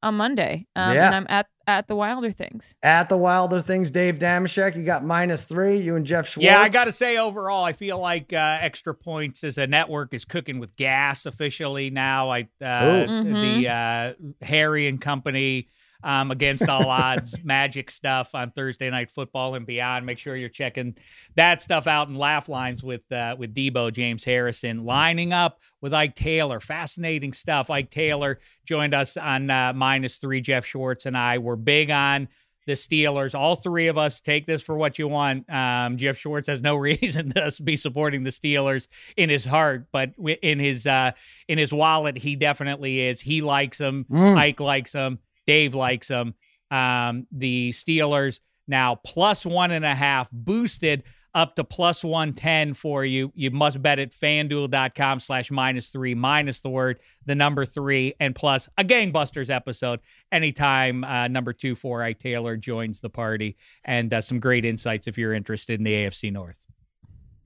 on 0.03 0.15
Monday. 0.15 0.67
Um, 0.75 0.93
Yeah. 0.93 1.07
And 1.07 1.15
I'm 1.15 1.25
at 1.29 1.47
at 1.67 1.87
the 1.87 1.95
Wilder 1.95 2.31
things. 2.31 2.75
At 2.83 3.09
the 3.09 3.17
Wilder 3.17 3.59
Things, 3.59 3.89
Dave 3.89 4.19
Dameshek, 4.19 4.75
you 4.75 4.83
got 4.83 5.03
minus 5.03 5.45
three. 5.45 5.77
You 5.77 5.95
and 5.95 6.05
Geoff 6.05 6.27
Schwartz. 6.27 6.45
Yeah, 6.45 6.59
I 6.59 6.69
got 6.69 6.85
to 6.85 6.91
say, 6.91 7.17
overall, 7.17 7.63
I 7.63 7.73
feel 7.73 7.97
like 7.97 8.33
uh, 8.33 8.59
Extra 8.61 8.93
Points 8.93 9.43
as 9.43 9.57
a 9.57 9.65
network 9.65 10.13
is 10.13 10.25
cooking 10.25 10.59
with 10.59 10.75
gas 10.75 11.25
officially 11.25 11.89
now. 11.89 12.29
I 12.29 12.47
uh, 12.61 13.07
Ooh. 13.09 13.23
the 13.23 13.67
uh, 13.67 14.13
Harry 14.45 14.87
and 14.87 15.01
Company 15.01 15.69
um, 16.05 16.29
against 16.29 16.69
all 16.69 16.87
odds 16.87 17.37
magic 17.43 17.89
stuff 17.91 18.35
on 18.35 18.51
Thursday 18.51 18.89
Night 18.89 19.09
Football 19.09 19.55
and 19.55 19.65
beyond. 19.65 20.05
Make 20.05 20.19
sure 20.19 20.35
you're 20.35 20.47
checking 20.47 20.95
that 21.35 21.61
stuff 21.61 21.87
out 21.87 22.07
and 22.07 22.17
laugh 22.17 22.47
lines 22.47 22.83
with 22.83 23.11
uh, 23.11 23.35
with 23.37 23.53
Deebo 23.53 23.91
James 23.91 24.23
Harrison 24.23 24.85
lining 24.85 25.33
up 25.33 25.59
with 25.81 25.93
Ike 25.93 26.15
Taylor. 26.15 26.59
Fascinating 26.59 27.33
stuff. 27.33 27.69
Ike 27.69 27.89
Taylor 27.89 28.39
joined 28.65 28.93
us 28.93 29.17
on 29.17 29.49
uh, 29.49 29.73
minus 29.73 30.17
three. 30.17 30.39
Geoff 30.41 30.65
Schwartz 30.65 31.07
and 31.07 31.17
I 31.17 31.39
were 31.39 31.55
big 31.55 31.89
on 31.89 32.29
the 32.67 32.73
Steelers. 32.73 33.33
All 33.35 33.55
three 33.55 33.87
of 33.87 33.97
us 33.97 34.19
take 34.19 34.45
this 34.45 34.61
for 34.61 34.75
what 34.75 34.99
you 34.99 35.07
want. 35.07 35.49
Um, 35.51 35.97
Geoff 35.97 36.17
Schwartz 36.17 36.47
has 36.47 36.61
no 36.61 36.75
reason 36.75 37.31
to 37.31 37.51
be 37.63 37.75
supporting 37.75 38.23
the 38.23 38.29
Steelers 38.29 38.87
in 39.17 39.29
his 39.29 39.45
heart, 39.45 39.87
but 39.91 40.13
in 40.41 40.59
his 40.59 40.85
uh, 40.85 41.11
in 41.47 41.57
his 41.57 41.73
wallet, 41.73 42.15
he 42.15 42.35
definitely 42.35 43.01
is. 43.01 43.21
He 43.21 43.41
likes 43.41 43.79
them. 43.79 44.05
Mm. 44.09 44.37
Ike 44.37 44.59
likes 44.59 44.91
them. 44.91 45.19
Dave 45.47 45.75
likes 45.75 46.07
them. 46.07 46.35
Um, 46.71 47.27
the 47.31 47.71
Steelers 47.71 48.39
now 48.67 48.95
plus 48.95 49.45
one 49.45 49.71
and 49.71 49.85
a 49.85 49.95
half, 49.95 50.29
boosted 50.31 51.03
up 51.35 51.55
to 51.57 51.63
plus 51.65 52.03
110 52.03 52.73
for 52.73 53.03
you. 53.05 53.31
You 53.35 53.51
must 53.51 53.81
bet 53.81 53.99
at 53.99 54.11
fanduel.com 54.11 55.19
slash 55.19 55.51
minus 55.51 55.89
three, 55.89 56.15
minus 56.15 56.61
the 56.61 56.69
word, 56.69 56.99
the 57.25 57.35
number 57.35 57.65
three, 57.65 58.15
and 58.21 58.33
plus 58.33 58.69
a 58.77 58.85
gangbusters 58.85 59.49
episode 59.49 59.99
anytime 60.31 61.03
uh, 61.03 61.27
number 61.27 61.51
two 61.51 61.75
for 61.75 62.01
Ike 62.01 62.19
Taylor 62.19 62.55
joins 62.55 63.01
the 63.01 63.09
party. 63.09 63.57
And 63.83 64.11
uh, 64.13 64.21
some 64.21 64.39
great 64.39 64.63
insights 64.63 65.07
if 65.07 65.17
you're 65.17 65.33
interested 65.33 65.79
in 65.79 65.83
the 65.83 65.93
AFC 65.93 66.31
North. 66.31 66.65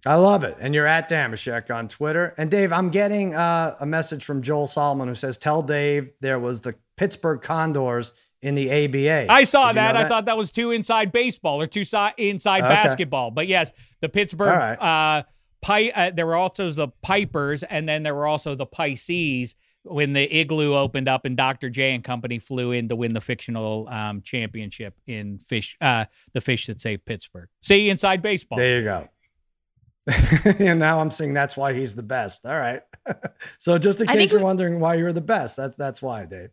I 0.06 0.16
love 0.16 0.45
it. 0.45 0.56
And 0.62 0.74
you're 0.74 0.88
at 0.88 1.10
Dameshek 1.10 1.76
on 1.76 1.88
Twitter. 1.88 2.34
And 2.38 2.50
Dave, 2.50 2.72
I'm 2.72 2.89
getting 2.89 3.36
uh, 3.36 3.76
a 3.82 3.86
message 3.86 4.24
from 4.24 4.41
Joel 4.41 4.68
Solomon 4.68 5.10
who 5.10 5.16
says, 5.16 5.36
Tell 5.36 5.62
Dave 5.62 6.12
there 6.22 6.39
was 6.39 6.62
the 6.62 6.76
Pittsburgh 7.00 7.41
Condors 7.41 8.12
in 8.41 8.56
the 8.56 8.70
ABA. 8.70 9.32
I 9.32 9.45
saw 9.45 9.68
Did 9.72 9.78
you 9.78 9.82
know 9.88 9.93
that. 9.93 9.95
I 9.95 10.08
thought 10.10 10.26
that 10.26 10.38
was 10.38 10.52
too 10.52 10.72
inside 10.72 11.14
baseball 11.14 11.62
or 11.62 11.66
too 11.68 11.86
si- 11.86 12.10
inside 12.18 12.60
Okay. 12.64 12.70
basketball. 12.74 13.32
But 13.32 13.47
yes, 13.47 13.72
the 14.02 14.10
Pittsburgh 14.10 14.50
All 14.50 14.56
right. 14.58 15.18
uh, 15.20 15.24
Pi- 15.62 15.91
uh, 15.95 16.12
there 16.12 16.26
were 16.26 16.36
also 16.36 16.70
the 16.72 16.89
Pipers, 17.02 17.64
and 17.64 17.88
then 17.88 18.04
there 18.04 18.14
were 18.16 18.28
also 18.28 18.54
the 18.56 18.66
Pisces. 18.66 19.56
when 19.84 20.12
the 20.12 20.24
igloo 20.41 20.74
opened 20.76 21.08
up 21.08 21.24
and 21.24 21.38
Dr. 21.38 21.70
J 21.70 21.95
and 21.95 22.04
company 22.04 22.38
flew 22.38 22.74
in 22.74 22.89
to 22.89 22.97
win 22.97 23.14
the 23.14 23.22
fictional 23.22 23.88
um, 23.88 24.22
championship 24.22 24.93
in 25.08 25.39
fish, 25.39 25.78
uh, 25.80 26.04
the 26.34 26.41
fish 26.41 26.68
that 26.68 26.82
saved 26.82 27.06
Pittsburgh. 27.06 27.47
See 27.62 27.89
inside 27.89 28.22
baseball. 28.22 28.58
There 28.58 28.80
you 28.80 28.84
go. 28.84 29.08
and 30.60 30.80
now 30.80 31.00
I'm 31.00 31.12
saying 31.12 31.34
that's 31.34 31.56
why 31.56 31.74
he's 31.74 31.95
the 31.95 32.04
best. 32.04 32.45
All 32.45 32.58
right. 32.58 32.82
so 33.58 33.78
just 33.78 34.02
in 34.02 34.08
case 34.08 34.16
think 34.18 34.32
you're 34.32 34.39
we- 34.41 34.45
wondering 34.45 34.80
why 34.82 34.95
you're 34.95 35.14
the 35.14 35.22
best, 35.22 35.56
that's 35.56 35.76
that's 35.78 36.02
why, 36.02 36.26
Dave. 36.26 36.50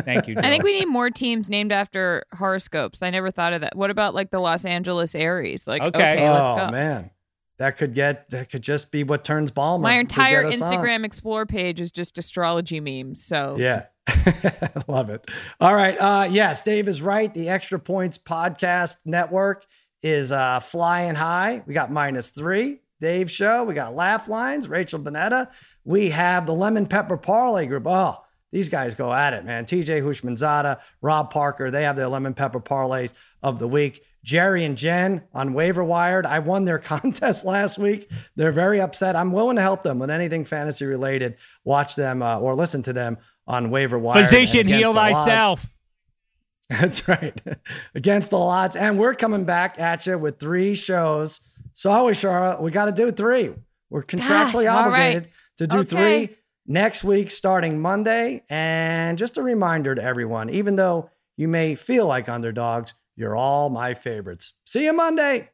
Thank 0.00 0.28
you. 0.28 0.36
I 0.38 0.42
think 0.42 0.64
we 0.64 0.78
need 0.78 0.86
more 0.88 1.10
teams 1.10 1.48
named 1.50 1.72
after 1.72 2.24
horoscopes. 2.36 3.02
I 3.02 3.10
never 3.10 3.30
thought 3.30 3.52
of 3.52 3.60
that. 3.62 3.76
What 3.76 3.90
about 3.90 4.14
like 4.14 4.30
the 4.30 4.38
Los 4.40 4.64
Angeles 4.64 5.14
Aries? 5.14 5.66
Like, 5.66 5.82
Okay. 5.82 6.14
okay, 6.14 6.30
let's 6.30 6.48
oh 6.62 6.66
go. 6.66 6.72
man, 6.72 7.10
that 7.58 7.76
could 7.76 7.94
get 7.94 8.30
that 8.30 8.50
could 8.50 8.62
just 8.62 8.90
be 8.92 9.04
what 9.04 9.24
turns 9.24 9.50
Ballmer. 9.50 9.82
My 9.82 9.94
entire 9.98 10.44
get 10.44 10.54
us 10.54 10.62
on. 10.62 10.72
Instagram 10.72 11.04
explore 11.04 11.46
page 11.46 11.80
is 11.80 11.90
just 11.90 12.16
astrology 12.18 12.80
memes. 12.80 13.24
So 13.24 13.56
Yeah. 13.58 13.84
Love 14.88 15.10
it. 15.10 15.30
All 15.60 15.74
right. 15.74 15.96
Uh, 15.98 16.28
yes, 16.30 16.62
Dave 16.62 16.88
is 16.88 17.00
right. 17.02 17.32
The 17.32 17.48
Extra 17.48 17.78
Points 17.78 18.18
Podcast 18.18 18.96
Network 19.04 19.64
is 20.02 20.32
uh, 20.32 20.60
flying 20.60 21.14
high. 21.14 21.62
We 21.66 21.74
got 21.74 21.92
minus 21.92 22.30
three. 22.30 22.80
Dave 23.00 23.30
Show. 23.30 23.64
We 23.64 23.72
got 23.74 23.94
Laugh 23.94 24.28
Lines, 24.28 24.68
Rachel 24.68 24.98
Bonnetta. 24.98 25.50
We 25.84 26.10
have 26.10 26.44
the 26.46 26.52
Lemon 26.54 26.86
Pepper 26.86 27.16
Parlay 27.16 27.66
Group. 27.66 27.86
Oh, 27.86 28.16
these 28.52 28.68
guys 28.68 28.94
go 28.94 29.12
at 29.12 29.32
it, 29.32 29.44
man. 29.44 29.64
TJ 29.64 30.02
Houshmandzadeh, 30.02 30.78
Rob 31.02 31.30
Parker, 31.30 31.70
they 31.70 31.84
have 31.84 31.96
their 31.96 32.08
Lemon 32.08 32.34
Pepper 32.34 32.60
Parlays 32.60 33.12
of 33.42 33.58
the 33.58 33.68
week. 33.68 34.04
Jerry 34.22 34.64
and 34.64 34.76
Jen 34.76 35.22
on 35.32 35.54
Waiver 35.54 35.82
Wired. 35.84 36.26
I 36.26 36.40
won 36.40 36.64
their 36.64 36.78
contest 36.92 37.44
last 37.44 37.78
week. 37.78 38.10
They're 38.36 38.52
very 38.52 38.80
upset. 38.80 39.16
I'm 39.16 39.32
willing 39.32 39.56
to 39.56 39.62
help 39.62 39.82
them 39.82 39.98
with 39.98 40.10
anything 40.10 40.44
fantasy 40.44 40.84
related. 40.84 41.36
Watch 41.64 41.94
them 41.96 42.22
uh, 42.22 42.38
or 42.38 42.54
listen 42.54 42.82
to 42.84 42.92
them 42.92 43.18
on 43.46 43.70
Waiver 43.70 43.98
Wired. 43.98 44.24
Physician, 44.26 44.66
heal 44.66 44.92
the 44.92 45.00
Odds. 45.00 45.16
thyself. 45.16 45.76
That's 46.70 47.08
right. 47.08 47.40
Against 47.94 48.32
all 48.32 48.48
odds. 48.48 48.76
And 48.76 48.98
we're 48.98 49.14
coming 49.14 49.44
back 49.44 49.78
at 49.80 50.06
you 50.06 50.18
with 50.18 50.38
three 50.38 50.74
shows. 50.74 51.40
So 51.72 51.90
always, 51.90 52.16
Charlotte, 52.18 52.60
we 52.62 52.70
got 52.70 52.84
to 52.86 52.92
do 52.92 53.10
three. 53.10 53.52
We're 53.88 54.02
contractually 54.02 54.64
Gosh, 54.64 54.84
all 54.84 54.90
right. 54.90 55.16
obligated 55.16 55.28
to 55.58 55.66
do 55.66 55.78
Okay. 55.78 56.26
three 56.26 56.36
next 56.70 57.02
week 57.02 57.30
starting 57.30 57.80
Monday. 57.80 58.44
And 58.48 59.18
just 59.18 59.36
a 59.36 59.42
reminder 59.42 59.94
to 59.94 60.02
everyone, 60.02 60.48
even 60.48 60.76
though 60.76 61.10
you 61.36 61.48
may 61.48 61.74
feel 61.74 62.06
like 62.06 62.28
underdogs, 62.28 62.94
you're 63.16 63.36
all 63.36 63.68
my 63.68 63.92
favorites. 63.92 64.54
See 64.64 64.84
you 64.84 64.92
Monday. 64.92 65.50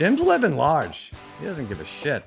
Jim's 0.00 0.22
living 0.22 0.56
large. 0.56 1.12
He 1.38 1.44
doesn't 1.44 1.68
give 1.68 1.78
a 1.78 1.84
shit. 1.84 2.24